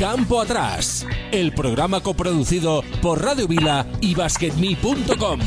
Campo 0.00 0.40
Atrás, 0.40 1.06
el 1.30 1.52
programa 1.52 2.02
coproducido 2.02 2.82
por 3.02 3.22
Radio 3.22 3.46
Vila 3.46 3.86
y 4.00 4.14
BasketMe.com. 4.14 5.40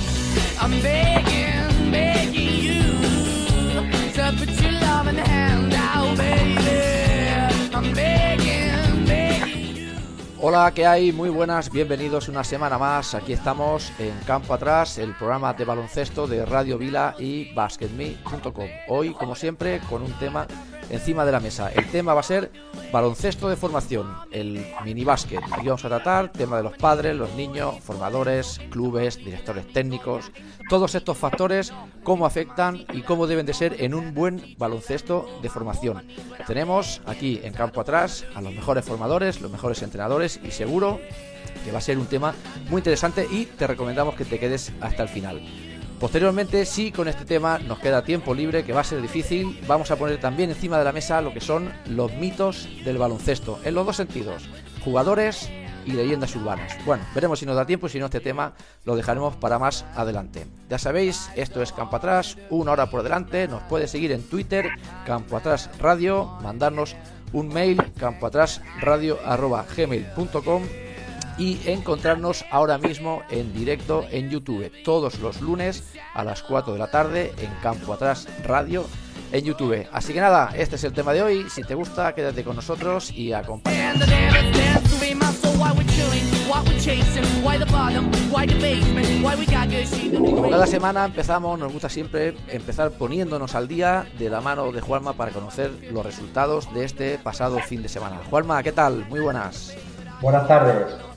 Hola, 10.39 10.71
¿qué 10.75 10.85
hay? 10.85 11.11
Muy 11.11 11.29
buenas, 11.29 11.71
bienvenidos 11.71 12.27
una 12.27 12.43
semana 12.43 12.77
más. 12.77 13.15
Aquí 13.15 13.33
estamos 13.33 13.91
en 13.97 14.13
Campo 14.27 14.53
Atrás, 14.53 14.99
el 14.99 15.15
programa 15.15 15.53
de 15.53 15.65
baloncesto 15.65 16.27
de 16.27 16.45
Radio 16.45 16.77
Vila 16.77 17.15
y 17.17 17.51
BasketMe.com. 17.55 18.67
Hoy, 18.87 19.13
como 19.13 19.33
siempre, 19.33 19.79
con 19.89 20.03
un 20.03 20.13
tema 20.19 20.45
encima 20.93 21.25
de 21.25 21.31
la 21.31 21.39
mesa. 21.39 21.71
El 21.71 21.87
tema 21.89 22.13
va 22.13 22.19
a 22.19 22.23
ser 22.23 22.51
baloncesto 22.91 23.49
de 23.49 23.55
formación, 23.55 24.15
el 24.31 24.65
mini 24.85 25.03
básquet. 25.03 25.41
Aquí 25.51 25.65
vamos 25.65 25.83
a 25.83 25.89
tratar 25.89 26.31
tema 26.31 26.57
de 26.57 26.63
los 26.63 26.77
padres, 26.77 27.15
los 27.15 27.33
niños, 27.33 27.75
formadores, 27.81 28.59
clubes, 28.69 29.17
directores 29.17 29.71
técnicos, 29.73 30.31
todos 30.69 30.93
estos 30.93 31.17
factores, 31.17 31.73
cómo 32.03 32.25
afectan 32.25 32.85
y 32.93 33.01
cómo 33.01 33.25
deben 33.25 33.45
de 33.45 33.53
ser 33.53 33.81
en 33.81 33.95
un 33.95 34.13
buen 34.13 34.55
baloncesto 34.57 35.27
de 35.41 35.49
formación. 35.49 36.05
Tenemos 36.45 37.01
aquí 37.05 37.41
en 37.43 37.53
campo 37.53 37.81
atrás 37.81 38.25
a 38.35 38.41
los 38.41 38.53
mejores 38.53 38.85
formadores, 38.85 39.41
los 39.41 39.51
mejores 39.51 39.81
entrenadores 39.81 40.39
y 40.43 40.51
seguro 40.51 40.99
que 41.65 41.71
va 41.71 41.79
a 41.79 41.81
ser 41.81 41.97
un 41.97 42.05
tema 42.05 42.35
muy 42.69 42.79
interesante 42.79 43.27
y 43.29 43.45
te 43.45 43.65
recomendamos 43.65 44.15
que 44.15 44.25
te 44.25 44.39
quedes 44.39 44.71
hasta 44.81 45.03
el 45.03 45.09
final. 45.09 45.41
Posteriormente, 46.03 46.65
si 46.65 46.91
con 46.91 47.07
este 47.07 47.23
tema 47.23 47.59
nos 47.59 47.79
queda 47.79 48.03
tiempo 48.03 48.33
libre, 48.33 48.65
que 48.65 48.73
va 48.73 48.81
a 48.81 48.83
ser 48.83 49.01
difícil, 49.01 49.57
vamos 49.67 49.89
a 49.89 49.95
poner 49.95 50.19
también 50.19 50.49
encima 50.49 50.77
de 50.77 50.83
la 50.83 50.91
mesa 50.91 51.21
lo 51.21 51.33
que 51.33 51.39
son 51.39 51.71
los 51.87 52.11
mitos 52.15 52.67
del 52.83 52.97
baloncesto, 52.97 53.61
en 53.63 53.73
los 53.73 53.85
dos 53.85 53.95
sentidos, 53.95 54.49
jugadores 54.83 55.49
y 55.85 55.93
leyendas 55.93 56.35
urbanas. 56.35 56.73
Bueno, 56.85 57.05
veremos 57.15 57.39
si 57.39 57.45
nos 57.45 57.55
da 57.55 57.65
tiempo 57.65 57.87
y 57.87 57.89
si 57.89 57.99
no 57.99 58.07
este 58.07 58.19
tema 58.19 58.51
lo 58.83 58.97
dejaremos 58.97 59.37
para 59.37 59.59
más 59.59 59.85
adelante. 59.95 60.45
Ya 60.69 60.77
sabéis, 60.77 61.29
esto 61.37 61.61
es 61.61 61.71
Campo 61.71 61.95
Atrás, 61.95 62.37
una 62.49 62.73
hora 62.73 62.89
por 62.89 63.01
delante, 63.01 63.47
nos 63.47 63.63
puede 63.63 63.87
seguir 63.87 64.11
en 64.11 64.23
Twitter, 64.23 64.71
Campo 65.05 65.37
Atrás 65.37 65.69
Radio, 65.79 66.25
mandarnos 66.41 66.97
un 67.31 67.47
mail, 67.47 67.81
campoatrasradio.gmail.com 67.97 70.82
y 71.37 71.59
encontrarnos 71.65 72.45
ahora 72.51 72.77
mismo 72.77 73.21
en 73.29 73.53
directo 73.53 74.05
en 74.11 74.29
YouTube 74.29 74.71
todos 74.83 75.19
los 75.19 75.41
lunes 75.41 75.83
a 76.13 76.23
las 76.23 76.43
4 76.43 76.73
de 76.73 76.79
la 76.79 76.91
tarde 76.91 77.33
en 77.37 77.51
Campo 77.61 77.93
Atrás 77.93 78.27
Radio 78.43 78.85
en 79.33 79.43
YouTube. 79.43 79.87
Así 79.91 80.13
que 80.13 80.21
nada, 80.21 80.51
este 80.55 80.75
es 80.75 80.83
el 80.83 80.93
tema 80.93 81.11
de 81.11 81.23
hoy. 81.23 81.49
Si 81.49 81.63
te 81.63 81.75
gusta, 81.75 82.13
quédate 82.13 82.43
con 82.43 82.55
nosotros 82.55 83.11
y 83.11 83.33
acompáñanos. 83.33 84.07
Como 90.13 90.49
cada 90.49 90.67
semana 90.67 91.05
empezamos, 91.05 91.59
nos 91.59 91.73
gusta 91.73 91.89
siempre 91.89 92.35
empezar 92.47 92.91
poniéndonos 92.91 93.55
al 93.55 93.67
día 93.67 94.05
de 94.19 94.29
la 94.29 94.39
mano 94.39 94.71
de 94.71 94.81
Juanma 94.81 95.13
para 95.13 95.31
conocer 95.31 95.71
los 95.91 96.05
resultados 96.05 96.71
de 96.73 96.85
este 96.85 97.17
pasado 97.17 97.59
fin 97.59 97.81
de 97.81 97.89
semana. 97.89 98.21
Juanma, 98.29 98.61
¿qué 98.61 98.71
tal? 98.71 99.05
Muy 99.09 99.19
buenas. 99.19 99.75
Buenas 100.21 100.47
tardes 100.47 101.12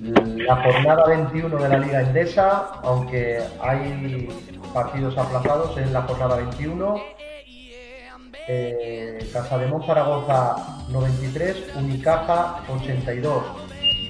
la 0.00 0.56
jornada 0.62 1.06
21 1.06 1.56
de 1.56 1.68
la 1.68 1.78
Liga 1.78 2.02
Endesa, 2.02 2.70
aunque 2.82 3.40
hay 3.60 4.28
partidos 4.72 5.16
aplazados 5.18 5.76
en 5.78 5.92
la 5.92 6.02
jornada 6.02 6.36
21. 6.36 6.96
Eh, 8.50 9.18
Casa 9.32 9.58
de 9.58 9.68
Zaragoza 9.86 10.84
93, 10.88 11.74
Unicaja 11.76 12.62
82, 12.68 13.44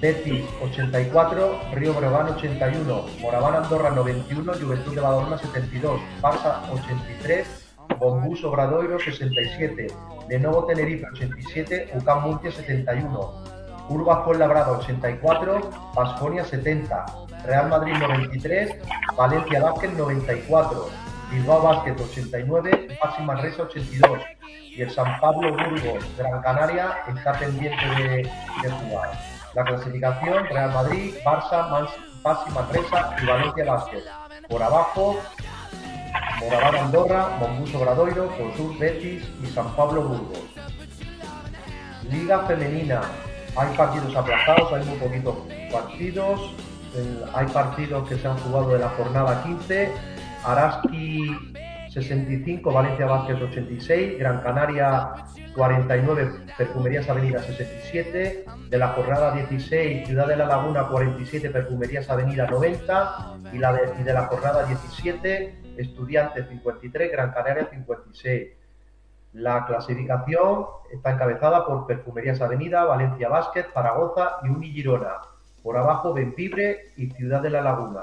Betis 0.00 0.44
84, 0.62 1.60
Río 1.72 1.94
Breogán 1.94 2.28
81, 2.28 3.04
Moraván 3.21 3.56
Andorra 3.56 3.91
91, 3.91 4.53
Juventud 4.60 4.94
de 4.94 5.00
Badalona 5.00 5.38
72, 5.38 6.00
Barça 6.22 6.71
83, 6.71 7.69
Bombús 7.98 8.44
Obradoiro 8.44 9.00
67, 9.00 9.88
Lenovo 10.28 10.66
Tenerife 10.66 11.06
87, 11.12 11.91
UCAM 11.97 12.22
Murcia 12.22 12.53
71, 12.53 13.57
Urba 13.88 14.25
Labrada 14.37 14.72
84, 14.72 15.71
Basconia 15.94 16.44
70, 16.44 17.06
Real 17.44 17.69
Madrid 17.69 17.94
93, 17.99 18.76
Valencia 19.16 19.62
Vázquez 19.62 19.93
94, 19.94 20.88
Bilbao 21.31 21.62
Basket 21.62 21.97
89, 21.98 22.98
Maxi 23.03 23.22
Manresa 23.22 23.62
82 23.62 24.21
y 24.77 24.82
el 24.82 24.91
San 24.91 25.19
Pablo 25.21 25.53
Burgos 25.53 26.04
Gran 26.16 26.41
Canaria 26.43 26.98
está 27.09 27.32
pendiente 27.38 27.84
de, 27.87 28.71
jugar. 28.71 29.10
La 29.54 29.65
clasificación 29.65 30.44
Real 30.47 30.72
Madrid, 30.72 31.15
Barça, 31.25 31.88
Maxi 32.22 32.50
Manresa 32.50 33.16
y 33.22 33.27
Valencia 33.27 33.65
Basket. 33.65 34.04
Por 34.48 34.62
abajo 34.62 35.21
Moraván 36.41 36.77
Andorra, 36.77 37.37
Monbuso 37.41 37.81
Gradoiro, 37.81 38.31
Sur 38.56 38.78
Betis 38.78 39.28
y 39.43 39.47
San 39.47 39.75
Pablo 39.75 40.03
Burgos. 40.03 40.44
Liga 42.10 42.47
Femenina, 42.47 43.03
hay 43.58 43.76
partidos 43.76 44.14
aplazados, 44.14 44.72
hay 44.72 44.84
muy 44.84 44.98
poquitos 44.98 45.36
partidos. 45.72 46.54
hay 47.34 47.46
partidos 47.46 48.08
que 48.08 48.16
se 48.16 48.28
han 48.28 48.36
jugado 48.38 48.70
de 48.70 48.78
la 48.78 48.88
jornada 48.91 49.42
15. 49.42 49.92
Araski 50.44 51.36
65, 51.91 52.72
Valencia 52.72 53.06
Vázquez 53.06 53.41
86, 53.42 54.18
Gran 54.18 54.41
Canaria 54.41 55.12
49, 55.54 56.30
Perfumerías 56.56 57.08
Avenida 57.08 57.42
67, 57.42 58.44
de 58.70 58.78
la 58.78 58.88
jornada 58.88 59.32
16, 59.32 60.06
Ciudad 60.06 60.28
de 60.28 60.36
la 60.36 60.47
Laguna 60.47 60.86
47, 60.88 61.50
Perfumerías 61.50 62.08
Avenida 62.08 62.47
90 62.47 63.38
y, 63.52 63.58
la 63.58 63.72
de, 63.72 63.80
y 64.00 64.04
de 64.04 64.12
la 64.12 64.26
jornada 64.26 64.64
17, 64.64 65.62
Estudiantes 65.76 66.48
53, 66.48 67.10
Gran 67.10 67.32
Canaria 67.32 67.68
56. 67.70 68.57
La 69.33 69.66
clasificación 69.66 70.66
está 70.91 71.12
encabezada 71.12 71.66
por 71.66 71.87
Perfumerías 71.87 72.41
Avenida, 72.41 72.84
Valencia 72.84 73.28
Basket, 73.28 73.66
Zaragoza 73.72 74.39
y 74.43 74.49
Uni 74.49 74.71
Girona. 74.72 75.16
Por 75.62 75.77
abajo 75.77 76.15
Benvibre 76.15 76.93
y 76.97 77.11
Ciudad 77.11 77.43
de 77.43 77.50
la 77.50 77.61
Laguna. 77.61 78.03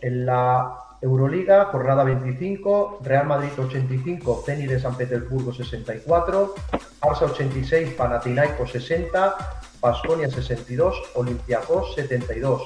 En 0.00 0.26
la 0.26 0.78
Euroliga, 1.02 1.66
jornada 1.66 2.04
25, 2.04 3.00
Real 3.02 3.26
Madrid 3.26 3.50
85, 3.58 4.44
Ceni 4.46 4.66
de 4.66 4.78
San 4.78 4.96
Petersburgo 4.96 5.52
64, 5.52 6.54
Barça 7.00 7.22
86, 7.24 7.94
Panathinaikos 7.94 8.70
60, 8.70 9.36
Basconia 9.80 10.30
62, 10.30 11.10
Olympiacos 11.14 11.94
72. 11.96 12.62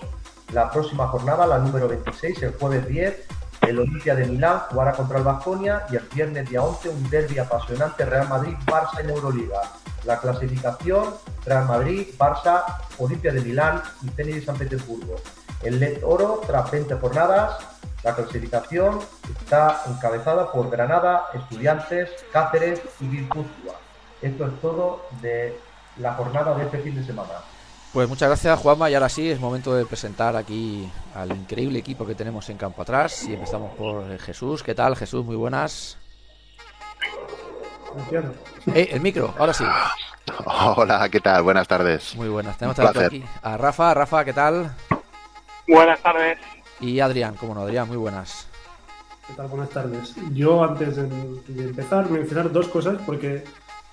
La 0.53 0.71
próxima 0.71 1.09
jornada, 1.09 1.47
la 1.47 1.59
número 1.59 1.89
26, 1.89 2.43
el 2.43 2.53
jueves 2.53 2.87
10, 2.87 3.27
el 3.69 3.79
Olimpia 3.81 4.15
de 4.15 4.27
Milán 4.27 4.61
jugará 4.71 4.93
contra 4.93 5.19
el 5.19 5.25
Vasconia 5.25 5.87
y 5.91 5.97
el 5.97 6.09
viernes 6.15 6.49
día 6.49 6.63
11 6.63 6.89
un 6.89 7.11
derby 7.11 7.39
apasionante 7.39 8.05
Real 8.05 8.29
Madrid-Barça 8.29 9.01
en 9.01 9.11
Euroliga. 9.11 9.61
La 10.05 10.19
clasificación 10.19 11.15
Real 11.45 11.67
Madrid, 11.67 12.09
Barça, 12.17 12.63
Olimpia 12.99 13.33
de 13.33 13.41
Milán 13.41 13.83
y 14.03 14.09
Zenit 14.11 14.37
de 14.37 14.45
San 14.45 14.57
Petersburgo. 14.57 15.17
El 15.63 15.81
LED 15.81 16.05
Oro, 16.05 16.43
tras 16.47 16.71
20 16.71 16.95
jornadas, 16.97 17.59
la 18.05 18.15
clasificación 18.15 19.01
está 19.41 19.83
encabezada 19.89 20.53
por 20.53 20.71
Granada, 20.71 21.27
Estudiantes, 21.35 22.11
Cáceres 22.33 22.81
y 23.01 23.09
Guipúzcoa. 23.09 23.75
Esto 24.23 24.47
es 24.47 24.61
todo 24.61 25.07
de 25.21 25.59
la 25.99 26.15
jornada 26.15 26.55
de 26.55 26.65
este 26.65 26.79
fin 26.79 26.95
de 26.95 27.05
semana. 27.05 27.33
Pues 27.97 28.11
muchas 28.11 28.29
gracias 28.29 28.61
Juanma 28.61 28.91
y 28.91 28.95
ahora 28.95 29.09
sí 29.09 29.31
es 29.31 29.41
momento 29.41 29.75
de 29.75 29.87
presentar 29.87 30.37
aquí 30.37 30.87
al 31.15 31.31
increíble 31.31 31.79
equipo 31.79 32.07
que 32.07 32.15
tenemos 32.15 32.47
en 32.51 32.59
campo 32.59 32.83
atrás 32.83 33.25
y 33.25 33.33
empezamos 33.33 33.73
por 33.73 34.19
Jesús. 34.19 34.63
¿Qué 34.63 34.75
tal 34.75 34.95
Jesús? 34.97 35.25
Muy 35.25 35.35
buenas. 35.35 35.97
Eh, 38.75 38.89
el 38.93 39.01
micro, 39.01 39.35
ahora 39.39 39.55
sí. 39.55 39.65
Hola, 40.45 41.09
¿qué 41.09 41.21
tal? 41.21 41.43
Buenas 41.43 41.67
tardes. 41.67 42.15
Muy 42.17 42.29
buenas. 42.29 42.59
Tenemos 42.59 42.79
aquí 42.79 43.25
a 43.41 43.57
Rafa. 43.57 43.95
Rafa, 43.95 44.27
¿qué 44.27 44.35
tal? 44.35 44.77
Buenas 45.67 45.99
tardes. 46.03 46.39
Y 46.81 47.01
Adrián, 47.01 47.35
¿cómo 47.37 47.55
no, 47.55 47.63
Adrián, 47.63 47.89
muy 47.89 47.97
buenas. 47.97 48.47
¿Qué 49.27 49.33
tal? 49.33 49.49
Buenas 49.49 49.71
tardes. 49.71 50.15
Yo 50.35 50.63
antes 50.63 50.97
de, 50.97 51.09
de 51.49 51.63
empezar 51.65 52.11
mencionar 52.11 52.53
dos 52.53 52.69
cosas 52.69 52.99
porque 53.07 53.43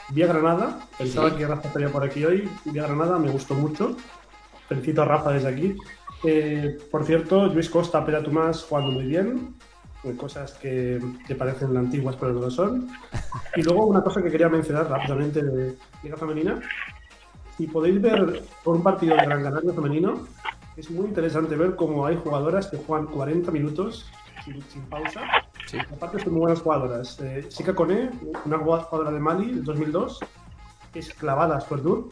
Vi 0.09 0.21
a 0.23 0.27
Granada, 0.27 0.79
pensaba 0.97 1.35
que 1.35 1.47
Rafa 1.47 1.67
estaría 1.67 1.89
por 1.89 2.03
aquí 2.03 2.23
hoy. 2.25 2.49
Vi 2.65 2.79
a 2.79 2.83
Granada, 2.83 3.17
me 3.17 3.29
gustó 3.29 3.53
mucho. 3.55 3.95
Felicito 4.67 5.01
a 5.01 5.05
Rafa 5.05 5.31
desde 5.31 5.47
aquí. 5.47 5.75
Eh, 6.23 6.77
por 6.91 7.05
cierto, 7.05 7.47
Luis 7.47 7.69
Costa, 7.69 8.05
Pera 8.05 8.23
Tomás 8.23 8.63
jugando 8.63 8.91
muy 8.91 9.05
bien. 9.05 9.55
Cosas 10.17 10.53
que, 10.55 10.99
que 11.25 11.35
parecen 11.35 11.75
antiguas, 11.77 12.17
pero 12.17 12.33
no 12.33 12.41
lo 12.41 12.51
son. 12.51 12.89
Y 13.55 13.63
luego 13.63 13.85
una 13.85 14.03
cosa 14.03 14.21
que 14.21 14.29
quería 14.29 14.49
mencionar 14.49 14.89
rápidamente 14.89 15.41
de 15.41 15.75
Liga 16.03 16.17
Femenina. 16.17 16.59
Y 17.57 17.67
podéis 17.67 18.01
ver 18.01 18.43
por 18.63 18.75
un 18.75 18.83
partido 18.83 19.15
de 19.15 19.25
Gran 19.25 19.43
Canaria 19.43 19.73
femenino, 19.73 20.27
es 20.75 20.89
muy 20.89 21.05
interesante 21.05 21.55
ver 21.55 21.75
cómo 21.75 22.05
hay 22.05 22.15
jugadoras 22.15 22.67
que 22.67 22.77
juegan 22.77 23.05
40 23.07 23.51
minutos 23.51 24.09
sin, 24.43 24.83
pausa. 24.89 25.21
Aparte 25.91 26.19
son 26.19 26.33
muy 26.33 26.41
buenas 26.41 26.61
jugadoras. 26.61 27.19
Eh, 27.21 27.45
Sika 27.49 27.73
Kone, 27.73 28.11
una 28.45 28.57
jugadora 28.57 29.11
de 29.11 29.19
Mali 29.19 29.53
del 29.53 29.63
2002, 29.63 30.19
es 30.93 31.13
clavada 31.13 31.57
Astuendur, 31.57 32.09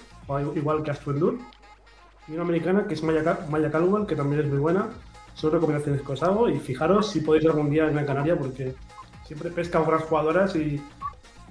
igual 0.56 0.84
que 0.84 0.92
Astuendur. 0.92 1.38
Y 2.28 2.34
una 2.34 2.44
americana 2.44 2.88
que 2.88 2.94
es 2.94 3.04
Maya, 3.04 3.40
Maya 3.50 3.72
Caldwell, 3.72 4.06
que 4.06 4.16
también 4.16 4.42
es 4.42 4.48
muy 4.48 4.60
buena. 4.60 4.90
Son 5.34 5.52
recomendaciones 5.52 6.02
que 6.02 6.12
os 6.12 6.24
hago 6.24 6.50
y 6.50 6.60
fijaros 6.60 7.10
si 7.10 7.22
podéis 7.22 7.46
algún 7.46 7.70
día 7.70 7.88
en 7.88 7.94
Gran 7.94 8.06
Canaria 8.06 8.38
porque 8.38 8.76
siempre 9.26 9.50
pesca 9.50 9.80
otras 9.80 10.04
jugadoras 10.04 10.56
y, 10.56 10.82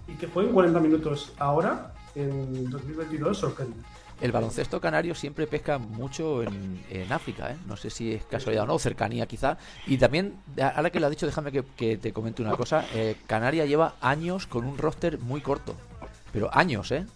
y 0.06 0.14
que 0.18 0.26
jueguen 0.26 0.52
40 0.52 0.80
minutos 0.80 1.32
ahora 1.38 1.94
en 2.14 2.70
2022 2.70 3.38
sorprende. 3.38 3.76
El 4.20 4.32
baloncesto 4.32 4.80
canario 4.80 5.14
siempre 5.14 5.46
pesca 5.46 5.78
mucho 5.78 6.42
en, 6.42 6.80
África, 7.10 7.52
¿eh? 7.52 7.56
no 7.66 7.76
sé 7.76 7.90
si 7.90 8.12
es 8.12 8.24
casualidad 8.24 8.64
o 8.64 8.66
no, 8.66 8.78
cercanía 8.78 9.26
quizá. 9.26 9.56
Y 9.86 9.96
también, 9.96 10.34
ahora 10.76 10.90
que 10.90 11.00
lo 11.00 11.06
has 11.06 11.10
dicho, 11.10 11.26
déjame 11.26 11.52
que, 11.52 11.96
te 11.96 12.12
comente 12.12 12.42
una 12.42 12.56
cosa. 12.56 12.86
Eh, 12.94 13.16
Canaria 13.26 13.64
lleva 13.64 13.94
años 14.00 14.46
con 14.46 14.64
un 14.66 14.76
roster 14.76 15.18
muy 15.18 15.40
corto, 15.40 15.74
pero 16.32 16.54
años, 16.54 16.92
¿eh? 16.92 17.06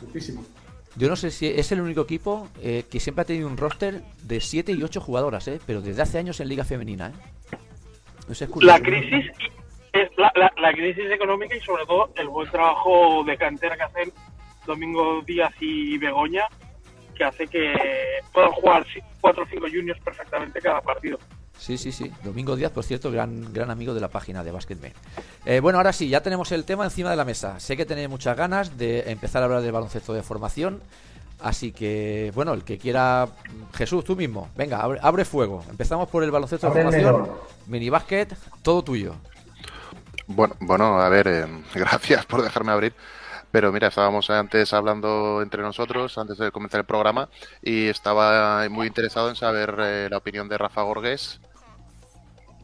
Muchísimo. 0.00 0.44
Yo 0.94 1.08
no 1.08 1.16
sé 1.16 1.30
si 1.30 1.46
es 1.46 1.72
el 1.72 1.80
único 1.80 2.02
equipo 2.02 2.48
eh, 2.60 2.84
que 2.90 3.00
siempre 3.00 3.22
ha 3.22 3.24
tenido 3.24 3.48
un 3.48 3.56
roster 3.56 4.02
de 4.22 4.40
7 4.40 4.72
y 4.72 4.82
8 4.82 5.00
jugadoras, 5.00 5.48
¿eh? 5.48 5.58
pero 5.66 5.80
desde 5.80 6.02
hace 6.02 6.18
años 6.18 6.38
en 6.40 6.48
Liga 6.48 6.64
Femenina. 6.64 7.08
¿eh? 7.08 8.46
la 8.60 8.78
crisis 8.78 9.30
es 9.92 10.10
la, 10.16 10.72
crisis 10.72 11.10
económica 11.10 11.56
y 11.56 11.60
sobre 11.60 11.84
todo 11.86 12.12
el 12.16 12.28
buen 12.28 12.50
trabajo 12.50 13.24
de 13.24 13.36
cantera 13.36 13.76
que 13.76 13.82
hacen 13.82 14.12
Domingo 14.66 15.22
Díaz 15.26 15.52
y 15.60 15.98
Begoña, 15.98 16.44
que 17.14 17.24
hace 17.24 17.46
que 17.46 17.74
puedan 18.32 18.50
jugar 18.52 18.86
4 19.20 19.42
o 19.42 19.46
5 19.46 19.66
juniors 19.72 20.00
perfectamente 20.00 20.60
cada 20.60 20.80
partido. 20.80 21.18
Sí, 21.58 21.78
sí, 21.78 21.92
sí. 21.92 22.10
Domingo 22.24 22.56
Díaz, 22.56 22.72
por 22.72 22.82
cierto, 22.82 23.10
gran, 23.10 23.52
gran 23.52 23.70
amigo 23.70 23.94
de 23.94 24.00
la 24.00 24.08
página 24.08 24.42
de 24.42 24.50
Basketman. 24.50 24.92
Eh, 25.44 25.60
bueno, 25.60 25.78
ahora 25.78 25.92
sí, 25.92 26.08
ya 26.08 26.20
tenemos 26.20 26.50
el 26.50 26.64
tema 26.64 26.84
encima 26.84 27.10
de 27.10 27.16
la 27.16 27.24
mesa. 27.24 27.60
Sé 27.60 27.76
que 27.76 27.86
tenéis 27.86 28.08
muchas 28.08 28.36
ganas 28.36 28.76
de 28.76 29.10
empezar 29.10 29.42
a 29.42 29.44
hablar 29.44 29.62
del 29.62 29.70
baloncesto 29.70 30.12
de 30.12 30.22
formación. 30.22 30.82
Así 31.40 31.72
que, 31.72 32.32
bueno, 32.34 32.52
el 32.52 32.64
que 32.64 32.78
quiera. 32.78 33.28
Jesús, 33.74 34.04
tú 34.04 34.16
mismo. 34.16 34.48
Venga, 34.56 34.80
abre, 34.80 35.24
fuego. 35.24 35.64
Empezamos 35.70 36.08
por 36.08 36.24
el 36.24 36.30
baloncesto 36.30 36.68
de 36.68 36.72
formación. 36.72 37.28
Mini 37.66 37.90
básquet, 37.90 38.36
todo 38.62 38.82
tuyo. 38.82 39.14
Bueno, 40.26 40.54
bueno 40.60 41.00
a 41.00 41.08
ver, 41.08 41.28
eh, 41.28 41.46
gracias 41.74 42.26
por 42.26 42.42
dejarme 42.42 42.72
abrir. 42.72 42.94
Pero 43.52 43.70
mira, 43.70 43.88
estábamos 43.88 44.30
antes 44.30 44.72
hablando 44.72 45.42
entre 45.42 45.62
nosotros, 45.62 46.16
antes 46.16 46.38
de 46.38 46.50
comenzar 46.50 46.80
el 46.80 46.86
programa, 46.86 47.28
y 47.62 47.86
estaba 47.86 48.66
muy 48.70 48.86
interesado 48.86 49.28
en 49.28 49.36
saber 49.36 49.76
eh, 49.78 50.08
la 50.10 50.16
opinión 50.16 50.48
de 50.48 50.56
Rafa 50.56 50.80
Gorgués 50.80 51.38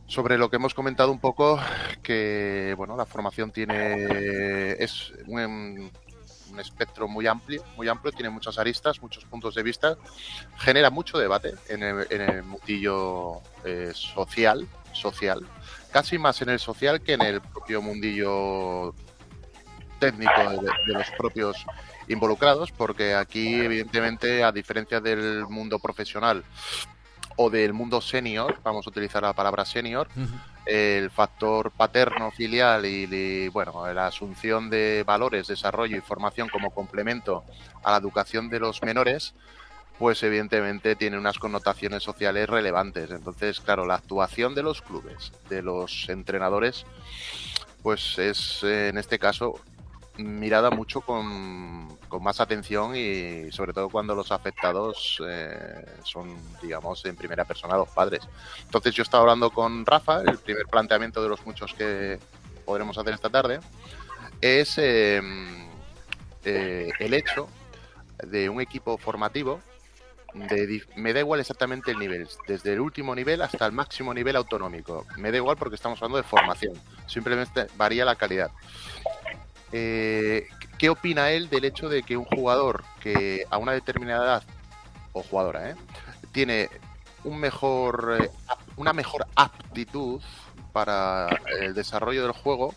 sobre 0.07 0.39
lo 0.39 0.49
que 0.49 0.57
hemos 0.57 0.73
comentado 0.73 1.13
un 1.13 1.21
poco, 1.21 1.61
que 2.03 2.75
bueno, 2.79 2.97
la 2.97 3.05
formación 3.05 3.51
tiene 3.51 4.73
es 4.83 5.13
un, 5.27 5.93
espectro 6.59 7.07
muy 7.07 7.27
amplio, 7.27 7.63
muy 7.77 7.87
amplio, 7.89 8.11
tiene 8.11 8.31
muchas 8.31 8.59
aristas, 8.59 9.03
muchos 9.03 9.27
puntos 9.27 9.55
de 9.55 9.63
vista, 9.63 9.99
genera 10.57 10.89
mucho 10.89 11.19
debate 11.19 11.55
en 11.69 11.83
el, 11.83 12.07
en 12.09 12.23
el 12.23 12.43
mundillo 12.43 13.43
eh, 13.65 13.93
social, 13.95 14.67
social, 14.95 15.47
casi 15.93 16.17
más 16.17 16.41
en 16.41 16.49
el 16.49 16.59
social 16.59 17.03
que 17.03 17.13
en 17.13 17.21
el 17.21 17.43
propio 17.43 17.83
mundillo 17.83 18.95
técnico 19.99 20.33
de, 20.87 20.93
los 20.93 21.11
propios 21.17 21.65
involucrados, 22.09 22.73
porque 22.73 23.15
aquí, 23.15 23.55
evidentemente, 23.55 24.43
a 24.43 24.53
diferencia 24.53 25.01
del 25.01 25.47
mundo 25.49 25.79
profesional 25.79 26.45
o 27.37 27.51
del 27.51 27.73
mundo 27.73 28.01
senior, 28.01 28.59
vamos 28.65 28.87
a 28.87 28.91
utilizar 28.91 29.23
la 29.23 29.33
palabra 29.33 29.65
senior, 29.65 30.09
el 30.67 31.11
factor 31.11 31.71
paterno 31.71 32.31
filial 32.31 32.85
y, 32.85 33.49
bueno, 33.49 33.93
la 33.93 34.09
asunción 34.09 34.69
de 34.71 35.05
valores, 35.07 35.47
desarrollo 35.47 35.97
y 35.97 36.01
formación 36.01 36.49
como 36.49 36.71
complemento 36.71 37.45
a 37.85 37.93
la 37.93 37.99
educación 37.99 38.49
de 38.49 38.61
los 38.61 38.83
menores, 38.83 39.35
pues 39.99 40.23
evidentemente 40.23 40.95
tiene 40.97 41.19
unas 41.19 41.39
connotaciones 41.39 42.03
sociales 42.03 42.49
relevantes. 42.49 43.11
Entonces, 43.11 43.61
claro, 43.61 43.85
la 43.85 43.95
actuación 43.95 44.55
de 44.55 44.63
los 44.63 44.81
clubes, 44.81 45.33
de 45.49 45.63
los 45.63 46.09
entrenadores, 46.09 46.87
pues 47.83 48.19
es 48.19 48.63
en 48.63 48.99
este 48.99 49.19
caso 49.19 49.61
mirada 50.19 50.71
mucho 50.71 51.01
con, 51.01 51.99
más 52.21 52.41
atención 52.41 52.97
y 52.97 53.51
sobre 53.53 53.73
todo 53.73 53.89
cuando 53.89 54.15
los 54.15 54.33
afectados 54.33 55.23
eh, 55.27 55.85
son, 56.03 56.37
digamos, 56.61 57.05
en 57.05 57.17
primera 57.17 57.45
persona 57.45 57.77
los 57.77 57.89
padres. 57.89 58.21
Entonces 58.65 58.95
yo 58.95 59.03
estaba 59.03 59.23
hablando 59.23 59.51
con 59.51 59.87
Rafa, 59.87 60.23
el 60.23 60.39
primer 60.39 60.67
planteamiento 60.67 61.23
de 61.23 61.29
los 61.29 61.45
muchos 61.47 61.73
que 61.75 62.19
podremos 62.65 62.99
hacer 62.99 63.15
esta 63.15 63.31
tarde 63.31 63.61
es 64.41 64.79
em, 64.79 65.69
eh, 66.45 66.91
el 66.99 67.15
hecho 67.15 67.49
de 68.23 68.49
un 68.49 68.61
equipo 68.61 68.99
formativo 68.99 69.61
de, 70.35 70.83
me 70.97 71.13
da 71.13 71.21
igual 71.21 71.41
exactamente 71.41 71.91
el 71.91 71.99
nivel, 71.99 72.29
desde 72.47 72.75
el 72.75 72.81
último 72.81 73.15
nivel 73.15 73.41
hasta 73.43 73.67
el 73.67 73.73
máximo 73.73 74.13
nivel 74.13 74.37
autonómico. 74.37 75.07
Me 75.17 75.31
da 75.31 75.39
igual 75.39 75.57
porque 75.57 75.77
estamos 75.77 75.99
hablando 76.01 76.19
de 76.19 76.25
formación, 76.25 76.75
simplemente 77.07 77.67
varía 77.77 78.05
la 78.05 78.17
calidad. 78.17 78.51
Eh, 79.73 80.49
¿Qué 80.79 80.89
opina 80.89 81.31
él 81.31 81.49
del 81.49 81.65
hecho 81.65 81.89
de 81.89 82.03
que 82.03 82.17
un 82.17 82.25
jugador 82.25 82.85
que 83.01 83.45
a 83.51 83.59
una 83.59 83.73
determinada 83.73 84.25
edad, 84.25 84.43
o 85.13 85.23
jugadora, 85.23 85.71
eh, 85.71 85.75
tiene 86.33 86.69
un 87.25 87.39
mejor, 87.39 88.19
eh, 88.21 88.31
una 88.77 88.93
mejor 88.93 89.27
aptitud 89.35 90.21
para 90.73 91.29
el 91.61 91.75
desarrollo 91.75 92.23
del 92.23 92.33
juego, 92.33 92.75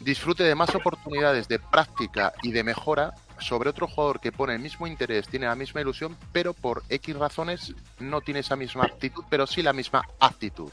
disfrute 0.00 0.44
de 0.44 0.54
más 0.54 0.74
oportunidades 0.74 1.48
de 1.48 1.58
práctica 1.58 2.32
y 2.42 2.52
de 2.52 2.64
mejora 2.64 3.14
sobre 3.38 3.70
otro 3.70 3.86
jugador 3.86 4.20
que 4.20 4.32
pone 4.32 4.54
el 4.54 4.60
mismo 4.60 4.86
interés, 4.86 5.28
tiene 5.28 5.46
la 5.46 5.54
misma 5.54 5.80
ilusión, 5.80 6.16
pero 6.32 6.54
por 6.54 6.82
X 6.88 7.16
razones 7.16 7.74
no 7.98 8.20
tiene 8.20 8.40
esa 8.40 8.56
misma 8.56 8.84
aptitud, 8.84 9.24
pero 9.28 9.46
sí 9.46 9.62
la 9.62 9.72
misma 9.72 10.02
aptitud. 10.20 10.70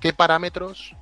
¿Qué 0.00 0.12
parámetros 0.12 0.94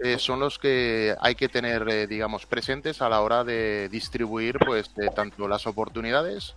eh, 0.00 0.18
son 0.18 0.40
los 0.40 0.58
que 0.58 1.14
hay 1.20 1.34
que 1.34 1.48
tener, 1.48 1.88
eh, 1.88 2.06
digamos, 2.06 2.44
presentes 2.44 3.00
a 3.00 3.08
la 3.08 3.22
hora 3.22 3.44
de 3.44 3.88
distribuir, 3.88 4.58
pues, 4.58 4.90
tanto 5.14 5.48
las 5.48 5.66
oportunidades 5.66 6.54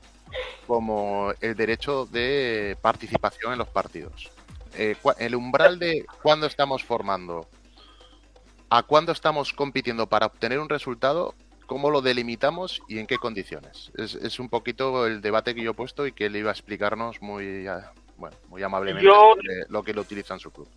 como 0.67 1.31
el 1.39 1.55
derecho 1.55 2.05
de 2.05 2.77
participación 2.81 3.53
en 3.53 3.59
los 3.59 3.69
partidos. 3.69 4.29
Eh, 4.75 4.95
el 5.17 5.35
umbral 5.35 5.79
de 5.79 6.05
cuándo 6.21 6.45
estamos 6.45 6.83
formando 6.83 7.47
a 8.69 8.83
cuándo 8.83 9.11
estamos 9.11 9.53
compitiendo 9.53 10.07
para 10.07 10.27
obtener 10.27 10.59
un 10.59 10.69
resultado, 10.69 11.33
cómo 11.65 11.89
lo 11.89 12.01
delimitamos 12.01 12.81
y 12.87 12.99
en 12.99 13.07
qué 13.07 13.17
condiciones. 13.17 13.91
Es, 13.95 14.39
un 14.39 14.49
poquito 14.49 15.07
el 15.07 15.21
debate 15.21 15.55
que 15.55 15.63
yo 15.63 15.71
he 15.71 15.73
puesto 15.73 16.05
y 16.05 16.11
que 16.11 16.27
él 16.27 16.35
iba 16.35 16.49
a 16.49 16.53
explicarnos 16.53 17.19
muy, 17.21 17.65
bueno, 18.17 18.37
muy 18.47 18.61
amablemente 18.61 19.09
lo 19.69 19.81
que 19.81 19.93
lo 19.93 20.01
utiliza 20.01 20.35
en 20.35 20.39
su 20.39 20.51
club 20.51 20.67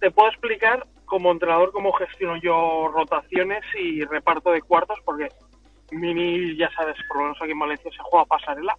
te 0.00 0.10
puedo 0.10 0.28
explicar 0.28 0.86
como 1.04 1.32
entrenador 1.32 1.72
cómo 1.72 1.92
gestiono 1.92 2.36
yo 2.36 2.88
rotaciones 2.94 3.64
y 3.80 4.04
reparto 4.04 4.52
de 4.52 4.62
cuartos, 4.62 4.98
porque 5.04 5.28
Mini, 5.90 6.56
ya 6.56 6.70
sabes, 6.72 6.96
por 7.08 7.16
lo 7.16 7.22
menos 7.24 7.38
aquí 7.40 7.52
en 7.52 7.58
Valencia 7.58 7.90
se 7.90 8.02
juega 8.02 8.26
pasarela. 8.26 8.76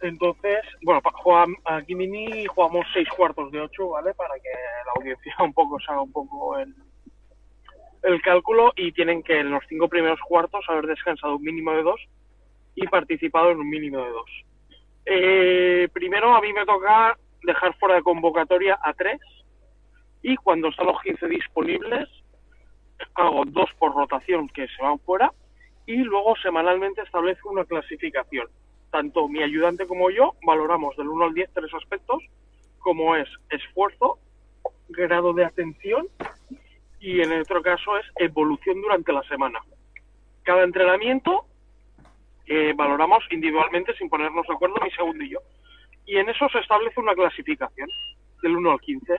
Entonces, 0.00 0.60
bueno, 0.82 1.00
juega, 1.14 1.46
aquí 1.64 1.94
Mini 1.94 2.46
jugamos 2.46 2.86
seis 2.92 3.08
cuartos 3.16 3.50
de 3.52 3.60
ocho, 3.60 3.90
¿vale? 3.90 4.14
Para 4.14 4.34
que 4.34 4.50
la 4.86 4.92
audiencia 4.96 5.34
un 5.40 5.52
poco 5.52 5.78
se 5.80 5.92
haga 5.92 6.02
un 6.02 6.12
poco 6.12 6.58
el, 6.58 6.74
el 8.02 8.22
cálculo 8.22 8.72
y 8.76 8.92
tienen 8.92 9.22
que 9.22 9.40
en 9.40 9.50
los 9.50 9.64
cinco 9.68 9.88
primeros 9.88 10.20
cuartos 10.20 10.64
haber 10.68 10.86
descansado 10.86 11.36
un 11.36 11.42
mínimo 11.42 11.72
de 11.72 11.82
dos 11.82 12.00
y 12.74 12.86
participado 12.86 13.50
en 13.50 13.58
un 13.58 13.68
mínimo 13.68 13.98
de 13.98 14.10
dos. 14.10 14.30
Eh, 15.04 15.88
primero 15.92 16.34
a 16.34 16.40
mí 16.40 16.52
me 16.52 16.64
toca 16.64 17.16
dejar 17.42 17.76
fuera 17.78 17.96
de 17.96 18.02
convocatoria 18.02 18.78
a 18.80 18.92
tres 18.92 19.20
y 20.22 20.36
cuando 20.36 20.68
están 20.68 20.86
los 20.86 21.00
15 21.02 21.26
disponibles 21.28 22.08
hago 23.14 23.44
dos 23.46 23.70
por 23.78 23.94
rotación 23.94 24.48
que 24.48 24.68
se 24.68 24.82
van 24.82 24.98
fuera 25.00 25.32
y 25.86 25.96
luego 25.96 26.36
semanalmente 26.36 27.02
establezco 27.02 27.50
una 27.50 27.64
clasificación. 27.64 28.46
Tanto 28.90 29.28
mi 29.28 29.42
ayudante 29.42 29.86
como 29.86 30.10
yo 30.10 30.34
valoramos 30.46 30.96
del 30.96 31.08
1 31.08 31.24
al 31.24 31.34
10 31.34 31.50
tres 31.52 31.74
aspectos, 31.74 32.22
como 32.78 33.16
es 33.16 33.28
esfuerzo, 33.50 34.18
grado 34.88 35.32
de 35.32 35.44
atención 35.44 36.06
y 37.00 37.20
en 37.20 37.32
el 37.32 37.42
otro 37.42 37.62
caso 37.62 37.98
es 37.98 38.06
evolución 38.16 38.80
durante 38.80 39.12
la 39.12 39.22
semana. 39.24 39.60
Cada 40.44 40.62
entrenamiento 40.62 41.46
eh, 42.46 42.72
valoramos 42.76 43.24
individualmente 43.30 43.94
sin 43.96 44.08
ponernos 44.08 44.46
de 44.46 44.54
acuerdo 44.54 44.76
mi 44.82 44.90
segundo 44.92 45.24
y 45.24 45.30
yo. 45.30 45.38
Y 46.06 46.18
en 46.18 46.28
eso 46.28 46.48
se 46.48 46.58
establece 46.58 47.00
una 47.00 47.14
clasificación 47.14 47.88
del 48.42 48.56
1 48.56 48.70
al 48.70 48.80
15 48.80 49.16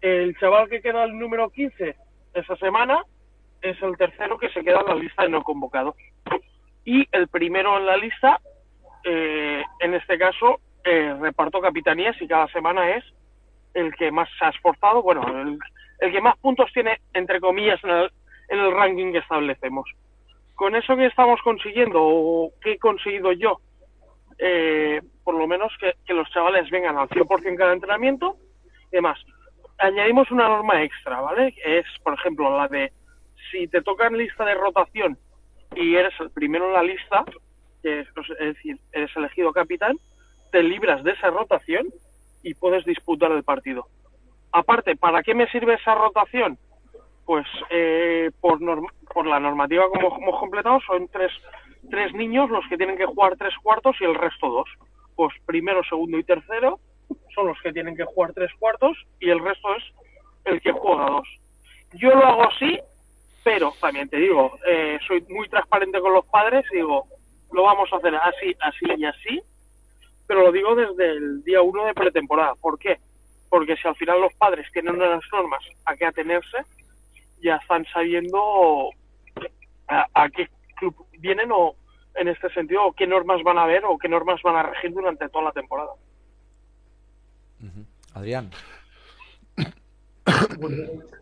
el 0.00 0.36
chaval 0.38 0.68
que 0.68 0.80
queda 0.80 1.04
el 1.04 1.18
número 1.18 1.50
15 1.50 1.96
esa 2.34 2.56
semana 2.56 3.04
es 3.60 3.80
el 3.82 3.96
tercero 3.96 4.38
que 4.38 4.48
se 4.50 4.62
queda 4.62 4.80
en 4.80 4.86
la 4.86 4.94
lista 4.94 5.22
de 5.22 5.28
no 5.28 5.42
convocados. 5.42 5.94
Y 6.84 7.06
el 7.12 7.28
primero 7.28 7.76
en 7.76 7.86
la 7.86 7.96
lista, 7.96 8.40
eh, 9.04 9.62
en 9.80 9.94
este 9.94 10.18
caso, 10.18 10.60
eh, 10.84 11.14
reparto 11.20 11.60
capitanías 11.60 12.20
y 12.20 12.26
cada 12.26 12.48
semana 12.48 12.96
es 12.96 13.04
el 13.74 13.94
que 13.94 14.10
más 14.10 14.28
se 14.38 14.44
ha 14.44 14.48
esforzado, 14.48 15.02
bueno, 15.02 15.22
el, 15.42 15.58
que 16.12 16.20
más 16.20 16.36
puntos 16.38 16.70
tiene, 16.72 17.00
entre 17.12 17.40
comillas, 17.40 17.78
en 17.84 17.90
el, 18.58 18.72
ranking 18.72 19.12
que 19.12 19.18
establecemos. 19.18 19.88
con 20.54 20.74
eso 20.74 20.96
que 20.96 21.06
estamos 21.06 21.40
consiguiendo 21.42 22.00
o 22.02 22.52
que 22.60 22.72
he 22.72 22.78
conseguido 22.78 23.32
yo, 23.32 23.60
eh, 24.38 25.00
por 25.22 25.34
lo 25.34 25.46
menos 25.46 25.72
que, 25.78 26.14
los 26.14 26.28
chavales 26.30 26.68
vengan 26.70 26.98
al 26.98 27.08
100% 27.08 27.56
cada 27.56 27.72
entrenamiento 27.72 28.36
y 28.90 28.96
demás. 28.96 29.18
Añadimos 29.80 30.30
una 30.30 30.48
norma 30.48 30.82
extra, 30.82 31.20
¿vale? 31.20 31.54
Es, 31.64 31.86
por 32.02 32.14
ejemplo, 32.14 32.56
la 32.56 32.68
de 32.68 32.92
si 33.50 33.66
te 33.66 33.82
tocan 33.82 34.16
lista 34.16 34.44
de 34.44 34.54
rotación 34.54 35.18
y 35.74 35.96
eres 35.96 36.12
el 36.20 36.30
primero 36.30 36.66
en 36.66 36.74
la 36.74 36.82
lista, 36.82 37.24
es, 37.82 38.06
es 38.38 38.54
decir, 38.54 38.78
eres 38.92 39.10
elegido 39.16 39.52
capitán, 39.52 39.96
te 40.52 40.62
libras 40.62 41.02
de 41.02 41.12
esa 41.12 41.30
rotación 41.30 41.88
y 42.42 42.54
puedes 42.54 42.84
disputar 42.84 43.32
el 43.32 43.42
partido. 43.42 43.86
Aparte, 44.52 44.96
¿para 44.96 45.22
qué 45.22 45.34
me 45.34 45.48
sirve 45.48 45.74
esa 45.74 45.94
rotación? 45.94 46.58
Pues 47.24 47.46
eh, 47.70 48.30
por, 48.40 48.58
por 49.14 49.26
la 49.26 49.40
normativa 49.40 49.88
como 49.88 50.16
hemos 50.18 50.40
completado 50.40 50.80
son 50.80 51.08
tres, 51.08 51.32
tres 51.88 52.12
niños 52.12 52.50
los 52.50 52.66
que 52.68 52.76
tienen 52.76 52.98
que 52.98 53.06
jugar 53.06 53.36
tres 53.36 53.54
cuartos 53.62 53.96
y 54.00 54.04
el 54.04 54.14
resto 54.14 54.50
dos. 54.50 54.68
Pues 55.14 55.34
primero, 55.46 55.82
segundo 55.84 56.18
y 56.18 56.24
tercero 56.24 56.80
son 57.34 57.46
los 57.46 57.60
que 57.62 57.72
tienen 57.72 57.96
que 57.96 58.04
jugar 58.04 58.32
tres 58.32 58.50
cuartos 58.58 58.96
y 59.18 59.30
el 59.30 59.40
resto 59.40 59.74
es 59.76 59.84
el 60.44 60.60
que 60.60 60.72
juega 60.72 61.06
dos. 61.06 61.28
Yo 61.94 62.10
lo 62.10 62.24
hago 62.24 62.44
así, 62.44 62.78
pero 63.42 63.72
también 63.80 64.08
te 64.08 64.18
digo, 64.18 64.58
eh, 64.66 64.98
soy 65.06 65.24
muy 65.28 65.48
transparente 65.48 66.00
con 66.00 66.12
los 66.12 66.26
padres 66.26 66.64
y 66.72 66.76
digo, 66.76 67.06
lo 67.52 67.64
vamos 67.64 67.92
a 67.92 67.96
hacer 67.96 68.14
así, 68.14 68.54
así 68.60 68.86
y 68.96 69.04
así, 69.04 69.42
pero 70.26 70.42
lo 70.42 70.52
digo 70.52 70.74
desde 70.74 71.10
el 71.10 71.42
día 71.42 71.62
uno 71.62 71.84
de 71.84 71.94
pretemporada. 71.94 72.54
¿Por 72.54 72.78
qué? 72.78 72.98
Porque 73.48 73.76
si 73.76 73.88
al 73.88 73.96
final 73.96 74.20
los 74.20 74.32
padres 74.34 74.70
tienen 74.72 74.94
unas 74.94 75.24
normas 75.32 75.64
a 75.84 75.96
qué 75.96 76.06
atenerse, 76.06 76.58
ya 77.42 77.56
están 77.56 77.84
sabiendo 77.86 78.90
a, 79.88 80.28
qué 80.30 80.48
club 80.76 80.94
vienen 81.18 81.50
o 81.52 81.74
en 82.14 82.28
este 82.28 82.48
sentido 82.50 82.92
qué 82.92 83.06
normas 83.06 83.42
van 83.42 83.58
a 83.58 83.66
ver 83.66 83.84
o 83.84 83.98
qué 83.98 84.08
normas 84.08 84.40
van 84.42 84.56
a 84.56 84.62
regir 84.62 84.92
durante 84.92 85.28
toda 85.28 85.46
la 85.46 85.52
temporada. 85.52 85.90
Adrián. 88.14 88.50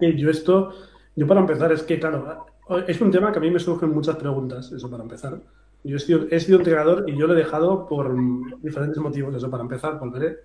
yo 0.01 0.31
esto, 0.31 0.73
yo 1.17 1.27
para 1.27 1.41
empezar 1.41 1.73
es 1.73 1.83
que 1.83 1.99
claro, 1.99 2.47
es 2.87 3.01
un 3.01 3.11
tema 3.11 3.33
que 3.33 3.39
a 3.39 3.43
mí 3.43 3.51
me 3.51 3.59
surgen 3.59 3.91
muchas 3.91 4.17
preguntas, 4.17 4.71
eso 4.73 4.91
para 4.91 5.03
empezar. 5.03 5.41
Yo 5.85 5.97
he 5.97 6.01
sido, 6.01 6.27
he 6.31 6.41
sido 6.41 6.61
y 7.07 7.17
yo 7.17 7.27
lo 7.27 7.35
he 7.35 7.37
dejado 7.37 7.87
por 7.87 8.15
diferentes 8.61 8.99
motivos, 8.99 9.35
eso 9.35 9.51
para 9.51 9.63
empezar, 9.63 9.99
volveré. 9.99 10.39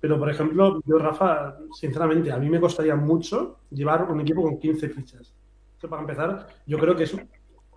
Pero, 0.00 0.18
por 0.18 0.28
ejemplo, 0.28 0.82
yo, 0.84 0.98
Rafa, 0.98 1.56
sinceramente, 1.72 2.30
a 2.30 2.36
mí 2.36 2.50
me 2.50 2.60
costaría 2.60 2.94
mucho 2.94 3.60
llevar 3.70 4.10
un 4.10 4.20
equipo 4.20 4.42
con 4.42 4.58
15 4.58 4.88
fichas. 4.90 5.32
Eso 5.78 5.88
para 5.88 6.02
empezar, 6.02 6.46
yo 6.66 6.78
creo 6.78 6.94
que 6.94 7.04
es 7.04 7.16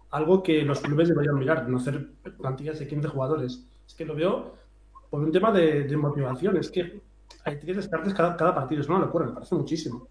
algo 0.09 0.43
que 0.43 0.63
los 0.63 0.81
clubes 0.81 1.09
deberían 1.09 1.37
mirar, 1.37 1.69
no 1.69 1.77
hacer 1.77 2.07
plantillas 2.37 2.79
de 2.79 2.87
15 2.87 3.07
jugadores. 3.07 3.65
Es 3.87 3.93
que 3.93 4.05
lo 4.05 4.15
veo 4.15 4.55
por 5.09 5.21
un 5.21 5.31
tema 5.31 5.51
de, 5.51 5.95
motivación, 5.95 6.57
es 6.57 6.69
que 6.69 7.01
hay 7.47 7.59
que 7.59 7.73
descartes 7.73 8.13
cada, 8.13 8.35
cada 8.35 8.53
partido, 8.53 8.81
es 8.81 8.89
una 8.89 8.99
locura, 8.99 9.25
me 9.25 9.33
parece 9.33 9.55
muchísimo. 9.55 10.07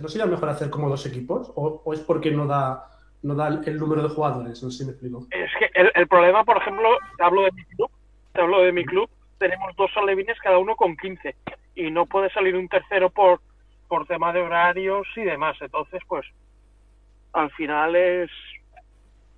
¿No 0.00 0.08
sería 0.08 0.26
mejor 0.26 0.48
hacer 0.48 0.70
como 0.70 0.88
dos 0.88 1.04
equipos? 1.06 1.52
¿O, 1.54 1.92
es 1.92 2.00
porque 2.00 2.30
no 2.30 2.46
da, 2.46 2.84
no 3.22 3.34
da 3.34 3.48
el, 3.48 3.78
número 3.78 4.02
de 4.02 4.08
jugadores? 4.08 4.62
No 4.62 4.70
sé 4.70 4.78
si 4.78 4.84
me 4.84 4.92
explico. 4.92 5.26
Es 5.30 5.50
que 5.58 5.70
el, 5.74 5.92
el 5.94 6.08
problema, 6.08 6.44
por 6.44 6.56
ejemplo, 6.56 6.88
te 7.16 7.22
hablo 7.22 7.42
de 7.42 7.52
mi 7.52 7.64
club, 7.64 7.90
te 8.32 8.40
hablo 8.40 8.62
de 8.62 8.72
mi 8.72 8.84
club, 8.84 9.08
tenemos 9.38 9.76
dos 9.76 9.90
alevines 9.96 10.38
cada 10.40 10.58
uno 10.58 10.74
con 10.74 10.96
15 10.96 11.36
y 11.76 11.90
no 11.90 12.06
puede 12.06 12.30
salir 12.30 12.56
un 12.56 12.68
tercero 12.68 13.10
por, 13.10 13.40
por 13.86 14.06
tema 14.06 14.32
de 14.32 14.40
horarios 14.40 15.06
y 15.14 15.22
demás. 15.22 15.56
Entonces, 15.60 16.00
pues, 16.08 16.26
al 17.32 17.50
final 17.52 17.94
es, 17.94 18.30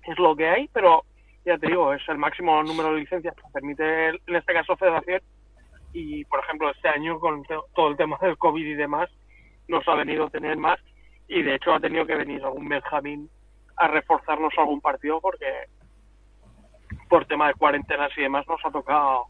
es 0.07 0.17
lo 0.17 0.35
que 0.35 0.49
hay, 0.49 0.69
pero 0.73 1.03
ya 1.45 1.57
te 1.57 1.67
digo, 1.67 1.93
es 1.93 2.01
el 2.07 2.17
máximo 2.17 2.63
número 2.63 2.93
de 2.93 3.01
licencias 3.01 3.35
que 3.35 3.43
permite, 3.53 4.09
en 4.09 4.35
este 4.35 4.53
caso, 4.53 4.75
Federación. 4.75 5.21
Y, 5.93 6.25
por 6.25 6.39
ejemplo, 6.39 6.69
este 6.69 6.87
año, 6.87 7.19
con 7.19 7.43
todo 7.75 7.89
el 7.89 7.97
tema 7.97 8.17
del 8.21 8.37
COVID 8.37 8.65
y 8.65 8.73
demás, 8.73 9.09
nos 9.67 9.87
ha 9.87 9.95
venido 9.95 10.25
a 10.25 10.29
tener 10.29 10.57
más. 10.57 10.79
Y, 11.27 11.41
de 11.41 11.55
hecho, 11.55 11.73
ha 11.73 11.79
tenido 11.79 12.05
que 12.05 12.15
venir 12.15 12.43
algún 12.43 12.69
Benjamín 12.69 13.29
a 13.77 13.87
reforzarnos 13.87 14.53
algún 14.57 14.81
partido 14.81 15.19
porque, 15.19 15.45
por 17.09 17.25
tema 17.25 17.47
de 17.47 17.53
cuarentenas 17.55 18.11
y 18.17 18.21
demás, 18.21 18.47
nos 18.47 18.63
ha 18.65 18.71
tocado 18.71 19.25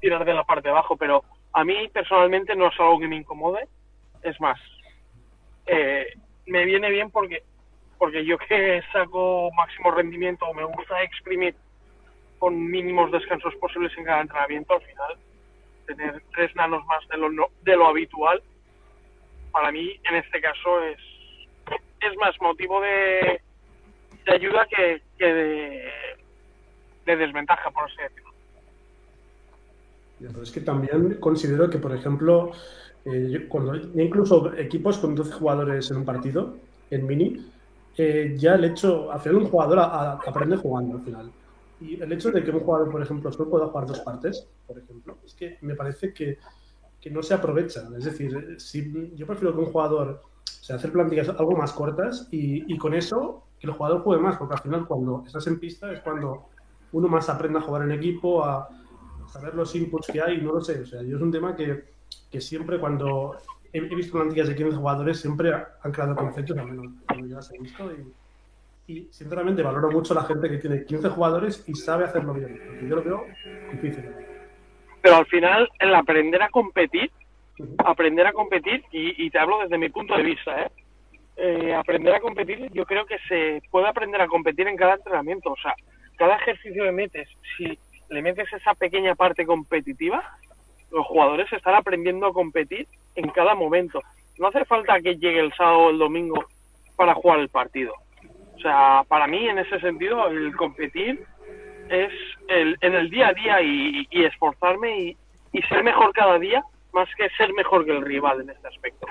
tirar 0.00 0.24
de 0.24 0.34
la 0.34 0.44
parte 0.44 0.68
de 0.68 0.72
abajo, 0.72 0.96
pero 0.96 1.24
a 1.52 1.64
mí 1.64 1.88
personalmente 1.88 2.54
no 2.56 2.68
es 2.68 2.80
algo 2.80 2.98
que 2.98 3.08
me 3.08 3.16
incomode. 3.16 3.68
Es 4.22 4.40
más, 4.40 4.58
eh, 5.66 6.06
me 6.46 6.64
viene 6.64 6.90
bien 6.90 7.10
porque 7.10 7.42
porque 7.98 8.24
yo 8.24 8.36
que 8.36 8.82
saco 8.92 9.50
máximo 9.56 9.90
rendimiento, 9.90 10.52
me 10.52 10.64
gusta 10.64 11.02
exprimir 11.02 11.54
con 12.38 12.70
mínimos 12.70 13.10
descansos 13.10 13.54
posibles 13.56 13.96
en 13.96 14.04
cada 14.04 14.20
entrenamiento, 14.20 14.74
al 14.74 14.82
final 14.82 15.16
tener 15.86 16.22
tres 16.34 16.54
nanos 16.56 16.84
más 16.86 17.06
de 17.08 17.18
lo, 17.18 17.50
de 17.62 17.76
lo 17.76 17.86
habitual, 17.86 18.42
para 19.52 19.70
mí 19.70 20.00
en 20.04 20.16
este 20.16 20.40
caso 20.40 20.82
es, 20.82 20.98
es 22.00 22.16
más 22.18 22.34
motivo 22.40 22.80
de, 22.80 23.40
ayuda 24.26 24.66
que, 24.66 25.02
que 25.18 25.26
de, 25.26 25.92
de 27.06 27.16
desventaja, 27.16 27.70
por 27.70 27.84
así 27.84 27.96
decirlo 28.02 28.24
es 30.42 30.50
que 30.50 30.60
también 30.60 31.16
considero 31.20 31.68
que, 31.68 31.78
por 31.78 31.94
ejemplo, 31.94 32.52
eh, 33.04 33.46
cuando 33.48 33.76
incluso 33.76 34.54
equipos 34.56 34.98
con 34.98 35.14
12 35.14 35.32
jugadores 35.32 35.90
en 35.90 35.98
un 35.98 36.04
partido, 36.04 36.56
en 36.90 37.06
mini, 37.06 37.46
eh, 37.96 38.34
ya 38.36 38.54
el 38.54 38.64
hecho, 38.64 39.10
al 39.12 39.20
final 39.20 39.38
un 39.38 39.46
jugador 39.46 39.78
aprende 39.78 40.56
jugando 40.56 40.96
al 40.96 41.04
final. 41.04 41.30
Y 41.84 42.00
el 42.00 42.10
hecho 42.12 42.30
de 42.30 42.42
que 42.42 42.50
un 42.50 42.60
jugador, 42.60 42.90
por 42.90 43.02
ejemplo, 43.02 43.30
solo 43.30 43.50
pueda 43.50 43.66
jugar 43.66 43.86
dos 43.86 44.00
partes, 44.00 44.48
por 44.66 44.78
ejemplo, 44.78 45.18
es 45.24 45.34
que 45.34 45.58
me 45.60 45.74
parece 45.74 46.12
que, 46.12 46.38
que 47.00 47.10
no 47.10 47.22
se 47.22 47.34
aprovecha. 47.34 47.86
Es 47.96 48.04
decir, 48.04 48.56
si, 48.58 49.12
yo 49.14 49.26
prefiero 49.26 49.54
que 49.54 49.60
un 49.60 49.66
jugador 49.66 50.22
o 50.44 50.64
sea, 50.64 50.76
hacer 50.76 50.92
plantillas 50.92 51.28
algo 51.28 51.52
más 51.52 51.72
cortas 51.72 52.28
y, 52.30 52.72
y, 52.72 52.78
con 52.78 52.94
eso 52.94 53.44
que 53.58 53.66
el 53.66 53.74
jugador 53.74 54.02
juegue 54.02 54.22
más, 54.22 54.38
porque 54.38 54.54
al 54.54 54.60
final 54.60 54.86
cuando 54.86 55.22
estás 55.26 55.46
en 55.46 55.60
pista 55.60 55.92
es 55.92 56.00
cuando 56.00 56.46
uno 56.92 57.08
más 57.08 57.28
aprende 57.28 57.58
a 57.58 57.62
jugar 57.62 57.82
en 57.82 57.92
equipo, 57.92 58.42
a, 58.42 58.68
saber 59.30 59.54
los 59.54 59.74
inputs 59.74 60.08
que 60.12 60.22
hay, 60.22 60.40
no 60.40 60.52
lo 60.52 60.60
sé. 60.60 60.80
O 60.80 60.86
sea, 60.86 61.02
yo 61.02 61.16
es 61.16 61.22
un 61.22 61.32
tema 61.32 61.54
que, 61.56 61.84
que 62.30 62.40
siempre 62.40 62.78
cuando 62.78 63.36
he, 63.72 63.80
visto 63.80 64.12
plantillas 64.12 64.48
de 64.48 64.54
15 64.54 64.76
jugadores, 64.76 65.20
siempre 65.20 65.52
han 65.52 65.92
creado 65.92 66.14
conceptos, 66.14 66.56
al 66.56 66.70
menos 66.70 66.92
cuando 67.06 67.26
yo 67.26 67.36
las 67.36 67.52
he 67.52 67.58
visto. 67.58 67.90
Y, 67.92 68.12
y, 68.86 69.08
sinceramente 69.10 69.62
valoro 69.62 69.90
mucho 69.90 70.14
la 70.14 70.24
gente 70.24 70.48
que 70.48 70.58
tiene 70.58 70.84
15 70.84 71.08
jugadores 71.08 71.64
y 71.66 71.74
sabe 71.74 72.04
hacerlo 72.04 72.34
bien. 72.34 72.60
Porque 72.66 72.88
yo 72.88 72.96
lo 72.96 73.02
veo 73.02 73.26
difícil. 73.72 74.10
Pero 75.02 75.16
al 75.16 75.26
final, 75.26 75.68
el 75.78 75.94
aprender 75.94 76.42
a 76.42 76.48
competir, 76.48 77.10
aprender 77.78 78.26
a 78.26 78.32
competir, 78.32 78.84
y, 78.90 79.24
y, 79.24 79.30
te 79.30 79.38
hablo 79.38 79.58
desde 79.60 79.78
mi 79.78 79.88
punto 79.88 80.16
de 80.16 80.22
vista, 80.22 80.62
¿eh? 80.62 80.70
¿eh? 81.36 81.74
aprender 81.74 82.14
a 82.14 82.20
competir, 82.20 82.70
yo 82.72 82.84
creo 82.84 83.06
que 83.06 83.18
se 83.28 83.62
puede 83.70 83.88
aprender 83.88 84.20
a 84.20 84.28
competir 84.28 84.66
en 84.68 84.76
cada 84.76 84.94
entrenamiento. 84.94 85.52
O 85.52 85.56
sea, 85.56 85.74
cada 86.16 86.36
ejercicio 86.36 86.84
que 86.84 86.92
metes, 86.92 87.28
si 87.56 87.78
le 88.10 88.22
metes 88.22 88.52
esa 88.52 88.74
pequeña 88.74 89.14
parte 89.14 89.46
competitiva, 89.46 90.38
los 90.90 91.06
jugadores 91.06 91.52
están 91.52 91.74
aprendiendo 91.74 92.26
a 92.26 92.32
competir 92.32 92.86
en 93.16 93.28
cada 93.30 93.54
momento. 93.54 94.00
No 94.38 94.48
hace 94.48 94.64
falta 94.64 95.00
que 95.00 95.16
llegue 95.16 95.40
el 95.40 95.52
sábado 95.54 95.78
o 95.78 95.90
el 95.90 95.98
domingo 95.98 96.44
para 96.96 97.14
jugar 97.14 97.40
el 97.40 97.48
partido. 97.48 97.94
O 98.56 98.60
sea, 98.60 99.04
para 99.08 99.26
mí, 99.26 99.48
en 99.48 99.58
ese 99.58 99.80
sentido, 99.80 100.28
el 100.28 100.54
competir 100.56 101.24
es 101.88 102.12
el, 102.48 102.76
en 102.80 102.94
el 102.94 103.10
día 103.10 103.28
a 103.28 103.32
día 103.32 103.62
y, 103.62 104.24
esforzarme 104.24 105.16
y, 105.52 105.62
ser 105.68 105.82
mejor 105.84 106.12
cada 106.12 106.38
día, 106.38 106.62
más 106.92 107.08
que 107.16 107.28
ser 107.30 107.52
mejor 107.54 107.84
que 107.84 107.92
el 107.92 108.02
rival 108.02 108.40
en 108.42 108.50
este 108.50 108.68
aspecto. 108.68 109.06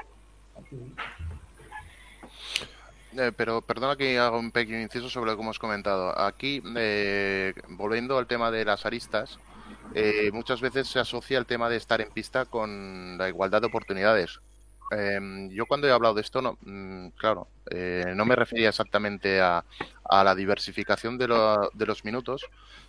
Eh, 3.17 3.31
pero 3.37 3.61
perdona 3.61 3.95
que 3.95 4.17
haga 4.17 4.37
un 4.37 4.51
pequeño 4.51 4.79
inciso 4.79 5.09
sobre 5.09 5.31
lo 5.31 5.37
que 5.37 5.43
hemos 5.43 5.59
comentado. 5.59 6.17
Aquí, 6.19 6.61
eh, 6.75 7.53
volviendo 7.69 8.17
al 8.17 8.27
tema 8.27 8.49
de 8.49 8.65
las 8.65 8.85
aristas, 8.85 9.39
eh, 9.93 10.31
muchas 10.33 10.61
veces 10.61 10.87
se 10.87 10.99
asocia 10.99 11.37
el 11.37 11.45
tema 11.45 11.69
de 11.69 11.77
estar 11.77 12.01
en 12.01 12.09
pista 12.09 12.45
con 12.45 13.17
la 13.17 13.29
igualdad 13.29 13.61
de 13.61 13.67
oportunidades. 13.67 14.39
Em, 14.97 15.49
yo 15.49 15.65
cuando 15.65 15.87
he 15.87 15.91
hablado 15.91 16.15
de 16.15 16.21
esto, 16.21 16.41
no, 16.41 16.57
mm, 16.61 17.09
claro, 17.17 17.47
no 18.15 18.25
me 18.25 18.35
refería 18.35 18.69
exactamente 18.69 19.41
a, 19.41 19.63
la 20.09 20.35
diversificación 20.35 21.17
de, 21.17 21.27
de, 21.73 21.85
los 21.85 22.05
minutos, 22.05 22.45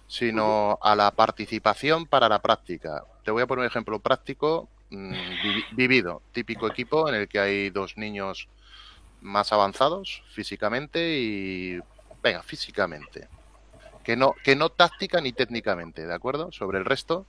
sino 0.06 0.78
a 0.82 0.94
la 0.94 1.10
participación 1.10 2.06
para 2.06 2.28
la 2.28 2.40
práctica. 2.40 3.04
Te 3.24 3.30
voy 3.30 3.42
a 3.42 3.46
poner 3.46 3.62
un 3.62 3.66
ejemplo 3.66 3.98
práctico 3.98 4.68
mm, 4.90 5.14
vivido, 5.72 6.22
típico 6.32 6.66
equipo 6.66 7.08
en 7.08 7.14
el 7.14 7.28
que 7.28 7.38
hay 7.38 7.70
dos 7.70 7.96
niños 7.96 8.48
más 9.20 9.52
avanzados 9.52 10.22
físicamente 10.30 11.18
y... 11.18 11.80
Venga, 12.22 12.42
físicamente. 12.42 13.28
Que 14.04 14.16
no, 14.16 14.34
que 14.44 14.54
no 14.54 14.68
táctica 14.68 15.20
ni 15.20 15.32
técnicamente, 15.32 16.06
¿de 16.06 16.14
acuerdo? 16.14 16.52
Sobre 16.52 16.78
el 16.78 16.84
resto, 16.84 17.26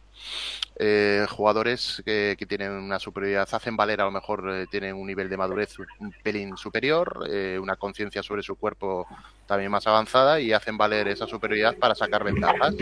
eh, 0.78 1.26
jugadores 1.30 2.04
que, 2.06 2.36
tienen 2.48 2.72
una 2.72 3.00
superioridad, 3.00 3.48
hacen 3.52 3.76
valer 3.76 4.02
a 4.02 4.06
lo 4.06 4.12
mejor, 4.12 4.48
eh, 4.52 4.68
tienen 4.70 4.96
un 4.96 5.08
nivel 5.08 5.30
de 5.30 5.38
madurez 5.38 5.80
un 5.80 6.14
pelín 6.22 6.58
superior, 6.58 7.28
eh, 7.32 7.58
una 7.60 7.78
conciencia 7.78 8.22
sobre 8.22 8.44
su 8.44 8.56
cuerpo 8.56 9.08
también 9.48 9.72
más 9.72 9.88
avanzada 9.88 10.40
y 10.40 10.54
hacen 10.54 10.78
valer 10.78 11.08
esa 11.08 11.26
superioridad 11.26 11.76
para 11.78 11.96
sacar 11.96 12.24
ventajas. 12.24 12.76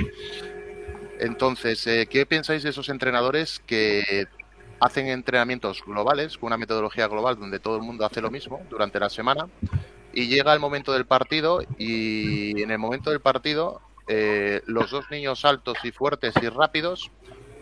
Entonces, 1.20 2.08
¿qué 2.10 2.26
pensáis 2.26 2.64
de 2.64 2.72
esos 2.72 2.90
entrenadores 2.90 3.62
que 3.66 4.28
hacen 4.80 5.08
entrenamientos 5.08 5.84
globales, 5.86 6.38
con 6.38 6.48
una 6.48 6.58
metodología 6.58 7.08
global 7.08 7.40
donde 7.40 7.60
todo 7.60 7.78
el 7.78 7.84
mundo 7.84 8.06
hace 8.06 8.20
lo 8.20 8.32
mismo 8.32 8.62
durante 8.70 9.00
la 9.00 9.10
semana? 9.10 9.48
Y 10.14 10.28
llega 10.28 10.54
el 10.54 10.60
momento 10.60 10.94
del 10.94 11.06
partido 11.06 11.62
y 11.78 12.62
en 12.62 12.72
el 12.72 12.78
momento 12.78 13.10
del 13.10 13.20
partido 13.20 13.82
eh, 14.08 14.62
los 14.68 14.92
dos 14.92 15.06
niños 15.10 15.44
altos 15.46 15.78
y 15.84 15.92
fuertes 15.92 16.34
y 16.42 16.50
rápidos 16.50 17.12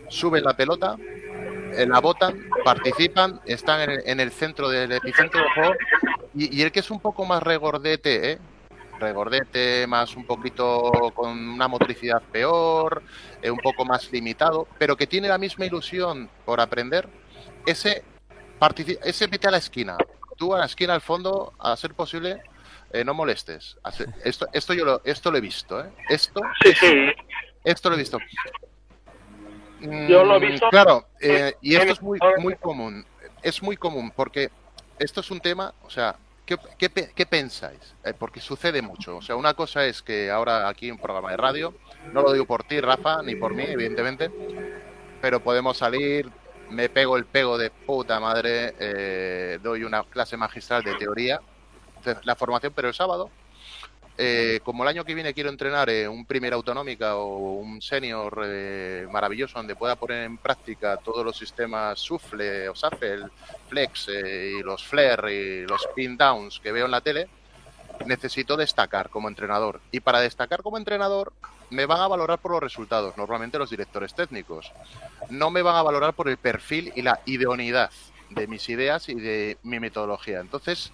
suben 0.08 0.44
la 0.44 0.54
pelota, 0.54 0.96
eh, 0.98 1.86
la 1.88 2.00
botan, 2.00 2.48
participan, 2.64 3.40
están 3.46 3.88
en 3.88 4.20
el, 4.20 4.30
centro 4.30 4.68
del 4.68 4.92
epicentro 4.92 5.40
del 5.40 5.52
juego 5.52 5.74
y, 6.34 6.62
el 6.62 6.70
que 6.70 6.80
es 6.80 6.90
un 6.90 7.00
poco 7.00 7.24
más 7.24 7.42
regordete, 7.42 8.32
¿eh? 8.32 8.38
regordete, 9.00 9.86
más 9.86 10.14
un 10.14 10.26
poquito 10.26 10.92
con 11.14 11.36
una 11.36 11.68
motricidad 11.68 12.22
peor, 12.30 13.02
eh, 13.40 13.50
un 13.50 13.58
poco 13.58 13.84
más 13.84 14.12
limitado, 14.12 14.68
pero 14.78 14.96
que 14.96 15.06
tiene 15.06 15.28
la 15.28 15.38
misma 15.38 15.64
ilusión 15.64 16.28
por 16.44 16.60
aprender, 16.60 17.08
ese, 17.66 18.04
ese 19.04 19.26
vete 19.26 19.48
a 19.48 19.50
la 19.50 19.58
esquina, 19.58 19.96
tú 20.42 20.56
a 20.56 20.58
la 20.58 20.64
esquina 20.64 20.92
al 20.92 21.00
fondo, 21.00 21.52
a 21.60 21.76
ser 21.76 21.94
posible, 21.94 22.42
eh, 22.92 23.04
no 23.04 23.14
molestes. 23.14 23.78
Esto, 24.24 24.48
esto 24.52 24.74
yo 24.74 24.84
lo, 24.84 25.00
esto 25.04 25.30
lo 25.30 25.38
he 25.38 25.40
visto, 25.40 25.80
¿eh? 25.80 25.88
Esto, 26.08 26.40
esto 27.62 27.88
lo 27.88 27.94
he 27.94 27.98
visto. 27.98 28.18
Yo 30.08 30.24
lo 30.24 30.34
he 30.34 30.40
mm, 30.40 30.50
visto. 30.50 30.68
Claro, 30.68 31.06
eh, 31.20 31.54
y 31.60 31.76
esto 31.76 31.92
es 31.92 32.02
muy, 32.02 32.18
muy 32.38 32.56
común. 32.56 33.06
Es 33.40 33.62
muy 33.62 33.76
común 33.76 34.10
porque 34.16 34.50
esto 34.98 35.20
es 35.20 35.30
un 35.30 35.38
tema, 35.38 35.74
o 35.84 35.90
sea, 35.90 36.16
¿qué, 36.44 36.58
qué, 36.76 37.26
pensáis? 37.26 37.94
Eh, 38.04 38.12
porque 38.18 38.40
sucede 38.40 38.82
mucho. 38.82 39.18
O 39.18 39.22
sea, 39.22 39.36
una 39.36 39.54
cosa 39.54 39.86
es 39.86 40.02
que 40.02 40.28
ahora 40.28 40.68
aquí 40.68 40.88
en 40.88 40.94
un 40.94 41.00
programa 41.00 41.30
de 41.30 41.36
radio, 41.36 41.72
no 42.12 42.20
lo 42.22 42.32
digo 42.32 42.46
por 42.46 42.64
ti, 42.64 42.80
Rafa, 42.80 43.22
ni 43.22 43.36
por 43.36 43.54
mí, 43.54 43.62
evidentemente, 43.62 44.28
pero 45.20 45.38
podemos 45.38 45.76
salir, 45.76 46.28
me 46.72 46.88
pego 46.88 47.16
el 47.16 47.26
pego 47.26 47.58
de 47.58 47.70
puta 47.70 48.18
madre, 48.18 48.74
eh, 48.78 49.58
doy 49.62 49.84
una 49.84 50.02
clase 50.04 50.36
magistral 50.36 50.82
de 50.82 50.94
teoría, 50.94 51.40
la 52.24 52.34
formación, 52.34 52.72
pero 52.74 52.88
el 52.88 52.94
sábado, 52.94 53.30
eh, 54.18 54.60
como 54.64 54.82
el 54.82 54.88
año 54.88 55.04
que 55.04 55.14
viene 55.14 55.32
quiero 55.32 55.50
entrenar 55.50 55.88
en 55.88 56.10
un 56.10 56.26
primer 56.26 56.52
autonómica 56.52 57.16
o 57.16 57.52
un 57.54 57.80
senior 57.80 58.42
eh, 58.44 59.06
maravilloso 59.10 59.58
donde 59.58 59.76
pueda 59.76 59.96
poner 59.96 60.24
en 60.24 60.36
práctica 60.36 60.96
todos 60.96 61.24
los 61.24 61.36
sistemas 61.36 61.98
Sufle 61.98 62.68
o 62.68 62.74
SAFEL, 62.74 63.30
Flex 63.68 64.08
y 64.08 64.62
los 64.62 64.84
Flare 64.84 65.32
y 65.32 65.66
los 65.66 65.86
Pin 65.94 66.16
Downs 66.16 66.60
que 66.60 66.72
veo 66.72 66.86
en 66.86 66.90
la 66.90 67.00
tele, 67.00 67.28
necesito 68.06 68.56
destacar 68.56 69.10
como 69.10 69.28
entrenador. 69.28 69.80
Y 69.90 70.00
para 70.00 70.20
destacar 70.20 70.62
como 70.62 70.78
entrenador 70.78 71.32
me 71.70 71.86
van 71.86 72.00
a 72.00 72.08
valorar 72.08 72.38
por 72.38 72.52
los 72.52 72.62
resultados, 72.62 73.16
normalmente 73.16 73.58
los 73.58 73.70
directores 73.70 74.14
técnicos. 74.14 74.72
No 75.30 75.50
me 75.50 75.62
van 75.62 75.76
a 75.76 75.82
valorar 75.82 76.14
por 76.14 76.28
el 76.28 76.36
perfil 76.36 76.92
y 76.94 77.02
la 77.02 77.20
idoneidad 77.24 77.90
de 78.30 78.46
mis 78.46 78.68
ideas 78.68 79.08
y 79.08 79.14
de 79.14 79.58
mi 79.62 79.80
metodología. 79.80 80.40
Entonces, 80.40 80.92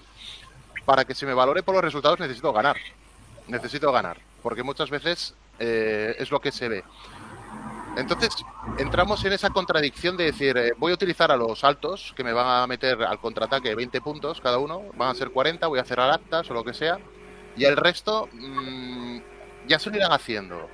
para 0.84 1.04
que 1.04 1.14
se 1.14 1.26
me 1.26 1.34
valore 1.34 1.62
por 1.62 1.74
los 1.74 1.84
resultados 1.84 2.20
necesito 2.20 2.52
ganar. 2.52 2.76
Necesito 3.46 3.90
ganar, 3.92 4.18
porque 4.42 4.62
muchas 4.62 4.90
veces 4.90 5.34
eh, 5.58 6.14
es 6.18 6.30
lo 6.30 6.40
que 6.40 6.52
se 6.52 6.68
ve. 6.68 6.84
Entonces, 7.98 8.30
entramos 8.78 9.24
en 9.24 9.32
esa 9.32 9.50
contradicción 9.50 10.16
de 10.16 10.26
decir, 10.26 10.56
eh, 10.56 10.72
voy 10.78 10.92
a 10.92 10.94
utilizar 10.94 11.32
a 11.32 11.36
los 11.36 11.64
altos, 11.64 12.14
que 12.16 12.22
me 12.22 12.32
van 12.32 12.62
a 12.62 12.66
meter 12.68 13.02
al 13.02 13.18
contraataque 13.18 13.74
20 13.74 14.00
puntos 14.00 14.40
cada 14.40 14.58
uno, 14.58 14.84
van 14.96 15.10
a 15.10 15.14
ser 15.16 15.30
40, 15.30 15.66
voy 15.66 15.80
a 15.80 15.84
cerrar 15.84 16.12
actas 16.12 16.48
o 16.48 16.54
lo 16.54 16.62
que 16.62 16.74
sea, 16.74 17.00
y 17.56 17.64
el 17.64 17.76
resto 17.76 18.28
mm, 18.32 19.18
ya 19.66 19.80
se 19.80 19.90
lo 19.90 19.96
irán 19.96 20.12
haciendo. 20.12 20.70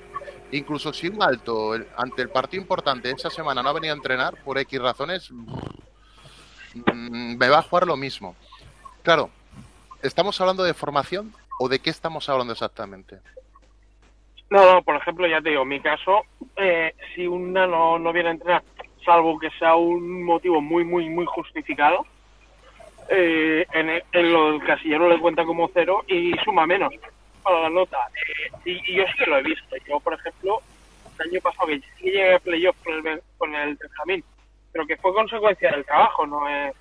Incluso 0.51 0.93
si 0.93 1.07
un 1.07 1.23
alto 1.23 1.73
ante 1.97 2.21
el 2.21 2.29
partido 2.29 2.61
importante 2.61 3.09
esa 3.09 3.31
semana 3.31 3.63
no 3.63 3.69
ha 3.69 3.73
venido 3.73 3.95
a 3.95 3.97
entrenar, 3.97 4.43
por 4.43 4.59
X 4.59 4.79
razones, 4.79 5.31
mm, 5.31 7.37
me 7.37 7.49
va 7.49 7.57
a 7.57 7.63
jugar 7.63 7.87
lo 7.87 7.97
mismo. 7.97 8.35
Claro, 9.01 9.31
¿estamos 10.03 10.39
hablando 10.39 10.63
de 10.63 10.75
formación 10.75 11.33
o 11.57 11.69
de 11.69 11.79
qué 11.79 11.89
estamos 11.89 12.29
hablando 12.29 12.53
exactamente? 12.53 13.19
No, 14.49 14.73
no, 14.73 14.83
por 14.83 14.95
ejemplo, 14.95 15.27
ya 15.27 15.41
te 15.41 15.49
digo, 15.49 15.63
en 15.63 15.67
mi 15.67 15.79
caso, 15.79 16.21
eh, 16.55 16.93
si 17.13 17.27
una 17.27 17.65
no, 17.65 17.97
no 17.97 18.13
viene 18.13 18.29
a 18.29 18.33
entrenar, 18.33 18.63
salvo 19.03 19.39
que 19.39 19.49
sea 19.51 19.75
un 19.75 20.23
motivo 20.23 20.61
muy, 20.61 20.83
muy, 20.83 21.09
muy 21.09 21.25
justificado, 21.25 22.05
eh, 23.09 23.65
en, 23.73 23.89
el, 23.89 24.31
lo 24.31 24.51
del 24.51 24.63
casillero 24.63 25.09
le 25.09 25.19
cuenta 25.19 25.45
como 25.45 25.69
cero 25.73 26.03
y 26.07 26.33
suma 26.43 26.65
menos 26.65 26.93
para 27.43 27.61
la 27.61 27.69
nota. 27.69 27.97
Eh, 28.15 28.51
y, 28.65 28.95
yo 28.95 29.03
sí 29.05 29.13
que 29.17 29.29
lo 29.29 29.37
he 29.37 29.43
visto. 29.43 29.75
Yo, 29.87 29.99
por 29.99 30.13
ejemplo, 30.13 30.59
el 31.19 31.29
año 31.29 31.41
pasado 31.41 31.67
que 31.67 31.79
sí 31.79 32.05
llegué 32.05 32.35
a 32.35 32.39
playoff 32.39 32.75
con 32.83 33.07
el, 33.07 33.21
con 33.37 33.55
el 33.55 33.75
Benjamín, 33.75 34.23
pero 34.71 34.85
que 34.85 34.97
fue 34.97 35.13
consecuencia 35.13 35.71
del 35.71 35.85
trabajo, 35.85 36.25
no 36.25 36.47
es 36.47 36.73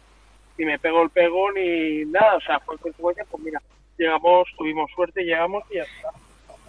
ni 0.56 0.64
me 0.64 0.78
pego 0.78 1.02
el 1.02 1.10
pego 1.10 1.50
ni 1.52 2.04
nada, 2.04 2.36
o 2.36 2.40
sea, 2.40 2.60
fue 2.60 2.78
consecuencia, 2.78 3.24
pues 3.30 3.42
mira, 3.42 3.60
llegamos, 3.98 4.48
tuvimos 4.56 4.90
suerte, 4.92 5.24
llegamos 5.24 5.64
y 5.70 5.76
ya 5.76 5.82
está. 5.82 6.10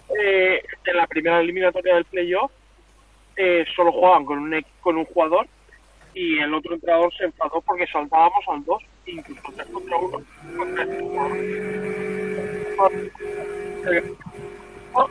Eh, 0.08 0.62
en 0.84 0.96
la 0.96 1.06
primera 1.06 1.40
eliminatoria 1.40 1.94
del 1.94 2.04
playoff 2.04 2.52
eh, 3.36 3.64
solo 3.74 3.92
jugaban 3.92 4.24
con 4.24 4.38
un, 4.38 4.64
con 4.80 4.96
un 4.96 5.04
jugador 5.04 5.46
y 6.14 6.38
el 6.38 6.54
otro 6.54 6.74
entrenador 6.74 7.12
se 7.14 7.24
enfadó 7.24 7.60
porque 7.60 7.86
saltábamos 7.88 8.44
al 8.48 8.64
dos, 8.64 8.82
incluso 9.06 9.52
tres 9.54 9.66
contra 9.68 9.96
uno. 9.98 10.22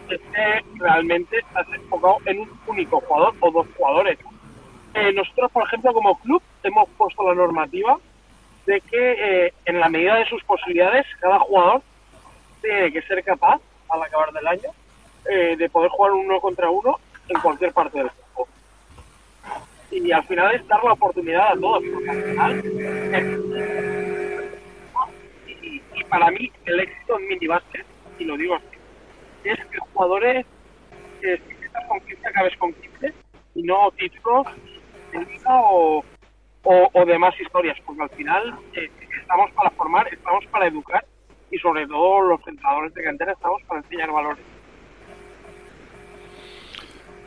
Este 0.10 0.63
realmente 0.79 1.38
estás 1.38 1.67
enfocado 1.73 2.17
en 2.25 2.39
un 2.39 2.60
único 2.65 2.99
jugador 3.01 3.36
o 3.39 3.51
dos 3.51 3.67
jugadores. 3.77 4.17
Eh, 4.95 5.12
nosotros, 5.13 5.51
por 5.51 5.63
ejemplo, 5.67 5.93
como 5.93 6.17
club, 6.19 6.41
hemos 6.63 6.89
puesto 6.97 7.27
la 7.27 7.36
normativa 7.36 7.97
de 8.65 8.81
que 8.81 9.12
eh, 9.45 9.53
en 9.65 9.79
la 9.79 9.89
medida 9.89 10.15
de 10.15 10.25
sus 10.25 10.43
posibilidades 10.45 11.05
cada 11.19 11.38
jugador 11.38 11.84
tiene 12.62 12.91
que 12.91 13.01
ser 13.03 13.23
capaz 13.23 13.62
al 13.89 14.01
acabar 14.01 14.31
del 14.31 14.47
año 14.47 14.71
eh, 15.29 15.55
de 15.57 15.69
poder 15.69 15.89
jugar 15.91 16.13
uno 16.13 16.39
contra 16.39 16.69
uno 16.69 16.99
en 17.29 17.39
cualquier 17.41 17.73
parte 17.73 17.99
del 17.99 18.09
juego. 18.09 18.47
Y 19.91 20.11
al 20.11 20.23
final 20.23 20.55
es 20.55 20.67
dar 20.67 20.83
la 20.83 20.93
oportunidad 20.93 21.51
a 21.51 21.59
todos, 21.59 21.83
porque 21.93 22.09
al 22.09 22.23
final 22.23 22.63
y, 25.47 26.03
para 26.09 26.31
mí 26.31 26.51
el 26.65 26.79
éxito 26.79 27.19
en 27.19 27.27
minibásquet, 27.27 27.85
y 28.19 28.25
lo 28.25 28.38
digo 28.38 28.55
así, 28.55 28.65
es 29.43 29.57
que 29.65 29.77
jugadores 29.93 30.45
que 31.21 31.38
si 31.38 31.65
estás 31.65 31.85
con 31.88 31.99
15 32.01 32.27
acabes 32.27 32.57
con 32.57 32.73
15 32.73 33.13
y 33.55 33.63
no 33.63 33.91
títulos 33.91 34.47
de 35.11 35.19
liga 35.19 35.61
o 35.61 36.03
o, 36.65 37.05
demás 37.05 37.39
historias, 37.39 37.77
porque 37.85 38.01
al 38.01 38.09
final 38.09 38.59
eh, 38.73 38.89
estamos 39.21 39.51
para 39.51 39.69
formar, 39.71 40.11
estamos 40.11 40.45
para 40.47 40.67
educar 40.67 41.05
y 41.51 41.57
sobre 41.59 41.88
todo 41.88 42.21
los 42.21 42.47
entrenadores 42.47 42.93
de 42.93 43.03
cantera 43.03 43.33
estamos 43.33 43.61
para 43.63 43.81
enseñar 43.81 44.11
valores. 44.11 44.43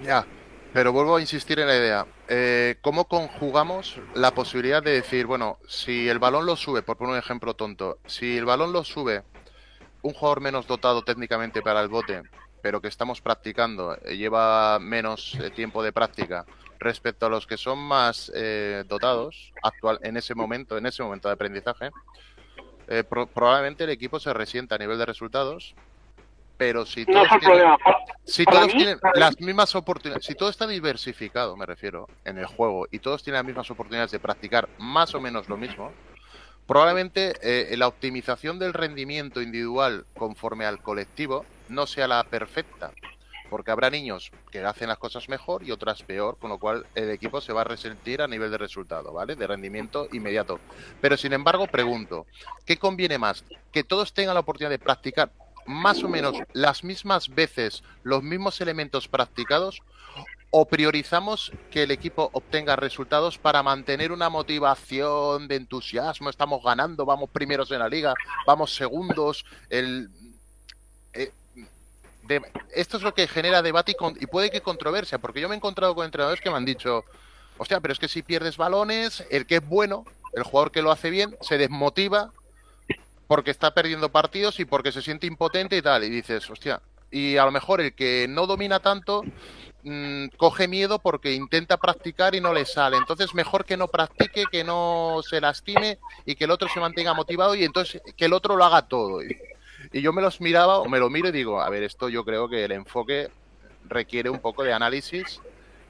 Ya, 0.02 0.26
pero 0.72 0.92
vuelvo 0.92 1.16
a 1.16 1.20
insistir 1.20 1.58
en 1.58 1.66
la 1.66 1.76
idea. 1.76 2.06
Eh, 2.28 2.76
¿Cómo 2.82 3.08
conjugamos 3.08 4.00
la 4.14 4.32
posibilidad 4.32 4.82
de 4.82 4.92
decir, 4.92 5.26
bueno, 5.26 5.58
si 5.66 6.08
el 6.08 6.18
balón 6.18 6.46
lo 6.46 6.56
sube, 6.56 6.82
por 6.82 6.96
poner 6.96 7.14
un 7.14 7.18
ejemplo 7.18 7.54
tonto, 7.54 7.98
si 8.06 8.36
el 8.36 8.44
balón 8.44 8.72
lo 8.72 8.84
sube 8.84 9.22
un 10.02 10.12
jugador 10.12 10.40
menos 10.40 10.66
dotado 10.66 11.02
técnicamente 11.02 11.62
para 11.62 11.80
el 11.80 11.88
bote, 11.88 12.22
pero 12.62 12.80
que 12.80 12.88
estamos 12.88 13.20
practicando, 13.20 13.96
eh, 14.04 14.16
lleva 14.16 14.78
menos 14.78 15.36
tiempo 15.54 15.82
de 15.82 15.92
práctica, 15.92 16.44
respecto 16.78 17.26
a 17.26 17.28
los 17.28 17.46
que 17.46 17.56
son 17.56 17.78
más 17.78 18.30
eh, 18.34 18.84
dotados 18.86 19.52
actual 19.62 19.98
en 20.02 20.16
ese 20.16 20.34
momento, 20.34 20.78
en 20.78 20.86
ese 20.86 21.02
momento 21.02 21.28
de 21.28 21.34
aprendizaje, 21.34 21.90
eh, 22.86 23.04
probablemente 23.04 23.84
el 23.84 23.90
equipo 23.90 24.18
se 24.20 24.32
resienta 24.32 24.76
a 24.76 24.78
nivel 24.78 24.98
de 24.98 25.06
resultados, 25.06 25.74
pero 26.58 26.84
si 26.84 27.06
todos, 27.06 27.28
tienen, 27.40 27.76
si 28.24 28.44
todos 28.44 28.68
tienen 28.72 28.98
las 29.14 29.40
mismas 29.40 29.74
oportunidades, 29.76 30.26
si 30.26 30.34
todo 30.34 30.50
está 30.50 30.66
diversificado, 30.66 31.56
me 31.56 31.64
refiero, 31.64 32.08
en 32.24 32.36
el 32.36 32.46
juego 32.46 32.86
y 32.90 32.98
todos 32.98 33.22
tienen 33.22 33.38
las 33.38 33.46
mismas 33.46 33.70
oportunidades 33.70 34.10
de 34.10 34.18
practicar 34.18 34.68
más 34.76 35.14
o 35.14 35.20
menos 35.20 35.48
lo 35.48 35.56
mismo, 35.56 35.92
probablemente 36.66 37.34
eh, 37.42 37.76
la 37.76 37.86
optimización 37.86 38.58
del 38.58 38.74
rendimiento 38.74 39.40
individual 39.40 40.04
conforme 40.16 40.66
al 40.66 40.82
colectivo 40.82 41.46
no 41.68 41.86
sea 41.86 42.08
la 42.08 42.24
perfecta 42.24 42.90
porque 43.48 43.70
habrá 43.70 43.90
niños 43.90 44.30
que 44.50 44.60
hacen 44.60 44.88
las 44.88 44.98
cosas 44.98 45.28
mejor 45.28 45.62
y 45.62 45.70
otras 45.70 46.02
peor, 46.02 46.36
con 46.38 46.50
lo 46.50 46.58
cual 46.58 46.86
el 46.94 47.10
equipo 47.10 47.40
se 47.40 47.52
va 47.52 47.62
a 47.62 47.64
resentir 47.64 48.22
a 48.22 48.28
nivel 48.28 48.50
de 48.50 48.58
resultado, 48.58 49.12
¿vale? 49.12 49.36
De 49.36 49.46
rendimiento 49.46 50.08
inmediato. 50.12 50.60
Pero 51.00 51.16
sin 51.16 51.32
embargo, 51.32 51.66
pregunto, 51.66 52.26
¿qué 52.66 52.76
conviene 52.76 53.18
más? 53.18 53.44
¿Que 53.72 53.84
todos 53.84 54.12
tengan 54.12 54.34
la 54.34 54.40
oportunidad 54.40 54.70
de 54.70 54.78
practicar 54.78 55.30
más 55.68 56.02
o 56.02 56.08
menos 56.08 56.34
las 56.54 56.82
mismas 56.82 57.28
veces 57.28 57.84
los 58.02 58.22
mismos 58.22 58.60
elementos 58.60 59.06
practicados 59.06 59.82
o 60.50 60.64
priorizamos 60.64 61.52
que 61.70 61.82
el 61.82 61.90
equipo 61.90 62.30
obtenga 62.32 62.74
resultados 62.74 63.36
para 63.36 63.62
mantener 63.62 64.10
una 64.10 64.30
motivación 64.30 65.46
de 65.46 65.56
entusiasmo, 65.56 66.30
estamos 66.30 66.62
ganando, 66.64 67.04
vamos 67.04 67.28
primeros 67.28 67.70
en 67.70 67.80
la 67.80 67.88
liga, 67.88 68.14
vamos 68.46 68.74
segundos, 68.74 69.44
el, 69.68 70.08
eh, 71.12 71.30
esto 72.74 72.96
es 72.96 73.02
lo 73.02 73.12
que 73.12 73.28
genera 73.28 73.60
debate 73.60 73.92
y, 73.92 74.24
y, 74.24 74.26
puede 74.26 74.50
que 74.50 74.62
controversia, 74.62 75.18
porque 75.18 75.42
yo 75.42 75.50
me 75.50 75.54
he 75.54 75.58
encontrado 75.58 75.94
con 75.94 76.06
entrenadores 76.06 76.40
que 76.40 76.48
me 76.48 76.56
han 76.56 76.64
dicho, 76.64 77.04
hostia, 77.58 77.80
pero 77.80 77.92
es 77.92 77.98
que 77.98 78.08
si 78.08 78.22
pierdes 78.22 78.56
balones, 78.56 79.26
el 79.30 79.44
que 79.44 79.56
es 79.56 79.68
bueno, 79.68 80.06
el 80.32 80.44
jugador 80.44 80.72
que 80.72 80.80
lo 80.80 80.90
hace 80.90 81.10
bien, 81.10 81.36
se 81.42 81.58
desmotiva 81.58 82.32
porque 83.28 83.50
está 83.50 83.72
perdiendo 83.72 84.10
partidos 84.10 84.58
y 84.58 84.64
porque 84.64 84.90
se 84.90 85.02
siente 85.02 85.26
impotente 85.26 85.76
y 85.76 85.82
tal, 85.82 86.02
y 86.02 86.08
dices, 86.08 86.48
hostia, 86.50 86.80
y 87.10 87.36
a 87.36 87.44
lo 87.44 87.52
mejor 87.52 87.80
el 87.80 87.94
que 87.94 88.26
no 88.28 88.46
domina 88.46 88.80
tanto 88.80 89.22
mmm, 89.82 90.26
coge 90.36 90.66
miedo 90.66 90.98
porque 90.98 91.34
intenta 91.34 91.76
practicar 91.76 92.34
y 92.34 92.40
no 92.40 92.52
le 92.52 92.64
sale. 92.64 92.96
Entonces, 92.96 93.34
mejor 93.34 93.64
que 93.64 93.76
no 93.76 93.88
practique, 93.88 94.44
que 94.50 94.64
no 94.64 95.20
se 95.28 95.40
lastime 95.40 95.98
y 96.26 96.34
que 96.34 96.44
el 96.44 96.50
otro 96.50 96.68
se 96.68 96.80
mantenga 96.80 97.14
motivado 97.14 97.54
y 97.54 97.64
entonces 97.64 98.02
que 98.16 98.24
el 98.24 98.32
otro 98.32 98.56
lo 98.56 98.64
haga 98.64 98.88
todo. 98.88 99.22
Y, 99.22 99.38
y 99.92 100.00
yo 100.00 100.12
me 100.12 100.22
los 100.22 100.40
miraba 100.40 100.78
o 100.78 100.88
me 100.88 100.98
lo 100.98 101.08
miro 101.08 101.28
y 101.28 101.32
digo, 101.32 101.60
a 101.60 101.70
ver, 101.70 101.82
esto 101.82 102.08
yo 102.08 102.24
creo 102.24 102.48
que 102.48 102.64
el 102.64 102.72
enfoque 102.72 103.30
requiere 103.88 104.28
un 104.28 104.40
poco 104.40 104.64
de 104.64 104.72
análisis 104.72 105.40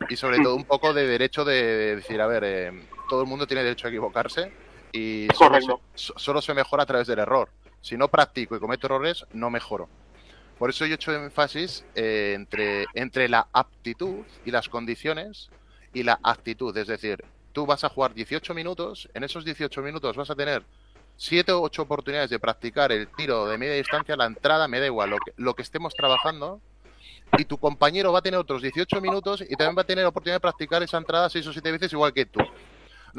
y 0.09 0.17
sobre 0.17 0.39
todo 0.39 0.55
un 0.55 0.65
poco 0.65 0.93
de 0.93 1.07
derecho 1.07 1.45
de, 1.45 1.63
de 1.63 1.97
decir, 1.97 2.21
a 2.21 2.27
ver, 2.29 2.45
eh, 2.45 2.83
todo 3.09 3.23
el 3.23 3.29
mundo 3.29 3.47
tiene 3.47 3.65
derecho 3.65 3.87
a 3.87 3.91
equivocarse 3.91 4.53
y 4.93 5.29
solo 5.37 5.81
se, 5.95 6.13
solo 6.17 6.43
se 6.43 6.55
mejora 6.55 6.83
a 6.83 6.87
través 6.87 7.07
del 7.07 7.19
error. 7.19 7.51
Si 7.81 7.97
no 7.97 8.09
practico 8.09 8.57
y 8.57 8.61
cometo 8.61 8.87
errores, 8.87 9.25
no 9.33 9.51
mejoro. 9.51 9.89
Por 10.59 10.71
eso 10.71 10.85
yo 10.87 10.93
he 10.93 10.95
hecho 10.97 11.13
énfasis 11.13 11.85
eh, 11.95 12.33
entre, 12.35 12.87
entre 12.95 13.29
la 13.29 13.47
aptitud 13.53 14.25
y 14.45 14.51
las 14.51 14.69
condiciones 14.69 15.51
y 15.95 16.03
la 16.03 16.19
actitud. 16.23 16.77
Es 16.77 16.89
decir, 16.89 17.25
tú 17.53 17.65
vas 17.65 17.85
a 17.85 17.89
jugar 17.89 18.13
18 18.13 18.55
minutos, 18.55 19.09
en 19.15 19.23
esos 19.23 19.45
18 19.45 19.81
minutos 19.83 20.17
vas 20.17 20.31
a 20.31 20.35
tener 20.35 20.65
7 21.17 21.53
o 21.53 21.63
8 21.63 21.83
oportunidades 21.83 22.31
de 22.31 22.41
practicar 22.41 22.91
el 22.91 23.09
tiro 23.09 23.47
de 23.47 23.57
media 23.57 23.75
distancia, 23.75 24.17
la 24.17 24.27
entrada, 24.27 24.67
me 24.67 24.81
da 24.81 24.87
igual, 24.87 25.11
lo 25.11 25.19
que, 25.19 25.33
lo 25.37 25.55
que 25.55 25.63
estemos 25.63 25.95
trabajando. 25.95 26.61
Y 27.37 27.45
tu 27.45 27.59
compañero 27.59 28.13
va 28.13 28.21
a 28.21 28.23
tener 28.23 28.41
otros 28.41 28.63
18 28.63 29.01
minutos 29.01 29.43
y 29.43 29.55
también 29.55 29.77
va 29.77 29.83
a 29.83 29.87
tener 29.87 30.03
la 30.03 30.09
oportunidad 30.09 30.37
de 30.37 30.41
practicar 30.41 30.83
esa 30.83 30.97
entrada 30.97 31.29
6 31.29 31.47
o 31.47 31.53
7 31.53 31.73
veces 31.73 31.93
igual 31.93 32.13
que 32.13 32.27
tú. 32.27 32.41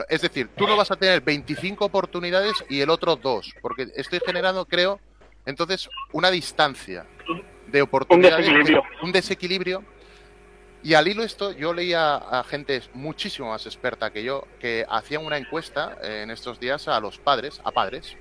Es 0.07 0.21
decir, 0.21 0.49
tú 0.55 0.67
no 0.67 0.77
vas 0.77 0.91
a 0.91 0.95
tener 0.95 1.21
25 1.21 1.85
oportunidades 1.85 2.53
y 2.69 2.81
el 2.81 2.89
otro 2.89 3.15
dos, 3.15 3.53
porque 3.61 3.87
estoy 3.95 4.19
generando, 4.25 4.65
creo, 4.65 4.99
entonces 5.45 5.89
una 6.11 6.29
distancia 6.31 7.05
de 7.67 7.81
oportunidades, 7.81 8.47
un 8.47 8.53
desequilibrio. 8.53 8.83
un 9.01 9.11
desequilibrio. 9.11 9.83
Y 10.81 10.93
al 10.93 11.07
hilo 11.07 11.23
esto, 11.23 11.51
yo 11.51 11.73
leía 11.73 12.15
a 12.15 12.43
gente 12.45 12.81
muchísimo 12.93 13.49
más 13.49 13.65
experta 13.65 14.11
que 14.11 14.23
yo 14.23 14.45
que 14.59 14.85
hacían 14.89 15.25
una 15.25 15.37
encuesta 15.37 15.97
en 16.01 16.31
estos 16.31 16.59
días 16.59 16.87
a 16.87 16.99
los 17.01 17.17
padres, 17.17 17.59
a 17.65 17.71
padres, 17.71 18.15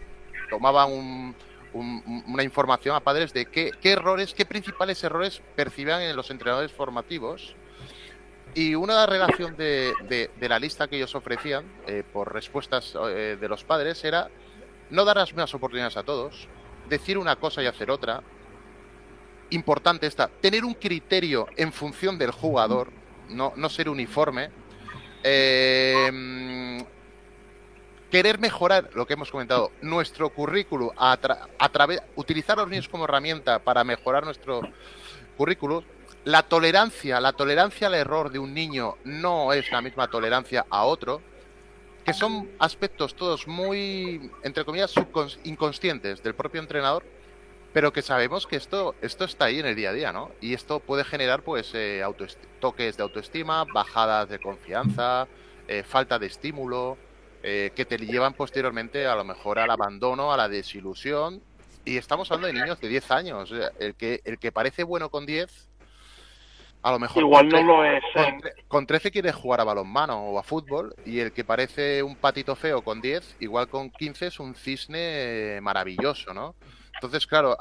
tomaban 0.51 0.91
un, 0.91 1.37
un, 1.73 2.25
una 2.27 2.43
información 2.43 2.97
a 2.97 3.01
padres 3.01 3.33
de 3.33 3.47
qué, 3.47 3.71
qué 3.81 3.93
errores, 3.93 4.35
qué 4.35 4.45
principales 4.45 5.05
errores 5.05 5.41
percibían 5.55 6.03
en 6.03 6.17
los 6.17 6.31
entrenadores 6.31 6.73
formativos 6.73 7.55
y 8.59 8.75
una 8.75 9.07
relación 9.07 9.57
de, 9.57 9.95
de, 10.09 10.33
de, 10.37 10.49
la 10.49 10.59
lista 10.59 10.89
que 10.89 10.97
ellos 10.97 11.15
ofrecían 11.15 11.65
eh, 11.87 12.03
por 12.13 12.35
respuestas 12.35 12.93
eh, 13.09 13.39
de 13.41 13.49
los 13.49 13.63
padres 13.63 14.03
era 14.03 14.31
no 14.91 15.05
dar 15.05 15.19
las 15.19 15.31
mismas 15.31 15.55
oportunidades 15.55 15.97
a 15.97 16.03
todos, 16.03 16.49
decir 16.89 17.19
una 17.19 17.37
cosa 17.37 17.63
y 17.63 17.67
hacer 17.67 17.89
otra. 17.89 18.21
Importante 19.51 20.09
está, 20.09 20.27
tener 20.27 20.65
un 20.65 20.75
criterio 20.75 21.47
en 21.57 21.73
función 21.73 22.19
del 22.19 22.33
jugador, 22.33 22.91
no, 23.29 23.53
no 23.55 23.69
ser 23.69 23.89
uniforme. 23.89 24.51
Eh, 25.23 26.83
querer 28.11 28.41
mejorar 28.41 28.91
lo 28.95 29.07
que 29.07 29.13
hemos 29.13 29.31
comentado, 29.31 29.71
nuestro 29.83 30.31
currículum 30.31 30.91
a, 30.97 31.13
a 31.13 31.69
través, 31.69 32.03
utilizar 32.17 32.59
a 32.59 32.63
los 32.63 32.71
niños 32.71 32.89
como 32.89 33.05
herramienta 33.05 33.61
para 33.61 33.85
mejorar 33.85 34.25
nuestro 34.25 34.63
currículum 35.37 35.85
la 36.29 36.43
tolerancia, 36.43 37.23
la 37.23 37.33
tolerancia 37.33 37.87
al 37.87 37.95
error 37.95 38.31
de 38.31 38.39
un 38.39 38.53
niño 38.53 38.99
no 39.03 39.55
es 39.55 39.73
la 39.73 39.81
misma 39.81 40.09
tolerancia 40.09 40.67
a 40.69 40.85
otro, 40.85 41.23
que 42.05 42.13
son 42.13 42.51
aspectos 42.59 43.15
todos 43.15 43.49
muy, 43.49 44.31
entre 44.43 44.67
comillas, 44.67 44.93
inconscientes 45.45 46.23
del 46.23 46.35
propio 46.35 46.61
entrenador, 46.61 47.03
pero 47.73 47.95
que 47.95 48.03
sabemos 48.03 48.47
que 48.47 48.57
esto, 48.57 48.95
esto 49.01 49.25
está 49.25 49.47
ahí 49.47 49.61
en 49.61 49.65
el 49.65 49.75
día 49.75 49.89
a 49.89 49.93
día, 49.95 50.13
¿no? 50.13 50.31
Y 50.43 50.53
esto 50.53 50.81
puede 50.81 51.03
generar, 51.03 51.41
pues, 51.41 51.71
eh, 51.73 52.05
toques 52.61 52.99
de 52.99 53.03
autoestima, 53.03 53.65
bajadas 53.65 54.29
de 54.29 54.39
confianza, 54.39 55.27
eh, 55.67 55.83
falta 55.83 56.19
de 56.19 56.27
estímulo, 56.27 56.99
eh, 57.43 57.71
que 57.75 57.87
te 57.87 57.97
llevan 57.97 58.35
posteriormente 58.35 59.07
a 59.07 59.15
lo 59.15 59.25
mejor 59.25 59.59
al 59.59 59.71
abandono, 59.71 60.31
a 60.31 60.37
la 60.37 60.51
desilusión. 60.51 61.41
Y 61.87 61.97
estamos 61.97 62.31
hablando 62.31 62.49
de 62.49 62.61
niños 62.61 62.79
de 62.81 62.89
10 62.89 63.11
años. 63.13 63.51
El 63.79 63.95
que, 63.95 64.21
el 64.27 64.39
que 64.39 64.53
parece 64.53 64.85
bueno 64.85 65.09
con 65.09 65.25
10 65.25 65.68
a 66.89 66.93
lo 66.93 66.99
mejor 66.99 67.23
igual 67.23 67.49
no 67.49 67.63
lo 67.63 67.85
es 67.85 68.03
con, 68.15 68.41
con, 68.67 68.87
13 68.87 69.11
quiere 69.11 69.31
jugar 69.31 69.61
a 69.61 69.65
balonmano 69.65 70.25
o 70.25 70.39
a 70.39 70.43
fútbol 70.43 70.95
y 71.05 71.21
el 71.21 71.33
que 71.33 71.45
parece 71.45 72.03
un 72.03 72.17
patito 72.17 72.57
feo 72.57 72.81
con 72.81 73.03
10 73.03 73.37
igual 73.41 73.69
con 73.69 73.91
15 73.91 74.29
es 74.29 74.41
un 74.41 74.55
cisne 74.55 75.59
maravilloso 75.61 76.33
no 76.33 76.55
entonces 76.95 77.27
claro 77.27 77.59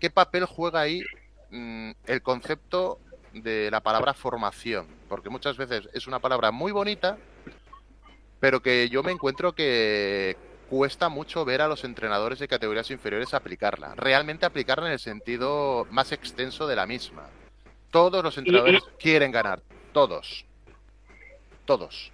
qué 0.00 0.10
papel 0.10 0.46
juega 0.46 0.80
ahí 0.80 1.02
mm, 1.50 1.90
el 2.06 2.22
concepto 2.22 3.00
de 3.34 3.70
la 3.70 3.80
palabra 3.80 4.14
formación 4.14 4.86
porque 5.10 5.28
muchas 5.28 5.58
veces 5.58 5.86
es 5.92 6.06
una 6.06 6.18
palabra 6.18 6.50
muy 6.50 6.72
bonita 6.72 7.18
pero 8.40 8.62
que 8.62 8.88
yo 8.88 9.02
me 9.02 9.12
encuentro 9.12 9.54
que 9.54 10.38
cuesta 10.70 11.10
mucho 11.10 11.44
ver 11.44 11.60
a 11.60 11.68
los 11.68 11.84
entrenadores 11.84 12.38
de 12.38 12.46
categorías 12.46 12.90
inferiores 12.90 13.32
aplicarla. 13.32 13.94
Realmente 13.96 14.44
aplicarla 14.44 14.86
en 14.86 14.92
el 14.92 14.98
sentido 14.98 15.86
más 15.90 16.12
extenso 16.12 16.66
de 16.66 16.76
la 16.76 16.86
misma 16.86 17.22
todos 17.90 18.22
los 18.22 18.36
entrenadores 18.38 18.82
y, 18.82 18.86
y... 18.86 18.98
quieren 18.98 19.30
ganar. 19.32 19.62
Todos. 19.92 20.44
Todos. 21.64 22.12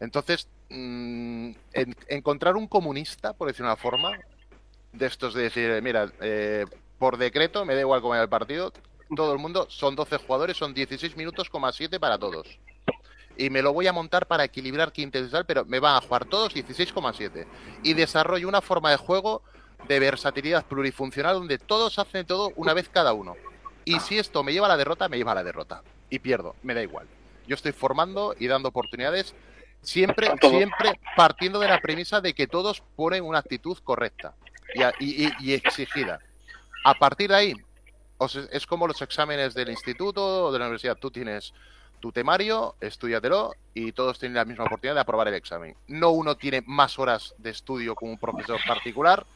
Entonces, 0.00 0.48
mmm, 0.68 1.50
en, 1.72 1.96
encontrar 2.08 2.56
un 2.56 2.66
comunista, 2.66 3.32
por 3.32 3.48
decir 3.48 3.64
una 3.64 3.76
forma, 3.76 4.18
de 4.92 5.06
estos 5.06 5.34
de 5.34 5.42
decir, 5.42 5.82
mira, 5.82 6.10
eh, 6.20 6.64
por 6.98 7.16
decreto, 7.16 7.64
me 7.64 7.74
da 7.74 7.80
igual 7.80 8.00
cómo 8.00 8.14
el 8.14 8.28
partido, 8.28 8.72
todo 9.14 9.32
el 9.32 9.38
mundo, 9.38 9.66
son 9.70 9.96
12 9.96 10.18
jugadores, 10.18 10.56
son 10.56 10.74
16 10.74 11.16
minutos, 11.16 11.50
7 11.72 12.00
para 12.00 12.18
todos. 12.18 12.58
Y 13.36 13.50
me 13.50 13.62
lo 13.62 13.72
voy 13.72 13.86
a 13.86 13.92
montar 13.92 14.26
para 14.26 14.44
equilibrar 14.44 14.90
quintetal, 14.90 15.46
pero 15.46 15.64
me 15.64 15.78
van 15.78 15.96
a 15.96 16.00
jugar 16.00 16.24
todos 16.24 16.54
16,7. 16.54 17.46
Y 17.84 17.94
desarrollo 17.94 18.48
una 18.48 18.60
forma 18.60 18.90
de 18.90 18.96
juego 18.96 19.42
de 19.86 20.00
versatilidad 20.00 20.66
plurifuncional 20.66 21.34
donde 21.34 21.58
todos 21.58 21.98
hacen 22.00 22.26
todo 22.26 22.52
una 22.56 22.74
vez 22.74 22.88
cada 22.88 23.12
uno. 23.12 23.36
Y 23.88 24.00
si 24.00 24.18
esto 24.18 24.44
me 24.44 24.52
lleva 24.52 24.66
a 24.66 24.68
la 24.68 24.76
derrota, 24.76 25.08
me 25.08 25.16
lleva 25.16 25.32
a 25.32 25.36
la 25.36 25.42
derrota. 25.42 25.82
Y 26.10 26.18
pierdo, 26.18 26.54
me 26.62 26.74
da 26.74 26.82
igual. 26.82 27.06
Yo 27.46 27.54
estoy 27.54 27.72
formando 27.72 28.34
y 28.38 28.46
dando 28.46 28.68
oportunidades 28.68 29.34
siempre, 29.80 30.30
siempre 30.40 31.00
partiendo 31.16 31.58
de 31.58 31.68
la 31.68 31.80
premisa 31.80 32.20
de 32.20 32.34
que 32.34 32.46
todos 32.46 32.82
ponen 32.96 33.24
una 33.24 33.38
actitud 33.38 33.78
correcta 33.82 34.34
y, 34.74 35.24
y, 35.24 35.32
y 35.40 35.52
exigida. 35.54 36.18
A 36.84 36.94
partir 36.94 37.30
de 37.30 37.36
ahí, 37.36 37.54
es 38.52 38.66
como 38.66 38.86
los 38.86 39.00
exámenes 39.00 39.54
del 39.54 39.70
instituto 39.70 40.46
o 40.46 40.52
de 40.52 40.58
la 40.58 40.66
universidad. 40.66 40.96
Tú 40.96 41.10
tienes 41.10 41.54
tu 42.00 42.12
temario, 42.12 42.76
estudiatelo 42.80 43.54
y 43.72 43.92
todos 43.92 44.18
tienen 44.18 44.36
la 44.36 44.44
misma 44.44 44.64
oportunidad 44.64 44.96
de 44.96 45.00
aprobar 45.00 45.28
el 45.28 45.34
examen. 45.34 45.74
No 45.86 46.10
uno 46.10 46.36
tiene 46.36 46.62
más 46.66 46.98
horas 46.98 47.34
de 47.38 47.50
estudio 47.50 47.94
como 47.94 48.12
un 48.12 48.18
profesor 48.18 48.60
particular 48.66 49.26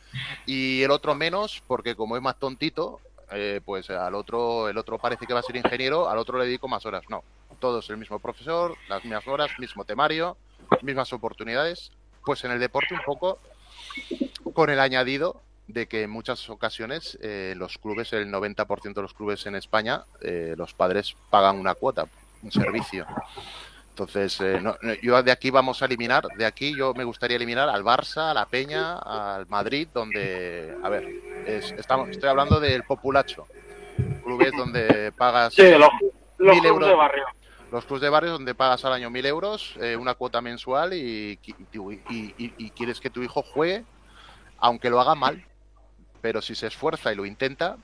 y 0.44 0.82
el 0.82 0.90
otro 0.90 1.14
menos 1.14 1.62
porque 1.66 1.96
como 1.96 2.16
es 2.16 2.22
más 2.22 2.38
tontito, 2.38 3.00
eh, 3.34 3.60
pues 3.64 3.90
al 3.90 4.14
otro, 4.14 4.68
el 4.68 4.78
otro 4.78 4.98
parece 4.98 5.26
que 5.26 5.34
va 5.34 5.40
a 5.40 5.42
ser 5.42 5.56
ingeniero, 5.56 6.08
al 6.08 6.18
otro 6.18 6.38
le 6.38 6.46
dedico 6.46 6.68
más 6.68 6.84
horas. 6.86 7.04
No, 7.08 7.22
todos 7.60 7.88
el 7.90 7.96
mismo 7.96 8.18
profesor, 8.18 8.76
las 8.88 9.04
mismas 9.04 9.26
horas, 9.26 9.50
mismo 9.58 9.84
temario, 9.84 10.36
mismas 10.82 11.12
oportunidades. 11.12 11.92
Pues 12.24 12.44
en 12.44 12.52
el 12.52 12.60
deporte 12.60 12.94
un 12.94 13.00
poco 13.04 13.38
con 14.52 14.70
el 14.70 14.80
añadido 14.80 15.42
de 15.66 15.86
que 15.86 16.02
en 16.02 16.10
muchas 16.10 16.48
ocasiones 16.50 17.18
eh, 17.22 17.54
los 17.56 17.78
clubes, 17.78 18.12
el 18.12 18.30
90% 18.30 18.94
de 18.94 19.02
los 19.02 19.14
clubes 19.14 19.46
en 19.46 19.54
España, 19.54 20.04
eh, 20.20 20.54
los 20.56 20.74
padres 20.74 21.16
pagan 21.30 21.58
una 21.58 21.74
cuota, 21.74 22.06
un 22.42 22.52
servicio. 22.52 23.06
Entonces, 23.92 24.40
eh, 24.40 24.58
no, 24.58 24.74
yo 25.02 25.22
de 25.22 25.30
aquí 25.30 25.50
vamos 25.50 25.82
a 25.82 25.84
eliminar, 25.84 26.26
de 26.38 26.46
aquí 26.46 26.74
yo 26.74 26.94
me 26.94 27.04
gustaría 27.04 27.36
eliminar 27.36 27.68
al 27.68 27.84
Barça, 27.84 28.30
a 28.30 28.34
la 28.34 28.46
Peña, 28.46 28.96
al 28.96 29.46
Madrid, 29.48 29.86
donde, 29.92 30.74
a 30.82 30.88
ver, 30.88 31.06
es, 31.46 31.72
estamos, 31.72 32.08
estoy 32.08 32.30
hablando 32.30 32.58
del 32.58 32.84
populacho, 32.84 33.46
clubes 34.24 34.52
donde 34.56 35.12
pagas 35.12 35.52
sí, 35.52 35.70
los, 35.72 35.90
los 36.38 36.56
mil 36.56 36.64
euros 36.64 36.88
de 36.88 36.94
barrio. 36.94 37.24
Los 37.70 37.84
clubes 37.84 38.00
de 38.00 38.08
barrio 38.08 38.32
donde 38.32 38.54
pagas 38.54 38.82
al 38.86 38.94
año 38.94 39.10
mil 39.10 39.26
euros, 39.26 39.74
eh, 39.78 39.94
una 39.94 40.14
cuota 40.14 40.40
mensual 40.40 40.94
y, 40.94 41.38
y, 41.44 41.54
y, 42.08 42.34
y, 42.38 42.70
quieres 42.70 42.98
que 42.98 43.10
tu 43.10 43.22
hijo 43.22 43.42
juegue, 43.42 43.84
aunque 44.56 44.88
lo 44.88 45.02
haga 45.02 45.14
mal, 45.14 45.44
pero 46.22 46.40
si 46.40 46.54
se 46.54 46.68
esfuerza 46.68 47.12
y 47.12 47.16
lo 47.16 47.26
intenta, 47.26 47.76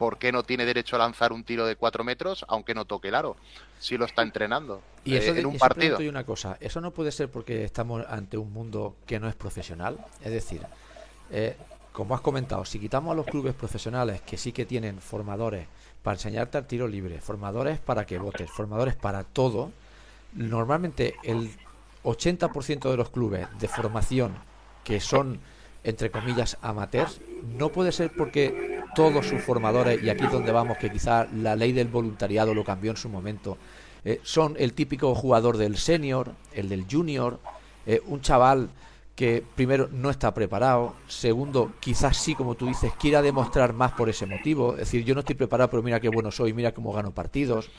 ¿por 0.00 0.16
qué 0.16 0.32
no 0.32 0.44
tiene 0.44 0.64
derecho 0.64 0.96
a 0.96 0.98
lanzar 0.98 1.30
un 1.30 1.44
tiro 1.44 1.66
de 1.66 1.76
cuatro 1.76 2.04
metros 2.04 2.46
aunque 2.48 2.72
no 2.72 2.86
toque 2.86 3.08
el 3.08 3.14
aro? 3.14 3.36
Si 3.78 3.98
lo 3.98 4.06
está 4.06 4.22
entrenando 4.22 4.80
y 5.04 5.14
eso 5.14 5.34
eh, 5.34 5.40
en 5.40 5.44
un 5.44 5.56
eso 5.56 5.60
partido. 5.60 6.00
yo 6.00 6.08
una 6.08 6.24
cosa, 6.24 6.56
eso 6.58 6.80
no 6.80 6.90
puede 6.90 7.12
ser 7.12 7.30
porque 7.30 7.64
estamos 7.64 8.02
ante 8.08 8.38
un 8.38 8.50
mundo 8.50 8.96
que 9.04 9.20
no 9.20 9.28
es 9.28 9.34
profesional. 9.34 9.98
Es 10.24 10.32
decir, 10.32 10.62
eh, 11.30 11.54
como 11.92 12.14
has 12.14 12.22
comentado, 12.22 12.64
si 12.64 12.78
quitamos 12.78 13.12
a 13.12 13.14
los 13.14 13.26
clubes 13.26 13.52
profesionales 13.52 14.22
que 14.22 14.38
sí 14.38 14.52
que 14.52 14.64
tienen 14.64 15.02
formadores 15.02 15.66
para 16.02 16.14
enseñarte 16.14 16.56
al 16.56 16.66
tiro 16.66 16.88
libre, 16.88 17.20
formadores 17.20 17.78
para 17.78 18.06
que 18.06 18.16
votes, 18.16 18.50
formadores 18.50 18.96
para 18.96 19.22
todo, 19.22 19.70
normalmente 20.32 21.14
el 21.24 21.50
80% 22.04 22.90
de 22.90 22.96
los 22.96 23.10
clubes 23.10 23.46
de 23.58 23.68
formación 23.68 24.34
que 24.82 24.98
son 24.98 25.40
entre 25.84 26.10
comillas 26.10 26.58
amateurs. 26.62 27.20
No 27.58 27.70
puede 27.70 27.92
ser 27.92 28.12
porque 28.16 28.80
todos 28.94 29.26
sus 29.26 29.42
formadores 29.42 30.02
y 30.02 30.10
aquí 30.10 30.24
es 30.24 30.32
donde 30.32 30.52
vamos 30.52 30.78
que 30.78 30.90
quizá 30.90 31.26
la 31.32 31.56
ley 31.56 31.72
del 31.72 31.88
voluntariado 31.88 32.54
lo 32.54 32.64
cambió 32.64 32.90
en 32.90 32.96
su 32.96 33.08
momento 33.08 33.56
eh, 34.04 34.20
son 34.22 34.56
el 34.58 34.72
típico 34.72 35.14
jugador 35.14 35.56
del 35.56 35.76
senior 35.76 36.32
el 36.52 36.68
del 36.68 36.86
junior 36.90 37.38
eh, 37.86 38.00
un 38.06 38.20
chaval 38.20 38.70
que 39.14 39.44
primero 39.54 39.88
no 39.92 40.10
está 40.10 40.32
preparado 40.34 40.94
segundo 41.06 41.72
quizás 41.80 42.16
sí 42.16 42.34
como 42.34 42.54
tú 42.54 42.66
dices 42.66 42.92
quiera 42.98 43.22
demostrar 43.22 43.72
más 43.72 43.92
por 43.92 44.08
ese 44.08 44.26
motivo 44.26 44.72
es 44.72 44.80
decir 44.80 45.04
yo 45.04 45.14
no 45.14 45.20
estoy 45.20 45.36
preparado 45.36 45.70
pero 45.70 45.82
mira 45.82 46.00
qué 46.00 46.08
bueno 46.08 46.30
soy 46.30 46.52
mira 46.52 46.72
cómo 46.72 46.92
gano 46.92 47.12
partidos. 47.12 47.70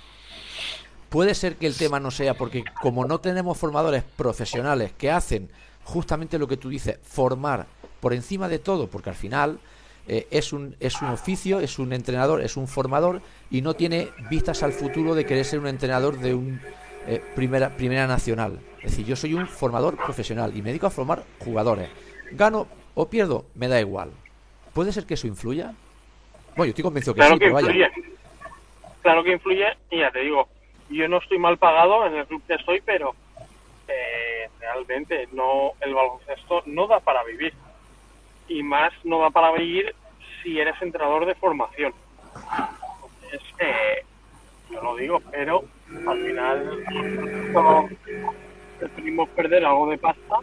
Puede 1.10 1.36
ser 1.36 1.58
que 1.58 1.68
el 1.68 1.76
tema 1.76 2.00
no 2.00 2.10
sea 2.10 2.36
porque 2.36 2.64
como 2.82 3.04
no 3.04 3.20
tenemos 3.20 3.58
formadores 3.58 4.02
profesionales 4.16 4.94
que 4.98 5.12
hacen 5.12 5.50
justamente 5.84 6.40
lo 6.40 6.48
que 6.48 6.56
tú 6.56 6.70
dices, 6.70 7.00
formar 7.04 7.68
por 8.02 8.14
encima 8.14 8.50
de 8.50 8.60
todo, 8.60 8.88
porque 8.88 9.10
al 9.12 9.16
final 9.16 9.60
eh, 10.08 10.28
es, 10.32 10.52
un, 10.52 10.76
es 10.80 11.02
un 11.02 11.10
oficio, 11.10 11.60
es 11.62 11.80
un 11.80 11.94
entrenador, 11.94 12.42
es 12.42 12.58
un 12.58 12.68
formador 12.68 13.22
y 13.50 13.62
no 13.62 13.76
tiene 13.76 14.10
vistas 14.30 14.64
al 14.64 14.74
futuro 14.74 15.16
de 15.16 15.26
querer 15.26 15.46
ser 15.46 15.60
un 15.60 15.68
entrenador 15.68 16.18
de 16.18 16.34
un 16.34 16.60
eh, 17.08 17.24
primera, 17.36 17.70
primera 17.78 18.08
nacional. 18.08 18.60
Es 18.80 18.92
decir, 18.92 19.06
yo 19.06 19.16
soy 19.16 19.36
un 19.36 19.48
formador 19.48 19.96
profesional 19.96 20.52
y 20.58 20.62
me 20.62 20.70
dedico 20.70 20.88
a 20.88 20.92
formar 20.92 21.24
jugadores. 21.40 21.90
Gano 22.32 22.68
o 22.96 23.08
pierdo, 23.08 23.46
me 23.56 23.68
da 23.68 23.80
igual. 23.80 24.12
¿Puede 24.74 24.92
ser 24.92 25.06
que 25.06 25.14
eso 25.14 25.28
influya? 25.28 25.74
Bueno, 26.56 26.66
yo 26.66 26.70
estoy 26.70 26.84
convencido 26.84 27.14
que 27.14 27.20
claro 27.20 27.36
sí, 27.36 27.40
que 27.40 27.46
pero 27.46 27.54
vaya. 27.56 27.68
influye. 27.88 28.12
Claro 29.02 29.24
que 29.24 29.32
influye, 29.32 29.66
y 29.90 30.00
ya 30.00 30.12
te 30.12 30.20
digo, 30.20 30.48
yo 30.90 31.08
no 31.08 31.18
estoy 31.18 31.40
mal 31.40 31.58
pagado 31.58 32.06
en 32.06 32.16
el 32.16 32.26
club 32.26 32.42
que 32.48 32.56
estoy, 32.56 32.82
pero 32.82 33.16
eh, 33.88 34.50
realmente 34.60 35.28
no 35.32 35.72
el 35.82 35.94
baloncesto 35.94 36.64
no 36.66 36.88
da 36.88 37.00
para 37.00 37.24
vivir. 37.24 37.54
Y 38.52 38.64
más 38.64 38.92
no 39.06 39.20
da 39.20 39.30
para 39.30 39.52
vivir 39.54 39.96
si 40.44 40.60
eres 40.60 40.76
entrenador 40.82 41.26
de 41.26 41.36
formación. 41.36 41.94
Es 43.32 43.42
que, 43.58 44.04
yo 44.70 44.82
lo 44.82 44.96
digo, 44.98 45.22
pero 45.32 45.64
al 46.06 46.26
final 46.26 46.84
no 47.54 47.90
preferimos 48.78 49.30
perder 49.30 49.66
algo 49.66 49.90
de 49.90 49.98
pasta. 49.98 50.36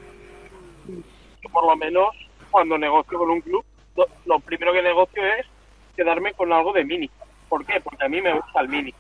Yo 0.87 1.51
por 1.53 1.67
lo 1.67 1.77
menos 1.77 2.09
cuando 2.51 2.79
negocio 2.79 3.19
con 3.19 3.29
un 3.31 3.43
club, 3.43 3.63
lo, 3.95 4.07
lo 4.25 4.41
primero 4.41 4.73
que 4.73 4.83
negocio 4.83 5.23
es 5.23 5.47
quedarme 5.95 6.33
con 6.33 6.51
algo 6.51 6.73
de 6.73 6.85
mini. 6.85 7.11
¿Por 7.51 7.67
qué? 7.67 7.79
Porque 7.81 8.07
a 8.07 8.09
mí 8.09 8.23
me 8.23 8.33
gusta 8.33 8.61
el 8.61 8.69
mini. 8.69 8.95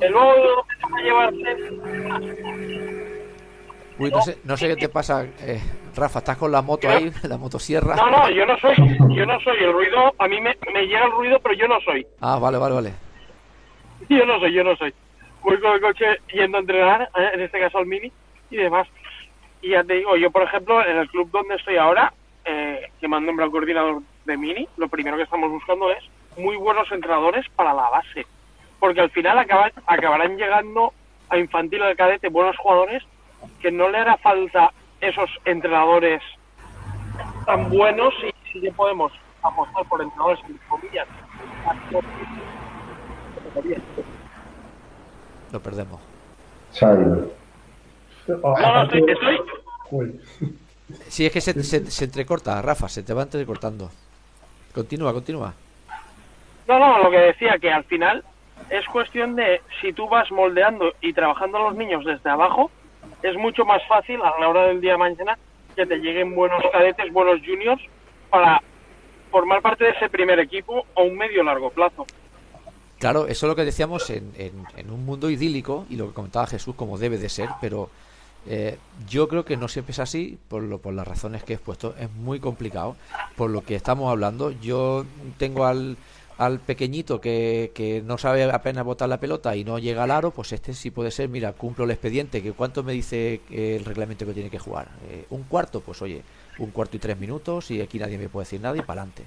Que 0.00 0.08
luego 0.08 0.64
te 0.80 0.90
va 0.90 0.98
a 0.98 1.02
llevarse 1.02 2.95
Uy, 3.98 4.10
no 4.10 4.20
sé, 4.20 4.38
no 4.44 4.56
sé 4.56 4.68
qué 4.68 4.76
te 4.76 4.88
pasa, 4.90 5.24
eh, 5.40 5.60
Rafa, 5.94 6.18
estás 6.18 6.36
con 6.36 6.52
la 6.52 6.60
moto 6.60 6.88
ahí, 6.88 7.10
la 7.22 7.38
motosierra. 7.38 7.96
No, 7.96 8.10
no, 8.10 8.30
yo 8.30 8.44
no 8.44 8.58
soy, 8.58 8.74
yo 9.14 9.24
no 9.24 9.40
soy 9.40 9.56
el 9.58 9.72
ruido, 9.72 10.14
a 10.18 10.28
mí 10.28 10.40
me, 10.40 10.54
me 10.72 10.86
llega 10.86 11.06
el 11.06 11.12
ruido, 11.12 11.38
pero 11.40 11.54
yo 11.54 11.66
no 11.66 11.80
soy. 11.80 12.06
Ah, 12.20 12.38
vale, 12.38 12.58
vale, 12.58 12.74
vale. 12.74 12.92
Yo 14.08 14.26
no 14.26 14.38
soy, 14.38 14.52
yo 14.52 14.64
no 14.64 14.76
soy. 14.76 14.92
Voy 15.42 15.58
con 15.60 15.72
el 15.72 15.80
coche 15.80 16.04
yendo 16.32 16.58
a 16.58 16.60
entrenar, 16.60 17.02
eh, 17.16 17.30
en 17.34 17.40
este 17.40 17.58
caso 17.58 17.78
al 17.78 17.86
mini 17.86 18.12
y 18.50 18.56
demás. 18.56 18.86
Y 19.62 19.70
ya 19.70 19.82
te 19.82 19.94
digo, 19.94 20.16
yo 20.16 20.30
por 20.30 20.42
ejemplo, 20.42 20.84
en 20.86 20.98
el 20.98 21.08
club 21.08 21.30
donde 21.30 21.54
estoy 21.54 21.76
ahora, 21.76 22.12
eh, 22.44 22.90
que 23.00 23.08
me 23.08 23.16
han 23.16 23.24
nombrado 23.24 23.50
coordinador 23.50 24.02
de 24.26 24.36
mini, 24.36 24.68
lo 24.76 24.88
primero 24.88 25.16
que 25.16 25.22
estamos 25.22 25.50
buscando 25.50 25.90
es 25.90 26.04
muy 26.36 26.56
buenos 26.56 26.90
entrenadores 26.92 27.46
para 27.56 27.72
la 27.72 27.88
base. 27.88 28.26
Porque 28.78 29.00
al 29.00 29.10
final 29.10 29.38
acaban, 29.38 29.72
acabarán 29.86 30.36
llegando 30.36 30.92
a 31.30 31.38
infantil 31.38 31.82
o 31.82 31.86
de 31.86 31.96
cadete 31.96 32.28
buenos 32.28 32.56
jugadores 32.58 33.02
que 33.60 33.70
no 33.70 33.88
le 33.88 33.98
hará 33.98 34.16
falta 34.18 34.72
esos 35.00 35.30
entrenadores 35.44 36.22
tan 37.44 37.70
buenos 37.70 38.12
y 38.22 38.50
si 38.52 38.60
que 38.60 38.72
podemos 38.72 39.12
apostar 39.42 39.84
por 39.88 40.02
entrenadores 40.02 40.40
en 40.48 40.58
comillas. 40.68 41.08
Lo 45.52 45.60
perdemos. 45.60 46.00
Sayo. 46.70 47.30
No, 48.28 48.40
no, 48.42 48.82
estoy, 48.82 49.04
estoy, 49.08 49.40
Uy. 49.90 50.20
Sí, 51.08 51.26
es 51.26 51.32
que 51.32 51.40
se, 51.40 51.62
se, 51.62 51.90
se 51.90 52.04
entrecorta, 52.04 52.60
Rafa, 52.60 52.88
se 52.88 53.02
te 53.02 53.14
va 53.14 53.22
entrecortando. 53.22 53.90
Continúa, 54.74 55.12
continúa. 55.12 55.54
No, 56.66 56.78
no, 56.78 56.98
lo 56.98 57.10
que 57.10 57.18
decía, 57.18 57.58
que 57.60 57.72
al 57.72 57.84
final 57.84 58.24
es 58.68 58.86
cuestión 58.86 59.36
de 59.36 59.62
si 59.80 59.92
tú 59.92 60.08
vas 60.08 60.30
moldeando 60.30 60.92
y 61.00 61.12
trabajando 61.12 61.58
a 61.58 61.62
los 61.62 61.76
niños 61.76 62.04
desde 62.04 62.30
abajo, 62.30 62.70
es 63.28 63.36
mucho 63.36 63.64
más 63.64 63.82
fácil 63.88 64.20
a 64.22 64.38
la 64.38 64.48
hora 64.48 64.66
del 64.66 64.80
día 64.80 64.92
de 64.92 64.98
mañana 64.98 65.38
que 65.74 65.86
te 65.86 65.96
lleguen 65.96 66.34
buenos 66.34 66.62
cadetes, 66.72 67.12
buenos 67.12 67.40
juniors 67.44 67.82
para 68.30 68.62
formar 69.30 69.60
parte 69.62 69.84
de 69.84 69.90
ese 69.90 70.08
primer 70.08 70.38
equipo 70.38 70.86
a 70.96 71.02
un 71.02 71.16
medio 71.16 71.42
largo 71.42 71.70
plazo. 71.70 72.06
Claro, 72.98 73.26
eso 73.26 73.46
es 73.46 73.50
lo 73.50 73.56
que 73.56 73.64
decíamos 73.64 74.08
en, 74.10 74.32
en, 74.38 74.64
en 74.76 74.90
un 74.90 75.04
mundo 75.04 75.28
idílico 75.28 75.86
y 75.90 75.96
lo 75.96 76.08
que 76.08 76.14
comentaba 76.14 76.46
Jesús 76.46 76.74
como 76.74 76.96
debe 76.96 77.18
de 77.18 77.28
ser, 77.28 77.50
pero 77.60 77.90
eh, 78.48 78.78
yo 79.08 79.28
creo 79.28 79.44
que 79.44 79.56
no 79.56 79.68
siempre 79.68 79.92
es 79.92 79.98
así 79.98 80.38
por, 80.48 80.62
lo, 80.62 80.78
por 80.78 80.94
las 80.94 81.06
razones 81.06 81.42
que 81.42 81.52
he 81.52 81.56
expuesto. 81.56 81.94
Es 81.98 82.10
muy 82.12 82.40
complicado 82.40 82.96
por 83.36 83.50
lo 83.50 83.62
que 83.62 83.74
estamos 83.74 84.10
hablando. 84.10 84.52
Yo 84.52 85.04
tengo 85.36 85.66
al, 85.66 85.96
al 86.38 86.60
pequeñito 86.60 87.20
que, 87.20 87.72
que 87.74 88.02
no 88.02 88.18
sabe 88.18 88.44
apenas 88.44 88.84
botar 88.84 89.08
la 89.08 89.18
pelota 89.20 89.56
y 89.56 89.64
no 89.64 89.78
llega 89.78 90.04
al 90.04 90.10
aro, 90.10 90.32
pues 90.32 90.52
este 90.52 90.74
sí 90.74 90.90
puede 90.90 91.10
ser, 91.10 91.28
mira, 91.28 91.52
cumplo 91.54 91.84
el 91.84 91.90
expediente, 91.90 92.42
que 92.42 92.52
cuánto 92.52 92.82
me 92.82 92.92
dice 92.92 93.40
el 93.50 93.84
reglamento 93.84 94.26
que 94.26 94.34
tiene 94.34 94.50
que 94.50 94.58
jugar. 94.58 94.88
Eh, 95.08 95.24
un 95.30 95.44
cuarto, 95.44 95.80
pues 95.80 96.02
oye, 96.02 96.22
un 96.58 96.70
cuarto 96.70 96.96
y 96.96 97.00
tres 97.00 97.18
minutos 97.18 97.70
y 97.70 97.80
aquí 97.80 97.98
nadie 97.98 98.18
me 98.18 98.28
puede 98.28 98.44
decir 98.44 98.60
nada 98.60 98.76
y 98.76 98.82
para 98.82 99.02
adelante. 99.02 99.24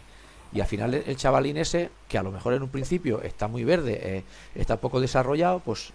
Y 0.51 0.61
al 0.61 0.67
final 0.67 0.93
el 0.93 1.15
chavalín 1.15 1.57
ese, 1.57 1.89
que 2.07 2.17
a 2.17 2.23
lo 2.23 2.31
mejor 2.31 2.53
en 2.53 2.63
un 2.63 2.69
principio 2.69 3.21
está 3.21 3.47
muy 3.47 3.63
verde, 3.63 3.99
eh, 4.01 4.23
está 4.55 4.77
poco 4.77 4.99
desarrollado, 4.99 5.59
pues 5.59 5.93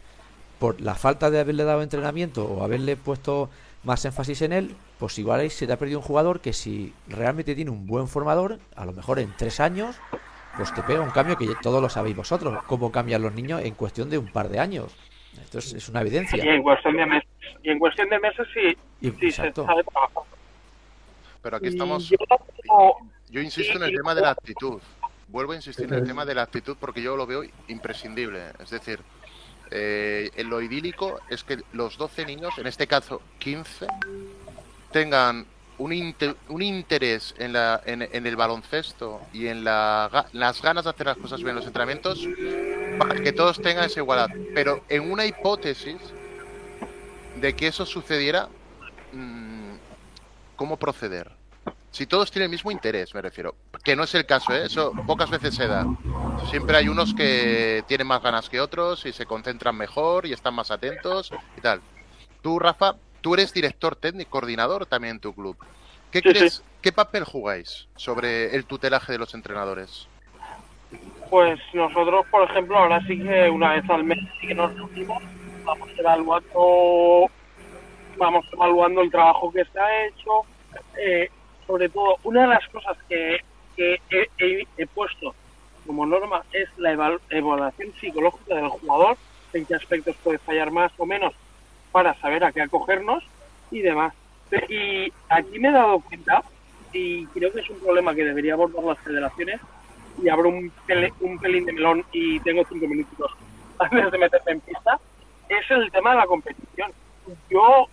por 0.58 0.80
la 0.80 0.94
falta 0.94 1.30
de 1.30 1.40
haberle 1.40 1.64
dado 1.64 1.82
entrenamiento 1.82 2.44
o 2.44 2.62
haberle 2.62 2.96
puesto 2.96 3.50
más 3.82 4.04
énfasis 4.04 4.42
en 4.42 4.52
él, 4.52 4.76
pues 4.98 5.18
igual 5.18 5.40
ahí 5.40 5.50
se 5.50 5.66
te 5.66 5.72
ha 5.72 5.78
perdido 5.78 5.98
un 5.98 6.04
jugador 6.04 6.40
que 6.40 6.52
si 6.52 6.94
realmente 7.08 7.54
tiene 7.54 7.70
un 7.70 7.86
buen 7.86 8.08
formador, 8.08 8.58
a 8.74 8.84
lo 8.84 8.92
mejor 8.92 9.18
en 9.18 9.32
tres 9.36 9.60
años, 9.60 9.96
pues 10.56 10.72
te 10.74 10.82
pega 10.82 11.00
un 11.00 11.10
cambio 11.10 11.36
que 11.36 11.48
todos 11.62 11.80
lo 11.82 11.88
sabéis 11.88 12.16
vosotros, 12.16 12.62
cómo 12.66 12.90
cambian 12.92 13.22
los 13.22 13.32
niños 13.34 13.60
en 13.62 13.74
cuestión 13.74 14.08
de 14.10 14.18
un 14.18 14.30
par 14.30 14.48
de 14.48 14.58
años. 14.58 14.94
Esto 15.42 15.58
es, 15.58 15.72
es 15.72 15.88
una 15.88 16.00
Y 16.00 16.02
evidencia. 16.02 16.42
en 16.44 16.62
cuestión 16.62 16.96
de 16.96 17.06
meses, 17.06 17.28
y 17.62 17.70
en 17.70 17.78
cuestión 17.78 18.08
de 18.08 18.18
meses 18.20 18.46
sí, 18.54 18.76
Y- 19.00 19.10
sí 19.10 19.30
se 19.32 19.52
sabe. 19.52 19.84
Pero 21.42 21.56
aquí 21.56 21.66
Y 21.66 21.68
estamos. 21.70 22.10
Yo 23.30 23.40
insisto 23.40 23.76
en 23.78 23.84
el 23.84 23.94
tema 23.94 24.14
de 24.14 24.20
la 24.22 24.30
actitud. 24.30 24.80
Vuelvo 25.28 25.52
a 25.52 25.56
insistir 25.56 25.86
en 25.86 25.94
el 25.94 26.06
tema 26.06 26.24
de 26.24 26.34
la 26.34 26.42
actitud 26.42 26.76
porque 26.78 27.02
yo 27.02 27.16
lo 27.16 27.26
veo 27.26 27.42
imprescindible. 27.68 28.44
Es 28.60 28.70
decir, 28.70 29.00
eh, 29.70 30.30
en 30.36 30.48
lo 30.48 30.60
idílico 30.60 31.18
es 31.28 31.42
que 31.42 31.58
los 31.72 31.98
12 31.98 32.24
niños, 32.24 32.56
en 32.58 32.66
este 32.68 32.86
caso 32.86 33.20
15, 33.38 33.86
tengan 34.92 35.46
un, 35.78 35.92
inte- 35.92 36.36
un 36.48 36.62
interés 36.62 37.34
en, 37.38 37.52
la, 37.52 37.80
en, 37.84 38.02
el 38.02 38.36
baloncesto 38.36 39.20
y 39.32 39.48
en 39.48 39.64
la, 39.64 40.26
las 40.32 40.62
ganas 40.62 40.84
de 40.84 40.90
hacer 40.90 41.06
las 41.06 41.16
cosas 41.16 41.38
bien 41.40 41.50
en 41.50 41.56
los 41.56 41.66
entrenamientos 41.66 42.26
para 42.98 43.20
que 43.22 43.32
todos 43.32 43.60
tengan 43.60 43.84
esa 43.84 44.00
igualdad. 44.00 44.28
Pero 44.54 44.84
en 44.88 45.10
una 45.10 45.26
hipótesis 45.26 45.96
de 47.40 47.54
que 47.56 47.66
eso 47.68 47.84
sucediera, 47.84 48.48
mm, 49.12 49.74
¿cómo 50.56 50.76
proceder? 50.76 51.30
Si 51.90 52.06
todos 52.06 52.30
tienen 52.30 52.46
el 52.46 52.50
mismo 52.50 52.70
interés, 52.72 53.14
me 53.14 53.22
refiero. 53.22 53.54
Que 53.84 53.94
no 53.94 54.02
es 54.02 54.14
el 54.16 54.26
caso, 54.26 54.52
¿eh? 54.52 54.66
Eso 54.66 54.92
pocas 55.06 55.30
veces 55.30 55.54
se 55.54 55.68
da. 55.68 55.86
Siempre 56.50 56.76
hay 56.76 56.88
unos 56.88 57.14
que 57.14 57.84
tienen 57.86 58.06
más 58.06 58.20
ganas 58.20 58.48
que 58.48 58.60
otros 58.60 59.06
y 59.06 59.12
se 59.12 59.26
concentran 59.26 59.76
mejor 59.76 60.26
y 60.26 60.32
están 60.32 60.54
más 60.54 60.70
atentos 60.72 61.30
y 61.56 61.60
tal. 61.60 61.80
Tú, 62.42 62.58
Rafa, 62.58 62.96
tú 63.24 63.32
eres 63.32 63.54
director 63.54 63.96
técnico, 63.96 64.32
coordinador 64.32 64.84
también 64.84 65.14
en 65.14 65.20
tu 65.20 65.34
club. 65.34 65.56
¿Qué 66.10 66.20
Sí, 66.20 66.28
crees, 66.28 66.56
sí. 66.56 66.62
qué 66.82 66.92
papel 66.92 67.24
jugáis 67.24 67.88
sobre 67.96 68.54
el 68.54 68.66
tutelaje 68.66 69.12
de 69.12 69.18
los 69.18 69.32
entrenadores? 69.32 70.06
Pues 71.30 71.58
nosotros, 71.72 72.26
por 72.30 72.42
ejemplo, 72.50 72.76
ahora 72.76 73.00
sí 73.06 73.18
que 73.18 73.48
una 73.48 73.72
vez 73.72 73.88
al 73.88 74.04
mes 74.04 74.18
sí 74.38 74.48
que 74.48 74.54
nos 74.54 74.74
reunimos, 74.74 75.22
vamos 75.64 75.88
evaluando, 75.96 77.30
vamos 78.18 78.44
evaluando 78.52 79.00
el 79.00 79.10
trabajo 79.10 79.50
que 79.50 79.64
se 79.64 79.80
ha 79.80 80.06
hecho. 80.06 80.42
Eh, 81.02 81.30
sobre 81.66 81.88
todo, 81.88 82.18
una 82.24 82.42
de 82.42 82.48
las 82.48 82.68
cosas 82.68 82.98
que 83.08 83.40
que 83.74 83.98
he, 84.76 84.86
puesto 84.86 85.34
como 85.84 86.06
norma 86.06 86.44
es 86.52 86.68
la 86.76 86.92
evaluación 87.30 87.92
psicológica 88.00 88.54
del 88.54 88.68
jugador, 88.68 89.16
en 89.52 89.66
qué 89.66 89.74
aspectos 89.74 90.14
puede 90.22 90.38
fallar 90.38 90.70
más 90.70 90.92
o 90.98 91.06
menos 91.06 91.34
para 91.94 92.12
saber 92.14 92.42
a 92.42 92.50
qué 92.50 92.60
acogernos 92.60 93.22
y 93.70 93.80
demás. 93.80 94.12
Y 94.68 95.12
aquí 95.28 95.60
me 95.60 95.68
he 95.68 95.72
dado 95.72 96.00
cuenta, 96.00 96.42
y 96.92 97.24
creo 97.26 97.52
que 97.52 97.60
es 97.60 97.70
un 97.70 97.78
problema 97.78 98.12
que 98.16 98.24
debería 98.24 98.54
abordar 98.54 98.82
las 98.82 98.98
federaciones, 98.98 99.60
y 100.20 100.28
abro 100.28 100.48
un, 100.48 100.72
un 101.20 101.38
pelín 101.38 101.64
de 101.64 101.72
melón 101.72 102.04
y 102.10 102.40
tengo 102.40 102.64
cinco 102.68 102.88
minutos 102.88 103.30
antes 103.78 104.10
de 104.10 104.18
meterme 104.18 104.52
en 104.52 104.60
pista, 104.62 104.98
es 105.48 105.70
el 105.70 105.88
tema 105.92 106.10
de 106.10 106.16
la 106.16 106.26
competición. 106.26 106.90
Yo, 107.48 107.86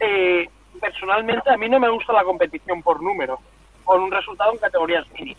eh, 0.00 0.48
personalmente, 0.80 1.50
a 1.50 1.56
mí 1.56 1.68
no 1.68 1.78
me 1.78 1.88
gusta 1.88 2.12
la 2.12 2.24
competición 2.24 2.82
por 2.82 3.00
números, 3.00 3.38
con 3.84 4.02
un 4.02 4.10
resultado 4.10 4.50
en 4.52 4.58
categorías 4.58 5.06
mini. 5.12 5.36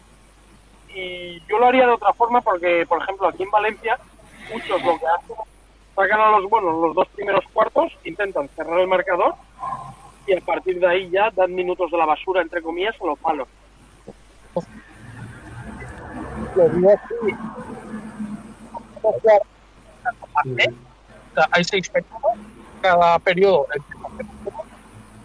Y 0.96 1.42
yo 1.46 1.60
lo 1.60 1.68
haría 1.68 1.88
de 1.88 1.92
otra 1.92 2.14
forma 2.14 2.40
porque, 2.40 2.86
por 2.88 3.02
ejemplo, 3.04 3.28
aquí 3.28 3.44
en 3.44 3.52
Valencia, 3.52 4.00
muchos 4.50 4.82
lo 4.82 4.98
que 4.98 5.08
hacen, 5.08 5.36
sacan 5.96 6.20
a 6.20 6.40
los 6.40 6.50
buenos 6.50 6.76
los 6.82 6.96
dos 6.96 7.08
primeros 7.10 7.46
cuartos, 7.54 7.92
intentan 8.04 8.50
cerrar 8.50 8.80
el 8.80 8.88
marcador 8.88 9.36
y 10.28 10.36
a 10.36 10.42
partir 10.42 10.80
de 10.80 10.88
ahí 10.88 11.10
ya 11.10 11.30
dan 11.32 11.54
minutos 11.54 11.92
de 11.92 11.98
la 11.98 12.06
basura, 12.06 12.42
entre 12.42 12.62
comillas, 12.62 12.96
a 13.02 13.06
los 13.06 13.20
palos. 13.20 13.48
Hay 21.52 21.64
seis 21.64 21.90
periodos, 21.90 22.38
cada 22.82 23.20
periodo 23.20 23.68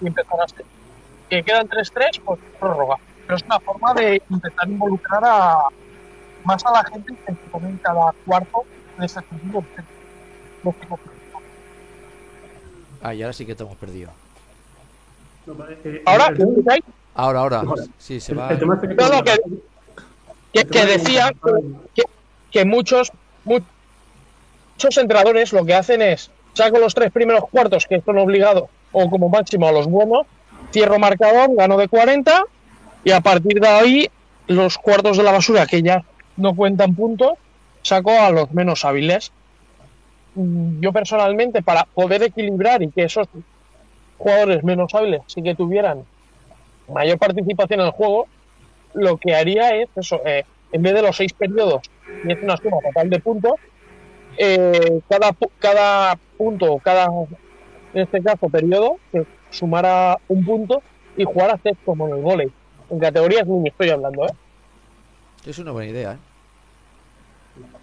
y 0.00 0.06
empezar 0.06 0.40
a 0.40 0.48
ser. 0.48 0.64
Que 1.28 1.42
quedan 1.42 1.68
3-3, 1.68 2.20
pues 2.24 2.40
prórroga. 2.60 2.96
Pero 3.26 3.36
es 3.36 3.42
una 3.42 3.58
forma 3.60 3.94
de 3.94 4.22
intentar 4.30 4.68
involucrar 4.68 5.22
a 5.24 5.58
más 6.44 6.64
a 6.64 6.70
la 6.70 6.84
gente 6.84 7.12
que 7.26 7.34
se 7.34 7.66
en 7.66 7.76
cada 7.78 8.12
cuarto 8.24 8.64
de 8.98 9.06
ese 9.06 9.20
sentido. 9.20 9.64
Ah, 13.02 13.14
y 13.14 13.22
ahora 13.22 13.32
sí 13.32 13.46
que 13.46 13.54
te 13.54 13.62
hemos 13.62 13.76
perdido. 13.76 14.10
Eh, 15.84 16.02
¿Ahora? 16.06 16.34
Ahora, 17.14 17.40
ahora. 17.40 17.62
Sí, 17.98 18.20
se 18.20 18.34
va. 18.34 18.48
que, 20.52 20.64
que, 20.64 20.86
decía 20.86 21.32
que, 21.94 22.02
que 22.50 22.64
muchos, 22.64 23.12
muchos 23.44 24.96
entrenadores 24.96 25.52
lo 25.52 25.64
que 25.64 25.74
hacen 25.74 26.02
es 26.02 26.30
saco 26.56 26.78
los 26.78 26.94
tres 26.94 27.12
primeros 27.12 27.44
cuartos 27.50 27.86
que 27.86 28.00
son 28.00 28.18
obligados 28.18 28.64
o 28.92 29.10
como 29.10 29.28
máximo 29.28 29.68
a 29.68 29.72
los 29.72 29.86
buenos, 29.86 30.26
cierro 30.72 30.98
marcador, 30.98 31.54
gano 31.54 31.76
de 31.76 31.88
40 31.88 32.44
y 33.04 33.10
a 33.10 33.20
partir 33.20 33.60
de 33.60 33.68
ahí 33.68 34.10
los 34.46 34.78
cuartos 34.78 35.16
de 35.16 35.22
la 35.22 35.32
basura 35.32 35.66
que 35.66 35.82
ya 35.82 36.04
no 36.36 36.54
cuentan 36.54 36.94
puntos, 36.94 37.32
saco 37.82 38.10
a 38.10 38.30
los 38.30 38.52
menos 38.52 38.84
hábiles. 38.84 39.32
Mm, 40.36 40.80
yo 40.80 40.92
personalmente, 40.92 41.62
para 41.62 41.84
poder 41.84 42.22
equilibrar 42.22 42.82
y 42.82 42.90
que 42.90 43.04
esos 43.04 43.26
jugadores 44.18 44.62
menos 44.62 44.94
hábiles 44.94 45.22
sí 45.26 45.42
que 45.42 45.54
tuvieran 45.54 46.04
mayor 46.88 47.18
participación 47.18 47.80
en 47.80 47.86
el 47.86 47.92
juego, 47.92 48.28
lo 48.94 49.16
que 49.16 49.34
haría 49.34 49.74
es 49.76 49.88
eso, 49.96 50.20
eh, 50.24 50.44
en 50.72 50.82
vez 50.82 50.94
de 50.94 51.02
los 51.02 51.16
seis 51.16 51.32
periodos, 51.32 51.82
y 52.24 52.32
es 52.32 52.42
una 52.42 52.56
suma 52.56 52.76
total 52.82 53.10
de 53.10 53.18
puntos, 53.18 53.54
eh, 54.38 55.00
cada, 55.08 55.34
cada 55.58 56.18
punto, 56.36 56.78
cada, 56.84 57.06
en 57.94 58.02
este 58.02 58.22
caso, 58.22 58.48
periodo, 58.48 58.98
que 59.10 59.24
sumara 59.50 60.18
un 60.28 60.44
punto 60.44 60.82
y 61.16 61.24
jugar 61.24 61.50
a 61.50 61.74
como 61.84 62.08
en 62.08 62.16
el 62.16 62.22
volei. 62.22 62.52
En 62.90 62.98
categorías 62.98 63.46
ni 63.46 63.68
estoy 63.68 63.88
hablando, 63.88 64.26
¿eh? 64.26 64.32
Es 65.46 65.58
una 65.58 65.72
buena 65.72 65.90
idea, 65.90 66.12
¿eh? 66.12 66.16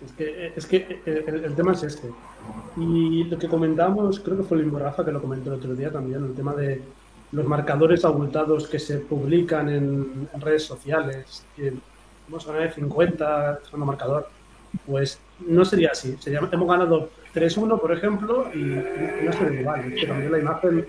Es 0.06 0.12
que, 0.14 0.54
es 0.56 0.66
que 0.66 1.02
el, 1.06 1.56
tema 1.56 1.74
es 1.74 1.84
este. 1.84 2.10
Y 2.78 3.24
lo 3.26 3.38
que 3.38 3.48
comentamos, 3.48 4.20
creo 4.20 4.38
que 4.38 4.44
fue 4.44 4.58
el 4.58 4.72
Rafa 4.72 5.06
que 5.06 5.12
lo 5.12 5.22
comentó 5.22 5.52
el 5.52 5.60
otro 5.60 5.76
día 5.76 5.92
también, 5.92 6.24
el 6.24 6.34
tema 6.34 6.54
de 6.54 6.82
los 7.32 7.46
marcadores 7.48 8.06
abultados 8.06 8.68
que 8.68 8.80
se 8.80 9.00
publican 9.00 9.70
en, 9.70 10.30
redes 10.40 10.64
sociales, 10.64 11.46
que 11.56 11.74
hemos 12.28 12.46
ganado 12.46 12.72
50, 12.72 13.60
segundo 13.66 13.86
marcador, 13.86 14.30
pues 14.86 15.20
no 15.48 15.66
sería 15.66 15.90
así. 15.92 16.16
Sería, 16.20 16.42
hemos 16.52 16.68
ganado 16.68 17.10
3-1, 17.34 17.80
por 17.80 17.92
ejemplo, 17.92 18.50
y, 18.54 18.60
no 19.26 19.34
sería 19.34 19.62
igual. 19.62 19.94
Es 19.94 20.02
que 20.02 20.08
también 20.08 20.32
la 20.32 20.40
imagen 20.40 20.86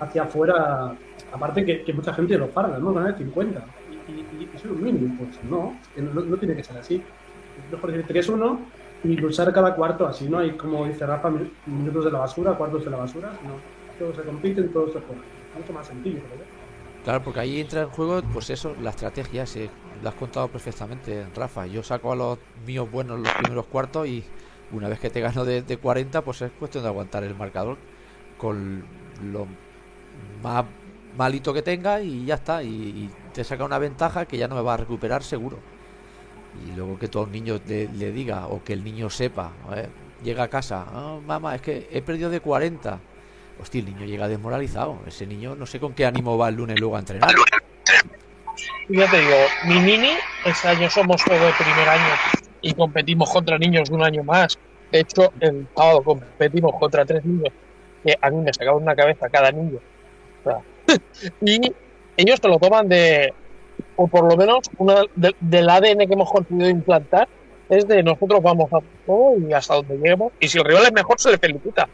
hacia 0.00 0.22
afuera, 0.22 0.96
aparte 1.32 1.64
que, 1.64 1.92
mucha 1.92 2.12
gente 2.14 2.38
lo 2.38 2.48
paga, 2.48 2.78
¿no? 2.78 2.92
Ganar 2.92 3.16
50. 3.18 3.64
Y, 4.08 4.44
eso 4.54 4.66
es 4.66 4.72
un 4.72 4.82
mínimo, 4.82 5.16
pues 5.18 5.44
no, 5.44 5.76
no, 5.96 6.36
tiene 6.36 6.56
que 6.56 6.64
ser 6.64 6.78
así. 6.78 7.02
Es 7.58 7.72
mejor 7.72 7.92
decir 7.92 8.24
3-1 8.24 8.58
y 9.04 9.16
luchar 9.16 9.52
cada 9.52 9.74
cuarto 9.74 10.06
así, 10.06 10.28
¿no? 10.28 10.38
Hay, 10.38 10.52
como 10.52 10.86
dice 10.86 11.06
Rafa, 11.06 11.30
minutos 11.66 12.04
de 12.04 12.12
la 12.12 12.20
basura, 12.20 12.52
cuartos 12.56 12.84
de 12.84 12.90
la 12.90 12.98
basura, 12.98 13.32
no. 13.44 13.54
Todos 13.98 14.16
se 14.16 14.22
compiten, 14.22 14.72
todos 14.72 14.92
se 14.92 15.00
juegan. 15.00 15.24
Mucho 15.56 15.72
más 15.72 15.86
sencillo, 15.86 16.20
Claro, 17.04 17.22
porque 17.24 17.40
ahí 17.40 17.60
entra 17.60 17.82
en 17.82 17.88
juego, 17.88 18.22
pues 18.32 18.48
eso, 18.50 18.76
la 18.80 18.90
estrategia, 18.90 19.44
se, 19.44 19.68
lo 20.02 20.08
has 20.08 20.14
contado 20.14 20.48
perfectamente, 20.48 21.26
Rafa. 21.34 21.66
Yo 21.66 21.82
saco 21.82 22.12
a 22.12 22.16
los 22.16 22.38
míos 22.64 22.90
buenos 22.90 23.18
los 23.18 23.32
primeros 23.32 23.66
cuartos 23.66 24.06
y 24.06 24.24
una 24.72 24.88
vez 24.88 25.00
que 25.00 25.10
te 25.10 25.20
gano 25.20 25.44
de, 25.44 25.76
40, 25.76 26.22
pues 26.22 26.42
es 26.42 26.52
cuestión 26.52 26.84
de 26.84 26.88
aguantar 26.88 27.24
el 27.24 27.34
marcador 27.34 27.76
con 28.38 28.84
lo 29.32 29.46
más 30.42 30.64
malito 31.16 31.52
que 31.52 31.62
tenga 31.62 32.00
y 32.00 32.24
ya 32.24 32.36
está. 32.36 32.62
Y, 32.62 33.10
te 33.32 33.44
saca 33.44 33.64
una 33.64 33.78
ventaja 33.78 34.26
que 34.26 34.36
ya 34.36 34.46
no 34.46 34.56
me 34.56 34.62
va 34.62 34.74
a 34.74 34.76
recuperar 34.76 35.22
seguro. 35.22 35.58
Y 36.66 36.76
luego 36.76 36.98
que 36.98 37.08
todo 37.08 37.24
el 37.24 37.32
niño 37.32 37.60
le, 37.66 38.12
diga 38.12 38.46
o 38.46 38.62
que 38.62 38.72
el 38.72 38.84
niño 38.84 39.10
sepa, 39.10 39.52
llega 40.22 40.44
a 40.44 40.48
casa, 40.48 40.86
oh, 40.94 41.20
mamá, 41.20 41.54
es 41.54 41.62
que 41.62 41.88
he 41.90 42.02
perdido 42.02 42.30
de 42.30 42.40
40. 42.40 43.00
Hostia, 43.60 43.80
el 43.80 43.86
niño 43.86 44.06
llega 44.06 44.28
desmoralizado. 44.28 44.98
Ese 45.06 45.26
niño 45.26 45.54
no 45.54 45.66
sé 45.66 45.78
con 45.80 45.92
qué 45.92 46.06
ánimo 46.06 46.36
va 46.36 46.48
el 46.48 46.56
lunes 46.56 46.78
luego 46.78 46.96
a 46.96 47.00
entrenar. 47.00 47.30
Ya 48.88 49.10
te 49.10 49.20
digo, 49.20 49.36
mi 49.66 49.80
mini, 49.80 50.12
este 50.44 50.68
año 50.68 50.90
somos 50.90 51.24
todo 51.24 51.38
de 51.38 51.52
primer 51.52 51.88
año 51.88 52.14
y 52.60 52.74
competimos 52.74 53.30
contra 53.30 53.58
niños 53.58 53.88
de 53.88 53.94
un 53.94 54.02
año 54.02 54.22
más. 54.24 54.58
De 54.90 55.00
hecho, 55.00 55.32
el 55.40 55.66
sábado 55.74 56.02
competimos 56.02 56.72
contra 56.78 57.04
tres 57.04 57.24
niños 57.24 57.52
que 58.04 58.16
a 58.20 58.30
mí 58.30 58.42
me 58.42 58.52
sacaban 58.52 58.82
una 58.82 58.94
cabeza 58.94 59.28
cada 59.28 59.50
niño. 59.50 59.78
y 61.40 61.72
ellos 62.16 62.40
te 62.40 62.48
lo 62.48 62.58
toman 62.58 62.88
de, 62.88 63.32
o 64.02 64.08
por 64.08 64.28
lo 64.28 64.36
menos, 64.36 64.68
una 64.78 65.04
del 65.14 65.70
ADN 65.70 66.08
que 66.08 66.14
hemos 66.14 66.28
conseguido 66.28 66.68
implantar 66.68 67.28
es 67.68 67.86
de 67.86 68.02
nosotros 68.02 68.42
vamos 68.42 68.68
a 68.72 68.80
todo 69.06 69.36
y 69.38 69.52
hasta 69.52 69.74
donde 69.76 69.96
lleguemos. 69.96 70.32
Y 70.40 70.48
si 70.48 70.58
el 70.58 70.64
rival 70.64 70.86
es 70.86 70.92
mejor, 70.92 71.20
se 71.20 71.30
le 71.30 71.38
felicita. 71.38 71.88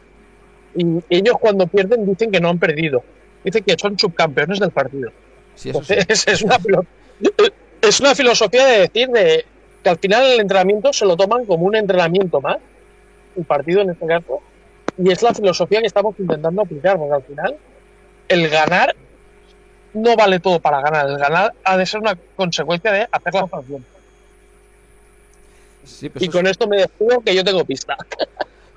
Y 0.75 0.85
ellos 1.07 1.35
cuando 1.39 1.67
pierden 1.67 2.07
dicen 2.07 2.31
que 2.31 2.39
no 2.39 2.49
han 2.49 2.57
perdido. 2.57 3.03
Dicen 3.43 3.63
que 3.63 3.75
son 3.77 3.97
subcampeones 3.99 4.59
del 4.59 4.71
partido. 4.71 5.11
es, 5.63 6.41
una, 6.41 6.57
es 7.81 7.99
una 7.99 8.15
filosofía 8.15 8.65
de 8.65 8.79
decir 8.79 9.09
de 9.09 9.45
que 9.83 9.89
al 9.89 9.99
final 9.99 10.25
el 10.31 10.39
entrenamiento 10.39 10.91
se 10.91 11.05
lo 11.05 11.15
toman 11.15 11.45
como 11.45 11.65
un 11.65 11.75
entrenamiento 11.75 12.41
más, 12.41 12.57
un 13.35 13.43
partido 13.43 13.81
en 13.81 13.91
este 13.91 14.07
caso, 14.07 14.41
y 14.97 15.11
es 15.11 15.21
la 15.21 15.35
filosofía 15.35 15.79
que 15.79 15.87
estamos 15.87 16.15
intentando 16.17 16.63
aplicar, 16.63 16.97
porque 16.97 17.13
al 17.13 17.23
final 17.23 17.55
el 18.29 18.49
ganar 18.49 18.95
no 19.93 20.15
vale 20.15 20.39
todo 20.39 20.59
para 20.59 20.81
ganar, 20.81 21.07
el 21.07 21.17
ganar 21.17 21.53
ha 21.63 21.77
de 21.77 21.85
ser 21.85 21.99
una 22.01 22.15
consecuencia 22.35 22.91
de 22.91 23.07
hacer 23.11 23.33
las 23.33 23.49
cosas 23.49 23.67
bien. 23.67 23.85
y 26.19 26.27
con 26.29 26.47
esto 26.47 26.67
me 26.67 26.77
despido 26.77 27.21
que 27.21 27.35
yo 27.35 27.43
tengo 27.43 27.63
pista. 27.65 27.97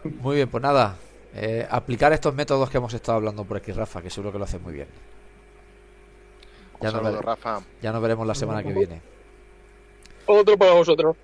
Muy 0.05 0.37
bien, 0.37 0.49
pues 0.49 0.63
nada, 0.63 0.97
eh, 1.35 1.67
aplicar 1.71 2.13
estos 2.13 2.35
métodos 2.35 2.69
que 2.71 2.79
hemos 2.79 2.93
estado 2.93 3.17
hablando 3.17 3.45
por 3.45 3.57
aquí, 3.57 3.73
Rafa, 3.73 4.03
que 4.03 4.11
seguro 4.11 4.33
que 4.33 4.39
lo 4.39 4.45
hace 4.45 4.59
muy 4.59 4.73
bien. 4.73 4.89
Ya, 6.81 6.91
nos, 6.91 7.25
Rafa. 7.25 7.61
ya 7.81 7.93
nos 7.93 8.03
veremos 8.03 8.27
la 8.27 8.35
semana 8.35 8.63
que 8.63 8.73
viene. 8.73 9.01
Otro 10.27 10.57
para 10.57 10.73
vosotros. 10.73 11.17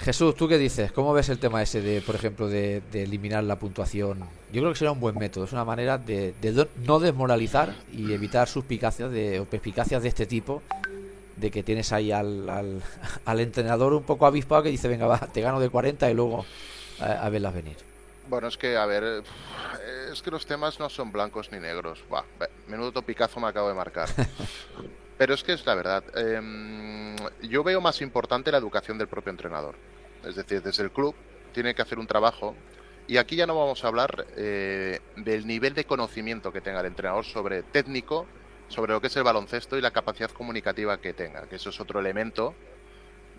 Jesús, 0.00 0.34
¿tú 0.34 0.48
qué 0.48 0.58
dices? 0.58 0.92
¿Cómo 0.92 1.12
ves 1.12 1.28
el 1.28 1.38
tema 1.38 1.62
ese 1.62 1.80
de, 1.80 2.00
por 2.00 2.14
ejemplo, 2.14 2.48
de, 2.48 2.82
eliminar 2.92 3.44
la 3.44 3.56
puntuación? 3.56 4.20
Yo 4.52 4.60
creo 4.60 4.72
que 4.72 4.78
será 4.78 4.92
un 4.92 5.00
buen 5.00 5.16
método, 5.16 5.44
es 5.44 5.52
una 5.52 5.64
manera 5.64 5.98
de, 5.98 6.34
no 6.84 6.98
desmoralizar 6.98 7.74
y 7.92 8.12
evitar 8.12 8.48
suspicacias 8.48 9.10
de, 9.10 9.40
o 9.40 9.44
perspicacias 9.44 10.02
de 10.02 10.08
este 10.08 10.26
tipo, 10.26 10.62
de 11.36 11.50
que 11.50 11.62
tienes 11.62 11.92
ahí 11.92 12.12
al, 12.12 12.48
al, 13.24 13.40
entrenador 13.40 13.94
un 13.94 14.02
poco 14.02 14.26
avispado 14.26 14.62
que 14.62 14.68
dice, 14.68 14.88
venga, 14.88 15.06
va, 15.06 15.18
te 15.18 15.40
gano 15.40 15.60
de 15.60 15.70
40 15.70 16.10
y 16.10 16.14
luego 16.14 16.44
a, 17.00 17.28
verlas 17.28 17.54
venir. 17.54 17.76
Bueno, 18.28 18.48
es 18.48 18.56
que, 18.56 18.76
a 18.76 18.86
ver, 18.86 19.22
es 20.12 20.22
que 20.22 20.30
los 20.30 20.46
temas 20.46 20.78
no 20.80 20.88
son 20.88 21.12
blancos 21.12 21.52
ni 21.52 21.60
negros. 21.60 22.02
Buah, 22.08 22.24
menudo 22.68 22.92
topicazo 22.92 23.38
me 23.38 23.48
acabo 23.48 23.68
de 23.68 23.74
marcar. 23.74 24.08
Pero 25.16 25.34
es 25.34 25.42
que 25.42 25.52
es 25.52 25.64
la 25.66 25.74
verdad. 25.74 26.04
Em, 26.16 27.16
yo 27.42 27.62
veo 27.62 27.80
más 27.80 28.00
importante 28.00 28.50
la 28.50 28.58
educación 28.58 28.98
del 28.98 29.08
propio 29.08 29.30
entrenador. 29.30 29.76
Es 30.24 30.34
decir, 30.34 30.62
desde 30.62 30.82
el 30.82 30.90
club 30.90 31.14
tiene 31.52 31.74
que 31.74 31.82
hacer 31.82 31.98
un 31.98 32.06
trabajo. 32.06 32.54
Y 33.06 33.18
aquí 33.18 33.36
ya 33.36 33.46
no 33.46 33.56
vamos 33.56 33.84
a 33.84 33.88
hablar 33.88 34.26
eh, 34.36 35.00
del 35.16 35.46
nivel 35.46 35.74
de 35.74 35.84
conocimiento 35.84 36.52
que 36.52 36.60
tenga 36.60 36.80
el 36.80 36.86
entrenador 36.86 37.24
sobre 37.24 37.62
técnico, 37.62 38.26
sobre 38.68 38.92
lo 38.92 39.00
que 39.00 39.08
es 39.08 39.16
el 39.16 39.22
baloncesto 39.22 39.76
y 39.76 39.82
la 39.82 39.90
capacidad 39.90 40.30
comunicativa 40.30 40.98
que 40.98 41.12
tenga, 41.12 41.46
que 41.46 41.56
eso 41.56 41.68
es 41.68 41.80
otro 41.80 42.00
elemento 42.00 42.54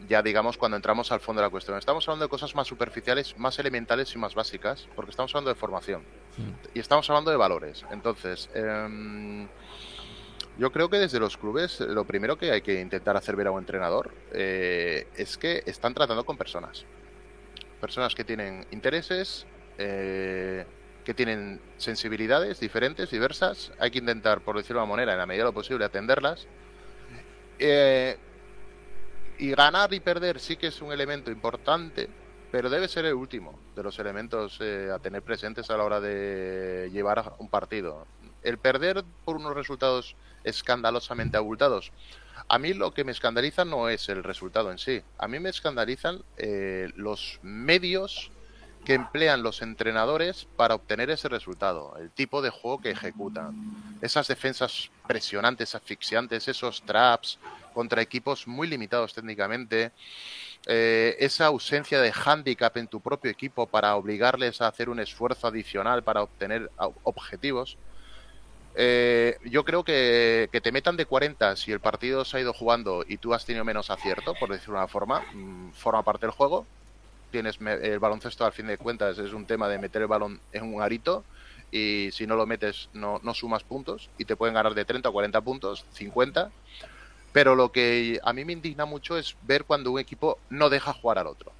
ya 0.07 0.21
digamos 0.21 0.57
cuando 0.57 0.76
entramos 0.76 1.11
al 1.11 1.19
fondo 1.19 1.41
de 1.41 1.47
la 1.47 1.51
cuestión. 1.51 1.78
Estamos 1.78 2.07
hablando 2.07 2.26
de 2.26 2.30
cosas 2.30 2.53
más 2.55 2.67
superficiales, 2.67 3.38
más 3.38 3.57
elementales 3.59 4.13
y 4.13 4.17
más 4.17 4.36
básicas, 4.36 4.88
porque 4.95 5.11
estamos 5.11 5.34
hablando 5.34 5.49
de 5.49 5.55
formación 5.55 6.03
y 6.73 6.80
estamos 6.80 7.09
hablando 7.09 7.32
de 7.32 7.38
valores. 7.38 7.86
Entonces, 7.91 8.49
em, 8.53 9.47
yo 10.58 10.72
creo 10.72 10.89
que 10.89 10.97
desde 10.97 11.20
los 11.20 11.38
clubes 11.38 11.80
lo 11.82 12.06
primero 12.06 12.38
que 12.38 12.51
hay 12.51 12.62
que 12.62 12.80
intentar 12.80 13.18
hacer 13.18 13.36
ver 13.36 13.47
a 13.47 13.51
un 13.51 13.60
entrenador 13.60 14.12
eh, 14.32 15.08
es 15.16 15.38
que 15.38 15.64
están 15.66 15.93
tratando 15.93 16.26
con 16.26 16.38
personas. 16.38 16.86
Personas 17.82 18.16
que 18.16 18.24
tienen 18.24 18.66
intereses, 18.72 19.45
eh, 19.78 20.66
que 21.03 21.14
tienen 21.14 21.62
sensibilidades 21.78 22.60
diferentes, 22.60 23.12
diversas. 23.12 23.72
Hay 23.80 23.91
que 23.91 23.99
intentar, 23.99 24.41
por 24.41 24.58
decirlo 24.58 24.80
de 24.80 24.86
una 24.86 24.95
manera, 24.95 25.12
en 25.14 25.20
la 25.20 25.26
medida 25.26 25.43
de 25.43 25.49
lo 25.49 25.53
posible, 25.53 25.86
atenderlas. 25.86 26.47
Eh, 27.60 28.18
y 29.38 29.51
ganar 29.51 29.93
y 29.93 29.99
perder 29.99 30.39
sí 30.39 30.56
que 30.56 30.68
es 30.68 30.82
un 30.82 30.91
elemento 30.91 31.30
importante, 31.30 32.10
pero 32.51 32.70
debe 32.70 32.88
ser 32.88 33.06
el 33.06 33.14
último 33.14 33.60
de 33.76 33.84
los 33.84 33.99
elementos 33.99 34.58
eh, 34.62 34.89
a 34.93 34.99
tener 34.99 35.22
presentes 35.22 35.70
a 35.70 35.78
la 35.78 35.84
hora 35.84 35.99
de 35.99 36.89
llevar 36.91 37.34
un 37.39 37.49
partido. 37.49 38.08
El 38.43 38.58
perder 38.58 39.03
por 39.26 39.36
unos 39.36 39.53
resultados 39.53 40.16
escandalosamente 40.46 41.38
abultados. 41.38 41.91
A 42.48 42.60
mí 42.60 42.74
lo 42.74 42.93
que 42.93 43.04
me 43.04 43.12
escandaliza 43.12 43.66
no 43.66 43.89
es 43.89 44.08
el 44.08 44.24
resultado 44.24 44.72
en 44.72 44.78
sí. 44.78 45.02
A 45.18 45.28
mí 45.28 45.39
me 45.39 45.50
escandalizan 45.50 46.24
eh, 46.38 46.91
los 46.96 47.39
medios 47.41 48.32
que 48.86 48.93
emplean 48.93 49.41
los 49.41 49.64
entrenadores 49.64 50.48
para 50.56 50.76
obtener 50.76 51.10
ese 51.10 51.28
resultado, 51.28 51.98
el 52.00 52.12
tipo 52.12 52.43
de 52.43 52.52
juego 52.52 52.80
que 52.80 52.91
ejecutan, 52.91 53.56
esas 54.00 54.28
defensas 54.28 54.91
presionantes, 55.08 55.74
asfixiantes, 55.74 56.48
esos 56.48 56.84
traps 56.84 57.39
contra 57.74 58.04
equipos 58.04 58.48
muy 58.48 58.68
limitados 58.68 59.14
técnicamente, 59.14 59.91
eh, 60.68 61.16
esa 61.20 61.48
ausencia 61.48 62.00
de 62.00 62.14
handicap 62.14 62.78
en 62.78 62.88
tu 62.88 63.02
propio 63.02 63.32
equipo 63.32 63.66
para 63.66 63.96
obligarles 63.96 64.62
a 64.62 64.68
hacer 64.68 64.89
un 64.89 65.00
esfuerzo 65.00 65.48
adicional 65.48 66.04
para 66.04 66.22
obtener 66.22 66.72
objetivos. 67.04 67.78
Eh, 68.78 69.38
yo 69.45 69.63
creo 69.63 69.84
que, 69.84 70.49
que, 70.51 70.59
te 70.59 70.71
metan 70.71 70.97
de 70.97 71.05
40 71.05 71.55
si 71.55 71.71
el 71.71 71.80
partido 71.80 72.26
se 72.26 72.38
ha 72.38 72.41
ido 72.41 72.53
jugando 72.53 73.05
y 73.07 73.17
tú 73.17 73.34
has 73.34 73.45
tenido 73.45 73.63
menos 73.63 73.89
acierto, 73.89 74.34
por 74.39 74.49
decirlo 74.49 74.73
de 74.73 74.80
una 74.80 74.88
forma, 74.88 75.21
mm, 75.34 75.71
forma 75.71 76.03
parte 76.03 76.26
del 76.26 76.32
juego 76.32 76.65
tienes 77.36 77.59
el 77.59 77.99
baloncesto 77.99 78.45
al 78.45 78.53
fin 78.53 78.67
de 78.67 78.78
cuentas 78.78 79.17
es 79.17 79.34
un 79.34 79.45
tema 79.45 79.67
de 79.67 79.78
meter 79.78 80.01
el 80.01 80.07
balón 80.07 80.39
en 80.53 80.73
un 80.73 80.82
arito 80.82 81.26
y 81.69 82.09
si 82.13 82.26
no 82.26 82.38
lo 82.38 82.45
metes 82.45 82.88
no, 82.93 83.19
no 83.23 83.34
sumas 83.34 83.63
puntos 83.63 84.09
y 84.17 84.23
te 84.23 84.38
pueden 84.38 84.55
ganar 84.55 84.73
de 84.73 84.86
30 84.86 85.09
o 85.09 85.11
40 85.11 85.41
puntos, 85.41 85.84
50. 85.91 86.49
Pero 87.34 87.55
lo 87.55 87.73
que 87.73 88.21
a 88.23 88.32
mí 88.32 88.45
me 88.45 88.53
indigna 88.53 88.86
mucho 88.86 89.17
es 89.17 89.36
ver 89.41 89.65
cuando 89.65 89.91
un 89.91 89.99
equipo 89.99 90.38
no 90.49 90.69
deja 90.69 90.93
jugar 90.93 91.19
al 91.19 91.28
otro. 91.28 91.51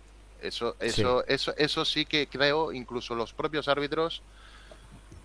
Eso, 0.41 0.78
eso, 0.80 1.26
eso, 1.28 1.53
eso 1.57 1.84
sí 1.84 2.05
que 2.05 2.28
creo, 2.28 2.72
incluso 2.72 3.13
los 3.13 3.34
propios 3.34 3.68
árbitros 3.68 4.22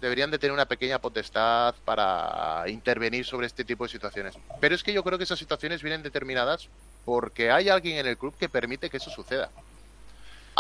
deberían 0.01 0.31
de 0.31 0.39
tener 0.39 0.53
una 0.53 0.67
pequeña 0.67 0.99
potestad 0.99 1.75
para 1.85 2.65
intervenir 2.69 3.25
sobre 3.25 3.47
este 3.47 3.65
tipo 3.65 3.85
de 3.85 3.91
situaciones. 3.91 4.35
Pero 4.61 4.75
es 4.75 4.83
que 4.83 4.93
yo 4.93 5.03
creo 5.03 5.19
que 5.19 5.25
esas 5.25 5.39
situaciones 5.39 5.83
vienen 5.83 6.03
determinadas 6.03 6.69
porque 7.05 7.51
hay 7.51 7.69
alguien 7.69 7.99
en 7.99 8.07
el 8.07 8.19
club 8.19 8.35
que 8.39 8.49
permite 8.49 8.91
que 8.91 8.99
eso 8.99 9.11
suceda 9.11 9.51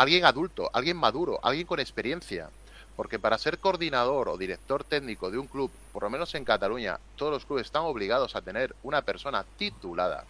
alguien 0.00 0.24
adulto, 0.24 0.70
alguien 0.72 0.96
maduro, 0.96 1.38
alguien 1.42 1.66
con 1.66 1.80
experiencia. 1.80 2.48
Porque 2.96 3.18
para 3.18 3.38
ser 3.38 3.58
coordinador 3.58 4.28
o 4.28 4.36
director 4.36 4.84
técnico 4.84 5.30
de 5.30 5.38
un 5.38 5.46
club, 5.46 5.70
por 5.92 6.02
lo 6.02 6.10
menos 6.10 6.34
en 6.34 6.44
Cataluña, 6.44 6.98
todos 7.16 7.32
los 7.32 7.44
clubes 7.44 7.66
están 7.66 7.82
obligados 7.82 8.36
a 8.36 8.42
tener 8.42 8.74
una 8.82 9.02
persona 9.02 9.44
titulada 9.56 10.24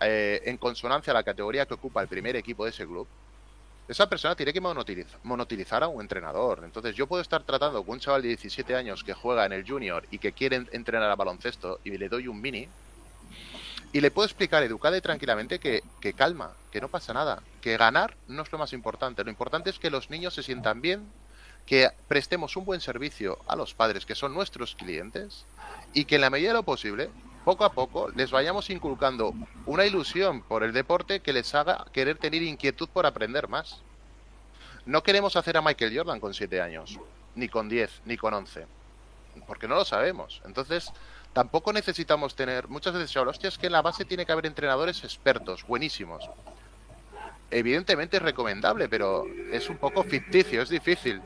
eh, 0.00 0.42
en 0.44 0.56
consonancia 0.56 1.12
a 1.12 1.14
la 1.14 1.22
categoría 1.22 1.66
que 1.66 1.74
ocupa 1.74 2.02
el 2.02 2.08
primer 2.08 2.36
equipo 2.36 2.64
de 2.64 2.70
ese 2.70 2.86
club. 2.86 3.08
Esa 3.88 4.08
persona 4.08 4.34
tiene 4.34 4.52
que 4.52 4.60
monotilizar 4.60 5.82
a 5.82 5.88
un 5.88 6.00
entrenador. 6.00 6.62
Entonces 6.64 6.96
yo 6.96 7.06
puedo 7.06 7.22
estar 7.22 7.44
tratando 7.44 7.82
con 7.84 7.94
un 7.94 8.00
chaval 8.00 8.22
de 8.22 8.28
17 8.28 8.74
años 8.74 9.04
que 9.04 9.14
juega 9.14 9.46
en 9.46 9.52
el 9.52 9.66
junior 9.66 10.04
y 10.10 10.18
que 10.18 10.32
quiere 10.32 10.66
entrenar 10.72 11.10
a 11.10 11.14
baloncesto 11.14 11.80
y 11.84 11.96
le 11.96 12.08
doy 12.08 12.26
un 12.26 12.40
mini, 12.40 12.68
y 13.92 14.00
le 14.00 14.10
puedo 14.10 14.26
explicar 14.26 14.62
educada 14.62 14.96
y 14.96 15.00
tranquilamente 15.00 15.58
que, 15.58 15.82
que, 16.00 16.12
calma, 16.12 16.52
que 16.70 16.80
no 16.80 16.88
pasa 16.88 17.14
nada, 17.14 17.42
que 17.62 17.76
ganar 17.76 18.16
no 18.28 18.42
es 18.42 18.52
lo 18.52 18.58
más 18.58 18.72
importante. 18.72 19.24
Lo 19.24 19.30
importante 19.30 19.70
es 19.70 19.78
que 19.78 19.90
los 19.90 20.10
niños 20.10 20.34
se 20.34 20.42
sientan 20.42 20.80
bien, 20.80 21.06
que 21.64 21.90
prestemos 22.08 22.56
un 22.56 22.64
buen 22.64 22.80
servicio 22.80 23.38
a 23.46 23.56
los 23.56 23.74
padres 23.74 24.04
que 24.04 24.14
son 24.14 24.34
nuestros 24.34 24.74
clientes 24.74 25.46
y 25.94 26.04
que 26.04 26.16
en 26.16 26.20
la 26.22 26.30
medida 26.30 26.48
de 26.48 26.54
lo 26.54 26.62
posible, 26.62 27.10
poco 27.46 27.64
a 27.64 27.70
poco, 27.70 28.10
les 28.16 28.32
vayamos 28.32 28.70
inculcando 28.70 29.32
una 29.66 29.86
ilusión 29.86 30.42
por 30.42 30.64
el 30.64 30.72
deporte 30.72 31.20
que 31.20 31.32
les 31.32 31.54
haga 31.54 31.86
querer 31.92 32.18
tener 32.18 32.42
inquietud 32.42 32.88
por 32.88 33.06
aprender 33.06 33.46
más. 33.46 33.82
No 34.84 35.04
queremos 35.04 35.36
hacer 35.36 35.56
a 35.56 35.62
Michael 35.62 35.96
Jordan 35.96 36.18
con 36.18 36.34
7 36.34 36.60
años, 36.60 36.98
ni 37.36 37.48
con 37.48 37.68
10, 37.68 38.02
ni 38.04 38.16
con 38.16 38.34
11, 38.34 38.66
porque 39.46 39.68
no 39.68 39.76
lo 39.76 39.84
sabemos. 39.84 40.42
Entonces, 40.44 40.90
tampoco 41.32 41.72
necesitamos 41.72 42.34
tener, 42.34 42.66
muchas 42.66 42.94
veces 42.94 43.12
se 43.12 43.18
habla, 43.20 43.30
hostia, 43.30 43.46
es 43.46 43.58
que 43.58 43.66
en 43.66 43.74
la 43.74 43.82
base 43.82 44.04
tiene 44.04 44.26
que 44.26 44.32
haber 44.32 44.46
entrenadores 44.46 45.04
expertos, 45.04 45.64
buenísimos. 45.68 46.28
Evidentemente 47.52 48.16
es 48.16 48.24
recomendable, 48.24 48.88
pero 48.88 49.24
es 49.52 49.70
un 49.70 49.76
poco 49.76 50.02
ficticio, 50.02 50.62
es 50.62 50.68
difícil. 50.68 51.22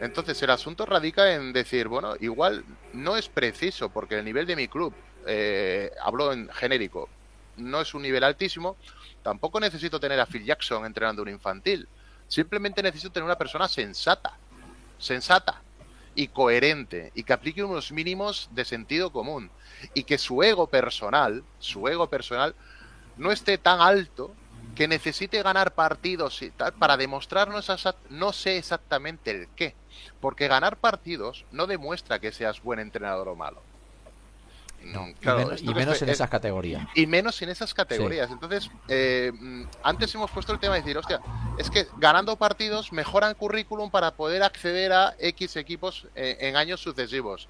Entonces 0.00 0.42
el 0.42 0.50
asunto 0.50 0.86
radica 0.86 1.34
en 1.34 1.52
decir, 1.52 1.86
bueno, 1.86 2.16
igual 2.18 2.64
no 2.92 3.16
es 3.16 3.28
preciso, 3.28 3.90
porque 3.90 4.18
el 4.18 4.24
nivel 4.24 4.44
de 4.46 4.56
mi 4.56 4.66
club, 4.66 4.92
eh, 5.26 5.90
hablo 6.02 6.32
en 6.32 6.48
genérico, 6.48 7.08
no 7.56 7.80
es 7.80 7.94
un 7.94 8.02
nivel 8.02 8.24
altísimo, 8.24 8.76
tampoco 9.22 9.60
necesito 9.60 10.00
tener 10.00 10.18
a 10.20 10.26
Phil 10.26 10.44
Jackson 10.44 10.84
entrenando 10.84 11.22
un 11.22 11.28
infantil. 11.28 11.88
Simplemente 12.28 12.82
necesito 12.82 13.12
tener 13.12 13.24
una 13.24 13.36
persona 13.36 13.68
sensata, 13.68 14.36
sensata, 14.98 15.60
y 16.14 16.28
coherente 16.28 17.12
y 17.14 17.22
que 17.22 17.32
aplique 17.32 17.64
unos 17.64 17.92
mínimos 17.92 18.48
de 18.52 18.64
sentido 18.64 19.10
común 19.10 19.50
y 19.94 20.04
que 20.04 20.18
su 20.18 20.42
ego 20.42 20.66
personal, 20.66 21.42
su 21.58 21.88
ego 21.88 22.08
personal 22.08 22.54
no 23.16 23.32
esté 23.32 23.58
tan 23.58 23.80
alto 23.80 24.34
que 24.74 24.88
necesite 24.88 25.42
ganar 25.42 25.74
partidos 25.74 26.40
y 26.42 26.50
tal 26.50 26.72
para 26.72 26.96
demostrarnos 26.96 27.70
no 28.10 28.32
sé 28.32 28.58
exactamente 28.58 29.30
el 29.30 29.48
qué, 29.54 29.74
porque 30.20 30.48
ganar 30.48 30.76
partidos 30.76 31.44
no 31.50 31.66
demuestra 31.66 32.18
que 32.18 32.32
seas 32.32 32.62
buen 32.62 32.78
entrenador 32.78 33.28
o 33.28 33.36
malo 33.36 33.62
y 35.62 35.74
menos, 35.74 36.02
en 36.02 36.08
esas 36.08 36.28
categorías. 36.28 36.86
Y 36.94 37.06
menos 37.06 37.40
en 37.42 37.48
esas 37.48 37.72
categorías. 37.74 38.30
Entonces, 38.30 38.70
eh, 38.88 39.32
antes 39.82 40.14
hemos 40.14 40.30
puesto 40.30 40.52
el 40.52 40.58
tema 40.58 40.74
de 40.74 40.80
decir, 40.80 40.98
hostia, 40.98 41.20
es 41.58 41.70
que 41.70 41.86
ganando 41.98 42.36
partidos 42.36 42.92
mejoran 42.92 43.34
currículum 43.34 43.90
para 43.90 44.12
poder 44.12 44.42
acceder 44.42 44.92
a 44.92 45.14
X 45.18 45.56
equipos 45.56 46.06
eh, 46.14 46.36
en 46.40 46.56
años 46.56 46.80
sucesivos. 46.80 47.48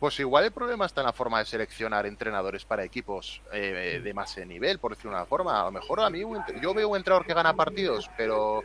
Pues 0.00 0.18
igual 0.20 0.44
el 0.44 0.52
problema 0.52 0.86
está 0.86 1.00
en 1.00 1.06
la 1.06 1.12
forma 1.12 1.38
de 1.38 1.46
seleccionar 1.46 2.04
entrenadores 2.04 2.64
para 2.64 2.84
equipos 2.84 3.40
eh, 3.52 4.00
de 4.02 4.14
más 4.14 4.36
nivel, 4.38 4.78
por 4.78 4.92
decirlo 4.92 5.12
de 5.12 5.16
una 5.16 5.26
forma. 5.26 5.60
A 5.60 5.64
lo 5.64 5.72
mejor 5.72 6.00
a 6.00 6.10
mí 6.10 6.22
yo 6.60 6.74
veo 6.74 6.88
un 6.88 6.96
entrenador 6.96 7.26
que 7.26 7.32
gana 7.32 7.54
partidos, 7.54 8.10
pero 8.16 8.62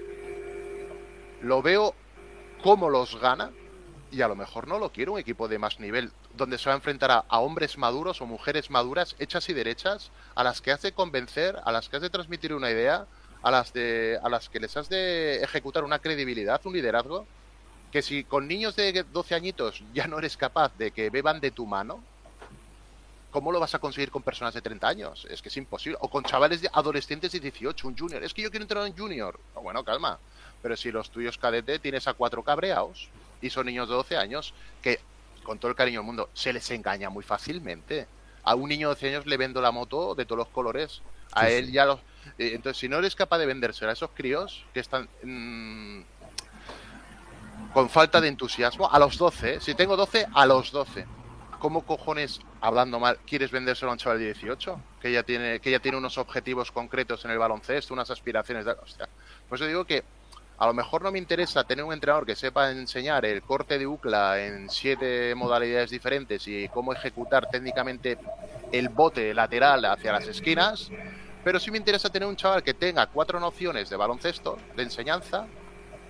lo 1.42 1.62
veo 1.62 1.94
cómo 2.62 2.90
los 2.90 3.20
gana 3.20 3.52
y 4.12 4.22
a 4.22 4.28
lo 4.28 4.36
mejor 4.36 4.68
no 4.68 4.80
lo 4.80 4.92
quiero 4.92 5.14
un 5.14 5.20
equipo 5.20 5.48
de 5.48 5.60
más 5.60 5.80
nivel 5.80 6.12
donde 6.36 6.58
se 6.58 6.70
va 6.70 6.74
a 6.74 6.78
enfrentar 6.78 7.12
a, 7.12 7.40
hombres 7.40 7.78
maduros 7.78 8.22
o 8.22 8.26
mujeres 8.26 8.70
maduras 8.70 9.16
hechas 9.20 9.50
y 9.50 9.54
derechas 9.54 10.12
a 10.36 10.44
las 10.44 10.62
que 10.62 10.72
has 10.72 10.82
de 10.82 10.92
convencer, 10.92 11.58
a 11.66 11.72
las 11.72 11.90
que 11.90 11.98
has 11.98 12.02
de 12.02 12.10
transmitir 12.10 12.54
una 12.54 12.72
idea, 12.72 13.06
a 13.42 13.52
las 13.52 13.74
de 13.74 14.20
a 14.22 14.30
las 14.30 14.50
que 14.50 14.60
les 14.60 14.76
has 14.78 14.90
de 14.90 15.44
ejecutar 15.44 15.84
una 15.84 16.00
credibilidad, 16.00 16.62
un 16.66 16.74
liderazgo, 16.74 17.26
que 17.92 18.02
si 18.02 18.24
con 18.24 18.48
niños 18.48 18.76
de 18.76 19.04
12 19.04 19.36
añitos 19.36 19.84
ya 19.94 20.08
no 20.08 20.20
eres 20.20 20.38
capaz 20.38 20.76
de 20.78 20.92
que 20.92 21.10
beban 21.10 21.40
de 21.40 21.52
tu 21.52 21.66
mano, 21.66 22.04
¿cómo 23.32 23.52
lo 23.52 23.60
vas 23.60 23.76
a 23.76 23.80
conseguir 23.80 24.12
con 24.12 24.24
personas 24.24 24.54
de 24.54 24.62
30 24.62 24.88
años? 24.88 25.28
Es 25.30 25.42
que 25.42 25.50
es 25.50 25.58
imposible. 25.58 25.98
O 26.02 26.10
con 26.10 26.24
chavales 26.24 26.62
de 26.62 26.70
adolescentes 26.72 27.32
de 27.32 27.40
18, 27.40 27.88
un 27.88 27.98
junior. 27.98 28.24
Es 28.24 28.34
que 28.34 28.42
yo 28.42 28.50
quiero 28.50 28.64
entrar 28.64 28.86
en 28.86 28.98
junior. 28.98 29.40
bueno, 29.62 29.84
calma. 29.84 30.20
Pero 30.62 30.76
si 30.76 30.92
los 30.92 31.10
tuyos 31.10 31.38
cadete 31.38 31.80
tienes 31.80 32.08
a 32.08 32.14
cuatro 32.14 32.44
cabreados 32.44 33.10
y 33.42 33.50
son 33.50 33.68
niños 33.68 33.88
de 33.88 33.96
12 33.96 34.18
años 34.18 34.54
que, 34.82 35.00
con 35.44 35.60
todo 35.60 35.70
el 35.70 35.76
cariño 35.76 36.00
del 36.00 36.06
mundo, 36.06 36.30
se 36.34 36.54
les 36.54 36.70
engaña 36.72 37.10
muy 37.10 37.24
fácilmente. 37.24 38.08
A 38.44 38.56
un 38.56 38.70
niño 38.70 38.90
de 38.90 38.96
12 38.96 39.08
años 39.10 39.26
le 39.26 39.38
vendo 39.38 39.62
la 39.62 39.72
moto 39.72 40.16
de 40.16 40.26
todos 40.26 40.38
los 40.38 40.48
colores. 40.48 41.02
A 41.34 41.50
él 41.50 41.72
ya 41.72 41.86
los... 41.86 42.00
Eh, 42.38 42.52
entonces, 42.54 42.80
si 42.80 42.90
no 42.90 42.98
eres 42.98 43.16
capaz 43.16 43.38
de 43.38 43.46
vendérsela 43.46 43.92
a 43.92 43.94
esos 43.94 44.10
críos 44.12 44.66
que 44.74 44.80
están 44.80 45.08
mm, 45.24 46.02
con 47.74 47.90
falta 47.90 48.20
de 48.20 48.28
entusiasmo, 48.28 48.90
a 48.92 48.98
los 49.00 49.18
12, 49.18 49.56
¿eh? 49.56 49.60
si 49.62 49.76
tengo 49.76 49.96
12, 49.96 50.28
a 50.34 50.46
los 50.46 50.72
12. 50.72 51.06
¿Cómo 51.60 51.86
cojones, 51.86 52.40
hablando 52.62 53.00
mal, 53.00 53.20
quieres 53.28 53.52
vendérselo 53.52 53.92
a 53.92 53.94
un 53.94 54.00
chaval 54.00 54.18
de 54.18 54.26
18? 54.26 54.82
Que 55.02 55.12
ya 55.12 55.24
tiene, 55.24 55.60
que 55.60 55.72
ya 55.72 55.80
tiene 55.80 55.98
unos 55.98 56.18
objetivos 56.18 56.72
concretos 56.72 57.26
en 57.26 57.32
el 57.32 57.38
baloncesto, 57.38 57.94
unas 57.94 58.10
aspiraciones 58.10 58.66
de... 58.66 58.72
Hostia. 58.72 59.10
Pues 59.50 59.60
yo 59.60 59.68
digo 59.68 59.86
que 59.86 60.04
a 60.60 60.68
lo 60.68 60.74
mejor 60.74 61.02
no 61.02 61.12
me 61.12 61.20
interesa 61.20 61.64
tener 61.64 61.86
un 61.86 61.94
entrenador 61.94 62.26
que 62.26 62.36
sepa 62.36 62.70
enseñar 62.70 63.24
el 63.26 63.42
corte 63.42 63.80
de 63.80 63.88
UCLA 63.88 64.46
en 64.46 64.70
siete 64.70 65.34
modalidades 65.34 65.90
diferentes 65.90 66.46
y 66.48 66.68
cómo 66.68 66.92
ejecutar 66.92 67.50
técnicamente 67.50 68.18
el 68.74 68.90
bote 68.90 69.34
lateral 69.34 69.86
hacia 69.86 70.12
las 70.12 70.28
esquinas, 70.28 70.92
Pero 71.42 71.58
sí 71.58 71.72
me 71.72 71.78
interesa 71.78 72.10
tener 72.10 72.28
un 72.28 72.36
chaval 72.36 72.62
que 72.62 72.74
tenga 72.74 73.08
cuatro 73.08 73.40
nociones 73.40 73.90
de 73.90 73.96
baloncesto, 73.96 74.58
de 74.76 74.84
enseñanza, 74.84 75.48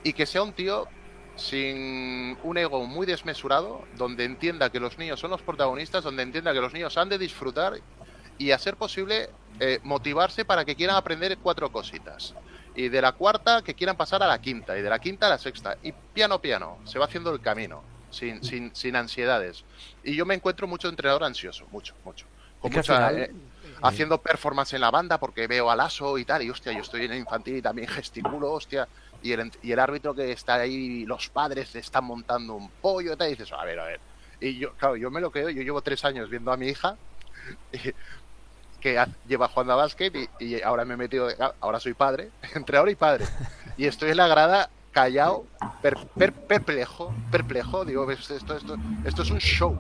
y 0.04 0.14
que 0.14 0.26
sea 0.26 0.42
un 0.42 0.54
tío 0.54 0.88
sin 1.36 2.36
un 2.42 2.58
ego 2.58 2.84
muy 2.88 3.06
desmesurado, 3.06 3.84
donde 3.96 4.26
entienda 4.26 4.72
que 4.72 4.80
los 4.80 4.98
niños 4.98 5.20
son 5.20 5.30
los 5.30 5.44
protagonistas, 5.44 6.04
donde 6.04 6.24
entienda 6.24 6.52
que 6.52 6.60
los 6.60 6.74
niños 6.74 6.98
han 6.98 7.10
de 7.10 7.20
disfrutar 7.20 7.80
y 8.40 8.50
a 8.50 8.58
ser 8.58 8.76
posible 8.76 9.30
eh, 9.60 9.80
motivarse 9.84 10.44
para 10.44 10.66
que 10.66 10.76
quieran 10.76 10.96
aprender 10.96 11.38
cuatro 11.38 11.72
cositas. 11.72 12.34
Y 12.76 12.90
de 12.90 13.02
la 13.02 13.14
cuarta 13.14 13.62
que 13.62 13.74
quieran 13.74 13.98
pasar 13.98 14.24
a 14.24 14.28
la 14.28 14.40
quinta, 14.40 14.78
y 14.78 14.82
de 14.82 14.90
la 14.90 15.00
quinta 15.00 15.28
a 15.28 15.30
la 15.30 15.38
sexta. 15.38 15.78
Y 15.84 15.92
piano 15.92 16.40
piano, 16.40 16.80
se 16.86 17.00
va 17.00 17.06
haciendo 17.06 17.32
el 17.32 17.42
camino, 17.42 17.84
sin, 18.10 18.44
sin, 18.44 18.74
sin 18.76 18.96
ansiedades. 18.96 19.66
Y 20.04 20.16
yo 20.16 20.26
me 20.26 20.36
encuentro 20.36 20.68
mucho 20.68 20.88
entrenador 20.88 21.24
ansioso, 21.24 21.66
mucho, 21.72 21.96
mucho. 22.06 22.26
Con 22.60 22.74
mucha, 22.74 23.12
eh, 23.14 23.32
haciendo 23.82 24.22
performance 24.22 24.74
en 24.74 24.82
la 24.82 24.92
banda 24.92 25.18
porque 25.18 25.48
veo 25.48 25.70
al 25.72 25.80
aso 25.80 26.18
y 26.18 26.26
tal, 26.26 26.44
y 26.44 26.50
hostia, 26.50 26.74
yo 26.74 26.82
estoy 26.82 27.06
en 27.06 27.14
el 27.14 27.20
infantil 27.20 27.58
y 27.58 27.62
también 27.62 27.88
gesticulo, 27.88 28.52
hostia, 28.52 28.88
y 29.22 29.32
el, 29.32 29.52
y 29.62 29.72
el 29.72 29.80
árbitro 29.80 30.14
que 30.14 30.32
está 30.32 30.56
ahí, 30.56 31.06
los 31.06 31.30
padres 31.30 31.74
le 31.74 31.80
están 31.80 32.04
montando 32.04 32.56
un 32.56 32.70
pollo 32.70 33.14
y 33.14 33.16
tal, 33.16 33.28
y 33.28 33.32
dices, 33.32 33.52
a 33.54 33.64
ver, 33.64 33.80
a 33.80 33.86
ver. 33.86 34.00
Y 34.42 34.58
yo, 34.58 34.74
claro, 34.74 34.96
yo 34.96 35.12
me 35.12 35.22
lo 35.22 35.32
creo, 35.32 35.50
yo 35.50 35.62
llevo 35.62 35.82
tres 35.82 36.04
años 36.06 36.30
viendo 36.30 36.52
a 36.52 36.58
mi 36.58 36.68
hija, 36.68 36.98
que 38.80 39.04
lleva 39.28 39.48
jugando 39.48 39.74
a 39.74 39.78
básquet 39.78 40.30
y, 40.40 40.62
ahora 40.62 40.86
me 40.86 40.94
he 40.94 40.98
metido, 40.98 41.28
ahora 41.60 41.80
soy 41.80 41.94
padre, 41.94 42.30
entrenador 42.56 42.90
y 42.90 42.96
padre, 42.96 43.26
y 43.78 43.86
estoy 43.86 44.12
en 44.12 44.18
la 44.18 44.28
grada 44.28 44.70
callado, 44.92 45.46
perplejo, 46.48 47.14
perplejo, 47.32 47.86
digo, 47.86 48.10
esto, 48.10 48.36
esto, 48.36 48.78
esto 49.06 49.22
es 49.22 49.30
un 49.30 49.40
show, 49.40 49.80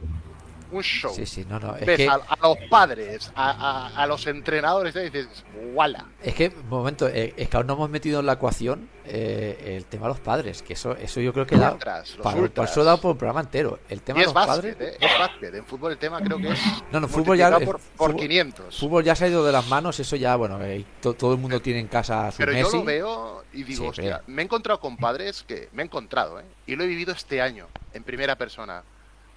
un 0.71 0.83
show. 0.83 1.13
Sí, 1.13 1.25
sí, 1.25 1.45
no, 1.47 1.59
no. 1.59 1.73
Ves 1.85 2.07
a, 2.07 2.37
los 2.41 2.57
padres, 2.69 3.31
a, 3.35 4.05
los 4.07 4.25
entrenadores, 4.27 4.95
y 4.95 5.09
dices, 5.09 5.27
¡wala! 5.73 6.05
Es 6.21 6.33
que, 6.35 6.49
un 6.49 6.69
momento, 6.69 7.07
eh, 7.07 7.33
es 7.37 7.49
que 7.49 7.57
aún 7.57 7.67
no 7.67 7.73
hemos 7.73 7.89
metido 7.89 8.19
en 8.19 8.25
la 8.25 8.33
ecuación 8.33 8.89
eh, 9.05 9.75
el 9.77 9.85
tema 9.85 10.03
de 10.03 10.09
los 10.09 10.19
padres, 10.19 10.61
que 10.61 10.73
eso 10.73 10.95
eso 10.95 11.19
yo 11.21 11.33
creo 11.33 11.47
que 11.47 11.57
da. 11.57 11.77
por 11.77 12.65
eso 12.65 12.83
da 12.83 12.97
por 12.97 13.11
el 13.11 13.17
programa 13.17 13.41
entero. 13.41 13.79
El 13.89 14.01
tema 14.01 14.19
de 14.19 14.25
los 14.25 14.33
padres. 14.33 14.75
Eh, 14.79 14.97
es 14.99 15.19
básquet, 15.19 15.55
en 15.55 15.65
fútbol 15.65 15.93
el 15.93 15.97
tema 15.97 16.21
creo 16.21 16.37
que 16.37 16.49
es. 16.49 16.59
No, 16.91 16.99
no, 16.99 17.07
fútbol 17.07 17.37
ya. 17.37 17.57
Por, 17.59 17.79
por 17.79 18.15
500. 18.15 18.77
Fútbol 18.77 19.03
ya 19.03 19.15
se 19.15 19.25
ha 19.25 19.27
ido 19.27 19.43
de 19.43 19.51
las 19.51 19.67
manos, 19.67 19.99
eso 19.99 20.15
ya, 20.15 20.35
bueno, 20.35 20.59
todo 21.01 21.33
el 21.33 21.39
mundo 21.39 21.61
tiene 21.61 21.79
en 21.79 21.87
casa 21.87 22.31
su 22.31 22.37
Pero 22.37 22.53
yo 22.53 22.69
lo 22.71 22.83
veo 22.83 23.43
y 23.53 23.63
digo, 23.63 23.87
hostia, 23.87 24.21
me 24.27 24.41
he 24.41 24.45
encontrado 24.45 24.79
con 24.79 24.97
padres 24.97 25.43
que. 25.47 25.69
Me 25.73 25.83
he 25.83 25.85
encontrado, 25.85 26.39
¿eh? 26.39 26.45
Y 26.65 26.75
lo 26.75 26.83
he 26.83 26.87
vivido 26.87 27.13
este 27.13 27.41
año, 27.41 27.67
en 27.93 28.03
primera 28.03 28.37
persona 28.37 28.83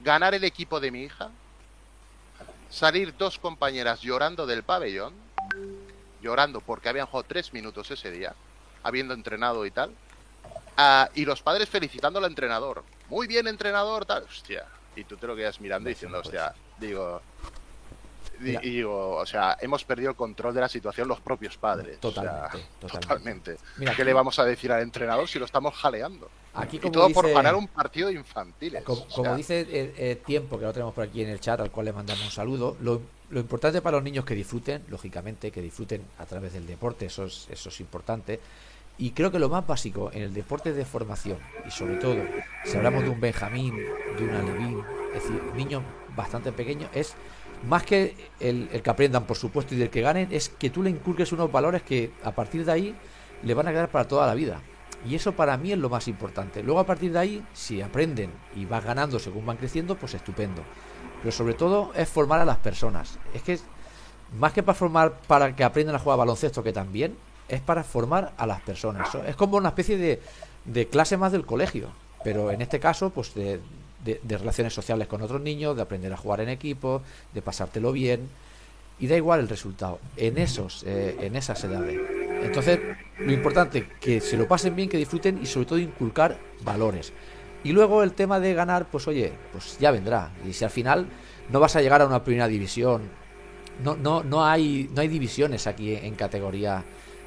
ganar 0.02 0.34
el 0.34 0.44
equipo 0.44 0.80
de 0.80 0.90
mi 0.90 1.02
hija, 1.02 1.30
salir 2.68 3.16
dos 3.16 3.38
compañeras 3.38 4.00
llorando 4.00 4.46
del 4.46 4.62
pabellón, 4.62 5.14
llorando 6.20 6.60
porque 6.60 6.88
habían 6.88 7.06
jugado 7.06 7.26
tres 7.28 7.52
minutos 7.52 7.90
ese 7.90 8.10
día, 8.10 8.34
habiendo 8.82 9.14
entrenado 9.14 9.64
y 9.66 9.70
tal, 9.70 9.92
ah, 10.76 11.08
y 11.14 11.24
los 11.24 11.42
padres 11.42 11.68
felicitando 11.68 12.18
al 12.18 12.26
entrenador. 12.26 12.84
Muy 13.08 13.26
bien, 13.26 13.46
entrenador, 13.46 14.04
tal. 14.06 14.24
Hostia. 14.24 14.64
Y 14.96 15.04
tú 15.04 15.16
te 15.16 15.26
lo 15.26 15.36
quedas 15.36 15.60
mirando 15.60 15.88
y 15.88 15.94
diciendo, 15.94 16.18
hostia, 16.18 16.54
digo, 16.78 17.22
digo, 18.38 19.16
o 19.16 19.26
sea, 19.26 19.56
hemos 19.60 19.84
perdido 19.84 20.10
el 20.10 20.16
control 20.16 20.54
de 20.54 20.60
la 20.60 20.68
situación 20.68 21.08
los 21.08 21.20
propios 21.20 21.56
padres. 21.56 21.98
Totalmente. 22.00 22.68
totalmente. 22.80 23.56
Mira, 23.76 23.94
¿Qué 23.94 24.04
le 24.04 24.12
vamos 24.12 24.38
a 24.38 24.44
decir 24.44 24.72
al 24.72 24.82
entrenador 24.82 25.28
si 25.28 25.38
lo 25.38 25.44
estamos 25.44 25.74
jaleando? 25.74 26.30
Aquí, 26.54 26.78
y 26.82 26.90
todo 26.90 27.08
por 27.10 27.30
ganar 27.30 27.54
un 27.54 27.68
partido 27.68 28.10
infantil. 28.10 28.78
Como, 28.84 29.36
dice 29.36 29.66
el, 29.96 30.18
Tiempo, 30.18 30.58
que 30.58 30.64
lo 30.64 30.72
tenemos 30.72 30.94
por 30.94 31.04
aquí 31.04 31.22
en 31.22 31.30
el 31.30 31.40
chat, 31.40 31.58
al 31.60 31.70
cual 31.70 31.86
le 31.86 31.92
mandamos 31.92 32.24
un 32.24 32.30
saludo, 32.30 32.76
lo, 32.80 33.00
importante 33.30 33.80
para 33.80 33.96
los 33.96 34.04
niños 34.04 34.24
que 34.24 34.34
disfruten, 34.34 34.82
lógicamente, 34.88 35.50
que 35.50 35.62
disfruten 35.62 36.02
a 36.18 36.26
través 36.26 36.52
del 36.52 36.66
deporte, 36.66 37.06
eso 37.06 37.24
es, 37.24 37.48
eso 37.50 37.70
es 37.70 37.80
importante. 37.80 38.38
Y 38.98 39.12
creo 39.12 39.32
que 39.32 39.38
lo 39.38 39.48
más 39.48 39.66
básico 39.66 40.10
en 40.12 40.22
el 40.22 40.34
deporte 40.34 40.72
de 40.74 40.84
formación, 40.84 41.38
y 41.66 41.70
sobre 41.70 41.96
todo, 41.96 42.16
si 42.64 42.76
hablamos 42.76 43.02
de 43.02 43.08
un 43.08 43.20
Benjamín, 43.20 43.74
de 44.18 44.24
un 44.24 44.30
Alevín, 44.30 44.84
es 45.14 45.22
decir, 45.22 45.42
niños 45.54 45.82
bastante 46.14 46.52
pequeños, 46.52 46.90
es 46.92 47.14
más 47.66 47.84
que 47.84 48.14
el, 48.40 48.68
que 48.68 48.90
aprendan, 48.90 49.24
por 49.24 49.36
supuesto, 49.36 49.74
y 49.74 49.78
del 49.78 49.90
que 49.90 50.02
ganen, 50.02 50.28
es 50.30 50.50
que 50.50 50.70
tú 50.70 50.82
le 50.82 50.90
inculques 50.90 51.32
unos 51.32 51.50
valores 51.50 51.82
que 51.82 52.10
a 52.22 52.32
partir 52.32 52.64
de 52.64 52.72
ahí 52.72 52.94
le 53.42 53.54
van 53.54 53.68
a 53.68 53.70
quedar 53.70 53.88
para 53.88 54.06
toda 54.06 54.26
la 54.26 54.34
vida. 54.34 54.60
Y 55.08 55.14
eso 55.14 55.32
para 55.32 55.56
mí 55.56 55.72
es 55.72 55.78
lo 55.78 55.88
más 55.88 56.08
importante. 56.08 56.62
Luego 56.62 56.80
a 56.80 56.86
partir 56.86 57.12
de 57.12 57.18
ahí, 57.18 57.44
si 57.52 57.82
aprenden 57.82 58.30
y 58.54 58.64
vas 58.64 58.84
ganando 58.84 59.18
según 59.18 59.46
van 59.46 59.56
creciendo, 59.56 59.96
pues 59.96 60.14
estupendo. 60.14 60.62
Pero 61.20 61.32
sobre 61.32 61.54
todo 61.54 61.92
es 61.94 62.08
formar 62.08 62.40
a 62.40 62.44
las 62.44 62.58
personas. 62.58 63.18
Es 63.34 63.42
que 63.42 63.58
más 64.38 64.52
que 64.52 64.62
para 64.62 64.78
formar 64.78 65.12
para 65.26 65.54
que 65.54 65.64
aprendan 65.64 65.96
a 65.96 65.98
jugar 65.98 66.18
baloncesto, 66.18 66.62
que 66.62 66.72
también, 66.72 67.16
es 67.48 67.60
para 67.60 67.84
formar 67.84 68.32
a 68.36 68.46
las 68.46 68.60
personas. 68.62 69.08
Es 69.26 69.36
como 69.36 69.56
una 69.56 69.70
especie 69.70 69.96
de, 69.98 70.22
de 70.64 70.86
clase 70.88 71.16
más 71.16 71.32
del 71.32 71.44
colegio. 71.44 71.88
Pero 72.24 72.50
en 72.50 72.62
este 72.62 72.78
caso, 72.78 73.10
pues 73.10 73.34
de, 73.34 73.60
de, 74.04 74.38
relaciones 74.38 74.72
sociales 74.72 75.08
con 75.08 75.22
otros 75.22 75.40
niños, 75.40 75.76
de 75.76 75.82
aprender 75.82 76.12
a 76.12 76.16
jugar 76.16 76.40
en 76.40 76.48
equipo, 76.48 77.02
de 77.34 77.42
pasártelo 77.42 77.92
bien. 77.92 78.28
Y 78.98 79.06
da 79.08 79.16
igual 79.16 79.40
el 79.40 79.48
resultado, 79.48 79.98
en 80.16 80.38
esos, 80.38 80.84
eh, 80.86 81.16
en 81.20 81.34
esas 81.34 81.64
edades. 81.64 82.21
Entonces, 82.42 82.80
lo 83.18 83.32
importante 83.32 83.88
que 84.00 84.20
se 84.20 84.36
lo 84.36 84.48
pasen 84.48 84.74
bien, 84.74 84.88
que 84.88 84.96
disfruten 84.96 85.38
y 85.42 85.46
sobre 85.46 85.66
todo 85.66 85.78
inculcar 85.78 86.38
valores. 86.64 87.12
Y 87.64 87.72
luego 87.72 88.02
el 88.02 88.12
tema 88.12 88.40
de 88.40 88.54
ganar, 88.54 88.86
pues 88.90 89.06
oye, 89.06 89.32
pues 89.52 89.78
ya 89.78 89.90
vendrá. 89.90 90.30
Y 90.48 90.52
si 90.52 90.64
al 90.64 90.70
final 90.70 91.06
no 91.50 91.60
vas 91.60 91.76
a 91.76 91.80
llegar 91.80 92.02
a 92.02 92.06
una 92.06 92.24
primera 92.24 92.48
división, 92.48 93.02
no, 93.84 93.96
no, 93.96 94.22
no 94.24 94.44
hay, 94.44 94.90
no 94.94 95.00
hay 95.00 95.08
divisiones 95.08 95.66
aquí 95.66 95.94
en 95.94 96.14
categoría 96.14 96.84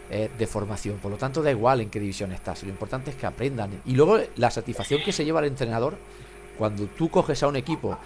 eh, 0.09 0.29
de 0.37 0.47
formación. 0.47 0.97
Por 0.97 1.11
lo 1.11 1.17
tanto, 1.17 1.41
da 1.41 1.51
igual 1.51 1.81
en 1.81 1.89
qué 1.89 1.99
división 1.99 2.31
estás. 2.31 2.63
Lo 2.63 2.69
importante 2.69 3.11
es 3.11 3.15
que 3.15 3.25
aprendan. 3.25 3.81
Y 3.85 3.93
luego 3.95 4.19
la 4.35 4.51
satisfacción 4.51 5.01
que 5.03 5.11
se 5.11 5.23
lleva 5.23 5.39
el 5.39 5.47
entrenador 5.47 5.97
cuando 6.57 6.85
tú 6.85 7.09
coges 7.09 7.41
a 7.41 7.47
un 7.47 7.55
equipo 7.55 7.97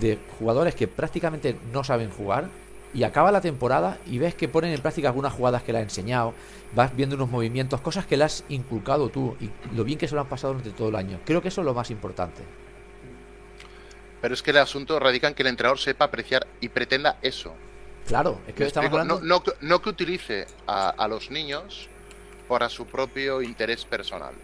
de 0.00 0.18
jugadores 0.38 0.74
que 0.74 0.88
prácticamente 0.88 1.56
no 1.72 1.82
saben 1.84 2.10
jugar 2.10 2.48
y 2.94 3.02
acaba 3.02 3.32
la 3.32 3.40
temporada 3.40 3.98
y 4.06 4.18
ves 4.18 4.34
que 4.34 4.48
ponen 4.48 4.72
en 4.72 4.80
práctica 4.80 5.08
algunas 5.08 5.32
jugadas 5.32 5.62
que 5.62 5.72
le 5.72 5.78
has 5.78 5.84
enseñado, 5.84 6.32
vas 6.74 6.94
viendo 6.94 7.16
unos 7.16 7.28
movimientos, 7.28 7.80
cosas 7.80 8.06
que 8.06 8.16
le 8.16 8.24
has 8.24 8.44
inculcado 8.48 9.08
tú 9.08 9.36
y 9.40 9.50
lo 9.74 9.84
bien 9.84 9.98
que 9.98 10.08
se 10.08 10.14
lo 10.14 10.20
han 10.20 10.28
pasado 10.28 10.54
durante 10.54 10.70
todo 10.76 10.88
el 10.88 10.96
año. 10.96 11.20
Creo 11.24 11.42
que 11.42 11.48
eso 11.48 11.60
es 11.60 11.64
lo 11.64 11.74
más 11.74 11.90
importante. 11.90 12.42
Pero 14.20 14.32
es 14.32 14.42
que 14.42 14.52
el 14.52 14.58
asunto 14.58 14.98
radica 14.98 15.28
en 15.28 15.34
que 15.34 15.42
el 15.42 15.48
entrenador 15.48 15.78
sepa 15.78 16.06
apreciar 16.06 16.46
y 16.60 16.68
pretenda 16.68 17.18
eso. 17.20 17.52
Claro, 18.06 18.40
es 18.46 18.54
que 18.54 18.64
estamos 18.64 18.90
hablando... 18.90 19.20
no, 19.20 19.42
no, 19.60 19.82
que 19.82 19.88
utilice 19.90 20.46
a, 20.66 20.90
a 20.90 21.08
los 21.08 21.30
niños 21.30 21.88
para 22.48 22.68
su 22.68 22.86
propio 22.86 23.42
interés 23.42 23.84
personal 23.84 24.34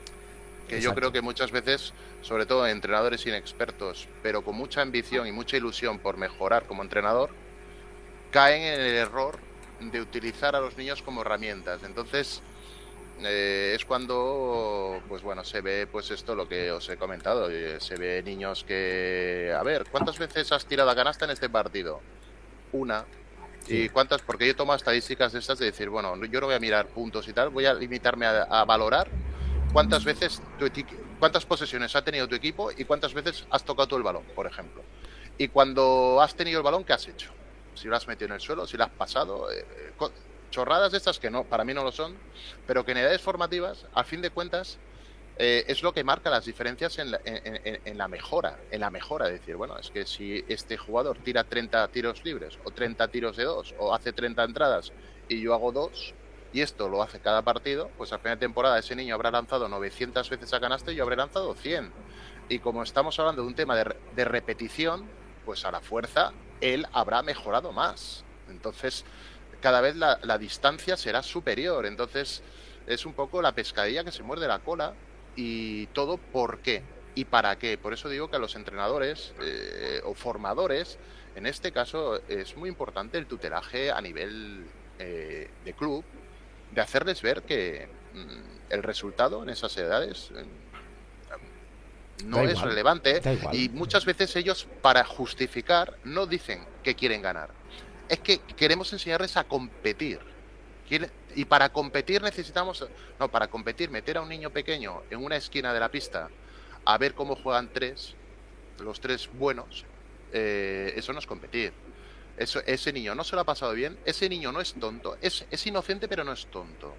que 0.70 0.80
yo 0.80 0.94
creo 0.94 1.10
que 1.10 1.20
muchas 1.20 1.50
veces, 1.50 1.92
sobre 2.22 2.46
todo 2.46 2.66
entrenadores 2.66 3.26
inexpertos, 3.26 4.06
pero 4.22 4.42
con 4.42 4.54
mucha 4.54 4.82
ambición 4.82 5.26
y 5.26 5.32
mucha 5.32 5.56
ilusión 5.56 5.98
por 5.98 6.16
mejorar 6.16 6.66
como 6.66 6.82
entrenador, 6.82 7.30
caen 8.30 8.62
en 8.62 8.80
el 8.80 8.94
error 8.94 9.38
de 9.80 10.00
utilizar 10.00 10.54
a 10.56 10.60
los 10.60 10.76
niños 10.76 11.02
como 11.02 11.22
herramientas. 11.22 11.82
Entonces, 11.82 12.42
eh, 13.22 13.72
es 13.76 13.84
cuando, 13.84 15.00
pues 15.08 15.22
bueno, 15.22 15.44
se 15.44 15.60
ve 15.60 15.86
pues 15.86 16.10
esto 16.10 16.34
lo 16.34 16.48
que 16.48 16.70
os 16.70 16.88
he 16.88 16.96
comentado, 16.96 17.50
eh, 17.50 17.80
se 17.80 17.96
ve 17.96 18.22
niños 18.22 18.64
que, 18.64 19.54
a 19.56 19.62
ver, 19.62 19.86
¿cuántas 19.90 20.18
veces 20.18 20.52
has 20.52 20.66
tirado 20.66 20.90
a 20.90 20.94
canasta 20.94 21.24
en 21.24 21.32
este 21.32 21.48
partido? 21.48 22.00
Una. 22.72 23.04
¿Y 23.68 23.88
cuántas? 23.90 24.22
Porque 24.22 24.46
yo 24.46 24.56
tomo 24.56 24.74
estadísticas 24.74 25.32
de 25.32 25.38
estas 25.38 25.58
de 25.58 25.66
decir, 25.66 25.90
bueno, 25.90 26.16
yo 26.24 26.40
no 26.40 26.46
voy 26.46 26.56
a 26.56 26.60
mirar 26.60 26.86
puntos 26.88 27.28
y 27.28 27.32
tal, 27.32 27.50
voy 27.50 27.66
a 27.66 27.74
limitarme 27.74 28.26
a 28.26 28.64
valorar 28.64 29.08
cuántas 29.72 30.04
veces 30.04 30.42
cuántas 31.18 31.44
posesiones 31.44 31.94
ha 31.94 32.02
tenido 32.02 32.26
tu 32.28 32.34
equipo 32.34 32.70
y 32.76 32.84
cuántas 32.84 33.14
veces 33.14 33.46
has 33.50 33.64
tocado 33.64 33.88
tú 33.88 33.96
el 33.96 34.02
balón, 34.02 34.24
por 34.34 34.46
ejemplo. 34.46 34.82
Y 35.38 35.48
cuando 35.48 36.20
has 36.20 36.34
tenido 36.34 36.58
el 36.58 36.64
balón, 36.64 36.84
¿qué 36.84 36.92
has 36.92 37.06
hecho? 37.06 37.30
Si 37.74 37.88
lo 37.88 37.96
has 37.96 38.06
metido 38.06 38.26
en 38.26 38.32
el 38.34 38.40
suelo, 38.40 38.66
si 38.66 38.76
lo 38.76 38.84
has 38.84 38.90
pasado, 38.90 39.50
eh, 39.50 39.64
eh, 39.76 40.08
chorradas 40.50 40.92
de 40.92 40.98
estas 40.98 41.18
que 41.18 41.30
no, 41.30 41.44
para 41.44 41.64
mí 41.64 41.74
no 41.74 41.84
lo 41.84 41.92
son, 41.92 42.16
pero 42.66 42.84
que 42.84 42.92
en 42.92 42.98
edades 42.98 43.20
formativas, 43.20 43.86
a 43.94 44.04
fin 44.04 44.20
de 44.20 44.30
cuentas, 44.30 44.78
eh, 45.38 45.64
es 45.68 45.82
lo 45.82 45.92
que 45.92 46.04
marca 46.04 46.28
las 46.28 46.44
diferencias 46.44 46.98
en 46.98 47.12
la, 47.12 47.20
en 47.24 47.96
la, 47.96 48.08
mejora, 48.08 48.58
en 48.70 48.80
la 48.80 48.90
mejora, 48.90 49.26
es 49.28 49.40
decir, 49.40 49.56
bueno, 49.56 49.78
es 49.78 49.90
que 49.90 50.04
si 50.04 50.44
este 50.48 50.76
jugador 50.76 51.18
tira 51.18 51.44
30 51.44 51.88
tiros 51.88 52.24
libres 52.24 52.58
o 52.64 52.70
30 52.70 53.08
tiros 53.08 53.36
de 53.36 53.44
dos 53.44 53.74
o 53.78 53.94
hace 53.94 54.12
30 54.12 54.44
entradas 54.44 54.92
y 55.28 55.40
yo 55.40 55.54
hago 55.54 55.72
dos, 55.72 56.14
y 56.52 56.62
esto 56.62 56.88
lo 56.88 57.02
hace 57.02 57.20
cada 57.20 57.42
partido, 57.42 57.90
pues 57.96 58.12
a 58.12 58.18
final 58.18 58.36
de 58.36 58.40
temporada 58.40 58.78
ese 58.78 58.96
niño 58.96 59.14
habrá 59.14 59.30
lanzado 59.30 59.68
900 59.68 60.28
veces 60.28 60.52
a 60.52 60.60
canasta 60.60 60.90
y 60.92 60.96
yo 60.96 61.04
habré 61.04 61.16
lanzado 61.16 61.54
100. 61.54 61.92
Y 62.48 62.58
como 62.58 62.82
estamos 62.82 63.18
hablando 63.18 63.42
de 63.42 63.48
un 63.48 63.54
tema 63.54 63.76
de, 63.76 64.24
repetición, 64.24 65.04
pues 65.44 65.64
a 65.64 65.70
la 65.70 65.80
fuerza 65.80 66.32
él 66.60 66.86
habrá 66.92 67.22
mejorado 67.22 67.72
más. 67.72 68.24
Entonces, 68.48 69.04
cada 69.60 69.80
vez 69.80 69.96
la, 69.96 70.38
distancia 70.38 70.96
será 70.96 71.22
superior. 71.22 71.86
Entonces, 71.86 72.42
es 72.86 73.06
un 73.06 73.14
poco 73.14 73.42
la 73.42 73.52
pescadilla 73.52 74.04
que 74.04 74.12
se 74.12 74.22
muerde 74.22 74.48
la 74.48 74.60
cola 74.60 74.94
y 75.36 75.86
todo 75.88 76.18
por 76.18 76.60
qué 76.60 76.82
y 77.14 77.24
para 77.24 77.58
qué. 77.58 77.78
Por 77.78 77.92
eso 77.92 78.08
digo 78.08 78.30
que 78.30 78.36
a 78.36 78.40
los 78.40 78.56
entrenadores 78.56 79.34
eh, 79.42 80.00
o 80.04 80.14
formadores, 80.14 80.98
en 81.36 81.46
este 81.46 81.72
caso, 81.72 82.20
es 82.28 82.56
muy 82.56 82.68
importante 82.68 83.18
el 83.18 83.26
tutelaje 83.26 83.90
a 83.90 84.00
nivel 84.00 84.64
eh, 84.98 85.48
de 85.64 85.72
club, 85.74 86.04
de 86.72 86.80
hacerles 86.80 87.22
ver 87.22 87.42
que 87.42 87.88
mm, 88.14 88.72
el 88.72 88.82
resultado 88.82 89.42
en 89.42 89.50
esas 89.50 89.76
edades 89.76 90.30
no 92.24 92.42
es 92.42 92.60
relevante 92.60 93.20
y 93.52 93.68
muchas 93.68 94.04
veces 94.04 94.34
ellos 94.36 94.66
para 94.82 95.04
justificar 95.04 95.96
no 96.04 96.26
dicen 96.26 96.64
que 96.82 96.94
quieren 96.94 97.22
ganar. 97.22 97.50
Es 98.08 98.20
que 98.20 98.38
queremos 98.56 98.92
enseñarles 98.92 99.36
a 99.36 99.44
competir. 99.44 100.20
Y 101.36 101.44
para 101.44 101.72
competir 101.72 102.22
necesitamos, 102.22 102.86
no, 103.18 103.30
para 103.30 103.48
competir, 103.48 103.90
meter 103.90 104.16
a 104.16 104.22
un 104.22 104.28
niño 104.28 104.50
pequeño 104.50 105.02
en 105.10 105.24
una 105.24 105.36
esquina 105.36 105.72
de 105.72 105.80
la 105.80 105.88
pista 105.88 106.28
a 106.84 106.98
ver 106.98 107.14
cómo 107.14 107.36
juegan 107.36 107.70
tres, 107.72 108.14
los 108.80 109.00
tres 109.00 109.28
buenos, 109.32 109.84
eh, 110.32 110.92
eso 110.96 111.12
no 111.12 111.18
es 111.18 111.26
competir. 111.26 111.72
Eso, 112.36 112.60
ese 112.64 112.92
niño 112.92 113.14
no 113.14 113.22
se 113.22 113.36
lo 113.36 113.42
ha 113.42 113.44
pasado 113.44 113.74
bien, 113.74 113.98
ese 114.04 114.28
niño 114.28 114.50
no 114.50 114.60
es 114.60 114.72
tonto, 114.74 115.18
es, 115.20 115.44
es 115.50 115.66
inocente 115.66 116.08
pero 116.08 116.24
no 116.24 116.32
es 116.32 116.46
tonto. 116.46 116.94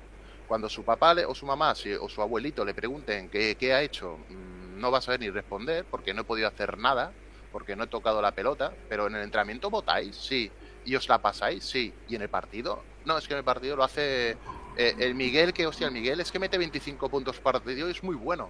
Cuando 0.47 0.69
su 0.69 0.83
papá 0.83 1.15
o 1.27 1.33
su 1.33 1.45
mamá 1.45 1.73
o 1.99 2.09
su 2.09 2.21
abuelito 2.21 2.63
le 2.63 2.73
pregunten 2.73 3.29
qué, 3.29 3.55
qué 3.55 3.73
ha 3.73 3.81
hecho, 3.81 4.19
mm, 4.29 4.60
no 4.81 4.91
va 4.91 4.97
a 4.97 5.01
saber 5.01 5.19
ni 5.19 5.29
responder 5.29 5.85
porque 5.89 6.13
no 6.13 6.21
he 6.21 6.25
podido 6.25 6.47
hacer 6.47 6.77
nada, 6.77 7.13
porque 7.51 7.75
no 7.75 7.85
he 7.85 7.87
tocado 7.87 8.21
la 8.21 8.31
pelota, 8.31 8.73
pero 8.89 9.07
en 9.07 9.15
el 9.15 9.23
entrenamiento 9.23 9.69
votáis, 9.69 10.15
sí. 10.15 10.51
¿Y 10.83 10.95
os 10.95 11.07
la 11.07 11.19
pasáis? 11.19 11.63
Sí. 11.63 11.93
¿Y 12.09 12.15
en 12.15 12.23
el 12.23 12.29
partido? 12.29 12.83
No, 13.05 13.17
es 13.17 13.27
que 13.27 13.33
en 13.33 13.39
el 13.39 13.43
partido 13.43 13.75
lo 13.75 13.83
hace 13.83 14.31
eh, 14.77 14.95
el 14.99 15.15
Miguel, 15.15 15.53
que 15.53 15.67
hostia, 15.67 15.87
el 15.87 15.93
Miguel 15.93 16.19
es 16.19 16.31
que 16.31 16.39
mete 16.39 16.57
25 16.57 17.09
puntos 17.09 17.39
partido 17.39 17.87
y 17.87 17.91
es 17.91 18.03
muy 18.03 18.15
bueno. 18.15 18.49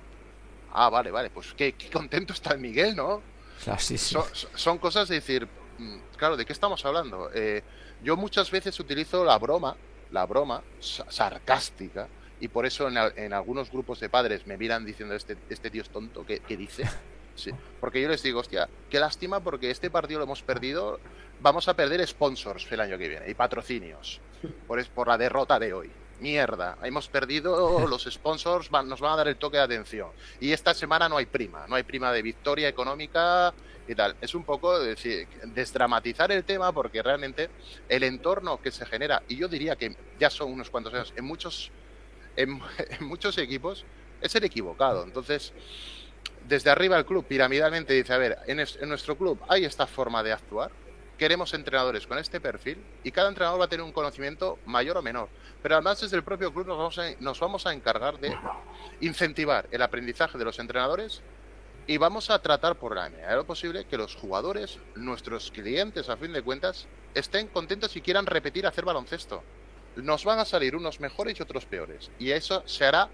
Ah, 0.74 0.90
vale, 0.90 1.12
vale, 1.12 1.30
pues 1.30 1.54
qué, 1.54 1.76
contento 1.92 2.34
está 2.34 2.54
el 2.54 2.60
Miguel, 2.60 2.96
¿no? 2.96 3.22
Son, 4.56 4.78
cosas 4.78 5.10
de 5.10 5.16
decir, 5.16 5.48
mm, 5.78 5.98
claro, 6.18 6.38
¿de 6.38 6.46
qué 6.46 6.54
estamos 6.54 6.84
hablando? 6.86 7.30
Eh, 7.34 7.62
yo 8.02 8.16
muchas 8.18 8.50
veces 8.50 8.80
utilizo 8.80 9.24
la 9.26 9.38
broma, 9.38 9.76
la 10.12 10.26
broma 10.26 10.64
sarcástica, 10.80 12.08
y 12.42 12.48
por 12.50 12.66
eso 12.66 12.90
en, 12.90 13.34
algunos 13.34 13.72
grupos 13.72 14.00
de 14.00 14.10
padres 14.10 14.46
me 14.46 14.58
miran 14.58 14.84
diciendo, 14.84 15.16
este, 15.16 15.38
este 15.50 15.70
tío 15.70 15.82
es 15.82 15.90
tonto, 15.90 16.26
¿qué, 16.26 16.42
dice? 16.58 16.84
Sí. 17.34 17.50
Porque 17.80 18.02
yo 18.02 18.10
les 18.10 18.22
digo, 18.22 18.42
hostia, 18.42 18.68
qué 18.90 19.00
lástima 19.00 19.40
porque 19.40 19.72
este 19.72 19.90
partido 19.90 20.20
lo 20.20 20.26
hemos 20.26 20.44
perdido, 20.44 21.00
vamos 21.40 21.70
a 21.70 21.74
perder 21.74 22.06
sponsors 22.06 22.70
el 22.70 22.82
año 22.82 22.98
que 22.98 23.08
viene 23.08 23.30
y 23.30 23.34
patrocinios 23.34 24.20
por, 24.68 24.86
por 24.90 25.08
la 25.08 25.18
derrota 25.18 25.58
de 25.58 25.74
hoy 25.74 25.90
mierda, 26.22 26.78
hemos 26.84 27.10
perdido 27.10 27.86
los 27.88 28.04
sponsors, 28.10 28.72
nos 28.72 29.02
van 29.02 29.14
a 29.14 29.16
dar 29.18 29.28
el 29.28 29.36
toque 29.36 29.58
de 29.58 29.64
atención. 29.64 30.10
Y 30.40 30.52
esta 30.52 30.74
semana 30.74 31.10
no 31.10 31.18
hay 31.18 31.26
prima, 31.26 31.66
no 31.68 31.76
hay 31.76 31.84
prima 31.84 32.14
de 32.14 32.22
victoria 32.22 32.70
económica 32.70 33.54
y 33.88 33.96
tal. 33.96 34.16
Es 34.22 34.36
un 34.36 34.44
poco 34.44 34.80
decir, 34.80 35.28
desdramatizar 35.46 36.32
el 36.32 36.44
tema 36.44 36.72
porque 36.72 37.02
realmente 37.02 37.50
el 37.90 38.04
entorno 38.04 38.62
que 38.62 38.72
se 38.72 38.86
genera, 38.86 39.24
y 39.28 39.36
yo 39.36 39.48
diría 39.48 39.76
que 39.76 39.96
ya 40.20 40.30
son 40.30 40.52
unos 40.52 40.70
cuantos 40.70 40.94
años, 40.94 41.14
en 41.16 41.26
muchos, 41.26 41.72
en, 42.36 42.62
muchos 43.02 43.38
equipos, 43.38 43.86
es 44.22 44.36
el 44.36 44.44
equivocado. 44.44 45.04
Entonces, 45.04 45.54
desde 46.48 46.70
arriba 46.70 46.98
el 46.98 47.06
club 47.06 47.26
piramidalmente 47.26 47.94
dice, 47.94 48.14
a 48.14 48.18
ver, 48.18 48.38
en, 48.48 48.58
nuestro 48.90 49.18
club 49.18 49.40
hay 49.48 49.66
esta 49.66 49.88
forma 49.88 50.24
de 50.24 50.32
actuar, 50.32 50.72
queremos 51.18 51.54
entrenadores 51.54 52.08
con 52.08 52.18
este 52.18 52.42
perfil 52.42 52.84
y 53.04 53.12
cada 53.12 53.30
entrenador 53.30 53.62
va 53.62 53.66
a 53.66 53.68
tener 53.68 53.86
un 53.86 53.92
conocimiento 53.92 54.58
mayor 54.66 54.98
o 54.98 55.02
menor. 55.02 55.30
Pero 55.62 55.76
además 55.76 56.02
desde 56.02 56.18
el 56.18 56.24
propio 56.24 56.52
club 56.52 56.68
nos 56.68 56.78
vamos 56.78 56.98
a, 56.98 57.12
nos 57.20 57.40
vamos 57.40 57.66
a 57.68 57.74
encargar 57.74 58.20
de 58.20 58.36
incentivar 59.02 59.68
el 59.72 59.84
aprendizaje 59.84 60.38
de 60.38 60.46
los 60.46 60.58
entrenadores 60.58 61.22
y 61.86 61.98
vamos 61.98 62.30
a 62.30 62.42
tratar 62.42 62.76
por 62.76 62.96
la 62.96 63.10
medida 63.10 63.30
de 63.30 63.36
lo 63.36 63.46
posible 63.46 63.86
que 63.86 63.98
los 63.98 64.16
jugadores, 64.16 64.80
nuestros 64.96 65.52
clientes 65.52 66.10
a 66.10 66.18
fin 66.18 66.34
de 66.34 66.42
cuentas, 66.42 66.88
estén 67.14 67.48
contentos 67.48 67.96
y 67.96 68.02
quieran 68.02 68.26
repetir 68.26 68.66
hacer 68.66 68.86
baloncesto. 68.86 69.44
Nos 69.96 70.24
van 70.26 70.40
a 70.40 70.46
salir 70.46 70.76
unos 70.76 71.00
mejores 71.00 71.40
y 71.40 71.44
otros 71.44 71.66
peores. 71.66 72.12
Y 72.20 72.32
eso 72.32 72.64
se 72.66 72.86
hará 72.86 73.10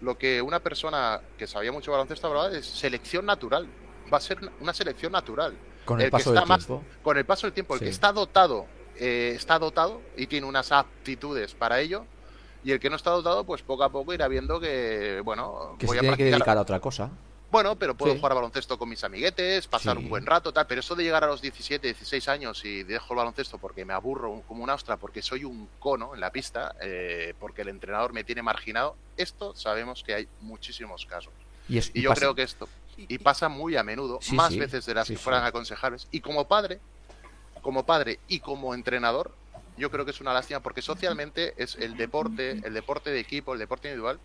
lo 0.00 0.16
que 0.18 0.42
una 0.42 0.60
persona 0.60 1.20
que 1.36 1.46
sabía 1.46 1.72
mucho 1.72 1.90
baloncesto 1.90 2.26
hablaba 2.26 2.50
de 2.50 2.62
selección 2.62 3.26
natural. 3.26 3.66
Va 4.12 4.18
a 4.18 4.20
ser 4.20 4.38
una 4.60 4.72
selección 4.72 5.12
natural 5.12 5.54
con 5.84 6.00
el, 6.00 6.10
paso 6.10 6.32
del 6.32 6.44
tiempo. 6.44 6.84
Con 7.02 7.18
el 7.18 7.24
paso 7.24 7.46
del 7.46 7.54
tiempo, 7.54 7.74
el 7.74 7.80
que 7.80 7.88
está 7.88 8.12
dotado, 8.12 8.66
eh, 8.96 9.32
está 9.34 9.58
dotado 9.58 10.02
y 10.16 10.26
tiene 10.26 10.46
unas 10.46 10.72
aptitudes 10.72 11.54
para 11.54 11.80
ello. 11.80 12.04
Y 12.64 12.72
el 12.72 12.80
que 12.80 12.90
no 12.90 12.96
está 12.96 13.10
dotado, 13.10 13.44
pues 13.44 13.62
poco 13.62 13.84
a 13.84 13.90
poco 13.90 14.12
irá 14.12 14.28
viendo 14.28 14.60
que, 14.60 15.22
bueno, 15.24 15.76
que 15.78 15.86
voy 15.86 15.96
se 15.96 16.00
tiene 16.00 16.16
que 16.16 16.24
dedicar 16.24 16.58
a 16.58 16.60
otra 16.60 16.80
cosa. 16.80 17.10
Bueno, 17.50 17.76
pero 17.76 17.94
puedo 17.94 18.14
jugar 18.14 18.34
baloncesto 18.34 18.78
con 18.78 18.88
mis 18.90 19.02
amiguetes, 19.04 19.66
pasar 19.66 19.96
un 19.96 20.08
buen 20.08 20.26
rato, 20.26 20.52
tal. 20.52 20.66
Pero 20.66 20.80
eso 20.80 20.94
de 20.94 21.04
llegar 21.04 21.24
a 21.24 21.28
los 21.28 21.40
17, 21.40 21.86
16 21.86 22.28
años 22.28 22.64
y 22.64 22.82
dejo 22.82 23.14
el 23.14 23.18
baloncesto 23.18 23.58
porque 23.58 23.84
me 23.84 23.94
aburro 23.94 24.42
como 24.46 24.62
una 24.62 24.74
ostra, 24.74 24.98
porque 24.98 25.22
soy 25.22 25.44
un 25.44 25.68
cono 25.78 26.14
en 26.14 26.20
la 26.20 26.30
pista, 26.30 26.74
eh, 26.82 27.34
porque 27.40 27.62
el 27.62 27.68
entrenador 27.68 28.12
me 28.12 28.22
tiene 28.22 28.42
marginado, 28.42 28.96
esto 29.16 29.54
sabemos 29.54 30.02
que 30.04 30.14
hay 30.14 30.28
muchísimos 30.40 31.06
casos. 31.06 31.32
Y, 31.68 31.80
yo 32.00 32.12
creo 32.14 32.34
que 32.34 32.42
esto 32.42 32.68
y 33.06 33.18
pasa 33.18 33.48
muy 33.48 33.76
a 33.76 33.84
menudo, 33.84 34.18
más 34.32 34.56
veces 34.56 34.84
de 34.86 34.94
las 34.94 35.06
que 35.06 35.16
fueran 35.16 35.44
aconsejables. 35.44 36.08
Y 36.10 36.20
como 36.20 36.48
padre, 36.48 36.80
como 37.62 37.86
padre 37.86 38.18
y 38.26 38.40
como 38.40 38.74
entrenador, 38.74 39.32
yo 39.76 39.90
creo 39.90 40.04
que 40.04 40.10
es 40.10 40.20
una 40.20 40.32
lástima 40.32 40.60
porque 40.60 40.82
socialmente 40.82 41.54
es 41.56 41.76
el 41.76 41.96
deporte, 41.96 42.60
el 42.64 42.74
deporte 42.74 43.10
de 43.10 43.20
equipo, 43.20 43.52
el 43.52 43.60
deporte 43.60 43.88
individual, 43.88 44.18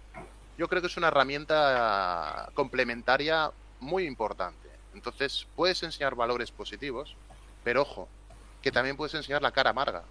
yo 0.58 0.68
creo 0.68 0.82
que 0.82 0.88
es 0.88 0.98
una 0.98 1.08
herramienta 1.08 2.50
complementaria 2.54 3.52
muy 3.80 4.06
importante. 4.06 4.70
Entonces, 4.94 5.48
puedes 5.56 5.82
enseñar 5.84 6.16
valores 6.16 6.52
positivos, 6.52 7.16
pero 7.64 7.82
ojo, 7.82 8.08
que 8.62 8.72
también 8.72 8.96
puedes 8.96 9.14
enseñar 9.16 9.42
la 9.42 9.52
cara 9.52 9.72
amarga 9.72 10.04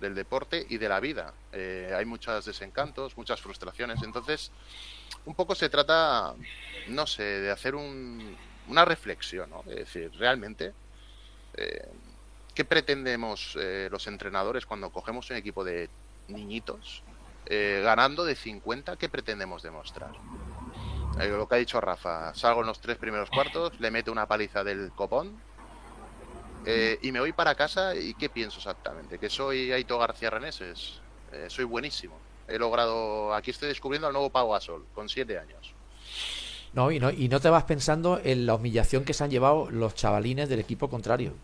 del 0.00 0.14
deporte 0.14 0.64
y 0.68 0.78
de 0.78 0.88
la 0.88 1.00
vida. 1.00 1.34
Eh, 1.52 1.92
hay 1.96 2.04
muchos 2.04 2.44
desencantos, 2.44 3.16
muchas 3.16 3.40
frustraciones. 3.40 4.02
Entonces, 4.02 4.52
un 5.24 5.34
poco 5.34 5.54
se 5.54 5.68
trata, 5.68 6.34
no 6.88 7.06
sé, 7.06 7.22
de 7.22 7.50
hacer 7.50 7.74
una 7.74 8.84
reflexión, 8.84 9.50
¿no? 9.50 9.64
Es 9.68 9.76
decir, 9.76 10.12
realmente, 10.16 10.72
eh, 11.54 11.88
¿qué 12.54 12.64
pretendemos 12.64 13.56
eh, 13.60 13.88
los 13.90 14.06
entrenadores 14.06 14.66
cuando 14.66 14.90
cogemos 14.90 15.28
un 15.30 15.36
equipo 15.36 15.64
de 15.64 15.90
niñitos 16.28 17.02
eh, 17.48 17.80
ganando 17.82 18.24
de 18.24 18.34
50? 18.34 18.96
¿Qué 18.96 19.08
pretendemos 19.08 19.62
demostrar? 19.62 20.12
lo 21.18 21.48
que 21.48 21.54
ha 21.56 21.58
dicho 21.58 21.80
Rafa, 21.80 22.32
salgo 22.32 22.60
en 22.60 22.68
los 22.68 22.80
tres 22.80 22.96
primeros 22.96 23.28
cuartos, 23.28 23.72
le 23.80 23.90
meto 23.90 24.12
una 24.12 24.26
paliza 24.26 24.62
del 24.62 24.92
copón 24.94 25.36
y 27.02 27.10
me 27.10 27.18
voy 27.18 27.32
para 27.32 27.56
casa 27.56 27.96
y 27.96 28.14
¿qué 28.14 28.28
pienso 28.28 28.58
exactamente? 28.58 29.18
Que 29.18 29.28
soy 29.28 29.72
Aito 29.72 29.98
García 29.98 30.30
Reneses, 30.30 31.00
soy 31.48 31.64
buenísimo 31.64 32.20
he 32.48 32.58
logrado, 32.58 33.34
aquí 33.34 33.50
estoy 33.50 33.68
descubriendo 33.68 34.08
el 34.08 34.14
nuevo 34.14 34.30
Pau 34.30 34.58
Sol 34.60 34.84
con 34.94 35.08
siete 35.08 35.38
años. 35.38 35.74
No 36.72 36.90
y, 36.90 36.98
no, 36.98 37.10
y 37.10 37.28
no 37.28 37.40
te 37.40 37.50
vas 37.50 37.64
pensando 37.64 38.20
en 38.22 38.46
la 38.46 38.54
humillación 38.54 39.04
que 39.04 39.14
se 39.14 39.24
han 39.24 39.30
llevado 39.30 39.70
los 39.70 39.94
chavalines 39.94 40.48
del 40.48 40.60
equipo 40.60 40.88
contrario. 40.88 41.34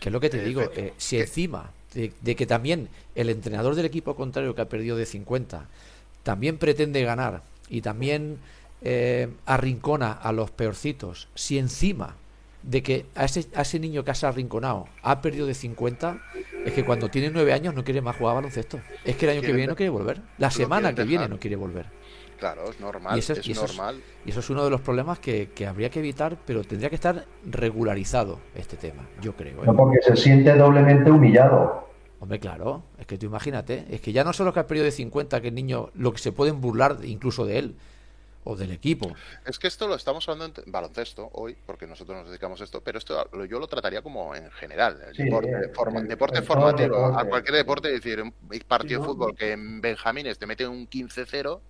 Que 0.00 0.08
es 0.10 0.12
lo 0.12 0.20
que 0.20 0.30
te 0.30 0.42
digo, 0.42 0.62
eh, 0.74 0.92
si 0.98 1.18
encima 1.18 1.70
de, 1.94 2.36
que 2.36 2.46
también 2.46 2.88
el 3.14 3.30
entrenador 3.30 3.74
del 3.74 3.86
equipo 3.86 4.16
contrario 4.16 4.54
que 4.54 4.62
ha 4.62 4.68
perdido 4.68 4.96
de 4.96 5.06
50 5.06 5.66
también 6.22 6.58
pretende 6.58 7.02
ganar 7.02 7.42
y 7.68 7.80
también 7.80 8.38
eh, 8.82 9.28
arrincona 9.46 10.12
a 10.12 10.32
los 10.32 10.50
peorcitos, 10.50 11.28
si 11.34 11.58
encima 11.58 12.16
de 12.62 12.82
que 12.82 13.06
a 13.14 13.24
ese, 13.26 13.46
a 13.54 13.62
ese 13.62 13.78
niño 13.78 14.04
que 14.04 14.10
has 14.10 14.24
arrinconado 14.24 14.88
ha 15.02 15.20
perdido 15.20 15.46
de 15.46 15.54
50, 15.54 16.18
es 16.64 16.72
que 16.72 16.84
cuando 16.84 17.10
tiene 17.10 17.30
9 17.30 17.52
años 17.52 17.74
no 17.74 17.84
quiere 17.84 18.00
más 18.00 18.16
jugar 18.16 18.36
baloncesto. 18.36 18.80
Es 19.04 19.16
que 19.16 19.26
el 19.26 19.32
año 19.32 19.42
que 19.42 19.52
viene 19.52 19.66
no 19.66 19.76
quiere 19.76 19.90
volver. 19.90 20.20
La 20.38 20.50
semana 20.50 20.94
que 20.94 21.04
viene 21.04 21.28
no 21.28 21.38
quiere 21.38 21.56
volver. 21.56 21.86
Claro, 22.38 22.70
es 22.70 22.80
normal. 22.80 23.16
Y 23.16 23.20
eso, 23.20 23.32
es, 23.32 23.48
normal. 23.56 24.02
y 24.24 24.30
eso 24.30 24.40
es 24.40 24.50
uno 24.50 24.64
de 24.64 24.70
los 24.70 24.80
problemas 24.80 25.18
que, 25.18 25.48
habría 25.68 25.90
que 25.90 26.00
evitar, 26.00 26.36
pero 26.44 26.64
tendría 26.64 26.88
que 26.88 26.96
estar 26.96 27.24
regularizado 27.44 28.40
este 28.54 28.76
tema, 28.76 29.08
yo 29.20 29.34
creo. 29.34 29.62
¿eh? 29.62 29.66
No, 29.66 29.76
porque 29.76 29.98
se 30.02 30.16
siente 30.16 30.54
doblemente 30.56 31.10
humillado. 31.10 31.88
Hombre, 32.20 32.40
claro, 32.40 32.84
es 32.98 33.06
que 33.06 33.18
tú 33.18 33.26
imagínate, 33.26 33.84
es 33.90 34.00
que 34.00 34.12
ya 34.12 34.24
no 34.24 34.32
solo 34.32 34.52
que 34.52 34.60
ha 34.60 34.66
perdido 34.66 34.84
de 34.84 34.92
50, 34.92 35.40
que 35.40 35.48
el 35.48 35.54
niño, 35.54 35.90
lo 35.94 36.12
que 36.12 36.18
se 36.18 36.32
pueden 36.32 36.60
burlar 36.60 36.98
incluso 37.02 37.44
de 37.44 37.58
él, 37.58 37.76
o 38.44 38.56
del 38.56 38.72
equipo. 38.72 39.10
Es 39.44 39.58
que 39.58 39.66
esto 39.66 39.88
lo 39.88 39.94
estamos 39.94 40.28
hablando 40.28 40.62
en 40.64 40.70
baloncesto 40.70 41.30
hoy, 41.32 41.56
porque 41.66 41.86
nosotros 41.86 42.18
nos 42.18 42.28
dedicamos 42.28 42.60
a 42.60 42.64
esto, 42.64 42.82
pero 42.82 42.98
esto 42.98 43.28
yo 43.46 43.58
lo 43.58 43.66
trataría 43.66 44.02
como 44.02 44.34
en 44.34 44.50
general, 44.52 45.00
el 45.08 45.16
deporte, 45.16 45.50
eh, 45.50 46.02
deporte 46.06 46.42
formativo, 46.42 47.06
a 47.06 47.24
cualquier 47.24 47.56
deporte, 47.56 47.88
es 47.88 48.02
decir, 48.02 48.22
un 48.22 48.32
partido 48.68 49.00
de 49.00 49.06
fútbol 49.06 49.34
que 49.34 49.52
en 49.52 49.80
Benjamines 49.80 50.38
te 50.38 50.46
mete 50.46 50.66
un 50.66 50.88
15-0 50.88 51.60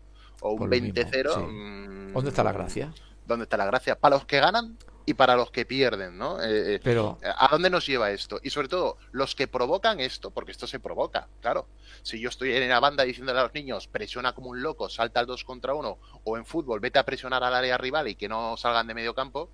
o 0.45 0.53
un 0.53 0.71
20-0. 0.71 1.49
Mm, 1.49 2.13
¿Dónde 2.13 2.29
está 2.29 2.45
la 2.45 2.53
gracia? 2.53 2.93
¿Dónde 3.27 3.45
está 3.45 3.57
la 3.57 3.65
gracia? 3.65 3.99
Para 3.99 4.17
los 4.17 4.27
que 4.27 4.39
ganan, 4.39 4.77
y 5.07 5.15
para 5.15 5.37
los 5.37 5.51
que 5.51 5.67
pierden, 5.67 6.17
¿no? 6.17 6.41
Eh, 6.43 6.77
eh, 6.77 6.81
Pero 6.83 7.19
¿a 7.23 7.49
dónde 7.49 7.69
nos 7.69 7.87
lleva 7.87 8.11
esto? 8.11 8.41
Y 8.43 8.51
sobre 8.51 8.69
todo, 8.69 8.97
los 9.13 9.35
que 9.35 9.47
provocan 9.47 10.01
esto, 10.01 10.31
porque 10.31 10.53
esto 10.53 10.67
se 10.67 10.81
provoca, 10.81 11.29
claro. 11.41 11.69
Si 12.03 12.19
yo 12.19 12.31
estoy 12.31 12.55
en 12.55 12.69
la 12.69 12.81
banda 12.81 13.05
diciéndole 13.05 13.41
a 13.41 13.43
los 13.43 13.55
niños, 13.55 13.87
presiona 13.87 14.35
como 14.35 14.51
un 14.51 14.63
loco, 14.63 14.89
salta 14.89 15.21
al 15.21 15.27
2 15.27 15.45
contra 15.45 15.75
1, 15.75 15.99
o 16.25 16.37
en 16.39 16.47
fútbol, 16.47 16.81
vete 16.81 16.99
a 16.99 17.05
presionar 17.05 17.45
al 17.45 17.55
área 17.55 17.77
rival 17.77 18.09
y 18.09 18.15
que 18.15 18.29
no 18.29 18.57
salgan 18.57 18.87
de 18.87 18.95
medio 18.95 19.15
campo, 19.15 19.51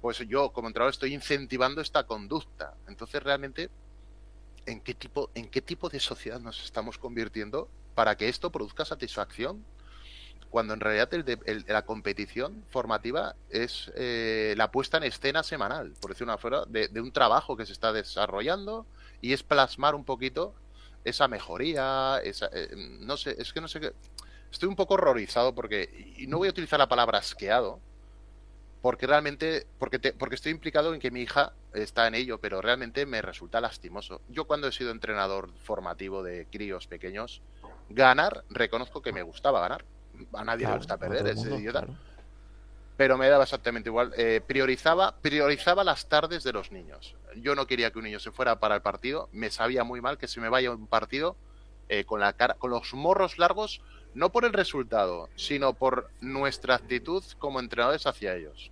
pues 0.00 0.18
yo 0.26 0.52
como 0.52 0.68
entrenador 0.68 0.92
estoy 0.92 1.12
incentivando 1.12 1.82
esta 1.82 2.04
conducta. 2.04 2.74
Entonces 2.88 3.22
realmente 3.22 3.68
¿en 4.66 4.80
qué 4.80 4.94
tipo, 4.94 5.30
en 5.34 5.48
qué 5.48 5.60
tipo 5.60 5.88
de 5.88 6.00
sociedad 6.00 6.40
nos 6.40 6.64
estamos 6.64 6.98
convirtiendo 6.98 7.68
para 7.94 8.16
que 8.16 8.28
esto 8.28 8.50
produzca 8.50 8.84
satisfacción? 8.84 9.64
Cuando 10.50 10.74
en 10.74 10.80
realidad 10.80 11.08
la 11.68 11.82
competición 11.82 12.64
formativa 12.70 13.36
es 13.50 13.92
eh, 13.94 14.54
la 14.56 14.72
puesta 14.72 14.96
en 14.96 15.04
escena 15.04 15.44
semanal, 15.44 15.92
por 16.00 16.10
decir 16.10 16.24
una 16.24 16.38
forma, 16.38 16.64
de, 16.66 17.00
un 17.00 17.12
trabajo 17.12 17.56
que 17.56 17.66
se 17.66 17.72
está 17.72 17.92
desarrollando 17.92 18.84
y 19.20 19.32
es 19.32 19.44
plasmar 19.44 19.94
un 19.94 20.04
poquito 20.04 20.54
esa 21.04 21.28
mejoría, 21.28 22.20
esa, 22.24 22.50
eh, 22.52 22.68
no 22.74 23.16
sé, 23.16 23.36
es 23.38 23.52
que 23.52 23.60
no 23.60 23.68
sé 23.68 23.80
qué. 23.80 23.92
Estoy 24.50 24.68
un 24.68 24.74
poco 24.74 24.94
horrorizado 24.94 25.54
porque, 25.54 26.14
y 26.16 26.26
no 26.26 26.38
voy 26.38 26.48
a 26.48 26.50
utilizar 26.50 26.80
la 26.80 26.88
palabra 26.88 27.18
asqueado, 27.18 27.78
porque 28.82 29.06
realmente, 29.06 29.66
porque, 29.78 29.98
porque 30.12 30.34
estoy 30.34 30.52
implicado 30.52 30.94
en 30.94 31.00
que 31.00 31.10
mi 31.10 31.20
hija 31.20 31.52
está 31.74 32.06
en 32.06 32.14
ello, 32.14 32.38
pero 32.38 32.62
realmente 32.62 33.04
me 33.06 33.20
resulta 33.22 33.60
lastimoso. 33.60 34.22
Yo 34.28 34.46
cuando 34.46 34.68
he 34.68 34.72
sido 34.72 34.90
entrenador 34.90 35.50
formativo 35.62 36.22
de 36.22 36.46
críos 36.50 36.86
pequeños, 36.86 37.42
ganar, 37.90 38.44
reconozco 38.48 39.02
que 39.02 39.12
me 39.12 39.22
gustaba 39.22 39.60
ganar. 39.60 39.84
A 40.32 40.44
nadie 40.44 40.66
le 40.66 40.76
gusta 40.76 40.96
perder, 40.96 41.26
ese 41.26 41.54
idiota. 41.54 41.86
Pero 42.96 43.16
me 43.16 43.28
daba 43.28 43.44
exactamente 43.44 43.88
igual. 43.88 44.12
Eh, 44.16 44.42
priorizaba, 44.46 45.14
priorizaba 45.20 45.84
las 45.84 46.08
tardes 46.08 46.44
de 46.44 46.52
los 46.52 46.70
niños. 46.72 47.16
Yo 47.36 47.54
no 47.54 47.66
quería 47.66 47.90
que 47.90 47.98
un 47.98 48.04
niño 48.04 48.20
se 48.20 48.30
fuera 48.30 48.60
para 48.60 48.74
el 48.74 48.82
partido. 48.82 49.28
Me 49.32 49.50
sabía 49.50 49.84
muy 49.84 50.00
mal 50.00 50.18
que 50.18 50.28
se 50.28 50.40
me 50.40 50.48
vaya 50.48 50.70
un 50.70 50.86
partido 50.86 51.36
eh, 51.88 52.04
con 52.04 52.20
la 52.20 52.34
cara, 52.34 52.54
con 52.54 52.70
los 52.70 52.92
morros 52.92 53.38
largos 53.38 53.80
no 54.14 54.30
por 54.30 54.44
el 54.44 54.52
resultado, 54.52 55.28
sino 55.36 55.74
por 55.74 56.10
nuestra 56.20 56.74
actitud 56.74 57.22
como 57.38 57.60
entrenadores 57.60 58.06
hacia 58.06 58.34
ellos. 58.34 58.70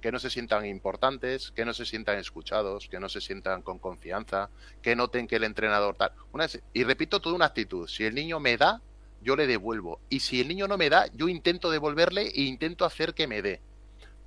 Que 0.00 0.12
no 0.12 0.18
se 0.18 0.30
sientan 0.30 0.66
importantes, 0.66 1.50
que 1.50 1.64
no 1.64 1.74
se 1.74 1.84
sientan 1.84 2.18
escuchados, 2.18 2.88
que 2.88 3.00
no 3.00 3.08
se 3.08 3.20
sientan 3.20 3.62
con 3.62 3.78
confianza, 3.78 4.50
que 4.82 4.96
noten 4.96 5.26
que 5.26 5.36
el 5.36 5.44
entrenador 5.44 5.96
tal. 5.96 6.12
Una 6.32 6.46
y 6.72 6.84
repito, 6.84 7.20
toda 7.20 7.34
una 7.34 7.46
actitud. 7.46 7.88
Si 7.88 8.04
el 8.04 8.14
niño 8.14 8.40
me 8.40 8.56
da, 8.56 8.80
yo 9.22 9.36
le 9.36 9.46
devuelvo. 9.46 10.00
Y 10.08 10.20
si 10.20 10.40
el 10.40 10.48
niño 10.48 10.68
no 10.68 10.78
me 10.78 10.90
da, 10.90 11.06
yo 11.14 11.28
intento 11.28 11.70
devolverle 11.70 12.28
e 12.28 12.42
intento 12.42 12.84
hacer 12.84 13.14
que 13.14 13.26
me 13.26 13.42
dé. 13.42 13.60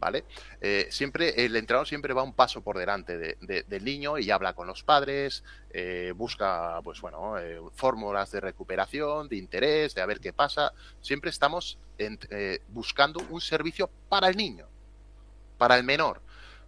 ¿vale? 0.01 0.25
Eh, 0.59 0.87
siempre, 0.89 1.45
el 1.45 1.55
entrenador 1.55 1.87
siempre 1.87 2.13
va 2.13 2.23
un 2.23 2.33
paso 2.33 2.61
por 2.61 2.77
delante 2.77 3.17
del 3.17 3.85
niño 3.85 4.17
y 4.17 4.31
habla 4.31 4.53
con 4.53 4.65
los 4.65 4.83
padres, 4.83 5.43
eh, 5.69 6.11
busca, 6.15 6.81
pues 6.83 6.99
bueno, 6.99 7.37
eh, 7.37 7.61
fórmulas 7.75 8.31
de 8.31 8.41
recuperación, 8.41 9.29
de 9.29 9.37
interés, 9.37 9.93
de 9.93 10.01
a 10.01 10.07
ver 10.07 10.19
qué 10.19 10.33
pasa. 10.33 10.73
Siempre 10.99 11.29
estamos 11.29 11.77
buscando 12.69 13.23
un 13.29 13.39
servicio 13.39 13.91
para 14.09 14.27
el 14.27 14.35
niño, 14.35 14.67
para 15.61 15.77
el 15.77 15.83
menor, 15.83 16.23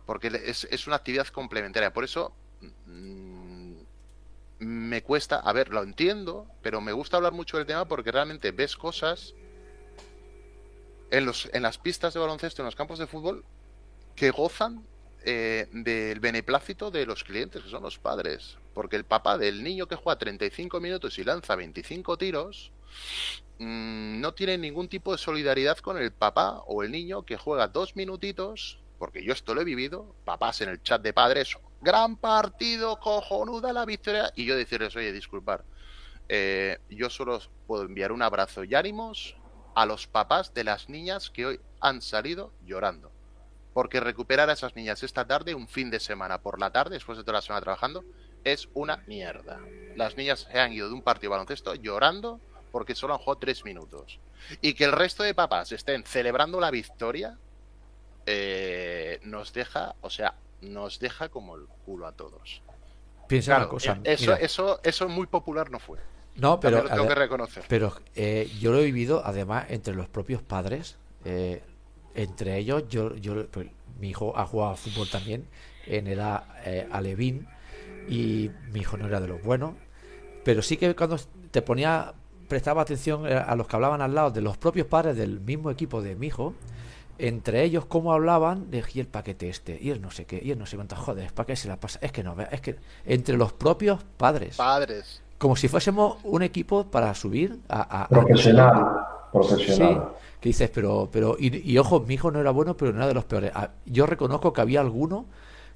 porque 0.05 0.27
es, 0.45 0.85
una 0.85 0.97
actividad 0.97 1.25
complementaria. 1.29 1.91
Por 1.91 2.03
eso 2.03 2.31
mm, 2.85 3.73
me 4.59 5.01
cuesta, 5.01 5.39
a 5.39 5.51
ver, 5.51 5.69
lo 5.69 5.81
entiendo, 5.81 6.45
pero 6.61 6.79
me 6.79 6.93
gusta 6.93 7.17
hablar 7.17 7.33
mucho 7.33 7.57
del 7.57 7.65
tema 7.65 7.85
porque 7.85 8.11
realmente 8.11 8.51
ves 8.51 8.77
cosas 8.77 9.33
en, 11.09 11.25
los, 11.25 11.49
en 11.53 11.63
las 11.63 11.79
pistas 11.79 12.13
de 12.13 12.19
baloncesto, 12.19 12.61
en 12.61 12.67
los 12.67 12.75
campos 12.75 12.99
de 12.99 13.07
fútbol, 13.07 13.43
que 14.15 14.29
gozan 14.29 14.85
eh, 15.23 15.67
del 15.71 16.19
beneplácito 16.19 16.91
de 16.91 17.07
los 17.07 17.23
clientes, 17.23 17.63
que 17.63 17.71
son 17.71 17.81
los 17.81 17.97
padres. 17.97 18.59
Porque 18.75 18.95
el 18.95 19.05
papá 19.05 19.39
del 19.39 19.63
niño 19.63 19.87
que 19.87 19.95
juega 19.95 20.19
35 20.19 20.79
minutos 20.79 21.17
y 21.17 21.23
lanza 21.23 21.55
25 21.55 22.15
tiros, 22.19 22.71
mm, 23.57 24.21
no 24.21 24.35
tiene 24.35 24.59
ningún 24.59 24.87
tipo 24.87 25.13
de 25.13 25.17
solidaridad 25.17 25.79
con 25.79 25.97
el 25.97 26.11
papá 26.11 26.61
o 26.67 26.83
el 26.83 26.91
niño 26.91 27.23
que 27.25 27.37
juega 27.37 27.67
dos 27.67 27.95
minutitos, 27.95 28.82
porque 29.03 29.21
yo 29.21 29.33
esto 29.33 29.53
lo 29.53 29.59
he 29.59 29.65
vivido, 29.65 30.15
papás 30.23 30.61
en 30.61 30.69
el 30.69 30.81
chat 30.81 31.01
de 31.01 31.11
padres, 31.11 31.57
gran 31.81 32.15
partido, 32.15 33.01
cojonuda 33.01 33.73
la 33.73 33.83
victoria, 33.83 34.31
y 34.33 34.45
yo 34.45 34.55
decirles, 34.55 34.95
oye, 34.95 35.11
disculpar, 35.11 35.65
eh, 36.29 36.79
yo 36.89 37.09
solo 37.09 37.41
puedo 37.67 37.83
enviar 37.83 38.13
un 38.13 38.21
abrazo 38.21 38.63
y 38.63 38.73
ánimos 38.75 39.35
a 39.75 39.85
los 39.85 40.07
papás 40.07 40.53
de 40.53 40.63
las 40.63 40.87
niñas 40.87 41.29
que 41.29 41.45
hoy 41.45 41.59
han 41.81 42.01
salido 42.01 42.53
llorando. 42.65 43.11
Porque 43.73 43.99
recuperar 43.99 44.49
a 44.49 44.53
esas 44.53 44.73
niñas 44.77 45.03
esta 45.03 45.27
tarde, 45.27 45.53
un 45.53 45.67
fin 45.67 45.91
de 45.91 45.99
semana 45.99 46.41
por 46.41 46.57
la 46.57 46.71
tarde, 46.71 46.93
después 46.93 47.17
de 47.17 47.25
toda 47.25 47.39
la 47.39 47.41
semana 47.41 47.59
trabajando, 47.59 48.05
es 48.45 48.69
una 48.73 49.03
mierda. 49.05 49.59
Las 49.97 50.15
niñas 50.15 50.47
se 50.49 50.61
han 50.61 50.71
ido 50.71 50.87
de 50.87 50.93
un 50.93 51.01
partido 51.01 51.31
baloncesto 51.31 51.75
llorando 51.75 52.39
porque 52.71 52.95
solo 52.95 53.15
han 53.15 53.19
jugado 53.19 53.39
tres 53.39 53.65
minutos. 53.65 54.21
Y 54.61 54.75
que 54.75 54.85
el 54.85 54.93
resto 54.93 55.23
de 55.23 55.35
papás 55.35 55.73
estén 55.73 56.05
celebrando 56.05 56.61
la 56.61 56.71
victoria, 56.71 57.37
eh, 58.25 59.19
nos 59.23 59.53
deja, 59.53 59.95
o 60.01 60.09
sea, 60.09 60.35
nos 60.61 60.99
deja 60.99 61.29
como 61.29 61.55
el 61.55 61.65
culo 61.85 62.07
a 62.07 62.11
todos. 62.13 62.61
Piensa 63.27 63.57
una 63.57 63.69
cosa. 63.69 63.99
Eso, 64.03 64.35
eso, 64.35 64.79
eso 64.83 65.09
muy 65.09 65.27
popular 65.27 65.71
no 65.71 65.79
fue. 65.79 65.99
No, 66.35 66.59
pero. 66.59 66.83
tengo 66.83 67.07
que 67.07 67.15
reconocer. 67.15 67.63
Pero 67.67 67.93
eh, 68.15 68.49
yo 68.59 68.71
lo 68.71 68.79
he 68.79 68.85
vivido, 68.85 69.21
además, 69.25 69.65
entre 69.69 69.93
los 69.93 70.07
propios 70.07 70.41
padres. 70.41 70.97
Eh, 71.25 71.61
entre 72.15 72.57
ellos, 72.57 72.83
yo, 72.89 73.15
yo 73.15 73.47
pues, 73.47 73.67
mi 73.99 74.09
hijo 74.09 74.37
ha 74.37 74.45
jugado 74.45 74.71
a 74.71 74.75
fútbol 74.75 75.09
también 75.09 75.47
en 75.85 76.07
edad 76.07 76.43
eh, 76.65 76.87
alevín 76.91 77.47
y 78.07 78.51
mi 78.71 78.81
hijo 78.81 78.97
no 78.97 79.07
era 79.07 79.19
de 79.19 79.27
los 79.27 79.41
buenos. 79.41 79.73
Pero 80.43 80.61
sí 80.61 80.77
que 80.77 80.95
cuando 80.95 81.17
te 81.51 81.61
ponía, 81.61 82.13
prestaba 82.47 82.81
atención 82.81 83.25
a 83.25 83.55
los 83.55 83.67
que 83.67 83.75
hablaban 83.75 84.01
al 84.01 84.13
lado 84.13 84.31
de 84.31 84.41
los 84.41 84.57
propios 84.57 84.87
padres 84.87 85.15
del 85.15 85.39
mismo 85.39 85.71
equipo 85.71 86.01
de 86.01 86.15
mi 86.15 86.27
hijo, 86.27 86.53
entre 87.17 87.63
ellos 87.63 87.85
cómo 87.85 88.13
hablaban 88.13 88.71
de 88.71 88.83
y 88.93 88.99
el 88.99 89.07
paquete 89.07 89.49
este, 89.49 89.77
y 89.81 89.89
el 89.89 90.01
no 90.01 90.11
sé 90.11 90.25
qué, 90.25 90.41
y 90.43 90.51
el 90.51 90.59
no 90.59 90.65
sé 90.65 90.75
cuánto, 90.75 90.95
joder, 90.95 91.31
¿para 91.33 91.47
qué 91.47 91.55
se 91.55 91.67
la 91.67 91.77
pasa? 91.79 91.99
Es 92.01 92.11
que 92.11 92.23
no, 92.23 92.35
es 92.51 92.61
que 92.61 92.75
entre 93.05 93.37
los 93.37 93.53
propios 93.53 94.03
padres. 94.17 94.57
Padres 94.57 95.23
como 95.43 95.57
si 95.57 95.67
fuésemos 95.67 96.19
un 96.23 96.41
equipo 96.41 96.85
para 96.85 97.13
subir 97.13 97.59
a... 97.67 98.07
profesional, 98.07 99.05
profesional. 99.29 100.13
que 100.39 100.47
dices, 100.47 100.69
pero, 100.73 101.09
pero 101.11 101.35
y, 101.37 101.77
ojo, 101.77 101.99
mi 101.99 102.13
hijo 102.13 102.31
no 102.31 102.39
era 102.39 102.51
bueno, 102.51 102.77
pero 102.77 102.93
no 102.93 102.99
era 102.99 103.07
de 103.07 103.13
los 103.13 103.25
peores. 103.25 103.51
Ah, 103.53 103.71
yo 103.85 104.05
reconozco 104.05 104.53
que 104.53 104.61
había 104.61 104.79
alguno 104.79 105.25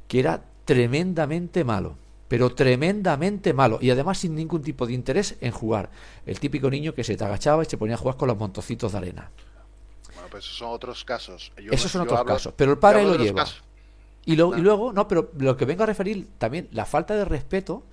que 0.08 0.22
era 0.22 0.42
tremendamente 0.64 1.66
malo, 1.66 1.98
pero 2.30 2.56
tremendamente 2.56 3.54
malo, 3.54 3.78
y 3.82 3.90
además 3.90 4.20
sin 4.20 4.36
ningún 4.36 4.62
tipo 4.62 4.88
de 4.88 4.94
interés 4.94 5.36
en 5.42 5.52
jugar. 5.52 5.90
El 6.26 6.40
típico 6.40 6.70
niño 6.70 6.94
que 6.94 7.04
se 7.04 7.18
te 7.18 7.26
agachaba 7.26 7.64
y 7.64 7.66
se 7.66 7.78
ponía 7.78 7.96
a 7.96 7.98
jugar 7.98 8.16
con 8.16 8.30
los 8.30 8.38
montocitos 8.38 8.94
de 8.94 8.98
arena. 9.00 9.32
Bueno, 10.28 10.32
pues 10.32 10.46
esos 10.46 10.58
son 10.58 10.72
otros 10.72 11.06
casos. 11.06 11.52
esos 11.58 11.92
son 11.92 12.02
otros 12.02 12.24
casos, 12.26 12.54
pero 12.56 12.72
el 12.72 12.78
padre 12.78 13.04
lo 13.04 13.16
lleva. 13.16 13.46
Y, 14.26 14.34
y 14.34 14.36
luego, 14.36 14.92
no, 14.92 15.08
pero 15.08 15.32
lo 15.38 15.56
que 15.56 15.64
vengo 15.64 15.84
a 15.84 15.86
referir 15.86 16.28
también, 16.38 16.68
la 16.72 16.86
falta 16.86 17.16
de 17.16 17.24
respeto 17.24 17.84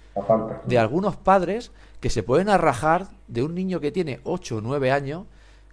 de 0.65 0.79
algunos 0.79 1.17
padres 1.17 1.71
que 2.01 2.11
se 2.11 2.23
pueden 2.25 2.49
arrajar 2.49 3.07
de 3.29 3.43
un 3.43 3.55
niño 3.55 3.79
que 3.79 3.93
tiene 3.93 4.21
8 4.25 4.57
o 4.57 4.61
9 4.61 4.91
años 4.91 5.27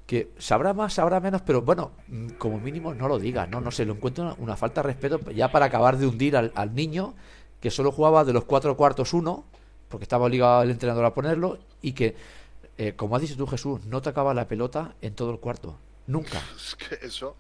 que 0.06 0.32
sabrá 0.38 0.74
más, 0.74 0.94
sabrá 0.94 1.20
menos, 1.20 1.42
pero 1.42 1.62
bueno, 1.62 1.92
mm, 2.08 2.32
como 2.32 2.60
mínimo 2.60 2.94
no 2.94 3.08
lo 3.08 3.18
diga, 3.18 3.48
no, 3.48 3.62
no 3.62 3.72
sé, 3.72 3.86
lo 3.86 3.94
encuentro 3.94 4.36
una, 4.40 4.56
falta 4.58 4.82
de 4.82 4.88
respeto 4.88 5.20
ya 5.32 5.52
para 5.52 5.68
acabar 5.68 5.98
de 5.98 6.06
hundir 6.06 6.36
al, 6.36 6.76
niño 6.76 7.14
que 7.60 7.72
solo 7.72 7.92
jugaba 7.92 8.26
de 8.26 8.34
los 8.34 8.44
cuatro 8.44 8.76
cuartos 8.76 9.14
uno, 9.14 9.46
porque 9.88 10.04
estaba 10.04 10.26
obligado 10.26 10.64
el 10.64 10.72
entrenador 10.72 11.06
a 11.06 11.14
ponerlo, 11.14 11.60
y 11.82 11.94
que, 11.94 12.16
eh, 12.78 12.94
como 12.96 13.16
has 13.16 13.22
dicho 13.22 13.38
tú 13.38 13.48
Jesús, 13.48 13.86
no 13.86 14.02
tocaba 14.02 14.34
la 14.34 14.48
pelota 14.48 14.96
en 15.02 15.16
todo 15.16 15.32
el 15.32 15.40
cuarto, 15.40 15.78
nunca. 16.12 16.42
Es 16.56 16.76
que 16.76 17.06
eso, 17.06 17.36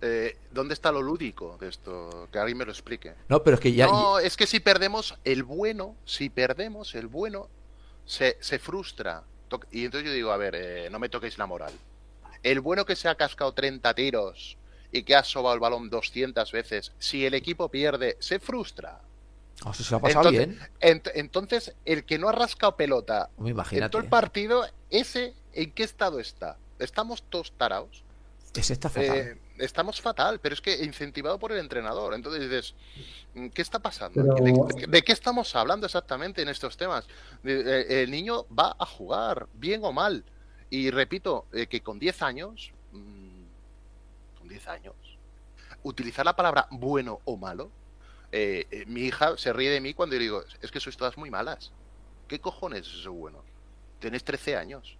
eh, 0.00 0.36
¿dónde 0.50 0.74
está 0.74 0.92
lo 0.92 1.02
lúdico 1.02 1.56
de 1.58 1.68
esto? 1.68 2.28
Que 2.30 2.38
alguien 2.38 2.58
me 2.58 2.64
lo 2.64 2.72
explique. 2.72 3.14
No, 3.28 3.42
pero 3.42 3.54
es 3.54 3.60
que 3.60 3.72
ya. 3.72 3.86
No, 3.86 4.18
es 4.18 4.36
que 4.36 4.46
si 4.46 4.60
perdemos 4.60 5.16
el 5.24 5.42
bueno, 5.42 5.96
si 6.04 6.28
perdemos 6.28 6.94
el 6.94 7.06
bueno, 7.06 7.48
se, 8.04 8.36
se 8.40 8.58
frustra. 8.58 9.24
Y 9.70 9.84
entonces 9.84 10.08
yo 10.08 10.14
digo, 10.14 10.32
a 10.32 10.36
ver, 10.36 10.54
eh, 10.56 10.88
no 10.90 10.98
me 10.98 11.08
toquéis 11.08 11.38
la 11.38 11.46
moral. 11.46 11.72
El 12.42 12.60
bueno 12.60 12.84
que 12.84 12.96
se 12.96 13.08
ha 13.08 13.14
cascado 13.14 13.52
30 13.52 13.94
tiros 13.94 14.58
y 14.92 15.02
que 15.02 15.14
ha 15.14 15.24
sobado 15.24 15.54
el 15.54 15.60
balón 15.60 15.90
200 15.90 16.50
veces, 16.52 16.92
si 16.98 17.24
el 17.26 17.34
equipo 17.34 17.68
pierde, 17.68 18.16
se 18.20 18.38
frustra. 18.38 19.00
Oh, 19.64 19.72
se 19.72 19.94
ha 19.94 19.98
pasado 19.98 20.28
entonces, 20.28 20.58
bien. 20.80 21.02
entonces, 21.14 21.74
el 21.84 22.04
que 22.04 22.18
no 22.18 22.28
ha 22.28 22.32
rascado 22.32 22.76
pelota 22.76 23.30
en 23.38 23.90
todo 23.90 24.02
el 24.02 24.08
partido, 24.08 24.66
ese, 24.90 25.34
¿en 25.54 25.72
qué 25.72 25.82
estado 25.82 26.20
está? 26.20 26.58
¿Estamos 26.78 27.22
todos 27.22 27.52
taraos? 27.56 28.04
Es 28.56 28.70
está 28.70 28.88
fatal. 28.88 29.16
Eh, 29.16 29.38
estamos 29.58 30.00
fatal, 30.00 30.40
pero 30.40 30.54
es 30.54 30.60
que 30.60 30.84
incentivado 30.84 31.38
por 31.38 31.52
el 31.52 31.58
entrenador. 31.58 32.14
Entonces 32.14 32.42
dices, 32.42 32.74
¿qué 33.52 33.62
está 33.62 33.78
pasando? 33.78 34.22
¿De, 34.22 35.02
qué 35.02 35.12
estamos 35.12 35.54
hablando 35.54 35.86
exactamente 35.86 36.42
en 36.42 36.48
estos 36.48 36.76
temas? 36.76 37.06
Eh, 37.44 38.02
el 38.02 38.10
niño 38.10 38.46
va 38.56 38.76
a 38.78 38.86
jugar, 38.86 39.48
bien 39.54 39.84
o 39.84 39.92
mal. 39.92 40.24
Y 40.70 40.90
repito, 40.90 41.46
eh, 41.52 41.66
que 41.66 41.80
con 41.80 41.98
10 41.98 42.22
años, 42.22 42.72
mm, 42.92 43.44
con 44.38 44.48
10 44.48 44.68
años, 44.68 44.94
utilizar 45.82 46.24
la 46.24 46.34
palabra 46.34 46.66
bueno 46.70 47.20
o 47.24 47.36
malo, 47.36 47.70
eh, 48.32 48.84
mi 48.88 49.02
hija 49.02 49.36
se 49.36 49.52
ríe 49.52 49.70
de 49.70 49.80
mí 49.80 49.94
cuando 49.94 50.16
yo 50.16 50.20
digo, 50.20 50.44
es 50.60 50.70
que 50.70 50.80
sois 50.80 50.96
todas 50.96 51.16
muy 51.16 51.30
malas. 51.30 51.72
¿Qué 52.26 52.40
cojones 52.40 52.86
es 52.88 53.00
eso 53.00 53.12
bueno? 53.12 53.42
Tenéis 54.00 54.24
13 54.24 54.56
años, 54.56 54.96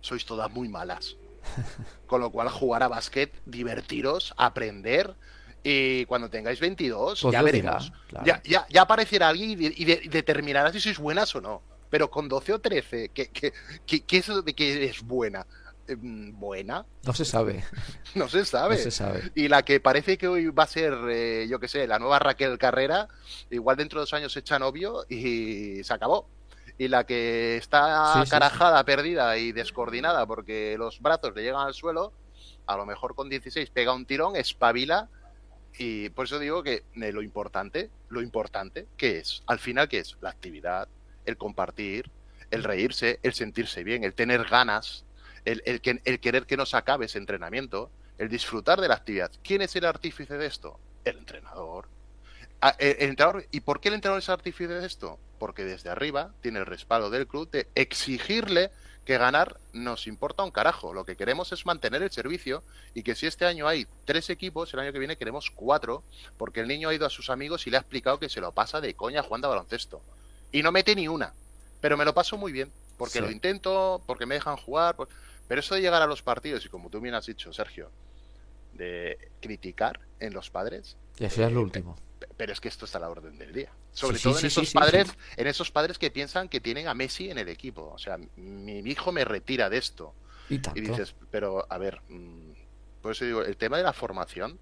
sois 0.00 0.24
todas 0.24 0.50
muy 0.50 0.68
malas. 0.68 1.16
Con 2.06 2.20
lo 2.20 2.30
cual, 2.30 2.48
jugar 2.48 2.82
a 2.82 2.88
básquet, 2.88 3.32
divertiros, 3.46 4.34
aprender 4.36 5.14
Y 5.62 6.06
cuando 6.06 6.30
tengáis 6.30 6.58
22, 6.58 7.20
Pues 7.20 7.32
ya 7.32 7.42
veremos. 7.42 7.84
dirá, 7.84 7.98
claro. 8.08 8.26
ya, 8.26 8.42
ya, 8.44 8.66
ya 8.70 8.82
aparecerá 8.82 9.28
alguien 9.28 9.50
y, 9.50 9.56
de- 9.56 9.74
y 9.76 9.84
de- 9.84 10.00
y 10.04 10.08
determinará 10.08 10.72
si 10.72 10.80
sois 10.80 10.98
buenas 10.98 11.34
o 11.36 11.40
no. 11.42 11.62
Pero 11.90 12.10
con 12.10 12.28
12 12.28 12.54
o 12.54 12.58
13, 12.60 13.10
¿qué, 13.10 13.28
qué, 13.28 13.52
qué- 13.84 14.00
qué 14.04 14.16
es 14.18 14.24
eso 14.28 14.40
de 14.42 14.54
que 14.54 14.84
es 14.84 15.02
buena? 15.02 15.46
Em, 15.86 16.32
¿Buena? 16.38 16.86
No 17.04 17.12
se 17.12 17.24
sabe. 17.26 17.62
No 18.14 18.28
se 18.28 18.44
sabe. 18.46 18.76
No 18.76 18.82
se 18.82 18.90
sabe. 18.90 19.32
Y 19.34 19.48
la 19.48 19.62
que 19.62 19.80
parece 19.80 20.16
que 20.16 20.28
hoy 20.28 20.46
va 20.46 20.62
a 20.62 20.66
ser, 20.66 20.94
eh, 21.10 21.46
yo 21.50 21.60
qué 21.60 21.68
sé, 21.68 21.86
la 21.86 21.98
nueva 21.98 22.18
Raquel 22.20 22.56
Carrera, 22.58 23.08
igual 23.50 23.76
dentro 23.76 23.98
de 24.00 24.04
dos 24.04 24.14
años 24.14 24.32
se 24.32 24.40
echa 24.40 24.58
novio 24.58 25.04
y 25.10 25.82
se 25.84 25.92
acabó. 25.92 26.26
Y 26.80 26.88
la 26.88 27.04
que 27.04 27.58
está 27.58 28.14
Sí, 28.14 28.20
sí, 28.20 28.24
sí. 28.24 28.30
carajada, 28.30 28.82
perdida 28.84 29.36
y 29.36 29.52
descoordinada 29.52 30.24
porque 30.26 30.76
los 30.78 30.98
brazos 31.02 31.34
le 31.36 31.42
llegan 31.42 31.66
al 31.66 31.74
suelo, 31.74 32.14
a 32.64 32.74
lo 32.74 32.86
mejor 32.86 33.14
con 33.14 33.28
16 33.28 33.68
pega 33.68 33.92
un 33.92 34.06
tirón, 34.06 34.34
espabila. 34.34 35.10
Y 35.76 36.08
por 36.08 36.24
eso 36.24 36.38
digo 36.38 36.62
que 36.62 36.84
eh, 36.94 37.12
lo 37.12 37.20
importante, 37.20 37.90
lo 38.08 38.22
importante, 38.22 38.86
¿qué 38.96 39.18
es? 39.18 39.42
Al 39.46 39.58
final, 39.58 39.90
¿qué 39.90 39.98
es? 39.98 40.16
La 40.22 40.30
actividad, 40.30 40.88
el 41.26 41.36
compartir, 41.36 42.10
el 42.50 42.64
reírse, 42.64 43.20
el 43.22 43.34
sentirse 43.34 43.84
bien, 43.84 44.02
el 44.02 44.14
tener 44.14 44.44
ganas, 44.44 45.04
el, 45.44 45.62
el 45.66 45.82
que- 45.82 46.00
el 46.06 46.18
querer 46.18 46.46
que 46.46 46.56
no 46.56 46.64
se 46.64 46.78
acabe 46.78 47.04
ese 47.04 47.18
entrenamiento, 47.18 47.90
el 48.16 48.30
disfrutar 48.30 48.80
de 48.80 48.88
la 48.88 48.94
actividad. 48.94 49.30
¿Quién 49.44 49.60
es 49.60 49.76
el 49.76 49.84
artífice 49.84 50.38
de 50.38 50.46
esto? 50.46 50.80
El 51.04 51.18
entrenador. 51.18 51.88
Ah, 52.60 52.76
el- 52.78 52.96
el 52.98 53.10
entrenador. 53.10 53.46
¿Y 53.50 53.60
por 53.60 53.80
qué 53.80 53.88
el 53.88 53.94
entrenador 53.94 54.22
es 54.22 54.28
artífice 54.28 54.68
de 54.72 54.86
esto? 54.86 55.18
Porque 55.38 55.64
desde 55.64 55.88
arriba 55.90 56.32
tiene 56.42 56.58
el 56.58 56.66
respaldo 56.66 57.08
del 57.10 57.26
club 57.26 57.50
de 57.50 57.68
exigirle 57.74 58.70
que 59.06 59.16
ganar 59.16 59.58
nos 59.72 60.06
importa 60.06 60.42
un 60.42 60.50
carajo. 60.50 60.92
Lo 60.92 61.04
que 61.04 61.16
queremos 61.16 61.52
es 61.52 61.64
mantener 61.64 62.02
el 62.02 62.10
servicio 62.10 62.62
y 62.94 63.02
que 63.02 63.14
si 63.14 63.26
este 63.26 63.46
año 63.46 63.66
hay 63.66 63.86
tres 64.04 64.28
equipos, 64.28 64.72
el 64.74 64.80
año 64.80 64.92
que 64.92 64.98
viene 64.98 65.16
queremos 65.16 65.50
cuatro, 65.50 66.04
porque 66.36 66.60
el 66.60 66.68
niño 66.68 66.90
ha 66.90 66.94
ido 66.94 67.06
a 67.06 67.10
sus 67.10 67.30
amigos 67.30 67.66
y 67.66 67.70
le 67.70 67.78
ha 67.78 67.80
explicado 67.80 68.18
que 68.20 68.28
se 68.28 68.40
lo 68.42 68.52
pasa 68.52 68.80
de 68.80 68.94
coña 68.94 69.22
jugando 69.22 69.46
a 69.48 69.50
baloncesto. 69.50 70.02
Y 70.52 70.62
no 70.62 70.70
mete 70.70 70.94
ni 70.94 71.08
una, 71.08 71.32
pero 71.80 71.96
me 71.96 72.04
lo 72.04 72.12
paso 72.14 72.36
muy 72.36 72.52
bien, 72.52 72.70
porque 72.98 73.14
Sí. 73.14 73.20
lo 73.20 73.30
intento, 73.30 74.02
porque 74.06 74.26
me 74.26 74.34
dejan 74.34 74.56
jugar. 74.56 74.96
por- 74.96 75.08
Pero 75.48 75.60
eso 75.60 75.74
de 75.74 75.80
llegar 75.80 76.02
a 76.02 76.06
los 76.06 76.22
partidos, 76.22 76.64
y 76.64 76.68
como 76.68 76.90
tú 76.90 77.00
bien 77.00 77.14
has 77.14 77.26
dicho, 77.26 77.52
Sergio, 77.52 77.90
de 78.74 79.18
criticar 79.40 79.98
en 80.20 80.32
los 80.34 80.50
padres, 80.50 80.96
Y 81.18 81.24
eso 81.24 81.40
ya 81.40 81.48
es 81.48 81.52
lo 81.52 81.60
último. 81.62 81.96
Pe- 82.20 82.28
pero 82.36 82.52
es 82.52 82.60
que 82.60 82.68
esto 82.68 82.86
está 82.86 82.98
a 82.98 83.02
la 83.02 83.10
orden 83.10 83.38
del 83.38 83.52
día. 83.54 83.72
Sobre 83.92 84.18
Sí, 84.18 84.24
todo 84.24 84.38
sí, 84.38 84.46
en 84.46 84.46
esos 84.46 84.68
sí, 84.68 84.74
padres, 84.74 85.18
en 85.36 85.48
esos 85.48 85.72
padres 85.72 85.98
que 85.98 86.12
piensan 86.12 86.48
que 86.50 86.60
tienen 86.60 86.88
a 86.88 86.94
Messi 86.94 87.30
en 87.30 87.38
el 87.38 87.48
equipo. 87.50 87.90
O 87.94 87.98
sea, 87.98 88.18
mi 88.36 88.80
hijo 88.80 89.12
me 89.12 89.24
retira 89.26 89.70
de 89.70 89.78
esto. 89.78 90.16
Y. 90.48 90.60
Y 90.74 90.82
dices, 90.82 91.16
pero 91.30 91.66
a 91.72 91.78
ver, 91.78 92.02
mm, 92.08 92.52
por 93.02 93.12
eso 93.12 93.24
digo, 93.26 93.42
el 93.44 93.58
tema 93.58 93.78
de 93.78 93.84
la 93.84 93.94
formación 93.94 94.60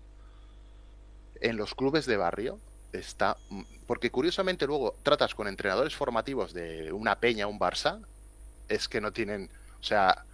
en 1.40 1.56
los 1.56 1.74
clubes 1.74 2.06
de 2.06 2.16
barrio 2.16 2.62
está. 2.92 3.42
mm, 3.50 3.62
Porque 3.86 4.10
curiosamente 4.10 4.66
luego 4.66 4.98
tratas 5.02 5.34
con 5.34 5.48
entrenadores 5.48 5.94
formativos 5.96 6.52
de 6.52 6.92
una 6.92 7.20
Peña, 7.20 7.46
un 7.46 7.58
Barça, 7.58 8.06
es 8.68 8.88
que 8.88 9.00
no 9.02 9.12
tienen. 9.12 9.50
O 9.80 9.84
sea, 9.84 10.26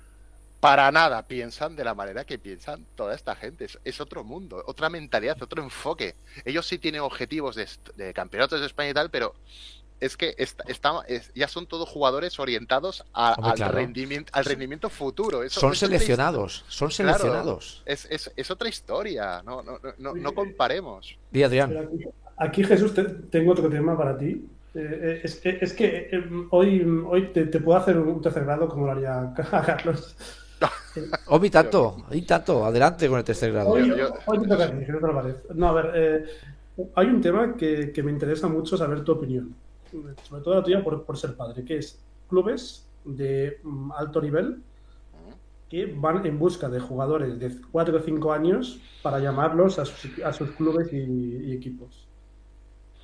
para 0.65 0.91
nada 0.91 1.23
piensan 1.27 1.77
de 1.77 1.85
la 1.85 1.93
manera 1.93 2.25
que 2.25 2.39
piensan 2.39 2.87
toda 2.95 3.15
esta 3.15 3.37
gente. 3.37 3.67
Es, 3.67 3.79
es 3.85 4.01
otro 4.01 4.25
mundo, 4.25 4.62
otra 4.67 4.89
mentalidad, 4.89 5.37
otro 5.43 5.62
enfoque. 5.62 6.15
Ellos 6.47 6.67
sí 6.67 6.79
tienen 6.79 7.03
objetivos 7.03 7.55
de, 7.55 8.15
campeonatos 8.15 8.61
de 8.61 8.67
España 8.67 8.89
y 8.89 8.95
tal, 8.95 9.11
pero 9.11 9.35
es 10.01 10.17
que 10.17 10.35
está, 10.39 10.65
está- 10.67 11.03
es- 11.07 11.31
ya 11.35 11.49
son 11.49 11.67
todos 11.67 11.87
jugadores 11.87 12.39
orientados 12.41 13.05
a- 13.12 13.35
Hombre, 13.35 13.51
al, 13.51 13.57
claro. 13.59 13.75
rendimiento, 13.75 14.31
al 14.35 14.47
rendimiento 14.47 14.89
futuro. 14.89 15.43
Eso- 15.43 15.61
Son 15.61 15.73
eso 15.73 15.85
seleccionados. 15.85 16.65
Son 16.69 16.89
Claro. 16.89 17.19
seleccionados. 17.19 17.83
es, 17.85 18.07
es, 18.11 18.33
es 18.35 18.51
otra 18.51 18.71
historia, 18.71 19.43
no, 19.45 19.62
no, 19.62 19.79
no, 19.83 19.93
no, 19.99 20.15
no 20.15 20.33
comparemos. 20.35 21.19
Di 21.31 21.43
Adrián. 21.43 21.77
Aquí, 21.77 22.05
aquí, 22.39 22.65
Jesús, 22.65 22.95
te- 22.95 23.05
tengo 23.05 23.53
otro 23.53 23.69
tema 23.69 23.99
para 23.99 24.17
ti. 24.17 24.49
Eh, 24.75 24.81
eh, 24.81 25.21
es, 25.25 25.41
es 25.45 25.73
que 25.75 26.09
eh, 26.11 26.25
hoy, 26.51 26.83
hoy 27.07 27.27
te, 27.35 27.45
te 27.49 27.61
puedo 27.61 27.79
hacer 27.79 27.99
un 27.99 28.23
tercer 28.23 28.45
grado 28.45 28.67
como 28.67 28.87
lo 28.87 28.93
haría 28.93 29.31
Carlos. 29.67 30.17
Y 31.43 31.51
tanto. 31.51 31.97
Y 32.11 32.23
tanto. 32.23 32.65
Adelante 32.65 33.09
con 33.09 33.19
el 33.19 33.25
tercer 33.25 33.53
grado. 33.53 33.71
Hoy, 33.71 33.89
Yo- 33.89 33.97
yo- 33.97 34.15
hoy 34.27 34.39
te 34.41 34.49
toca 34.49 34.65
a 34.65 34.71
ti, 34.71 34.85
Jesús 34.85 35.03
Álvarez. 35.05 35.37
No, 35.55 35.69
a 35.69 35.73
ver, 35.73 35.91
eh, 35.95 36.25
hay 36.95 37.07
un 37.07 37.21
tema 37.21 37.57
que, 37.57 37.93
que 37.93 38.03
me 38.03 38.11
interesa 38.12 38.49
mucho 38.49 38.77
saber 38.77 39.03
tu 39.05 39.12
opinión, 39.12 39.55
sobre 40.29 40.43
todo 40.43 40.55
la 40.55 40.62
tuya 40.62 40.83
por, 40.83 41.05
por 41.05 41.17
ser 41.17 41.35
padre, 41.37 41.65
que 41.65 41.79
es 41.79 41.99
clubes 42.29 42.87
de 43.05 43.59
mm, 43.62 43.93
alto 43.93 44.21
nivel 44.21 44.62
que 45.71 45.87
van 45.87 46.25
en 46.27 46.39
busca 46.39 46.69
de 46.69 46.79
jugadores 46.79 47.39
de 47.41 47.51
4 47.73 47.97
o 47.97 48.01
5 48.01 48.33
años 48.33 48.79
para 49.03 49.19
llamarlos 49.19 49.79
a 49.79 49.85
sus, 49.85 50.19
a 50.23 50.33
sus 50.33 50.51
clubes 50.53 50.93
y, 50.93 50.97
y 50.99 51.53
equipos. 51.53 52.07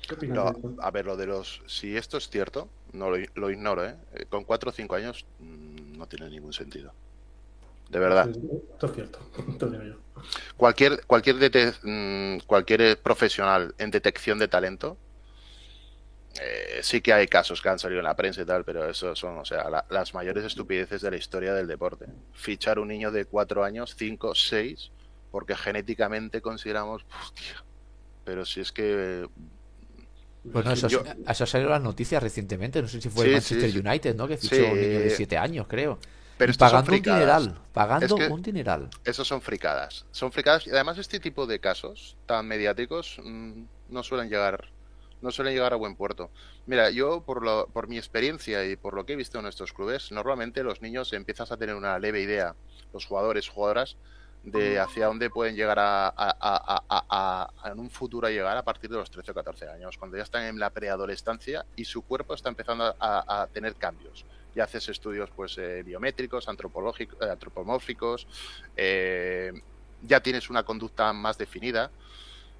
¿Qué 0.07 0.15
opinas 0.15 0.37
No, 0.37 0.75
a 0.81 0.91
ver, 0.91 1.05
lo 1.05 1.17
de 1.17 1.25
los. 1.25 1.61
Si 1.67 1.97
esto 1.97 2.17
es 2.17 2.29
cierto, 2.29 2.69
no 2.93 3.09
lo, 3.09 3.17
lo 3.35 3.49
ignoro, 3.49 3.85
¿eh? 3.85 3.95
Eh, 4.13 4.25
Con 4.29 4.43
4 4.43 4.69
o 4.69 4.73
5 4.73 4.95
años 4.95 5.25
mm, 5.39 5.97
no 5.97 6.07
tiene 6.07 6.29
ningún 6.29 6.53
sentido. 6.53 6.93
De 7.91 7.99
verdad. 7.99 8.29
Esto 8.29 8.85
es 8.87 8.93
cierto, 8.93 9.19
te 9.59 9.65
lo 9.65 9.71
digo 9.71 9.83
yo. 9.83 10.23
Cualquier, 10.55 11.05
cualquier, 11.05 11.35
mm, 11.83 12.37
cualquier 12.47 12.97
profesional 13.01 13.73
en 13.77 13.91
detección 13.91 14.39
de 14.39 14.47
talento. 14.47 14.97
eh, 16.41 16.79
sí 16.81 17.01
que 17.01 17.11
hay 17.11 17.27
casos 17.27 17.61
que 17.61 17.67
han 17.67 17.77
salido 17.77 17.99
en 17.99 18.05
la 18.05 18.15
prensa 18.15 18.41
y 18.41 18.45
tal, 18.45 18.63
pero 18.63 18.89
eso 18.89 19.13
son, 19.17 19.37
o 19.39 19.43
sea, 19.43 19.69
la- 19.69 19.85
las 19.89 20.13
mayores 20.13 20.45
estupideces 20.45 21.01
de 21.01 21.11
la 21.11 21.17
historia 21.17 21.53
del 21.53 21.67
deporte. 21.67 22.05
Fichar 22.31 22.79
un 22.79 22.87
niño 22.87 23.11
de 23.11 23.25
4 23.25 23.65
años, 23.65 23.95
5, 23.97 24.33
6, 24.33 24.91
porque 25.29 25.57
genéticamente 25.57 26.41
consideramos, 26.41 27.05
hostia, 27.21 27.65
pero 28.23 28.45
si 28.45 28.61
es 28.61 28.71
que 28.71 29.27
Bueno, 30.43 30.71
eso, 30.71 30.87
Yo- 30.87 31.03
eso 31.27 31.43
ha 31.43 31.47
salido 31.47 31.67
en 31.69 31.73
las 31.73 31.83
noticias 31.83 32.23
recientemente. 32.23 32.81
No 32.81 32.87
sé 32.87 32.99
si 33.01 33.09
fue 33.09 33.25
el 33.25 33.31
Manchester 33.33 33.69
sí, 33.69 33.77
sí. 33.79 33.87
United, 33.87 34.15
¿no? 34.15 34.27
Que 34.27 34.37
fichó 34.37 34.55
Sí. 34.55 34.61
un 34.61 34.79
niño 34.79 34.99
de 35.01 35.09
7 35.11 35.37
años, 35.37 35.67
creo. 35.69 35.99
Pero 36.41 36.53
pagando 36.57 36.91
un 36.91 37.01
dineral. 37.01 37.55
Pagando 37.71 38.05
Es 38.07 38.13
que- 38.13 38.27
un 38.27 38.41
dineral. 38.41 38.89
Esos 39.05 39.27
son 39.27 39.41
fricadas. 39.41 40.05
Son 40.11 40.31
fricadas 40.31 40.65
y 40.65 40.71
además 40.71 40.97
este 40.97 41.19
tipo 41.19 41.45
de 41.45 41.59
casos 41.59 42.17
tan 42.25 42.47
mediáticos 42.47 43.19
mm, 43.23 43.63
no 43.89 44.01
suelen 44.03 44.27
llegar 44.29 44.69
no 45.21 45.29
suelen 45.29 45.53
llegar 45.53 45.71
a 45.71 45.75
buen 45.75 45.95
puerto. 45.95 46.31
Mira, 46.65 46.89
yo 46.89 47.21
por 47.21 47.43
lo, 47.43 47.67
por 47.67 47.87
mi 47.87 47.95
experiencia 47.99 48.65
y 48.65 48.75
por 48.75 48.95
lo 48.95 49.05
que 49.05 49.13
he 49.13 49.15
visto 49.15 49.37
en 49.37 49.45
estos 49.45 49.71
clubes, 49.71 50.11
normalmente 50.11 50.63
los 50.63 50.81
niños 50.81 51.13
empiezas 51.13 51.51
a 51.51 51.57
tener 51.57 51.75
una 51.75 51.99
leve 51.99 52.21
idea, 52.21 52.55
los 52.91 53.05
jugadores, 53.05 53.47
jugadoras, 53.47 53.97
de 54.43 54.79
hacia 54.79 55.05
dónde 55.05 55.29
pueden 55.29 55.55
llegar 55.55 55.77
a, 55.77 56.07
a- 56.07 56.83
a- 56.89 57.69
en 57.71 57.77
un 57.79 57.91
futuro 57.91 58.25
a 58.25 58.31
llegar 58.31 58.57
a 58.57 58.63
partir 58.63 58.89
de 58.89 58.97
los 58.97 59.11
13 59.11 59.29
o 59.29 59.33
14 59.35 59.67
años, 59.69 59.95
cuando 59.99 60.17
ya 60.17 60.23
están 60.23 60.41
en 60.45 60.57
la 60.57 60.71
preadolescencia 60.71 61.67
y 61.75 61.85
su 61.85 62.01
cuerpo 62.01 62.33
está 62.33 62.49
empezando 62.49 62.95
a 62.99 63.47
tener 63.53 63.75
cambios. 63.75 64.25
Ya 64.55 64.65
haces 64.65 64.89
estudios 64.89 65.29
pues 65.35 65.57
eh, 65.57 65.83
biométricos, 65.83 66.47
antropológicos, 66.49 67.17
eh, 67.21 67.29
antropomórficos, 67.31 68.27
eh, 68.75 69.51
ya 70.01 70.19
tienes 70.21 70.49
una 70.49 70.63
conducta 70.63 71.13
más 71.13 71.37
definida. 71.37 71.91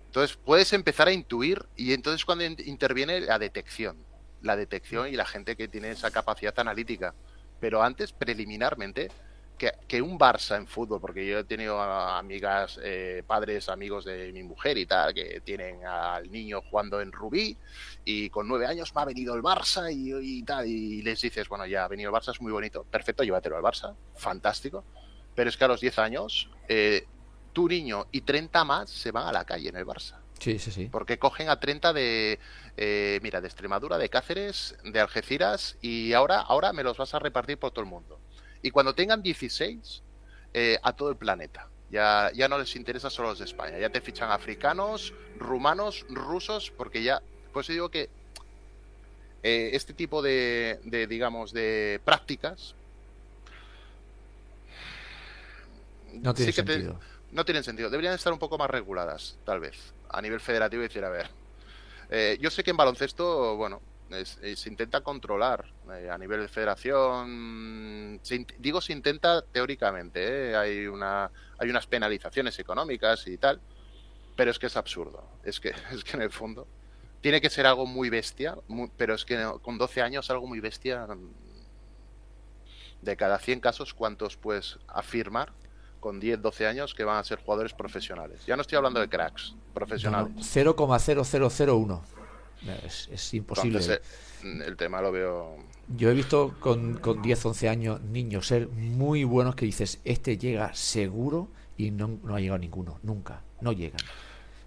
Entonces 0.06 0.38
puedes 0.38 0.72
empezar 0.74 1.08
a 1.08 1.12
intuir 1.14 1.66
y 1.76 1.94
entonces 1.94 2.26
cuando 2.26 2.44
in- 2.46 2.58
interviene 2.66 3.22
la 3.22 3.40
detección, 3.40 3.98
la 4.42 4.56
detección 4.56 5.08
y 5.08 5.16
la 5.16 5.26
gente 5.26 5.56
que 5.56 5.68
tiene 5.68 5.92
esa 5.92 6.12
capacidad 6.12 6.58
analítica. 6.60 7.14
Pero 7.60 7.84
antes, 7.84 8.12
preliminarmente, 8.12 9.10
que, 9.62 9.74
que 9.88 10.02
un 10.02 10.18
Barça 10.18 10.58
en 10.58 10.66
fútbol, 10.66 11.00
porque 11.00 11.24
yo 11.24 11.38
he 11.38 11.44
tenido 11.44 11.80
amigas, 11.80 12.80
eh, 12.84 13.22
padres, 13.28 13.70
amigos 13.70 14.06
de 14.06 14.32
mi 14.34 14.42
mujer 14.42 14.76
y 14.80 14.88
tal, 14.88 15.14
que 15.14 15.40
tienen 15.42 15.86
al 15.86 16.32
niño 16.32 16.64
jugando 16.64 17.00
en 17.00 17.12
Rubí 17.12 17.56
y 18.04 18.32
con 18.32 18.48
nueve 18.48 18.66
años 18.66 18.92
me 18.96 19.02
ha 19.04 19.06
venido 19.06 19.36
el 19.36 19.44
Barça 19.44 19.94
y, 19.94 20.40
y 20.40 20.42
tal, 20.42 20.66
y 20.66 21.04
les 21.04 21.22
dices, 21.22 21.48
bueno, 21.48 21.68
ya 21.68 21.86
ha 21.86 21.88
venido 21.88 22.10
el 22.10 22.16
Barça, 22.16 22.32
es 22.32 22.42
muy 22.42 22.52
bonito, 22.52 22.86
perfecto, 22.86 23.24
llévatelo 23.24 23.56
al 23.56 23.62
Barça, 23.62 23.96
fantástico, 24.16 24.84
pero 25.36 25.48
es 25.52 25.58
que 25.58 25.64
a 25.64 25.68
los 25.68 25.80
10 25.80 26.00
años, 26.00 26.50
eh, 26.68 27.06
tu 27.54 27.68
niño 27.68 28.08
y 28.12 28.22
30 28.22 28.64
más 28.64 28.90
se 28.90 29.12
van 29.12 29.28
a 29.28 29.32
la 29.32 29.46
calle 29.46 29.70
en 29.70 29.76
el 29.76 29.86
Barça. 29.86 30.16
Sí, 30.40 30.58
sí, 30.58 30.72
sí. 30.72 30.90
Porque 30.92 31.20
cogen 31.20 31.50
a 31.50 31.60
30 31.60 31.94
de, 31.94 32.40
eh, 32.78 33.20
mira, 33.22 33.42
de 33.42 33.48
Extremadura, 33.48 34.00
de 34.00 34.10
Cáceres, 34.10 34.76
de 34.84 35.00
Algeciras 35.00 35.78
y 35.82 36.14
ahora, 36.14 36.40
ahora 36.40 36.74
me 36.74 36.82
los 36.82 36.98
vas 36.98 37.14
a 37.14 37.20
repartir 37.20 37.60
por 37.60 37.70
todo 37.70 37.84
el 37.84 37.92
mundo. 37.92 38.20
Y 38.62 38.72
cuando 38.72 38.94
tengan 38.96 39.22
16, 39.22 40.04
eh, 40.54 40.80
a 40.84 40.94
todo 40.94 41.10
el 41.10 41.18
planeta. 41.18 41.68
Ya, 41.90 42.32
ya 42.34 42.48
no 42.48 42.58
les 42.58 42.76
interesa 42.76 43.10
solo 43.10 43.30
los 43.30 43.40
de 43.40 43.46
España. 43.46 43.78
Ya 43.78 43.90
te 43.90 44.02
fichan 44.02 44.32
africanos, 44.32 45.14
rumanos, 45.36 46.06
rusos, 46.10 46.72
porque 46.78 47.04
ya, 47.04 47.22
pues 47.52 47.68
digo 47.68 47.90
que 47.90 48.10
eh, 49.44 49.72
este 49.74 49.94
tipo 49.94 50.22
de, 50.22 50.80
de, 50.84 51.08
digamos, 51.08 51.52
de 51.52 52.00
prácticas 52.06 52.76
No 56.14 56.34
tiene 56.34 56.52
sí 56.52 56.54
que 56.54 56.64
te- 56.64 56.74
sentido. 56.74 57.00
no 57.32 57.46
tienen 57.46 57.64
sentido. 57.64 57.90
Deberían 57.90 58.14
estar 58.14 58.34
un 58.34 58.40
poco 58.40 58.58
más 58.58 58.70
reguladas, 58.70 59.38
tal 59.46 59.60
vez, 59.60 59.94
a 60.10 60.22
nivel 60.22 60.40
federativo 60.40 60.82
y 60.84 60.88
decir, 60.88 61.04
a 61.04 61.10
ver. 61.10 61.30
eh, 62.10 62.38
yo 62.42 62.50
sé 62.52 62.64
que 62.64 62.72
en 62.72 62.78
baloncesto, 62.78 63.56
bueno, 63.58 63.82
eh, 64.14 64.56
se 64.56 64.70
intenta 64.70 65.02
controlar 65.02 65.66
eh, 65.94 66.10
a 66.10 66.18
nivel 66.18 66.42
de 66.42 66.48
federación. 66.48 68.20
se 68.24 68.46
digo 68.60 68.82
se 68.82 68.94
intenta 68.94 69.42
teóricamente, 69.42 70.50
¿eh? 70.52 70.56
hay 70.56 70.88
una 70.88 71.32
hay 71.58 71.70
unas 71.70 71.88
penalizaciones 71.88 72.58
económicas 72.60 73.28
y 73.28 73.38
tal. 73.38 73.62
pero 74.36 74.52
es 74.52 74.60
que 74.60 74.68
es 74.68 74.78
absurdo. 74.78 75.24
Es 75.44 75.60
que, 75.60 75.74
es 75.92 76.04
que 76.04 76.18
en 76.18 76.24
el 76.24 76.32
fondo 76.32 76.68
tiene 77.22 77.40
que 77.40 77.50
ser 77.50 77.68
algo 77.68 77.86
muy 77.86 78.10
bestia, 78.10 78.58
pero 78.98 79.14
es 79.14 79.26
que 79.26 79.50
con 79.62 79.78
12 79.78 80.02
años 80.02 80.30
algo 80.30 80.48
muy 80.48 80.60
bestia. 80.60 81.08
De 83.02 83.18
cada 83.18 83.40
100 83.40 83.62
casos, 83.62 83.96
¿cuántos 83.96 84.38
puedes 84.38 84.78
afirmar 84.88 85.54
con 86.00 86.20
10, 86.20 86.40
12 86.40 86.68
años 86.68 86.94
que 86.94 87.04
van 87.04 87.18
a 87.18 87.24
ser 87.24 87.40
jugadores 87.40 87.74
profesionales? 87.74 88.46
Ya 88.46 88.56
no 88.56 88.62
estoy 88.62 88.76
hablando 88.76 89.00
de 89.00 89.10
cracks, 89.10 89.56
profesionales. 89.74 90.34
0,0001. 90.38 92.21
Es, 92.86 93.10
es, 93.12 93.34
imposible. 93.34 93.80
Entonces, 93.80 94.02
eh, 94.44 94.64
el 94.66 94.78
tema 94.78 95.02
lo 95.02 95.12
veo. 95.12 95.58
Yo 95.96 96.10
he 96.10 96.14
visto 96.14 96.56
con, 96.60 96.96
con 96.96 97.22
10, 97.22 97.46
11 97.46 97.70
años 97.70 98.02
niños 98.02 98.48
ser 98.48 98.68
muy 98.68 99.24
buenos 99.24 99.56
que 99.56 99.66
dices, 99.66 100.00
este 100.06 100.38
llega 100.38 100.74
seguro 100.74 101.50
y 101.78 101.92
no, 101.92 102.20
no 102.24 102.36
ha 102.36 102.40
llegado 102.40 102.60
ninguno, 102.60 103.00
nunca, 103.04 103.42
no 103.62 103.72
llegan. 103.72 104.02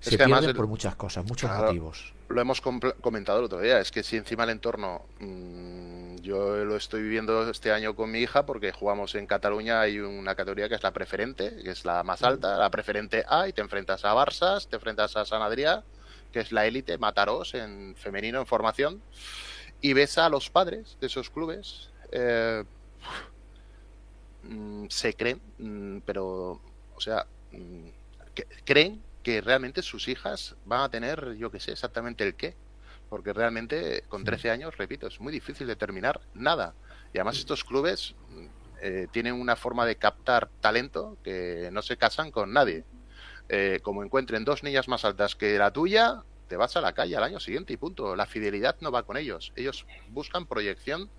Se 0.01 0.18
pierden 0.18 0.55
por 0.55 0.66
muchas 0.66 0.97
cosas, 0.97 1.24
muchos 1.24 1.51
motivos. 1.51 2.12
Lo 2.28 2.40
hemos 2.40 2.61
comentado 2.61 3.38
el 3.38 3.45
otro 3.45 3.61
día, 3.61 3.80
es 3.80 3.90
que 3.90 4.03
si 4.03 4.16
encima 4.16 4.45
el 4.45 4.51
entorno, 4.51 5.03
mm, 5.20 6.16
yo 6.16 6.57
lo 6.64 6.76
estoy 6.76 7.03
viviendo 7.03 7.49
este 7.49 7.72
año 7.72 7.95
con 7.95 8.11
mi 8.11 8.18
hija 8.20 8.45
porque 8.45 8.72
jugamos 8.72 9.14
en 9.14 9.26
Cataluña, 9.26 9.80
hay 9.80 10.01
una 10.01 10.34
categoría 10.34 10.68
que 10.68 10.74
es 10.74 10.82
la 10.82 10.92
preferente, 10.92 11.57
que 11.62 11.70
es 11.70 11.84
la 11.84 12.03
más 12.03 12.22
alta, 12.22 12.59
la 12.59 12.70
preferente 12.70 13.24
A, 13.28 13.49
y 13.49 13.53
te 13.53 13.62
enfrentas 13.62 14.05
a 14.05 14.14
Barça, 14.14 14.66
te 14.66 14.76
enfrentas 14.76 15.16
a 15.16 15.24
San 15.24 15.42
Adrià, 15.42 15.84
que 16.35 16.41
es 16.41 16.51
la 16.51 16.66
élite, 16.66 16.99
Mataros 16.99 17.55
en 17.55 17.95
femenino, 17.97 18.41
en 18.41 18.47
formación, 18.47 19.01
y 19.80 19.93
ves 19.93 20.18
a 20.18 20.28
los 20.28 20.51
padres 20.51 20.99
de 21.01 21.07
esos 21.07 21.30
clubes, 21.30 21.91
eh, 22.11 22.64
mm, 24.43 24.87
se 24.89 25.14
creen, 25.14 25.41
mm, 25.59 25.99
pero, 26.05 26.61
o 26.97 27.01
sea, 27.01 27.26
creen 28.64 29.01
que 29.22 29.41
realmente 29.41 29.80
sus 29.80 30.09
hijas 30.09 30.57
van 30.64 30.80
a 30.80 30.89
tener, 30.89 31.37
yo 31.37 31.53
que 31.53 31.61
sé, 31.61 31.70
exactamente 31.70 32.24
el 32.24 32.35
qué. 32.35 32.57
Porque 33.09 33.32
realmente 33.32 34.03
con 34.09 34.24
13 34.24 34.51
años, 34.51 34.76
repito, 34.76 35.07
es 35.07 35.20
muy 35.20 35.32
difícil 35.32 35.68
determinar 35.68 36.20
nada. 36.35 36.74
Y 37.12 37.18
además 37.18 37.39
estos 37.39 37.62
clubes 37.62 38.16
eh, 38.82 39.07
tienen 39.12 39.35
una 39.35 39.55
forma 39.55 39.87
de 39.87 39.97
captar 39.97 40.49
talento 40.61 41.16
que 41.22 41.68
no 41.70 41.80
se 41.82 41.97
casan 41.97 42.32
con 42.32 42.53
nadie. 42.53 42.82
Eh, 43.49 43.80
como 43.82 44.03
encuentren 44.03 44.45
dos 44.45 44.62
niñas 44.62 44.88
más 44.88 45.05
altas 45.05 45.34
que 45.34 45.59
la 45.59 45.70
tuya, 45.72 46.22
te 46.49 46.57
vas 46.57 46.76
a 46.76 46.80
la 46.80 46.92
calle 46.92 47.16
al 47.16 47.22
año 47.22 47.40
siguiente 47.40 47.72
y 47.72 47.76
punto. 47.76 48.16
La 48.16 48.26
fidelidad 48.26 48.76
no 48.80 48.90
va 48.90 49.03
con 49.03 49.16
ellos. 49.16 49.53
Ellos 49.57 49.86
buscan 50.09 50.47
proyección 50.47 51.11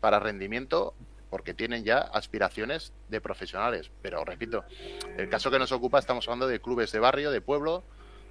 para 0.00 0.18
rendimiento 0.18 0.94
porque 1.30 1.54
tienen 1.54 1.84
ya 1.84 1.98
aspiraciones 1.98 2.92
de 3.08 3.20
profesionales. 3.20 3.90
Pero 4.02 4.24
repito, 4.24 4.64
el 5.16 5.28
caso 5.28 5.50
que 5.50 5.58
nos 5.58 5.72
ocupa 5.72 5.98
estamos 5.98 6.26
hablando 6.26 6.46
de 6.46 6.60
clubes 6.60 6.92
de 6.92 6.98
barrio, 6.98 7.30
de 7.30 7.40
pueblo, 7.40 7.82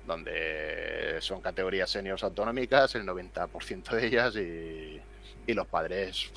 donde 0.08 1.18
son 1.22 1.42
categorías 1.42 1.90
seniors 1.92 2.24
autonómicas, 2.24 2.96
el 2.96 3.06
90% 3.06 3.90
de 3.92 4.08
ellas, 4.08 4.36
y, 4.36 5.02
y 5.46 5.54
los 5.54 5.68
padres, 5.68 6.32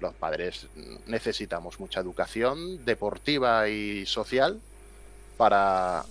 los 0.00 0.14
padres 0.14 0.68
necesitamos 1.06 1.78
mucha 1.78 2.00
educación 2.00 2.84
deportiva 2.84 3.68
y 3.68 4.04
social 4.06 4.60
para, 5.42 6.04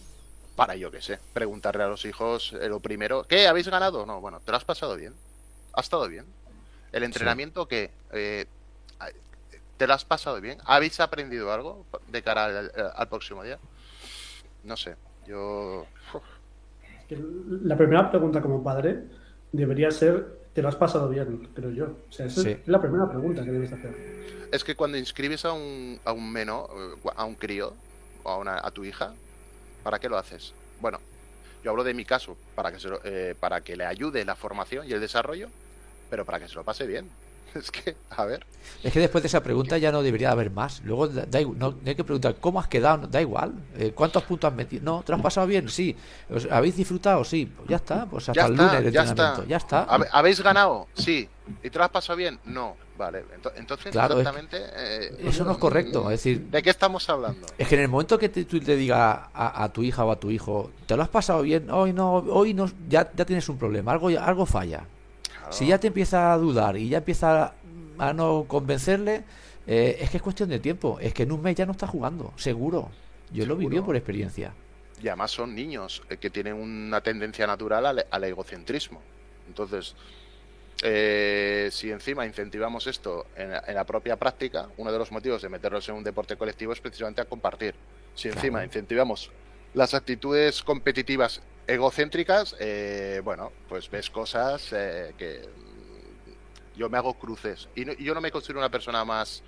para 0.57 0.75
yo 0.75 0.91
qué 0.91 1.01
sé, 1.01 1.17
preguntarle 1.31 1.83
a 1.83 1.87
los 1.87 2.03
hijos 2.03 2.51
eh, 2.59 2.67
lo 2.67 2.81
primero, 2.81 3.23
¿qué? 3.23 3.47
¿Habéis 3.47 3.69
ganado? 3.69 4.05
No, 4.05 4.19
bueno, 4.19 4.41
¿te 4.41 4.51
lo 4.51 4.57
has 4.57 4.65
pasado 4.65 4.97
bien? 4.97 5.13
¿Ha 5.71 5.79
estado 5.79 6.05
bien? 6.09 6.25
¿El 6.91 7.03
entrenamiento 7.03 7.65
que 7.65 7.91
eh, 8.11 8.45
¿Te 9.77 9.87
lo 9.87 9.93
has 9.93 10.03
pasado 10.03 10.41
bien? 10.41 10.57
¿Habéis 10.65 10.99
aprendido 10.99 11.53
algo 11.53 11.85
de 12.09 12.21
cara 12.21 12.69
al, 12.93 13.07
próximo 13.07 13.41
día? 13.41 13.57
No 14.65 14.75
sé, 14.75 14.97
yo... 15.25 15.87
La 17.63 17.77
primera 17.77 18.11
pregunta 18.11 18.41
como 18.41 18.61
padre 18.61 19.05
debería 19.53 19.91
ser, 19.91 20.41
¿te 20.51 20.61
lo 20.61 20.67
has 20.67 20.75
pasado 20.75 21.07
bien? 21.07 21.47
Creo 21.55 21.71
yo. 21.71 21.85
O 21.85 22.11
sea, 22.11 22.25
esa 22.25 22.49
es 22.49 22.67
la 22.67 22.81
primera 22.81 23.07
pregunta 23.07 23.45
que 23.45 23.51
debes 23.51 23.71
hacer. 23.71 23.95
Es 24.51 24.65
que 24.65 24.75
cuando 24.75 24.97
inscribes 24.97 25.45
a 25.45 25.53
un, 25.53 26.01
a 26.03 26.11
un 26.11 26.29
meno, 26.29 26.67
a 27.15 27.23
un 27.23 27.35
crío, 27.35 27.73
a, 28.25 28.37
una, 28.37 28.59
a 28.63 28.71
tu 28.71 28.83
hija, 28.83 29.13
¿para 29.83 29.99
qué 29.99 30.09
lo 30.09 30.17
haces? 30.17 30.53
Bueno, 30.79 30.99
yo 31.63 31.71
hablo 31.71 31.83
de 31.83 31.93
mi 31.93 32.05
caso, 32.05 32.37
para 32.55 32.71
que, 32.71 32.79
se 32.79 32.89
eh, 33.03 33.35
para 33.39 33.61
que 33.61 33.75
le 33.75 33.85
ayude 33.85 34.25
la 34.25 34.35
formación 34.35 34.87
y 34.87 34.93
el 34.93 34.99
desarrollo, 34.99 35.49
pero 36.09 36.25
para 36.25 36.39
que 36.39 36.47
se 36.47 36.55
lo 36.55 36.63
pase 36.63 36.87
bien. 36.87 37.09
Es 37.55 37.69
que, 37.69 37.95
a 38.09 38.23
ver. 38.23 38.45
Es 38.81 38.93
que 38.93 38.99
después 38.99 39.21
de 39.23 39.27
esa 39.27 39.43
pregunta 39.43 39.77
ya 39.77 39.91
no 39.91 40.01
debería 40.01 40.31
haber 40.31 40.51
más. 40.51 40.81
Luego 40.85 41.07
da, 41.07 41.41
no, 41.41 41.75
hay 41.85 41.95
que 41.95 42.03
preguntar 42.03 42.35
cómo 42.39 42.59
has 42.59 42.67
quedado, 42.67 43.07
da 43.07 43.21
igual. 43.21 43.53
Eh, 43.77 43.91
¿Cuántos 43.93 44.23
puntos 44.23 44.49
has 44.49 44.55
metido? 44.55 44.83
No, 44.83 45.03
¿te 45.03 45.13
has 45.13 45.21
pasado 45.21 45.47
bien? 45.47 45.67
Sí. 45.67 45.95
¿Habéis 46.49 46.77
disfrutado? 46.77 47.23
Sí. 47.25 47.51
Pues 47.53 47.67
ya 47.67 47.75
está. 47.75 48.05
Pues 48.05 48.29
hasta 48.29 48.45
el 48.45 48.55
lunes 48.55 48.71
de 48.83 48.91
ya 48.91 49.01
entrenamiento. 49.01 49.41
Está. 49.41 49.45
Ya 49.45 49.57
está. 49.57 49.83
¿Habéis 50.11 50.41
ganado? 50.41 50.87
Sí. 50.93 51.27
¿Y 51.61 51.69
te 51.69 51.77
lo 51.77 51.83
has 51.83 51.91
pasado 51.91 52.15
bien? 52.15 52.39
No. 52.45 52.77
Vale. 53.01 53.23
Entonces, 53.55 53.87
exactamente. 53.87 54.57
Eh, 54.75 55.15
eso 55.23 55.43
no 55.43 55.53
es 55.53 55.57
correcto. 55.57 56.03
Es 56.11 56.23
decir, 56.23 56.51
¿de 56.51 56.61
qué 56.61 56.69
estamos 56.69 57.09
hablando? 57.09 57.47
Es 57.57 57.67
que 57.67 57.73
en 57.73 57.81
el 57.81 57.87
momento 57.87 58.19
que 58.19 58.29
tú 58.29 58.59
te 58.59 58.75
digas 58.75 59.21
a, 59.33 59.69
tu 59.73 59.81
hija 59.81 60.05
o 60.05 60.11
a 60.11 60.19
tu 60.19 60.29
hijo, 60.29 60.69
¿te 60.85 60.95
lo 60.95 61.01
has 61.01 61.09
pasado 61.09 61.41
bien? 61.41 61.71
Hoy 61.71 61.93
no, 61.93 62.17
hoy 62.17 62.53
no, 62.53 62.69
ya, 62.87 63.11
ya 63.15 63.25
tienes 63.25 63.49
un 63.49 63.57
problema. 63.57 63.91
Algo, 63.91 64.09
algo 64.09 64.45
falla. 64.45 64.85
Si 65.49 65.65
ya 65.65 65.79
te 65.79 65.87
empieza 65.87 66.31
a 66.31 66.37
dudar 66.37 66.77
y 66.77 66.89
ya 66.89 66.99
empieza 66.99 67.55
a 67.97 68.13
no 68.13 68.45
convencerle, 68.47 69.23
eh, 69.65 69.97
es 69.99 70.11
que 70.11 70.17
es 70.17 70.23
cuestión 70.23 70.49
de 70.49 70.59
tiempo. 70.59 70.99
Es 71.01 71.11
que 71.11 71.23
en 71.23 71.31
un 71.31 71.41
mes 71.41 71.55
ya 71.55 71.65
no 71.65 71.71
está 71.71 71.87
jugando, 71.87 72.33
seguro. 72.35 72.91
Yo 73.31 73.47
lo 73.47 73.55
viví 73.55 73.81
por 73.81 73.95
experiencia. 73.95 74.53
Y 75.01 75.07
además 75.07 75.31
son 75.31 75.55
niños 75.55 76.03
eh, 76.11 76.17
que 76.17 76.29
tienen 76.29 76.53
una 76.53 77.01
tendencia 77.01 77.47
natural 77.47 78.05
al, 78.11 78.23
egocentrismo. 78.23 79.01
Entonces, 79.47 79.95
eh, 80.83 81.69
si 81.71 81.91
encima 81.91 82.25
incentivamos 82.25 82.87
esto 82.87 83.27
en, 83.35 83.51
la 83.51 83.85
propia 83.85 84.17
práctica, 84.17 84.67
uno 84.77 84.91
de 84.91 84.97
los 84.97 85.11
motivos 85.11 85.41
de 85.41 85.49
meterlos 85.49 85.87
en 85.89 85.95
un 85.95 86.03
deporte 86.03 86.35
colectivo 86.35 86.73
es 86.73 86.81
precisamente 86.81 87.21
a 87.21 87.25
compartir. 87.25 87.75
Si 88.15 88.27
encima 88.27 88.63
incentivamos 88.63 89.31
las 89.73 89.93
actitudes 89.93 90.63
competitivas 90.63 91.41
egocéntricas, 91.67 92.55
eh, 92.59 93.21
bueno, 93.23 93.51
pues 93.69 93.89
ves 93.89 94.09
cosas 94.09 94.73
eh, 94.73 95.13
que 95.17 95.41
yo 96.75 96.89
me 96.89 96.97
hago 96.97 97.13
cruces. 97.13 97.69
Y, 97.75 98.03
yo 98.03 98.13
no 98.13 98.21
me 98.21 98.31
considero 98.31 98.59
una 98.59 98.69
persona 98.69 99.05
más, 99.05 99.43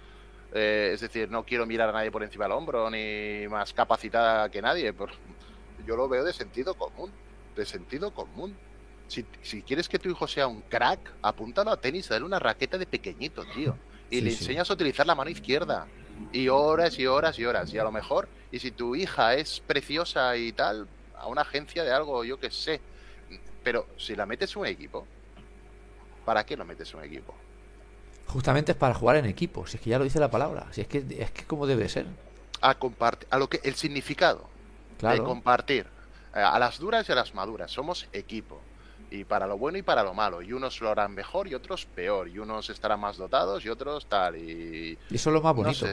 eh, 0.53 0.91
es 0.93 1.01
decir, 1.01 1.29
no 1.29 1.43
quiero 1.43 1.65
mirar 1.65 1.89
a 1.89 1.93
nadie 1.93 2.11
por 2.11 2.23
encima 2.23 2.45
del 2.45 2.53
hombro, 2.53 2.89
ni 2.89 3.47
más 3.49 3.73
capacitada 3.73 4.49
que 4.49 4.61
nadie. 4.61 4.93
yo 5.86 5.95
lo 5.95 6.07
veo 6.07 6.23
de 6.23 6.34
sentido 6.34 6.75
común, 6.75 7.11
de 7.55 7.65
sentido 7.65 8.13
común. 8.13 8.55
Si, 9.08 9.26
si, 9.41 9.62
quieres 9.62 9.89
que 9.89 9.99
tu 9.99 10.10
hijo 10.10 10.28
sea 10.28 10.47
un 10.47 10.62
crack, 10.62 10.99
apúntalo 11.22 11.72
a 11.72 11.78
tenis, 11.78 12.10
dale 12.10 12.26
una 12.26 12.39
raqueta 12.39 12.78
de 12.78 12.86
pequeñito, 12.86 13.45
tío. 13.54 13.78
Y 14.10 14.22
le 14.22 14.32
enseñas 14.32 14.70
a 14.70 14.74
utilizar 14.74 15.06
la 15.06 15.16
mano 15.16 15.30
izquierda. 15.30 15.88
Y 16.32 16.47
horas 16.47 16.97
y 16.99 17.06
horas 17.06 17.38
y 17.39 17.45
horas. 17.45 17.74
Y 17.74 17.78
a 17.78 17.84
lo 17.84 17.91
mejor, 17.91 18.28
y 18.51 18.60
si 18.60 18.72
tu 18.72 18.95
hija 18.95 19.36
es 19.36 19.60
preciosa 19.66 20.36
y 20.38 20.51
tal, 20.51 20.88
a 21.18 21.28
una 21.28 21.41
agencia 21.41 21.84
de 21.84 21.91
algo, 21.91 22.24
yo 22.24 22.39
que 22.39 22.51
sé. 22.51 22.82
Pero 23.64 23.88
si 23.97 24.16
la 24.16 24.26
metes 24.26 24.56
en 24.56 24.62
un 24.62 24.68
equipo, 24.68 25.08
¿para 26.26 26.45
qué 26.45 26.56
lo 26.56 26.66
metes 26.66 26.91
en 26.93 26.99
un 26.99 27.06
equipo? 27.06 27.34
Justamente 28.28 28.72
es 28.72 28.78
para 28.78 28.93
jugar 28.93 29.18
en 29.18 29.26
equipo, 29.26 29.68
si 29.68 29.78
es 29.78 29.84
que 29.84 29.89
ya 29.89 29.97
lo 29.97 30.04
dice 30.04 30.20
la 30.20 30.32
palabra, 30.32 30.68
si 30.72 30.82
es 30.82 30.88
que 30.88 31.06
es 31.20 31.32
que 31.32 31.45
como 31.45 31.68
debe 31.68 31.89
ser. 31.89 32.06
A 32.62 32.76
compartir, 32.76 33.28
a 33.30 33.38
lo 33.38 33.49
que 33.49 33.60
el 33.64 33.76
significado 33.76 34.49
de 34.99 35.24
compartir, 35.24 35.86
eh, 36.34 36.39
a 36.39 36.58
las 36.60 36.80
duras 36.80 37.08
y 37.08 37.12
a 37.12 37.16
las 37.16 37.34
maduras, 37.34 37.72
somos 37.72 38.08
equipo. 38.14 38.62
Y 39.14 39.26
para 39.26 39.45
lo 39.45 39.59
bueno 39.59 39.78
y 39.78 39.84
para 39.84 40.01
lo 40.01 40.16
malo. 40.16 40.41
Y 40.41 40.53
unos 40.53 40.82
lo 40.82 40.89
harán 40.89 41.14
mejor 41.14 41.47
y 41.47 41.53
otros 41.53 41.86
peor. 41.86 42.28
Y 42.28 42.39
unos 42.39 42.72
estarán 42.72 42.99
más 42.99 43.16
dotados 43.16 43.64
y 43.64 43.70
otros 43.70 44.07
tal. 44.07 44.36
Y, 44.36 44.97
y 45.07 45.16
eso 45.16 45.30
es 45.30 45.34
lo 45.36 45.39
más 45.39 45.55
bonito. 45.55 45.86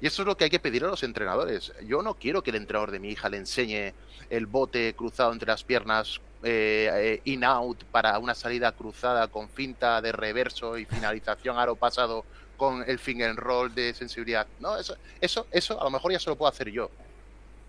Y 0.00 0.06
eso 0.06 0.22
es 0.22 0.26
lo 0.26 0.34
que 0.34 0.44
hay 0.44 0.50
que 0.50 0.58
pedir 0.58 0.82
a 0.82 0.88
los 0.88 1.02
entrenadores. 1.02 1.74
Yo 1.86 2.00
no 2.00 2.14
quiero 2.14 2.42
que 2.42 2.50
el 2.50 2.56
entrenador 2.56 2.90
de 2.90 3.00
mi 3.00 3.10
hija 3.10 3.28
le 3.28 3.36
enseñe 3.36 3.92
el 4.30 4.46
bote 4.46 4.94
cruzado 4.94 5.30
entre 5.34 5.48
las 5.48 5.62
piernas 5.62 6.22
eh, 6.42 6.88
eh, 6.92 7.20
in-out 7.24 7.84
para 7.84 8.18
una 8.18 8.34
salida 8.34 8.72
cruzada 8.72 9.28
con 9.28 9.50
finta 9.50 10.00
de 10.00 10.12
reverso 10.12 10.78
y 10.78 10.86
finalización 10.86 11.58
aro 11.58 11.76
pasado 11.76 12.24
con 12.56 12.82
el 12.88 12.98
finger 12.98 13.36
roll 13.36 13.74
de 13.74 13.92
sensibilidad. 13.92 14.46
No, 14.58 14.78
eso, 14.78 14.96
eso, 15.20 15.46
eso 15.50 15.78
a 15.78 15.84
lo 15.84 15.90
mejor 15.90 16.12
ya 16.12 16.18
se 16.18 16.30
lo 16.30 16.36
puedo 16.36 16.50
hacer 16.50 16.70
yo. 16.70 16.90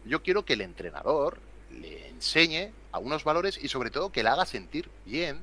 Yo 0.06 0.24
quiero 0.24 0.46
que 0.46 0.54
el 0.54 0.62
entrenador 0.62 1.38
le 1.72 2.09
enseñe 2.09 2.72
a 2.91 2.99
unos 2.99 3.24
valores 3.24 3.59
y 3.61 3.68
sobre 3.68 3.91
todo 3.91 4.11
que 4.11 4.24
la 4.24 4.34
haga 4.34 4.45
sentir 4.45 4.89
bien, 5.05 5.39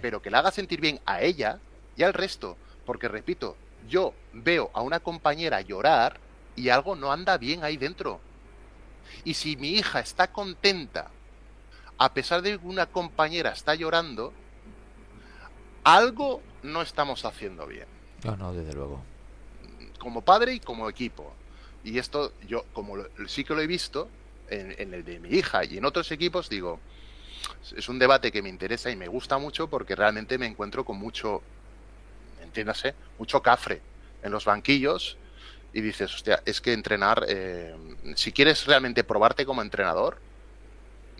pero 0.00 0.20
que 0.20 0.30
la 0.30 0.38
haga 0.38 0.50
sentir 0.50 0.80
bien 0.80 1.00
a 1.06 1.22
ella 1.22 1.58
y 1.96 2.02
al 2.02 2.14
resto. 2.14 2.56
Porque 2.84 3.08
repito, 3.08 3.56
yo 3.88 4.14
veo 4.32 4.70
a 4.74 4.82
una 4.82 5.00
compañera 5.00 5.60
llorar 5.60 6.18
y 6.56 6.68
algo 6.68 6.96
no 6.96 7.12
anda 7.12 7.38
bien 7.38 7.64
ahí 7.64 7.76
dentro. 7.76 8.20
Y 9.24 9.34
si 9.34 9.56
mi 9.56 9.70
hija 9.70 10.00
está 10.00 10.32
contenta, 10.32 11.10
a 11.98 12.12
pesar 12.12 12.42
de 12.42 12.58
que 12.58 12.66
una 12.66 12.86
compañera 12.86 13.50
está 13.50 13.74
llorando, 13.74 14.32
algo 15.84 16.42
no 16.62 16.82
estamos 16.82 17.24
haciendo 17.24 17.66
bien. 17.66 17.86
No, 18.24 18.36
no, 18.36 18.52
desde 18.52 18.72
luego. 18.72 19.02
Como 19.98 20.22
padre 20.22 20.54
y 20.54 20.60
como 20.60 20.88
equipo. 20.88 21.32
Y 21.84 21.98
esto 21.98 22.32
yo, 22.46 22.64
como 22.72 22.96
sí 23.26 23.44
que 23.44 23.54
lo 23.54 23.60
he 23.60 23.66
visto, 23.66 24.08
en, 24.52 24.94
el 24.94 25.04
de 25.04 25.18
mi 25.18 25.30
hija 25.30 25.64
y 25.64 25.78
en 25.78 25.84
otros 25.84 26.10
equipos, 26.12 26.48
digo, 26.48 26.80
es 27.76 27.88
un 27.88 27.98
debate 27.98 28.30
que 28.30 28.42
me 28.42 28.48
interesa 28.48 28.90
y 28.90 28.96
me 28.96 29.08
gusta 29.08 29.38
mucho 29.38 29.68
porque 29.68 29.96
realmente 29.96 30.38
me 30.38 30.46
encuentro 30.46 30.84
con 30.84 30.98
mucho, 30.98 31.42
entiéndase, 32.42 32.94
mucho 33.18 33.42
cafre 33.42 33.80
en 34.22 34.30
los 34.30 34.44
banquillos 34.44 35.16
y 35.72 35.80
dices, 35.80 36.14
hostia, 36.14 36.42
es 36.44 36.60
que 36.60 36.72
entrenar, 36.72 37.24
eh, 37.28 37.74
si 38.14 38.32
quieres 38.32 38.66
realmente 38.66 39.04
probarte 39.04 39.46
como 39.46 39.62
entrenador, 39.62 40.18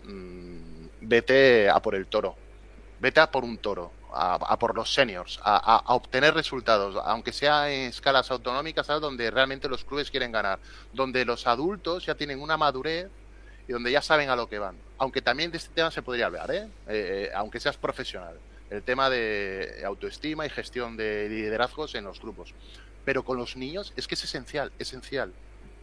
mmm, 0.05 0.87
vete 1.01 1.69
a 1.69 1.81
por 1.81 1.95
el 1.95 2.07
toro, 2.07 2.35
vete 2.99 3.19
a 3.19 3.31
por 3.31 3.43
un 3.43 3.57
toro, 3.57 3.91
a, 4.15 4.59
por 4.59 4.75
los 4.75 4.93
seniors, 4.93 5.39
a, 5.43 5.83
obtener 5.87 6.35
resultados, 6.35 7.01
aunque 7.03 7.33
sea 7.33 7.71
en 7.71 7.89
escalas 7.89 8.29
autonómicas, 8.29 8.85
donde 8.87 9.31
realmente 9.31 9.67
los 9.67 9.83
clubes 9.83 10.11
quieren 10.11 10.31
ganar, 10.31 10.59
donde 10.93 11.25
los 11.25 11.47
adultos 11.47 12.05
ya 12.05 12.13
tienen 12.15 12.39
una 12.39 12.55
madurez 12.55 13.09
y 13.67 13.71
donde 13.71 13.91
ya 13.91 14.01
saben 14.01 14.29
a 14.29 14.35
lo 14.35 14.47
que 14.47 14.59
van. 14.59 14.75
Aunque 14.97 15.21
también 15.21 15.51
de 15.51 15.57
este 15.57 15.73
tema 15.73 15.91
se 15.91 16.01
podría 16.01 16.27
hablar, 16.27 16.51
¿eh? 16.51 16.67
Eh, 16.87 17.31
aunque 17.35 17.59
seas 17.59 17.77
profesional. 17.77 18.37
El 18.69 18.83
tema 18.83 19.09
de 19.09 19.83
autoestima 19.85 20.45
y 20.45 20.49
gestión 20.49 20.97
de 20.97 21.29
liderazgos 21.29 21.95
en 21.95 22.05
los 22.05 22.19
grupos. 22.19 22.53
Pero 23.05 23.23
con 23.23 23.37
los 23.37 23.55
niños 23.55 23.93
es 23.95 24.07
que 24.07 24.15
es 24.15 24.23
esencial, 24.23 24.71
esencial. 24.79 25.33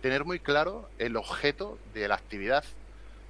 Tener 0.03 0.25
muy 0.25 0.41
claro 0.41 0.89
el 0.99 1.17
objeto 1.17 1.79
de 1.95 2.09
la 2.09 2.15
actividad 2.15 2.65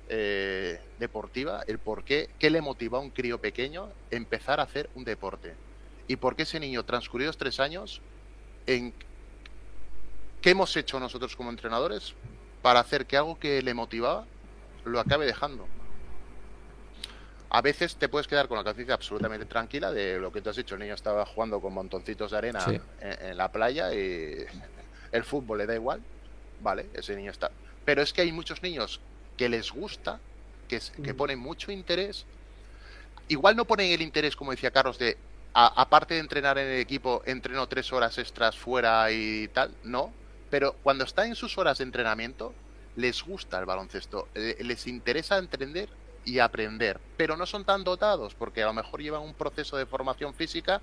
eh, 0.08 0.80
deportiva, 0.98 1.62
el 1.66 1.78
por 1.78 2.04
qué, 2.04 2.30
qué 2.38 2.50
le 2.50 2.60
motiva 2.60 2.98
a 2.98 3.00
un 3.00 3.10
crío 3.10 3.40
pequeño 3.40 3.88
empezar 4.10 4.60
a 4.60 4.64
hacer 4.64 4.88
un 4.94 5.04
deporte. 5.04 5.54
Y 6.08 6.16
por 6.16 6.36
qué 6.36 6.42
ese 6.42 6.58
niño, 6.58 6.84
transcurridos 6.84 7.36
tres 7.36 7.60
años, 7.60 8.00
en 8.66 8.92
qué 10.40 10.50
hemos 10.50 10.76
hecho 10.76 10.98
nosotros 10.98 11.36
como 11.36 11.50
entrenadores 11.50 12.14
para 12.62 12.80
hacer 12.80 13.06
que 13.06 13.16
algo 13.16 13.38
que 13.38 13.62
le 13.62 13.74
motivaba 13.74 14.26
lo 14.84 15.00
acabe 15.00 15.26
dejando. 15.26 15.66
A 17.52 17.62
veces 17.62 17.96
te 17.96 18.08
puedes 18.08 18.28
quedar 18.28 18.46
con 18.46 18.56
la 18.58 18.64
conciencia 18.64 18.94
absolutamente 18.94 19.44
tranquila 19.44 19.90
de 19.90 20.20
lo 20.20 20.30
que 20.30 20.40
tú 20.40 20.50
has 20.50 20.56
dicho. 20.56 20.76
El 20.76 20.82
niño 20.82 20.94
estaba 20.94 21.26
jugando 21.26 21.60
con 21.60 21.74
montoncitos 21.74 22.30
de 22.30 22.38
arena 22.38 22.64
en, 23.00 23.36
la 23.36 23.50
playa 23.50 23.92
y 23.92 24.46
el 25.12 25.24
fútbol 25.24 25.58
le 25.58 25.66
da 25.66 25.74
igual. 25.74 26.00
Vale, 26.60 26.86
ese 26.94 27.16
niño 27.16 27.32
está. 27.32 27.50
Pero 27.84 28.02
es 28.02 28.12
que 28.12 28.20
hay 28.20 28.30
muchos 28.30 28.62
niños 28.62 29.00
que 29.36 29.48
les 29.48 29.72
gusta, 29.72 30.20
que, 30.68 30.80
que 31.02 31.12
ponen 31.12 31.40
mucho 31.40 31.72
interés. 31.72 32.24
Igual 33.26 33.56
no 33.56 33.64
ponen 33.64 33.90
el 33.90 34.02
interés, 34.02 34.36
como 34.36 34.52
decía 34.52 34.70
Carlos, 34.70 34.98
de 34.98 35.16
aparte 35.52 36.14
de 36.14 36.20
entrenar 36.20 36.58
en 36.58 36.68
el 36.68 36.80
equipo, 36.80 37.22
entreno 37.26 37.66
tres 37.66 37.92
horas 37.92 38.16
extras 38.18 38.56
fuera 38.56 39.10
y 39.10 39.48
tal. 39.48 39.72
No. 39.82 40.12
Pero 40.50 40.74
cuando 40.82 41.04
está 41.04 41.26
en 41.26 41.34
sus 41.34 41.58
horas 41.58 41.78
de 41.78 41.84
entrenamiento, 41.84 42.54
les 42.96 43.22
gusta 43.22 43.58
el 43.58 43.66
baloncesto, 43.66 44.28
eh, 44.34 44.56
les 44.60 44.86
interesa 44.86 45.38
entender 45.38 45.88
y 46.24 46.38
aprender, 46.38 47.00
pero 47.16 47.36
no 47.36 47.46
son 47.46 47.64
tan 47.64 47.84
dotados 47.84 48.34
porque 48.34 48.62
a 48.62 48.66
lo 48.66 48.72
mejor 48.72 49.00
llevan 49.00 49.22
un 49.22 49.34
proceso 49.34 49.76
de 49.76 49.86
formación 49.86 50.34
física 50.34 50.80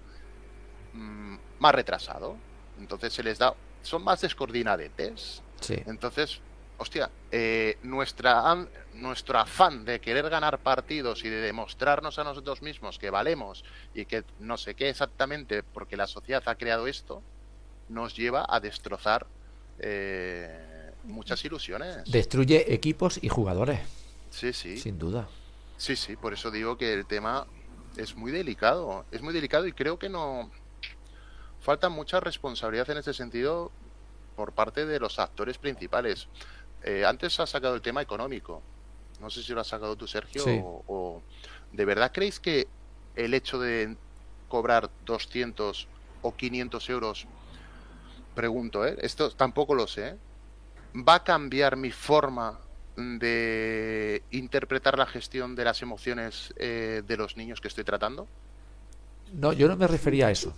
mm, 0.93 1.35
más 1.59 1.75
retrasado. 1.75 2.37
Entonces 2.79 3.13
se 3.13 3.23
les 3.23 3.37
da, 3.37 3.53
son 3.81 4.03
más 4.03 4.21
descoordinadetes. 4.21 5.41
Entonces 5.85 6.41
hostia, 6.77 7.09
eh, 7.31 7.77
nuestra, 7.83 8.55
nuestro 8.93 9.39
afán 9.39 9.83
de 9.83 9.99
querer 9.99 10.29
ganar 10.29 10.59
partidos 10.59 11.23
y 11.25 11.29
de 11.29 11.41
demostrarnos 11.41 12.19
a 12.19 12.23
nosotros 12.23 12.61
mismos 12.61 12.99
que 12.99 13.09
valemos 13.09 13.63
y 13.93 14.05
que 14.05 14.23
no 14.39 14.57
sé 14.57 14.75
qué 14.75 14.89
exactamente 14.89 15.63
porque 15.63 15.97
la 15.97 16.07
sociedad 16.07 16.43
ha 16.45 16.55
creado 16.55 16.87
esto, 16.87 17.21
nos 17.89 18.15
lleva 18.15 18.45
a 18.47 18.59
destrozar 18.59 19.25
eh, 19.79 20.76
muchas 21.07 21.43
ilusiones. 21.45 22.03
Destruye 22.05 22.73
equipos 22.73 23.19
y 23.21 23.29
jugadores. 23.29 23.79
Sí, 24.29 24.53
sí. 24.53 24.77
Sin 24.77 24.99
duda. 24.99 25.27
Sí, 25.77 25.95
sí, 25.95 26.15
por 26.15 26.33
eso 26.33 26.51
digo 26.51 26.77
que 26.77 26.93
el 26.93 27.05
tema 27.05 27.47
es 27.95 28.15
muy 28.15 28.31
delicado. 28.31 29.05
Es 29.11 29.21
muy 29.21 29.33
delicado 29.33 29.67
y 29.67 29.73
creo 29.73 29.97
que 29.97 30.09
no. 30.09 30.49
Falta 31.61 31.89
mucha 31.89 32.19
responsabilidad 32.19 32.89
en 32.91 32.97
ese 32.97 33.13
sentido 33.13 33.71
por 34.35 34.53
parte 34.53 34.85
de 34.85 34.99
los 34.99 35.19
actores 35.19 35.57
principales. 35.57 36.27
Eh, 36.83 37.03
antes 37.05 37.39
has 37.39 37.49
sacado 37.49 37.75
el 37.75 37.81
tema 37.81 38.01
económico. 38.01 38.61
No 39.19 39.29
sé 39.29 39.41
si 39.41 39.53
lo 39.53 39.61
has 39.61 39.67
sacado 39.67 39.95
tú, 39.95 40.07
Sergio, 40.07 40.43
o, 40.45 41.21
¿De 41.71 41.85
verdad 41.85 42.11
creéis 42.13 42.39
que 42.39 42.67
el 43.15 43.33
hecho 43.33 43.59
de 43.59 43.97
cobrar 44.47 44.89
200 45.05 45.87
o 46.21 46.35
500 46.35 46.89
euros, 46.89 47.27
pregunto, 48.35 48.85
¿eh? 48.85 48.95
esto 49.01 49.31
tampoco 49.31 49.75
lo 49.75 49.87
sé. 49.87 50.17
¿Va 50.97 51.15
a 51.15 51.23
cambiar 51.23 51.75
mi 51.77 51.91
forma 51.91 52.59
de 52.95 54.23
interpretar 54.31 54.97
la 54.97 55.05
gestión 55.05 55.55
de 55.55 55.63
las 55.65 55.81
emociones 55.81 56.53
eh, 56.57 57.03
de 57.05 57.17
los 57.17 57.37
niños 57.37 57.61
que 57.61 57.67
estoy 57.67 57.83
tratando? 57.83 58.27
No, 59.33 59.53
yo 59.53 59.67
no 59.67 59.75
me 59.75 59.87
refería 59.87 60.27
a 60.27 60.31
eso. 60.31 60.53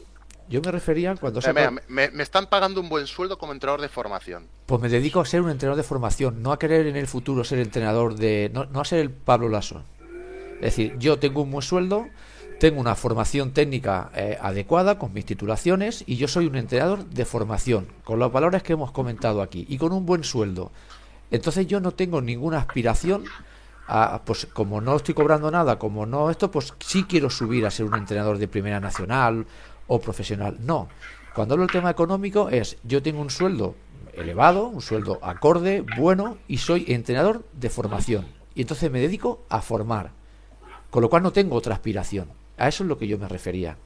Yo 0.48 0.62
me 0.62 0.72
refería 0.72 1.16
cuando... 1.16 1.42
se 1.42 1.54
me, 1.54 2.24
están 2.24 2.48
pagando 2.48 2.82
un 2.82 2.90
buen 2.90 3.06
sueldo 3.06 3.38
como 3.38 3.54
entrenador 3.54 3.82
de 3.82 3.90
formación. 3.90 4.48
Pues 4.66 4.82
me 4.82 4.90
dedico 4.90 5.20
a 5.20 5.26
ser 5.26 5.42
un 5.42 5.52
entrenador 5.52 5.78
de 5.78 5.84
formación, 5.84 6.42
no 6.42 6.52
a 6.52 6.58
querer 6.58 6.88
en 6.88 6.96
el 6.96 7.06
futuro 7.06 7.44
ser 7.44 7.60
entrenador 7.60 8.16
de... 8.16 8.50
No, 8.52 8.68
a 8.80 8.86
ser 8.86 9.00
el 9.00 9.12
Pablo 9.12 9.48
Lasso. 9.48 9.84
Es 10.56 10.62
decir, 10.62 10.96
yo 10.98 11.20
tengo 11.20 11.44
un 11.44 11.52
buen 11.52 11.62
sueldo, 11.62 12.08
tengo 12.60 12.82
una 12.82 12.96
formación 12.96 13.52
técnica 13.52 14.12
eh, 14.14 14.38
adecuada 14.42 15.00
con 15.00 15.14
mis 15.14 15.26
titulaciones 15.26 16.04
y 16.06 16.18
yo 16.18 16.28
soy 16.28 16.46
un 16.46 16.58
entrenador 16.58 17.06
de 17.06 17.24
formación, 17.24 17.88
con 18.04 18.20
los 18.20 18.32
valores 18.34 18.64
que 18.64 18.74
hemos 18.74 18.92
comentado 18.92 19.42
aquí 19.42 19.66
y 19.70 19.78
con 19.78 19.94
un 19.94 20.06
buen 20.06 20.26
sueldo. 20.26 20.72
Entonces 21.32 21.68
yo 21.68 21.80
no 21.80 21.94
tengo 21.94 22.20
ninguna 22.20 22.58
aspiración 22.58 23.24
a, 23.88 24.22
pues 24.26 24.46
como 24.46 24.82
no 24.82 24.98
estoy 24.98 25.16
cobrando 25.16 25.50
nada, 25.50 25.80
como 25.80 26.06
no 26.06 26.30
esto, 26.30 26.52
pues 26.52 26.74
sí 26.80 27.06
quiero 27.06 27.30
subir 27.30 27.66
a 27.66 27.72
ser 27.72 27.86
un 27.86 27.96
entrenador 27.96 28.38
de 28.38 28.50
primera 28.50 28.82
nacional 28.82 29.46
o 29.88 30.02
profesional. 30.02 30.58
No. 30.60 30.90
Cuando 31.34 31.54
hablo 31.54 31.66
del 31.66 31.72
tema 31.72 31.90
económico 31.90 32.50
es 32.50 32.78
yo 32.84 33.02
tengo 33.02 33.22
un 33.22 33.30
sueldo 33.30 33.76
elevado, 34.14 34.68
un 34.68 34.82
sueldo 34.82 35.20
acorde, 35.22 35.86
bueno, 35.98 36.38
y 36.50 36.58
soy 36.58 36.84
entrenador 36.90 37.46
de 37.54 37.70
formación. 37.70 38.28
Y 38.54 38.62
entonces 38.62 38.92
me 38.92 39.00
dedico 39.00 39.46
a 39.48 39.62
formar. 39.62 40.12
Con 40.90 41.04
lo 41.04 41.10
cual 41.10 41.24
no 41.24 41.32
tengo 41.32 41.56
otra 41.56 41.76
aspiración. 41.76 42.39
A 42.60 42.68
eso 42.68 42.84
es 42.84 42.88
lo 42.88 42.98
que 42.98 43.08
yo 43.08 43.18
me 43.18 43.28
refería. 43.28 43.78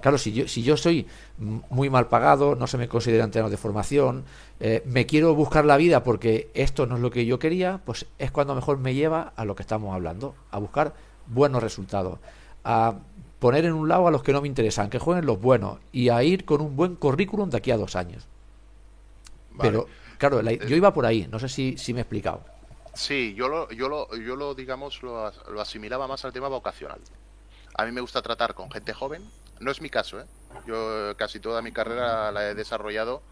Claro, 0.00 0.18
si 0.18 0.32
yo, 0.32 0.46
si 0.46 0.62
yo 0.62 0.76
soy 0.76 1.06
muy 1.38 1.90
mal 1.90 2.08
pagado, 2.08 2.54
no 2.54 2.66
se 2.66 2.78
me 2.78 2.88
considera 2.88 3.24
entrenador 3.24 3.50
de 3.50 3.56
formación, 3.56 4.24
eh, 4.60 4.82
me 4.84 5.06
quiero 5.06 5.34
buscar 5.34 5.64
la 5.64 5.76
vida 5.76 6.02
porque 6.02 6.50
esto 6.54 6.86
no 6.86 6.96
es 6.96 7.02
lo 7.02 7.10
que 7.10 7.26
yo 7.26 7.38
quería, 7.38 7.80
pues 7.84 8.06
es 8.18 8.30
cuando 8.30 8.54
mejor 8.54 8.78
me 8.78 8.94
lleva 8.94 9.32
a 9.36 9.44
lo 9.44 9.56
que 9.56 9.62
estamos 9.62 9.94
hablando, 9.94 10.34
a 10.50 10.58
buscar 10.58 10.94
buenos 11.26 11.62
resultados, 11.62 12.18
a 12.62 12.98
poner 13.38 13.64
en 13.64 13.72
un 13.72 13.88
lado 13.88 14.06
a 14.06 14.10
los 14.10 14.22
que 14.22 14.32
no 14.32 14.40
me 14.40 14.48
interesan, 14.48 14.90
que 14.90 14.98
jueguen 14.98 15.26
los 15.26 15.40
buenos 15.40 15.78
y 15.92 16.08
a 16.08 16.22
ir 16.22 16.44
con 16.44 16.60
un 16.60 16.76
buen 16.76 16.96
currículum 16.96 17.50
de 17.50 17.56
aquí 17.56 17.70
a 17.70 17.76
dos 17.76 17.96
años. 17.96 18.26
Pero, 19.58 19.86
claro, 20.18 20.42
yo 20.42 20.76
iba 20.76 20.92
por 20.92 21.06
ahí, 21.06 21.26
no 21.30 21.38
sé 21.38 21.48
si, 21.48 21.78
si 21.78 21.92
me 21.94 22.00
he 22.00 22.02
explicado. 22.02 22.42
Sí, 22.94 23.34
yo 23.34 23.48
lo, 23.48 23.70
yo 23.72 23.88
lo, 23.88 24.14
yo 24.16 24.36
lo 24.36 24.54
digamos, 24.54 25.02
lo, 25.02 25.30
lo, 25.50 25.60
asimilaba 25.60 26.06
más 26.06 26.24
al 26.24 26.32
tema 26.32 26.48
vocacional. 26.48 26.98
A 27.76 27.84
mí 27.84 27.92
me 27.92 28.00
gusta 28.00 28.22
tratar 28.22 28.54
con 28.54 28.70
gente 28.70 28.92
joven, 28.92 29.22
no 29.60 29.70
es 29.70 29.80
mi 29.80 29.90
caso, 29.90 30.20
¿eh? 30.20 30.24
Yo 30.66 31.14
casi 31.16 31.40
toda 31.40 31.62
mi 31.62 31.72
carrera 31.72 32.32
la 32.32 32.48
he 32.48 32.54
desarrollado 32.54 33.22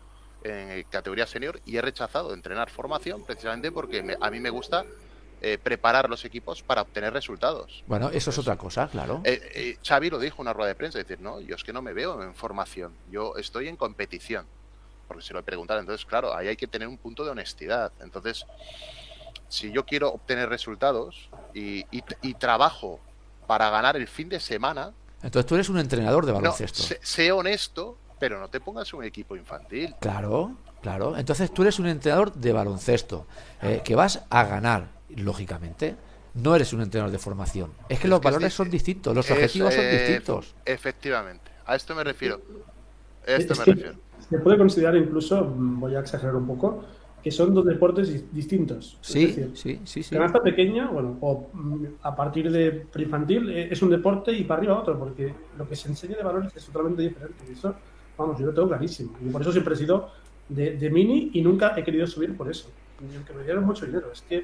en 0.42 0.82
categoría 0.84 1.26
senior 1.26 1.60
y 1.64 1.76
he 1.76 1.82
rechazado 1.82 2.34
entrenar 2.34 2.70
formación 2.70 3.24
precisamente 3.24 3.72
porque 3.72 4.16
a 4.20 4.30
mí 4.30 4.40
me 4.40 4.50
gusta 4.50 4.84
eh, 5.40 5.58
preparar 5.58 6.08
los 6.08 6.24
equipos 6.24 6.62
para 6.62 6.82
obtener 6.82 7.12
resultados. 7.12 7.84
Bueno, 7.86 8.08
eso 8.10 8.30
es 8.30 8.38
otra 8.38 8.56
cosa, 8.56 8.88
claro. 8.88 9.20
Eh, 9.24 9.40
eh, 9.54 9.78
Xavi 9.86 10.08
lo 10.08 10.18
dijo 10.18 10.36
en 10.36 10.42
una 10.42 10.52
rueda 10.52 10.68
de 10.68 10.74
prensa, 10.74 10.98
decir, 10.98 11.20
no, 11.20 11.40
yo 11.40 11.54
es 11.54 11.64
que 11.64 11.72
no 11.72 11.82
me 11.82 11.92
veo 11.92 12.22
en 12.22 12.34
formación, 12.34 12.94
yo 13.10 13.36
estoy 13.36 13.68
en 13.68 13.76
competición. 13.76 14.46
Porque 15.06 15.22
se 15.22 15.34
lo 15.34 15.40
he 15.40 15.42
preguntado, 15.42 15.80
entonces, 15.80 16.06
claro, 16.06 16.34
ahí 16.34 16.48
hay 16.48 16.56
que 16.56 16.66
tener 16.66 16.88
un 16.88 16.96
punto 16.96 17.24
de 17.24 17.30
honestidad. 17.30 17.92
Entonces, 18.00 18.46
si 19.48 19.70
yo 19.70 19.84
quiero 19.84 20.12
obtener 20.12 20.48
resultados 20.48 21.28
y, 21.52 21.84
trabajo 22.38 23.00
para 23.46 23.70
ganar 23.70 23.96
el 23.96 24.08
fin 24.08 24.28
de 24.28 24.40
semana. 24.40 24.92
Entonces 25.22 25.46
tú 25.46 25.54
eres 25.54 25.68
un 25.68 25.78
entrenador 25.78 26.26
de 26.26 26.32
baloncesto. 26.32 26.82
No, 26.82 26.96
sé, 27.00 27.32
honesto, 27.32 27.96
pero 28.18 28.38
no 28.38 28.48
te 28.48 28.60
pongas 28.60 28.92
un 28.92 29.04
equipo 29.04 29.36
infantil. 29.36 29.94
Claro, 30.00 30.56
claro. 30.82 31.16
Entonces 31.16 31.52
tú 31.52 31.62
eres 31.62 31.78
un 31.78 31.86
entrenador 31.86 32.32
de 32.32 32.52
baloncesto, 32.52 33.26
que 33.84 33.94
vas 33.94 34.22
a 34.28 34.44
ganar 34.44 34.88
lógicamente, 35.08 35.96
no 36.34 36.54
eres 36.54 36.72
un 36.72 36.82
entrenador 36.82 37.12
de 37.12 37.18
formación. 37.18 37.72
Es 37.88 38.00
que 38.00 38.08
los 38.08 38.20
valores 38.20 38.52
son 38.52 38.70
distintos, 38.70 39.14
los 39.14 39.30
objetivos 39.30 39.72
son 39.72 39.84
eh, 39.84 39.98
distintos. 39.98 40.54
Efectivamente, 40.64 41.50
a 41.64 41.76
esto 41.76 41.94
me 41.94 42.04
refiero. 42.04 42.40
esto 43.26 43.54
me 43.56 43.64
refiero. 43.64 43.94
Se 44.28 44.38
puede 44.38 44.58
considerar 44.58 44.96
incluso, 44.96 45.44
voy 45.44 45.94
a 45.94 46.00
exagerar 46.00 46.34
un 46.34 46.46
poco, 46.46 46.84
que 47.24 47.30
son 47.30 47.55
dos 47.55 47.64
deportes 47.64 48.30
distintos. 48.34 48.98
Sí, 49.01 49.32
sí, 49.55 49.80
sí, 49.82 50.02
sí. 50.02 50.14
Canasta 50.14 50.42
pequeña, 50.42 50.88
bueno, 50.90 51.16
o 51.22 51.48
mm, 51.55 51.84
a 52.02 52.14
partir 52.14 52.52
de 52.52 52.70
preinfantil 52.70 53.48
eh, 53.48 53.68
es 53.70 53.80
un 53.80 53.88
deporte 53.88 54.30
y 54.30 54.44
para 54.44 54.59
arriba 54.59 54.78
otro, 54.78 54.98
porque 54.98 55.32
lo 55.56 55.66
que 55.66 55.74
se 55.74 55.88
enseña 55.88 56.18
de 56.18 56.22
valores 56.22 56.55
es 56.55 56.66
totalmente 56.66 57.01
diferente. 57.01 57.42
Y 57.48 57.52
eso, 57.52 57.74
vamos, 58.18 58.38
yo 58.38 58.44
lo 58.44 58.52
tengo 58.52 58.68
clarísimo. 58.68 59.16
Y 59.24 59.30
por 59.30 59.40
eso 59.40 59.52
siempre 59.52 59.72
he 59.72 59.76
sido 59.78 60.10
de, 60.51 60.76
de 60.76 60.90
mini 60.90 61.30
y 61.32 61.40
nunca 61.40 61.72
he 61.74 61.82
querido 61.82 62.06
subir 62.06 62.36
por 62.36 62.51
eso. 62.51 62.68
ni 63.01 63.16
aunque 63.16 63.32
me 63.32 63.42
dieran 63.42 63.64
mucho 63.64 63.86
dinero. 63.86 64.12
Es 64.12 64.20
que 64.20 64.40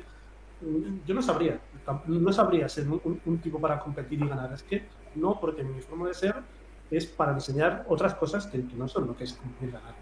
mm, 0.63 1.07
yo 1.07 1.15
no 1.15 1.21
sabría, 1.21 1.61
no 2.07 2.33
sabría 2.33 2.67
ser 2.67 2.87
un, 2.89 3.39
tipo 3.43 3.61
para 3.61 3.79
competir 3.79 4.23
y 4.23 4.27
ganar. 4.27 4.55
Es 4.55 4.63
que 4.63 4.85
no, 5.17 5.39
porque 5.39 5.63
mi 5.63 5.83
forma 5.83 6.09
de 6.09 6.15
ser 6.15 6.35
es 6.91 7.05
para 7.05 7.33
enseñar 7.33 7.85
otras 7.89 8.15
cosas 8.15 8.47
que, 8.47 8.65
no 8.75 8.89
son 8.89 9.07
lo 9.07 9.15
que 9.15 9.25
es 9.25 9.35
cumplir 9.35 9.71
ganar. 9.71 9.95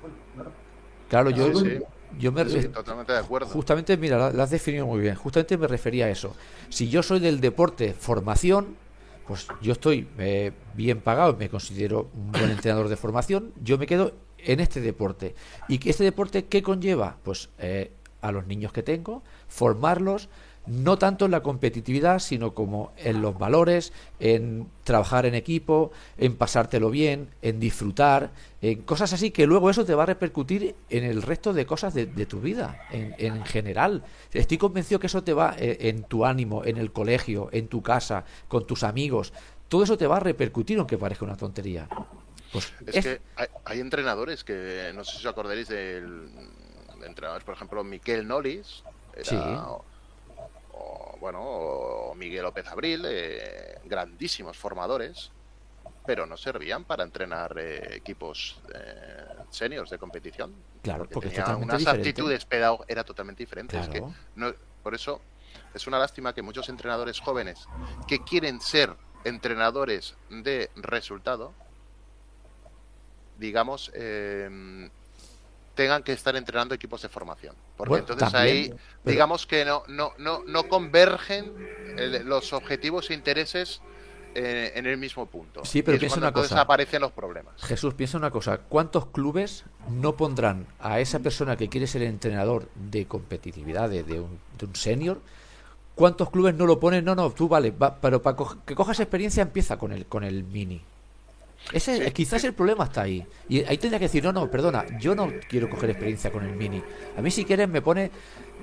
Bueno, 0.00 0.16
claro. 0.34 0.50
Claro, 1.08 1.30
yo, 1.30 1.46
yo 2.18 2.32
me 2.32 2.44
totalmente 2.44 3.12
de 3.12 3.18
acuerdo. 3.18 3.48
Justamente, 3.48 3.96
mira, 3.96 4.30
lo 4.30 4.42
has 4.42 4.50
definido 4.50 4.86
muy 4.86 5.00
bien. 5.00 5.14
Justamente 5.14 5.56
me 5.56 5.66
refería 5.66 6.06
a 6.06 6.10
eso. 6.10 6.34
Si 6.68 6.88
yo 6.88 7.02
soy 7.02 7.20
del 7.20 7.40
deporte 7.40 7.94
formación, 7.94 8.76
pues 9.26 9.46
yo 9.62 9.72
estoy 9.72 10.08
eh, 10.18 10.52
bien 10.74 11.00
pagado, 11.00 11.36
me 11.36 11.48
considero 11.48 12.10
un 12.14 12.32
buen 12.32 12.50
entrenador 12.50 12.88
de 12.88 12.96
formación, 12.96 13.52
yo 13.62 13.78
me 13.78 13.86
quedo 13.86 14.12
en 14.38 14.60
este 14.60 14.80
deporte. 14.80 15.34
¿Y 15.68 15.78
que 15.78 15.90
este 15.90 16.04
deporte 16.04 16.44
qué 16.46 16.62
conlleva? 16.62 17.16
Pues 17.22 17.48
eh, 17.58 17.92
a 18.20 18.32
los 18.32 18.46
niños 18.46 18.72
que 18.72 18.82
tengo, 18.82 19.22
formarlos, 19.48 20.28
no 20.66 20.96
tanto 20.98 21.26
en 21.26 21.30
la 21.30 21.42
competitividad, 21.42 22.18
sino 22.18 22.54
como 22.54 22.92
en 22.96 23.20
los 23.20 23.38
valores, 23.38 23.92
en 24.18 24.66
trabajar 24.82 25.26
en 25.26 25.34
equipo, 25.34 25.92
en 26.16 26.36
pasártelo 26.36 26.90
bien, 26.90 27.28
en 27.42 27.60
disfrutar, 27.60 28.30
en 28.62 28.82
cosas 28.82 29.12
así 29.12 29.30
que 29.30 29.46
luego 29.46 29.68
eso 29.68 29.84
te 29.84 29.94
va 29.94 30.04
a 30.04 30.06
repercutir 30.06 30.74
en 30.88 31.04
el 31.04 31.22
resto 31.22 31.52
de 31.52 31.66
cosas 31.66 31.92
de, 31.92 32.06
tu 32.26 32.40
vida, 32.40 32.78
en, 32.90 33.44
general. 33.44 34.04
Estoy 34.32 34.58
convencido 34.58 34.98
que 34.98 35.08
eso 35.08 35.22
te 35.22 35.34
va 35.34 35.54
eh, 35.58 35.76
en 35.80 36.04
tu 36.04 36.24
ánimo, 36.24 36.64
en 36.64 36.78
el 36.78 36.92
colegio, 36.92 37.50
en 37.52 37.68
tu 37.68 37.82
casa, 37.82 38.24
con 38.48 38.66
tus 38.66 38.84
amigos. 38.84 39.32
Todo 39.68 39.84
eso 39.84 39.98
te 39.98 40.06
va 40.06 40.16
a 40.16 40.20
repercutir, 40.20 40.78
aunque 40.78 40.96
parezca 40.96 41.24
una 41.24 41.36
tontería. 41.36 41.88
Pues 42.52 42.72
es, 42.86 43.04
que 43.04 43.20
hay, 43.64 43.80
entrenadores 43.80 44.44
que, 44.44 44.92
no 44.94 45.04
sé 45.04 45.18
si 45.18 45.18
os 45.18 45.26
acordaréis 45.26 45.68
del 45.68 46.28
entrenadores, 47.04 47.44
por 47.44 47.54
ejemplo, 47.54 47.84
Miquel 47.84 48.26
Nolis, 48.26 48.82
era, 49.14 49.66
bueno, 51.20 52.12
Miguel 52.16 52.42
López 52.42 52.66
Abril, 52.66 53.04
eh, 53.06 53.78
grandísimos 53.84 54.56
formadores, 54.56 55.30
pero 56.06 56.26
no 56.26 56.36
servían 56.36 56.84
para 56.84 57.02
entrenar 57.02 57.56
eh, 57.58 57.96
equipos 57.96 58.60
eh, 58.74 59.24
seniors 59.50 59.90
de 59.90 59.98
competición. 59.98 60.54
Claro, 60.82 61.08
porque, 61.08 61.30
tenían 61.30 61.62
unas 61.62 61.86
actitudes 61.86 62.44
pedagógicas, 62.44 62.90
era 62.90 63.04
totalmente 63.04 63.42
diferente. 63.42 63.80
que 63.90 64.02
por 64.82 64.94
eso 64.94 65.22
es 65.72 65.86
una 65.86 65.98
lástima 65.98 66.34
que 66.34 66.42
muchos 66.42 66.68
entrenadores 66.68 67.20
jóvenes 67.20 67.66
que 68.06 68.22
quieren 68.22 68.60
ser 68.60 68.94
entrenadores 69.24 70.14
de 70.28 70.70
resultado, 70.76 71.54
digamos, 73.38 73.90
eh, 73.94 74.90
tengan 75.74 76.02
que 76.02 76.12
estar 76.12 76.36
entrenando 76.36 76.74
equipos 76.74 77.02
de 77.02 77.08
formación. 77.08 77.54
Porque 77.76 77.96
entonces 77.96 78.32
ahí, 78.34 78.72
digamos 79.04 79.46
que 79.46 79.64
no, 79.64 79.82
no, 79.88 80.12
no, 80.18 80.42
no 80.46 80.68
convergen 80.68 81.52
los 82.24 82.52
objetivos 82.52 83.10
e 83.10 83.14
intereses 83.14 83.80
eh, 84.36 84.72
en 84.74 84.86
el 84.86 84.96
mismo 84.96 85.26
punto. 85.26 85.64
Sí, 85.64 85.82
pero 85.82 85.98
piensa 85.98 86.18
una 86.18 86.32
cosa. 86.32 86.60
aparecen 86.60 87.00
los 87.00 87.12
problemas. 87.12 87.54
Jesús, 87.62 87.94
piensa 87.94 88.18
una 88.18 88.30
cosa. 88.30 88.58
¿Cuántos 88.58 89.06
clubes 89.06 89.64
no 89.88 90.16
pondrán 90.16 90.66
a 90.80 90.98
esa 90.98 91.20
persona 91.20 91.56
que 91.56 91.68
quiere 91.68 91.86
ser 91.86 92.02
entrenador 92.02 92.68
de 92.74 93.06
competitividad, 93.06 93.88
de, 93.88 94.02
un, 94.20 94.40
de 94.58 94.66
un 94.66 94.74
senior? 94.74 95.20
¿Cuántos 95.94 96.30
clubes 96.30 96.56
no 96.56 96.66
lo 96.66 96.80
ponen? 96.80 97.04
No, 97.04 97.14
no, 97.14 97.30
tú 97.30 97.48
vale, 97.48 97.72
pero 98.00 98.22
para 98.22 98.36
que 98.66 98.74
cojas 98.74 98.98
experiencia 98.98 99.42
empieza 99.42 99.76
con 99.78 99.92
el, 99.92 100.06
con 100.06 100.24
el 100.24 100.42
mini. 100.42 100.82
Ese, 101.72 102.12
Quizás 102.12 102.44
el 102.44 102.52
problema 102.52 102.84
está 102.84 103.02
ahí. 103.02 103.26
Y 103.48 103.60
ahí 103.64 103.78
tendría 103.78 103.98
que 103.98 104.06
decir, 104.06 104.22
no, 104.22 104.32
no, 104.32 104.50
perdona, 104.50 104.84
yo 104.98 105.14
no 105.14 105.30
quiero 105.48 105.68
coger 105.70 105.90
experiencia 105.90 106.30
con 106.30 106.44
el 106.44 106.54
Mini. 106.54 106.82
A 107.16 107.22
mí 107.22 107.30
si 107.30 107.44
quieres 107.44 107.68
me 107.68 107.82
pone, 107.82 108.10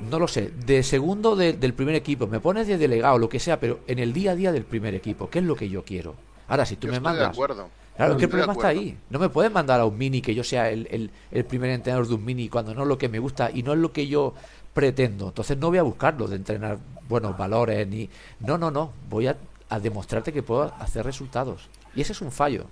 no 0.09 0.19
lo 0.19 0.27
sé, 0.27 0.51
de 0.65 0.83
segundo 0.83 1.35
del 1.35 1.73
primer 1.73 1.95
equipo, 1.95 2.27
me 2.27 2.39
pones 2.39 2.67
de 2.67 2.77
delegado, 2.77 3.17
lo 3.17 3.29
que 3.29 3.39
sea, 3.39 3.59
pero 3.59 3.79
en 3.87 3.99
el 3.99 4.13
día 4.13 4.31
a 4.31 4.35
día 4.35 4.51
del 4.51 4.63
primer 4.63 4.95
equipo, 4.95 5.29
¿qué 5.29 5.39
es 5.39 5.45
lo 5.45 5.55
que 5.55 5.69
yo 5.69 5.83
quiero? 5.83 6.15
Ahora, 6.47 6.65
si 6.65 6.75
tú 6.75 6.87
me 6.87 6.99
mandas... 6.99 7.29
De 7.29 7.33
acuerdo. 7.33 7.69
Claro, 7.95 8.17
que 8.17 8.23
el 8.23 8.29
problema 8.29 8.53
está 8.53 8.69
ahí. 8.69 8.97
No 9.09 9.19
me 9.19 9.29
puedes 9.29 9.51
mandar 9.51 9.79
a 9.79 9.85
un 9.85 9.97
Mini 9.97 10.21
que 10.21 10.33
yo 10.33 10.43
sea 10.43 10.69
el, 10.69 11.11
el, 11.31 11.45
primer 11.45 11.69
entrenador 11.69 12.07
de 12.07 12.15
un 12.15 12.25
Mini 12.25 12.49
cuando 12.49 12.73
no 12.73 12.83
es 12.83 12.87
lo 12.87 12.97
que 12.97 13.09
me 13.09 13.19
gusta 13.19 13.51
y 13.51 13.63
no 13.63 13.73
es 13.73 13.79
lo 13.79 13.91
que 13.91 14.07
yo 14.07 14.33
pretendo. 14.73 15.27
Entonces 15.27 15.57
no 15.57 15.69
voy 15.69 15.77
a 15.77 15.83
buscarlo 15.83 16.27
de 16.27 16.37
entrenar 16.37 16.79
buenos 17.07 17.37
valores 17.37 17.87
ni... 17.87 18.09
No, 18.39 18.57
no, 18.57 18.71
no. 18.71 18.91
Voy 19.09 19.27
a, 19.27 19.37
a 19.69 19.79
demostrarte 19.79 20.33
que 20.33 20.41
puedo 20.41 20.73
hacer 20.79 21.05
resultados. 21.05 21.69
Y 21.93 22.01
ese 22.01 22.13
es 22.13 22.21
un 22.21 22.31
fallo 22.31 22.65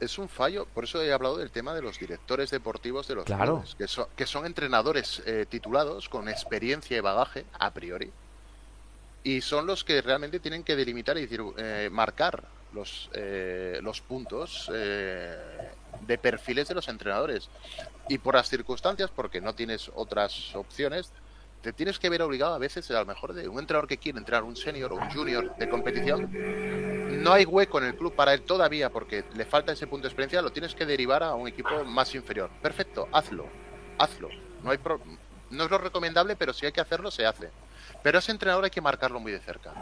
es 0.00 0.18
un 0.18 0.28
fallo, 0.28 0.66
por 0.66 0.84
eso 0.84 1.02
he 1.02 1.12
hablado 1.12 1.36
del 1.36 1.50
tema 1.50 1.74
de 1.74 1.82
los 1.82 1.98
directores 1.98 2.50
deportivos 2.50 3.08
de 3.08 3.16
los 3.16 3.24
clubes, 3.24 3.74
que, 3.74 3.88
son, 3.88 4.06
que 4.16 4.26
son 4.26 4.46
entrenadores 4.46 5.22
eh, 5.26 5.46
titulados 5.48 6.08
con 6.08 6.28
experiencia 6.28 6.96
y 6.96 7.00
bagaje 7.00 7.44
a 7.58 7.72
priori, 7.72 8.10
y 9.24 9.40
son 9.40 9.66
los 9.66 9.84
que 9.84 10.00
realmente 10.00 10.40
tienen 10.40 10.62
que 10.62 10.76
delimitar 10.76 11.18
y 11.18 11.22
decir, 11.22 11.42
eh, 11.56 11.88
marcar 11.90 12.44
los, 12.72 13.10
eh, 13.12 13.80
los 13.82 14.00
puntos 14.00 14.70
de 14.70 16.18
perfiles 16.18 16.68
de 16.68 16.74
los 16.74 16.88
entrenadores. 16.88 17.48
Y 18.08 18.18
por 18.18 18.36
las 18.36 18.48
circunstancias, 18.48 19.10
porque 19.14 19.40
no 19.40 19.54
tienes 19.54 19.90
otras 19.94 20.54
opciones, 20.54 21.10
te 21.62 21.72
tienes 21.72 21.98
que 21.98 22.08
ver 22.08 22.22
obligado 22.22 22.54
a 22.54 22.58
veces, 22.58 22.90
a 22.90 23.00
lo 23.00 23.06
mejor, 23.06 23.32
de 23.32 23.48
un 23.48 23.58
entrenador 23.58 23.88
que 23.88 23.98
quiere 23.98 24.18
entrar 24.18 24.44
un 24.44 24.56
senior 24.56 24.92
o 24.92 24.96
un 24.96 25.10
junior 25.10 25.56
de 25.56 25.68
competición. 25.68 26.30
No 27.22 27.32
hay 27.32 27.44
hueco 27.44 27.78
en 27.78 27.84
el 27.86 27.96
club 27.96 28.14
para 28.14 28.32
él 28.32 28.42
todavía 28.42 28.90
porque 28.90 29.24
le 29.34 29.44
falta 29.44 29.72
ese 29.72 29.86
punto 29.86 30.04
de 30.04 30.08
experiencia, 30.08 30.40
lo 30.40 30.52
tienes 30.52 30.74
que 30.74 30.86
derivar 30.86 31.22
a 31.22 31.34
un 31.34 31.48
equipo 31.48 31.84
más 31.84 32.14
inferior. 32.14 32.50
Perfecto, 32.62 33.08
hazlo, 33.12 33.46
hazlo. 33.98 34.28
No, 34.62 34.70
hay 34.70 34.78
no 35.50 35.64
es 35.64 35.70
lo 35.70 35.78
recomendable, 35.78 36.36
pero 36.36 36.52
si 36.52 36.66
hay 36.66 36.72
que 36.72 36.80
hacerlo, 36.80 37.10
se 37.10 37.26
hace. 37.26 37.50
Pero 38.02 38.18
ese 38.18 38.30
entrenador 38.30 38.64
hay 38.64 38.70
que 38.70 38.80
marcarlo 38.80 39.18
muy 39.18 39.32
de 39.32 39.40
cerca. 39.40 39.72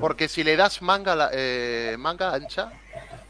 Porque 0.00 0.28
si 0.28 0.42
le 0.42 0.56
das 0.56 0.80
manga, 0.80 1.30
eh, 1.32 1.96
manga 1.98 2.32
ancha, 2.32 2.72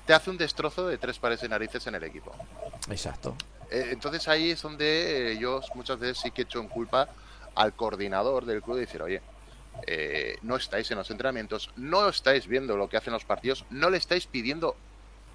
te 0.07 0.15
hace 0.15 0.31
un 0.31 0.37
destrozo 0.37 0.87
de 0.87 0.99
tres 0.99 1.19
pares 1.19 1.41
de 1.41 1.49
narices 1.49 1.87
en 1.87 1.97
el 1.97 2.05
equipo. 2.05 2.35
Exacto. 2.89 3.35
Eh, 3.71 3.89
entonces 3.91 4.29
ahí 4.29 4.51
es 4.51 4.63
donde 4.63 5.33
eh, 5.33 5.39
yo 5.39 5.61
muchas 5.75 5.99
veces 5.99 6.19
sí 6.19 6.31
que 6.31 6.43
he 6.43 6.45
hecho 6.45 6.61
en 6.61 6.69
culpa 6.69 7.09
al 7.55 7.75
coordinador 7.75 8.45
del 8.45 8.63
club 8.63 8.79
y 8.79 8.81
decir, 8.81 9.03
oye, 9.03 9.21
eh, 9.87 10.39
no 10.43 10.57
estáis 10.57 10.91
en 10.91 10.99
los 10.99 11.11
entrenamientos, 11.11 11.71
no 11.77 12.09
estáis 12.09 12.47
viendo 12.47 12.77
lo 12.77 12.89
que 12.89 12.97
hacen 12.97 13.13
los 13.13 13.25
partidos, 13.25 13.65
no 13.71 13.91
le 13.91 13.99
estáis 13.99 14.27
pidiendo 14.27 14.77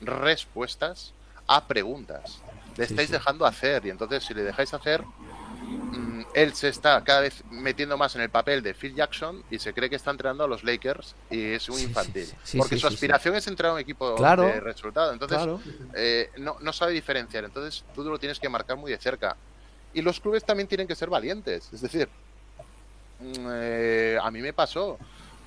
respuestas 0.01 1.13
a 1.47 1.67
preguntas, 1.67 2.41
le 2.77 2.85
estáis 2.85 3.09
dejando 3.09 3.45
hacer 3.45 3.85
y 3.85 3.89
entonces 3.89 4.23
si 4.23 4.33
le 4.33 4.43
dejáis 4.43 4.73
hacer, 4.73 5.03
mm, 5.03 6.21
él 6.33 6.53
se 6.53 6.69
está 6.69 7.03
cada 7.03 7.21
vez 7.21 7.43
metiendo 7.49 7.97
más 7.97 8.15
en 8.15 8.21
el 8.21 8.29
papel 8.29 8.63
de 8.63 8.73
Phil 8.73 8.95
Jackson 8.95 9.43
y 9.51 9.59
se 9.59 9.73
cree 9.73 9.89
que 9.89 9.97
está 9.97 10.11
entrenando 10.11 10.43
a 10.45 10.47
los 10.47 10.63
Lakers 10.63 11.15
y 11.29 11.53
es 11.53 11.67
un 11.69 11.79
infantil. 11.79 12.27
porque 12.57 12.77
su 12.77 12.87
aspiración 12.87 13.35
es 13.35 13.47
entrar 13.47 13.71
a 13.71 13.73
un 13.73 13.79
equipo 13.79 14.15
de 14.15 14.59
resultado. 14.61 15.11
Entonces, 15.11 15.39
eh, 15.95 16.29
no, 16.37 16.57
no 16.61 16.71
sabe 16.71 16.93
diferenciar. 16.93 17.43
Entonces, 17.43 17.83
tú 17.93 18.03
lo 18.03 18.19
tienes 18.19 18.39
que 18.39 18.47
marcar 18.47 18.77
muy 18.77 18.91
de 18.91 18.97
cerca. 18.97 19.35
Y 19.93 20.01
los 20.01 20.19
clubes 20.19 20.43
también 20.43 20.67
tienen 20.67 20.87
que 20.87 20.95
ser 20.95 21.09
valientes. 21.09 21.69
Es 21.73 21.81
decir, 21.81 22.09
mm, 23.19 23.47
eh, 23.51 24.17
a 24.21 24.29
mí 24.31 24.41
me 24.41 24.53
pasó. 24.53 24.97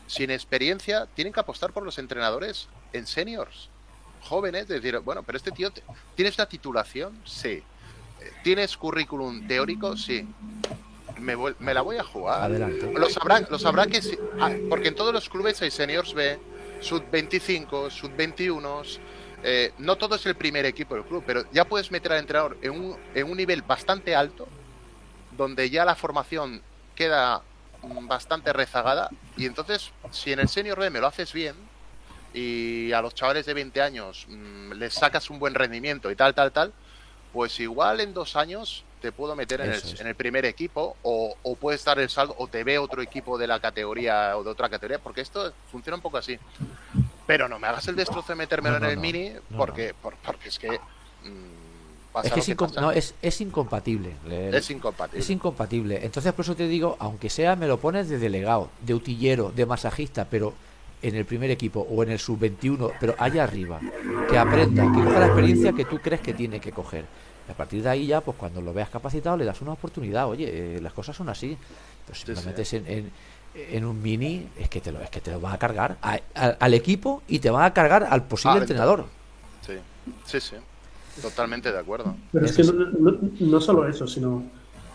Sin 0.07 0.31
experiencia, 0.31 1.07
tienen 1.15 1.33
que 1.33 1.41
apostar 1.41 1.73
por 1.73 1.85
los 1.85 1.99
entrenadores 1.99 2.69
en 2.93 3.07
seniors, 3.07 3.71
jóvenes. 4.23 4.69
decir, 4.69 4.99
bueno, 4.99 5.23
pero 5.23 5.39
este 5.39 5.53
tío, 5.53 5.71
¿tienes 6.15 6.37
una 6.37 6.47
titulación? 6.47 7.19
Sí. 7.25 7.63
¿Tienes 8.43 8.77
currículum 8.77 9.47
teórico? 9.47 9.97
Sí. 9.97 10.27
Me, 11.19 11.37
me, 11.59 11.75
la 11.75 11.83
voy 11.83 11.97
a 11.97 12.05
jugar. 12.05 12.43
Adelante. 12.43 12.93
Lo 12.93 13.09
sabrán, 13.09 13.47
lo 13.49 13.59
sabrán 13.59 13.91
que 13.91 14.03
sí, 14.03 14.19
ah, 14.41 14.51
porque 14.69 14.89
en 14.89 14.95
todos 14.95 15.13
los 15.13 15.29
clubes 15.29 15.61
hay 15.63 15.71
seniors 15.71 16.15
B, 16.15 16.39
sub 16.81 17.05
25, 17.11 17.91
sub 17.91 18.11
21, 18.17 18.83
eh, 19.43 19.73
no 19.79 19.97
todo 19.97 20.15
es 20.15 20.27
el 20.27 20.37
primer 20.37 20.65
equipo 20.67 20.95
del 20.95 21.05
club, 21.05 21.25
pero 21.27 21.45
ya 21.53 21.65
puedes 21.65 21.91
meter 21.91 22.13
al 22.13 22.19
entrenador 22.19 22.57
en 22.63 22.73
un, 22.73 22.97
en 23.15 23.31
un 23.31 23.37
nivel 23.37 23.63
bastante 23.63 24.15
alto, 24.15 24.47
donde 25.37 25.69
ya 25.71 25.85
la 25.85 25.95
formación 25.95 26.63
queda 26.95 27.43
mm, 27.83 28.07
bastante 28.07 28.53
rezagada, 28.53 29.11
y 29.37 29.47
entonces, 29.47 29.91
si 30.11 30.33
en 30.33 30.41
el 30.41 30.49
Senior 30.49 30.79
B 30.79 30.91
me 30.91 31.01
lo 31.01 31.07
haces 31.07 31.33
bien, 31.33 31.57
y 32.35 32.93
a 32.93 33.03
los 33.03 33.15
chavales 33.15 33.45
de 33.45 33.55
20 33.55 33.83
años 33.83 34.27
mm, 34.29 34.73
les 34.73 34.95
sacas 34.95 35.29
un 35.29 35.39
buen 35.39 35.55
rendimiento 35.55 36.11
y 36.11 36.17
tal, 36.17 36.35
tal, 36.35 36.53
tal, 36.53 36.73
pues 37.33 37.59
igual 37.61 38.01
en 38.01 38.15
dos 38.15 38.37
años 38.37 38.85
te 39.01 39.11
puedo 39.11 39.35
meter 39.35 39.61
en 39.61 39.73
el, 39.73 39.83
en 39.99 40.07
el, 40.07 40.15
primer 40.15 40.45
equipo 40.45 40.97
o, 41.03 41.35
o 41.43 41.57
puedes 41.57 41.85
dar 41.85 41.99
el 41.99 42.09
saldo 42.09 42.37
o 42.39 42.47
te 42.47 42.63
ve 42.63 42.79
otro 42.79 43.03
equipo 43.03 43.37
de 43.37 43.49
la 43.49 43.59
categoría 43.59 44.37
o 44.37 44.45
de 44.45 44.51
otra 44.51 44.69
categoría, 44.69 45.01
porque 45.01 45.23
esto 45.23 45.53
funciona 45.71 45.97
un 45.97 46.03
poco 46.03 46.19
así. 46.19 46.39
Pero 47.33 47.49
no 47.49 47.59
me 47.59 47.67
hagas 47.67 47.89
el 47.89 47.97
destrozo 47.97 48.33
de 48.33 48.37
metérmelo 48.37 48.77
en 48.77 48.85
el 48.85 48.99
mini 48.99 49.33
porque, 49.57 49.95
porque 50.03 50.51
es 50.51 50.59
que... 50.59 50.69
Mm, 50.69 52.19
es, 52.25 52.31
que, 52.31 52.41
es, 52.41 53.15
es, 53.23 53.41
incompatible. 53.41 54.13
Es 54.53 54.71
incompatible. 54.71 55.19
Es 55.19 55.31
incompatible. 55.31 56.05
Entonces, 56.05 56.31
por 56.35 56.45
eso 56.45 56.55
te 56.55 56.69
digo, 56.69 56.95
aunque 56.99 57.31
sea, 57.31 57.57
me 57.57 57.67
lo 57.67 57.79
pones 57.79 58.11
de 58.11 58.19
delegado, 58.19 58.69
de 58.83 58.93
utillero, 58.93 59.51
de 59.51 59.65
masajista, 59.65 60.27
pero 60.27 60.53
en 61.01 61.17
el 61.17 61.25
primer 61.25 61.51
equipo 61.51 61.81
o 61.81 62.03
en 62.03 62.11
el 62.11 62.19
sub-21, 62.19 62.93
pero 63.01 63.15
allá 63.17 63.45
arriba, 63.45 63.81
que 64.29 64.37
aprenda, 64.37 64.83
que 64.83 65.03
coja 65.03 65.21
la 65.21 65.27
experiencia 65.29 65.73
que 65.73 65.87
tú 65.87 66.01
crees 66.01 66.21
que 66.21 66.35
tiene 66.35 66.61
que 66.61 66.71
coger. 66.71 67.07
a 67.49 67.55
partir 67.55 67.83
de 67.83 67.89
ahí 67.89 68.09
ya, 68.09 68.21
pues 68.21 68.37
cuando 68.37 68.61
lo 68.61 68.75
veas 68.75 68.91
capacitado, 68.91 69.39
le 69.39 69.47
das 69.47 69.63
una 69.63 69.73
oportunidad. 69.73 70.29
Oye, 70.29 70.77
eh, 70.77 70.81
las 70.83 70.93
cosas 70.93 71.17
son 71.17 71.31
así. 71.31 71.57
Entonces, 72.01 72.25
si 72.27 72.35
lo 72.35 72.43
metes 72.43 72.75
en, 72.75 72.87
en, 72.87 73.11
un 73.55 74.03
mini, 74.03 74.49
es 74.59 74.69
que 74.69 74.81
te 74.81 74.93
lo, 74.93 75.01
es 75.01 75.11
que 75.11 75.21
te 75.21 75.31
lo 75.31 75.41
va 75.41 75.53
a 75.53 75.59
cargar 75.59 75.97
al 76.35 76.75
equipo 76.75 77.23
y 77.29 77.39
te 77.39 77.51
va 77.51 77.67
a 77.67 77.75
cargar 77.75 78.07
al 78.09 78.25
posible 78.25 78.59
entrenador. 78.61 79.05
Sí, 79.67 79.75
sí, 80.25 80.41
sí. 80.41 80.57
Totalmente 81.21 81.71
de 81.71 81.79
acuerdo. 81.79 82.17
Pero 82.33 82.47
es 82.47 82.57
que 82.57 82.65
no, 82.65 83.19
no, 83.41 83.61
solo 83.61 83.87
eso, 83.87 84.07
sino. 84.07 84.43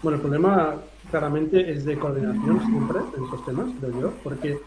Bueno, 0.01 0.15
el 0.15 0.21
problema 0.21 0.75
claramente 1.09 1.71
es 1.71 1.85
de 1.85 1.97
coordinación 1.97 2.59
siempre 2.65 2.99
en 3.15 3.23
estos 3.23 3.45
temas, 3.45 3.67
creo 3.79 4.01
yo, 4.01 4.13
porque 4.23 4.59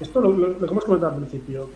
esto 0.00 0.20
lo, 0.20 0.32
lo, 0.32 0.58
que 0.58 0.64
hemos 0.66 0.84
comentado 0.84 1.14
al 1.14 1.20
principio. 1.20 1.70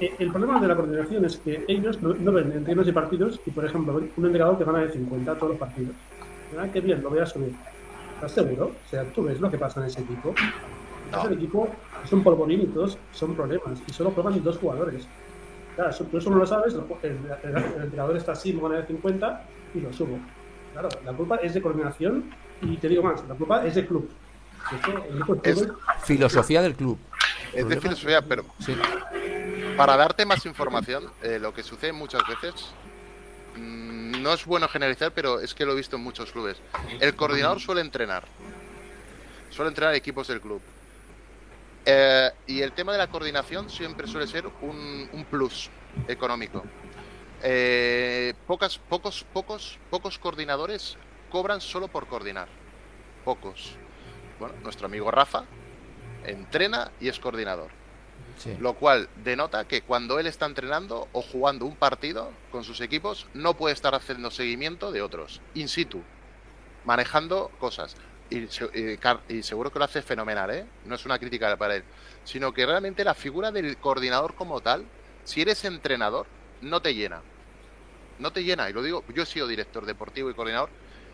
Eh, 0.00 0.14
el 0.18 0.30
problema 0.30 0.60
de 0.60 0.68
la 0.68 0.76
coordinación 0.76 1.24
es 1.24 1.36
que 1.38 1.64
ellos 1.66 2.00
no, 2.00 2.32
ven 2.32 2.52
entrenos 2.52 2.86
y 2.86 2.92
partidos 2.92 3.40
y, 3.44 3.50
por 3.50 3.64
ejemplo, 3.64 3.94
un 3.94 4.26
entrenador 4.26 4.58
que 4.58 4.64
gana 4.64 4.80
de 4.80 4.92
50 4.92 5.34
todos 5.34 5.50
los 5.50 5.58
partidos. 5.58 5.94
Ah, 6.58 6.66
qué 6.72 6.80
bien, 6.80 7.02
lo 7.02 7.10
voy 7.10 7.20
a 7.20 7.26
subir. 7.26 7.52
¿Estás 8.14 8.32
seguro? 8.32 8.66
O 8.66 8.90
sea, 8.90 9.04
tú 9.12 9.24
ves 9.24 9.40
lo 9.40 9.50
que 9.50 9.58
pasa 9.58 9.80
en 9.80 9.86
ese 9.86 10.00
equipo. 10.00 10.34
No. 11.10 11.24
Ese 11.24 11.34
equipo 11.34 11.68
es 12.04 12.12
un 12.12 12.22
polvorín 12.22 12.62
y 12.62 12.66
todos 12.66 12.98
son 13.12 13.34
problemas. 13.34 13.80
Y 13.86 13.92
solo 13.92 14.10
juegan 14.10 14.42
dos 14.42 14.58
jugadores. 14.58 15.06
Claro, 15.78 15.94
tú 15.94 16.18
eso 16.18 16.30
no 16.30 16.38
lo 16.38 16.46
sabes, 16.46 16.74
el, 16.74 17.18
entrenador 17.80 18.16
está 18.16 18.32
así, 18.32 18.52
me 18.52 18.60
gana 18.62 18.80
de 18.80 18.86
50 18.88 19.44
y 19.74 19.80
lo 19.80 19.92
subo. 19.92 20.18
Claro, 20.72 20.88
la 21.04 21.12
culpa 21.12 21.36
es 21.36 21.54
de 21.54 21.62
coordinación 21.62 22.34
y 22.60 22.76
te 22.78 22.88
digo 22.88 23.04
más, 23.04 23.22
la 23.28 23.36
culpa 23.36 23.64
es 23.64 23.76
del 23.76 23.86
club. 23.86 24.10
es 25.44 25.68
filosofía 26.02 26.62
del 26.62 26.74
club. 26.74 26.98
Es 27.54 27.68
de 27.68 27.80
filosofía, 27.80 28.22
pero 28.22 28.44
para 29.76 29.96
darte 29.96 30.26
más 30.26 30.44
información, 30.46 31.04
eh, 31.22 31.38
lo 31.38 31.54
que 31.54 31.62
sucede 31.62 31.92
muchas 31.92 32.22
veces, 32.26 32.72
mm, 33.56 34.20
no 34.20 34.32
es 34.32 34.44
bueno 34.44 34.66
generalizar, 34.66 35.12
pero 35.12 35.38
es 35.38 35.54
que 35.54 35.64
lo 35.64 35.74
he 35.74 35.76
visto 35.76 35.94
en 35.94 36.02
muchos 36.02 36.32
clubes. 36.32 36.56
El 36.98 37.14
coordinador 37.14 37.60
suele 37.60 37.82
entrenar, 37.82 38.24
suele 39.50 39.68
entrenar 39.68 39.94
equipos 39.94 40.26
del 40.26 40.40
club. 40.40 40.60
Eh, 41.90 42.30
y 42.46 42.60
el 42.60 42.72
tema 42.72 42.92
de 42.92 42.98
la 42.98 43.06
coordinación 43.06 43.70
siempre 43.70 44.06
suele 44.06 44.26
ser 44.26 44.46
un, 44.60 45.26
plus 45.30 45.70
económico. 46.06 46.62
Eh, 47.42 48.34
pocas, 48.46 48.76
pocos, 48.76 49.24
pocos, 49.32 49.78
pocos 49.88 50.18
coordinadores 50.18 50.98
cobran 51.30 51.62
solo 51.62 51.88
por 51.88 52.06
coordinar. 52.06 52.48
Pocos. 53.24 53.76
Bueno, 54.38 54.54
nuestro 54.62 54.84
amigo 54.84 55.10
Rafa 55.10 55.44
entrena 56.24 56.92
y 57.00 57.08
es 57.08 57.18
coordinador. 57.18 57.70
Lo 58.60 58.74
cual 58.74 59.08
denota 59.24 59.66
que 59.66 59.80
cuando 59.80 60.18
él 60.18 60.26
está 60.26 60.44
entrenando 60.44 61.08
o 61.12 61.22
jugando 61.22 61.64
un 61.64 61.74
partido 61.74 62.32
con 62.52 62.64
sus 62.64 62.82
equipos, 62.82 63.26
no 63.32 63.54
puede 63.54 63.74
estar 63.74 63.94
haciendo 63.94 64.30
seguimiento 64.30 64.92
de 64.92 65.00
otros, 65.00 65.40
in 65.54 65.68
situ, 65.68 66.02
manejando 66.84 67.50
cosas. 67.58 67.96
Y, 68.30 68.46
y, 69.28 69.42
seguro 69.42 69.72
que 69.72 69.78
lo 69.78 69.86
hace 69.86 70.02
fenomenal, 70.02 70.50
¿eh? 70.50 70.66
No 70.84 70.96
es 70.96 71.04
una 71.06 71.18
crítica 71.18 71.56
para 71.56 71.76
él, 71.76 71.84
sino 72.24 72.52
que 72.52 72.66
realmente 72.66 73.02
la 73.02 73.14
figura 73.14 73.50
del 73.50 73.78
coordinador 73.78 74.34
como 74.34 74.60
tal, 74.60 74.84
si 75.24 75.40
eres 75.40 75.64
entrenador, 75.64 76.26
no 76.60 76.82
te 76.82 76.94
llena. 76.94 77.22
No 78.18 78.32
te 78.32 78.44
llena, 78.44 78.68
y 78.68 78.72
lo 78.72 78.82
digo, 78.82 79.04
yo 79.14 79.22
he 79.22 79.26
sido 79.26 79.46
director 79.46 79.86
deportivo 79.86 80.28
y 80.28 80.34
coordinador, 80.34 80.68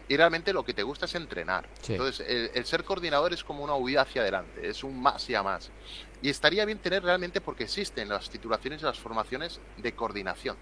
y 0.09 0.17
realmente 0.17 0.53
lo 0.53 0.65
que 0.65 0.75
te 0.75 0.83
gusta 0.83 1.07
es 1.07 1.15
entrenar. 1.15 1.69
Entonces, 1.89 2.51
el, 2.55 2.65
ser 2.67 2.85
coordinador 2.85 3.33
es 3.33 3.43
como 3.43 3.65
una 3.65 3.75
huida 3.75 4.03
hacia 4.03 4.23
adelante, 4.23 4.69
es 4.69 4.85
un 4.85 5.01
más 5.01 5.29
y 5.31 5.35
a 5.35 5.43
más. 5.43 5.71
Y 6.21 6.29
estaría 6.29 6.65
bien 6.65 6.79
tener 6.79 7.03
realmente, 7.03 7.41
porque 7.41 7.65
existen 7.65 8.09
las 8.09 8.29
titulaciones 8.29 8.83
y 8.83 8.85
las 8.85 8.99
formaciones 8.99 9.61
de 9.77 9.93
coordinación 9.95 10.57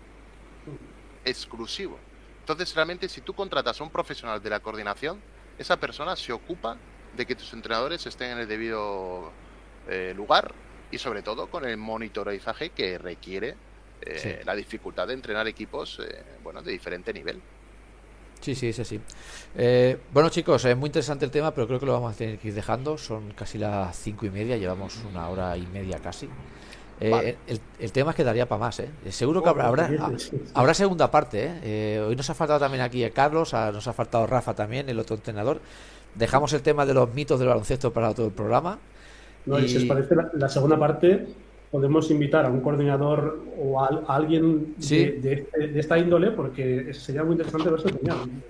exclusivo. 1.25 1.99
Entonces, 2.41 2.75
realmente, 2.75 3.09
si 3.09 3.21
tú 3.21 3.35
contratas 3.35 3.81
a 3.81 3.85
un 3.85 3.91
profesional 3.91 4.43
de 4.43 4.51
la 4.51 4.61
coordinación, 4.61 5.21
esa 5.59 5.77
persona 5.79 6.17
se 6.17 6.33
ocupa 6.33 6.77
de 7.17 7.27
que 7.27 7.35
tus 7.35 7.53
entrenadores 7.53 8.07
estén 8.07 8.33
en 8.33 8.39
el 8.39 8.49
debido 8.49 9.31
eh, 9.89 10.13
lugar 10.17 10.53
y, 10.91 10.99
sobre 10.99 11.23
todo, 11.23 11.49
con 11.49 11.65
el 11.65 11.77
monitorizaje 11.77 12.71
que 12.71 12.99
requiere 12.99 13.55
eh, 14.05 14.43
la 14.45 14.55
dificultad 14.55 15.07
de 15.07 15.15
entrenar 15.15 15.47
equipos 15.47 16.01
eh, 16.01 16.23
bueno, 16.43 16.63
de 16.63 16.73
diferente 16.73 17.13
nivel. 17.13 17.41
Sí, 18.41 18.57
sí, 18.57 18.73
sí, 18.73 18.85
sí. 18.85 19.01
Eh, 19.57 19.97
bueno, 20.13 20.29
chicos, 20.29 20.65
es 20.65 20.77
muy 20.77 20.89
interesante 20.89 21.25
el 21.25 21.31
tema, 21.31 21.55
pero 21.55 21.69
creo 21.69 21.79
que 21.79 21.87
lo 21.87 21.93
vamos 21.93 22.13
a 22.13 22.17
tener 22.17 22.39
que 22.39 22.49
ir 22.49 22.55
dejando. 22.55 22.99
Son 22.99 23.33
casi 23.35 23.57
las 23.57 23.97
cinco 23.97 24.27
y 24.27 24.31
media, 24.31 24.57
llevamos 24.57 24.97
una 25.09 25.29
hora 25.29 25.57
y 25.57 25.65
media 25.69 26.01
casi. 26.01 26.29
Eh, 27.03 27.37
el, 27.81 27.93
tema 27.93 28.11
es 28.11 28.17
que 28.17 28.25
daría 28.25 28.47
para 28.47 28.61
más, 28.61 28.79
¿eh? 28.81 28.89
Seguro 29.11 29.43
que 29.43 29.49
habrá, 29.49 29.69
habrá, 30.55 30.75
segunda 30.75 31.11
parte, 31.11 31.51
¿eh? 31.63 32.01
Hoy 32.01 32.15
nos 32.15 32.31
ha 32.31 32.35
faltado 32.35 32.61
también 32.61 32.83
aquí 32.83 33.09
Carlos, 33.11 33.53
nos 33.53 33.87
ha 33.89 33.93
faltado 33.93 34.27
Rafa 34.27 34.55
también, 34.55 34.89
el 34.89 34.99
otro 34.99 35.17
entrenador. 35.17 35.61
Dejamos 36.15 36.53
el 36.53 36.63
tema 36.63 36.87
de 36.87 36.95
los 36.95 37.13
mitos 37.13 37.39
del 37.39 37.49
baloncesto 37.49 37.93
para 37.93 38.15
todo 38.15 38.27
el 38.27 38.33
programa. 38.33 38.79
No, 39.47 39.59
y... 39.59 39.69
si 39.69 39.79
os 39.79 39.85
parece, 39.85 40.15
la 40.35 40.49
segunda 40.49 40.79
parte 40.79 41.27
podemos 41.73 42.11
invitar 42.11 42.45
a 42.45 42.51
un 42.51 42.61
coordinador 42.61 43.41
o 43.59 43.81
a, 43.81 44.05
alguien 44.07 44.75
de, 44.77 45.47
esta 45.75 45.99
índole 45.99 46.31
porque 46.31 46.93
sería 46.93 47.25
muy 47.25 47.33
interesante 47.33 47.71
ver 47.71 47.81
su 47.81 47.89
opinión. 47.89 48.43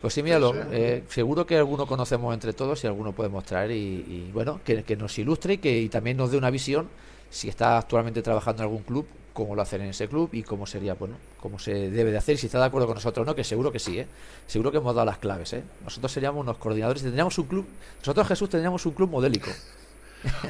Pues 0.00 0.14
sí, 0.14 0.22
míralo. 0.22 0.54
Eh, 0.70 1.02
seguro 1.08 1.44
que 1.44 1.58
alguno 1.58 1.84
conocemos 1.84 2.32
entre 2.32 2.52
todos 2.52 2.84
y 2.84 2.86
alguno 2.86 3.10
podemos 3.10 3.42
traer 3.42 3.72
y, 3.72 4.30
bueno, 4.32 4.60
que, 4.64 4.96
nos 4.96 5.18
ilustre 5.18 5.54
y 5.54 5.58
que 5.58 5.88
también 5.90 6.16
nos 6.16 6.30
dé 6.30 6.38
una 6.38 6.50
visión 6.50 6.86
si 7.34 7.48
está 7.48 7.78
actualmente 7.78 8.22
trabajando 8.22 8.62
en 8.62 8.68
algún 8.68 8.84
club, 8.84 9.06
cómo 9.32 9.56
lo 9.56 9.62
hacen 9.62 9.82
en 9.82 9.88
ese 9.88 10.06
club 10.08 10.30
y 10.32 10.44
cómo 10.44 10.66
sería, 10.66 10.94
bueno, 10.94 11.16
cómo 11.40 11.58
se 11.58 11.90
debe 11.90 12.12
de 12.12 12.18
hacer, 12.18 12.38
si 12.38 12.46
está 12.46 12.60
de 12.60 12.66
acuerdo 12.66 12.86
con 12.86 12.94
nosotros 12.94 13.26
o 13.26 13.26
no, 13.26 13.34
que 13.34 13.42
seguro 13.42 13.72
que 13.72 13.80
sí, 13.80 13.98
¿eh? 13.98 14.06
Seguro 14.46 14.70
que 14.70 14.76
hemos 14.78 14.94
dado 14.94 15.04
las 15.04 15.18
claves, 15.18 15.52
¿eh? 15.52 15.64
Nosotros 15.82 16.12
seríamos 16.12 16.42
unos 16.42 16.56
coordinadores 16.58 17.02
y 17.02 17.06
tendríamos 17.06 17.36
un 17.38 17.46
club, 17.46 17.66
nosotros 17.98 18.28
Jesús 18.28 18.48
tendríamos 18.48 18.86
un 18.86 18.92
club 18.92 19.10
modélico. 19.10 19.50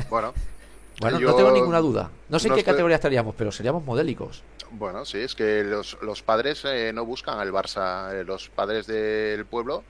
Bueno, 0.09 0.33
bueno, 1.01 1.19
no 1.19 1.35
tengo 1.35 1.51
ninguna 1.51 1.81
duda. 1.81 2.09
No 2.29 2.39
sé 2.39 2.47
en 2.47 2.55
qué 2.55 2.63
categoría 2.63 2.95
estaríamos, 2.97 3.35
pero 3.37 3.51
seríamos 3.51 3.85
modélicos. 3.85 4.45
Bueno, 4.71 5.05
sí, 5.05 5.19
es 5.19 5.35
que 5.35 5.65
los, 5.65 5.99
los 6.03 6.23
padres 6.23 6.65
eh, 6.65 6.93
no 6.95 7.05
buscan 7.05 7.41
al 7.41 7.51
Barça. 7.51 8.13
Eh, 8.15 8.23
los 8.23 8.51
padres 8.51 8.87
del 8.87 9.47
pueblo 9.47 9.83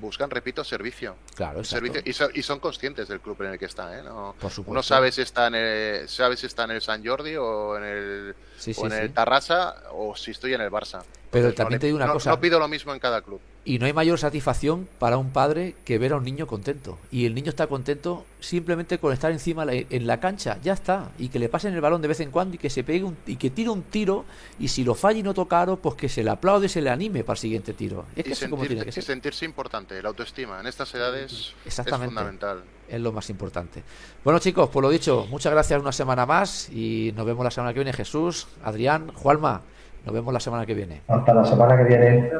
buscan, 0.00 0.30
repito, 0.30 0.64
servicio. 0.64 1.16
Claro, 1.34 1.64
servicio 1.64 2.02
y, 2.04 2.42
son 2.42 2.60
conscientes 2.60 3.08
del 3.08 3.20
club 3.20 3.40
en 3.42 3.52
el 3.52 3.58
que 3.58 3.66
están. 3.66 3.98
¿eh? 3.98 4.02
No, 4.02 4.34
Por 4.38 4.50
supuesto. 4.50 4.70
Uno 4.70 4.82
sabe 4.82 5.12
si, 5.12 5.22
está 5.22 5.48
en 5.48 5.54
el, 5.54 6.08
sabe 6.08 6.36
si 6.36 6.46
está 6.46 6.64
en 6.64 6.72
el 6.72 6.82
San 6.82 7.04
Jordi 7.04 7.36
o 7.36 7.76
en 7.76 7.84
el, 7.84 8.34
o 8.76 8.86
en 8.86 8.92
el 8.92 9.12
Tarrasa 9.12 9.74
o 9.92 10.16
si 10.16 10.30
estoy 10.30 10.54
en 10.54 10.60
el 10.60 10.70
Barça. 10.70 11.02
Pero 11.30 11.52
también 11.54 11.80
te 11.80 11.86
digo 11.86 11.96
una 11.96 12.12
cosa. 12.12 12.30
No 12.30 12.40
pido 12.40 12.58
lo 12.58 12.68
mismo 12.68 12.92
en 12.92 13.00
cada 13.00 13.22
club. 13.22 13.40
Y 13.66 13.80
no 13.80 13.86
hay 13.86 13.92
mayor 13.92 14.16
satisfacción 14.16 14.88
para 15.00 15.18
un 15.18 15.30
padre 15.30 15.74
que 15.84 15.98
ver 15.98 16.12
a 16.12 16.16
un 16.18 16.24
niño 16.24 16.46
contento. 16.46 16.98
Y 17.10 17.26
el 17.26 17.34
niño 17.34 17.50
está 17.50 17.66
contento 17.66 18.24
simplemente 18.38 18.98
con 18.98 19.12
estar 19.12 19.32
encima 19.32 19.66
en 19.68 20.06
la 20.06 20.20
cancha, 20.20 20.58
ya 20.62 20.72
está. 20.72 21.10
Y 21.18 21.30
que 21.30 21.40
le 21.40 21.48
pasen 21.48 21.74
el 21.74 21.80
balón 21.80 22.00
de 22.00 22.06
vez 22.06 22.20
en 22.20 22.30
cuando 22.30 22.54
y 22.54 22.58
que 22.58 22.70
se 22.70 22.84
pegue 22.84 23.02
un, 23.02 23.16
y 23.26 23.34
que 23.34 23.50
tire 23.50 23.68
un 23.70 23.82
tiro. 23.82 24.24
Y 24.60 24.68
si 24.68 24.84
lo 24.84 24.94
falla 24.94 25.18
y 25.18 25.24
no 25.24 25.34
tocaron, 25.34 25.78
pues 25.78 25.96
que 25.96 26.08
se 26.08 26.22
le 26.22 26.30
aplaude 26.30 26.66
y 26.66 26.68
se 26.68 26.80
le 26.80 26.90
anime 26.90 27.24
para 27.24 27.34
el 27.34 27.40
siguiente 27.40 27.72
tiro. 27.72 28.04
Es 28.14 28.38
que 28.38 28.48
como 28.48 28.64
tiene 28.64 28.84
que 28.84 28.92
ser. 28.92 29.02
Y 29.02 29.06
sentirse 29.06 29.44
importante, 29.44 30.00
la 30.00 30.10
autoestima 30.10 30.60
en 30.60 30.68
estas 30.68 30.94
edades 30.94 31.52
Exactamente. 31.64 32.04
es 32.04 32.10
fundamental. 32.10 32.62
Es 32.88 33.00
lo 33.00 33.10
más 33.10 33.28
importante. 33.30 33.82
Bueno, 34.22 34.38
chicos, 34.38 34.68
por 34.68 34.84
lo 34.84 34.90
dicho, 34.90 35.26
muchas 35.28 35.52
gracias 35.52 35.80
una 35.80 35.90
semana 35.90 36.24
más 36.24 36.70
y 36.70 37.12
nos 37.16 37.26
vemos 37.26 37.42
la 37.42 37.50
semana 37.50 37.74
que 37.74 37.80
viene. 37.80 37.92
Jesús, 37.92 38.46
Adrián, 38.62 39.12
Juanma, 39.12 39.62
nos 40.04 40.14
vemos 40.14 40.32
la 40.32 40.38
semana 40.38 40.64
que 40.64 40.74
viene. 40.74 41.02
Hasta 41.08 41.34
la 41.34 41.44
semana 41.44 41.76
que 41.76 41.82
viene. 41.82 42.30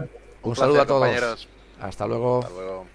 Un 0.46 0.54
saludo 0.54 0.80
a 0.82 0.86
todos. 0.86 1.48
Hasta 1.80 2.06
luego. 2.06 2.38
Hasta 2.38 2.54
luego. 2.54 2.86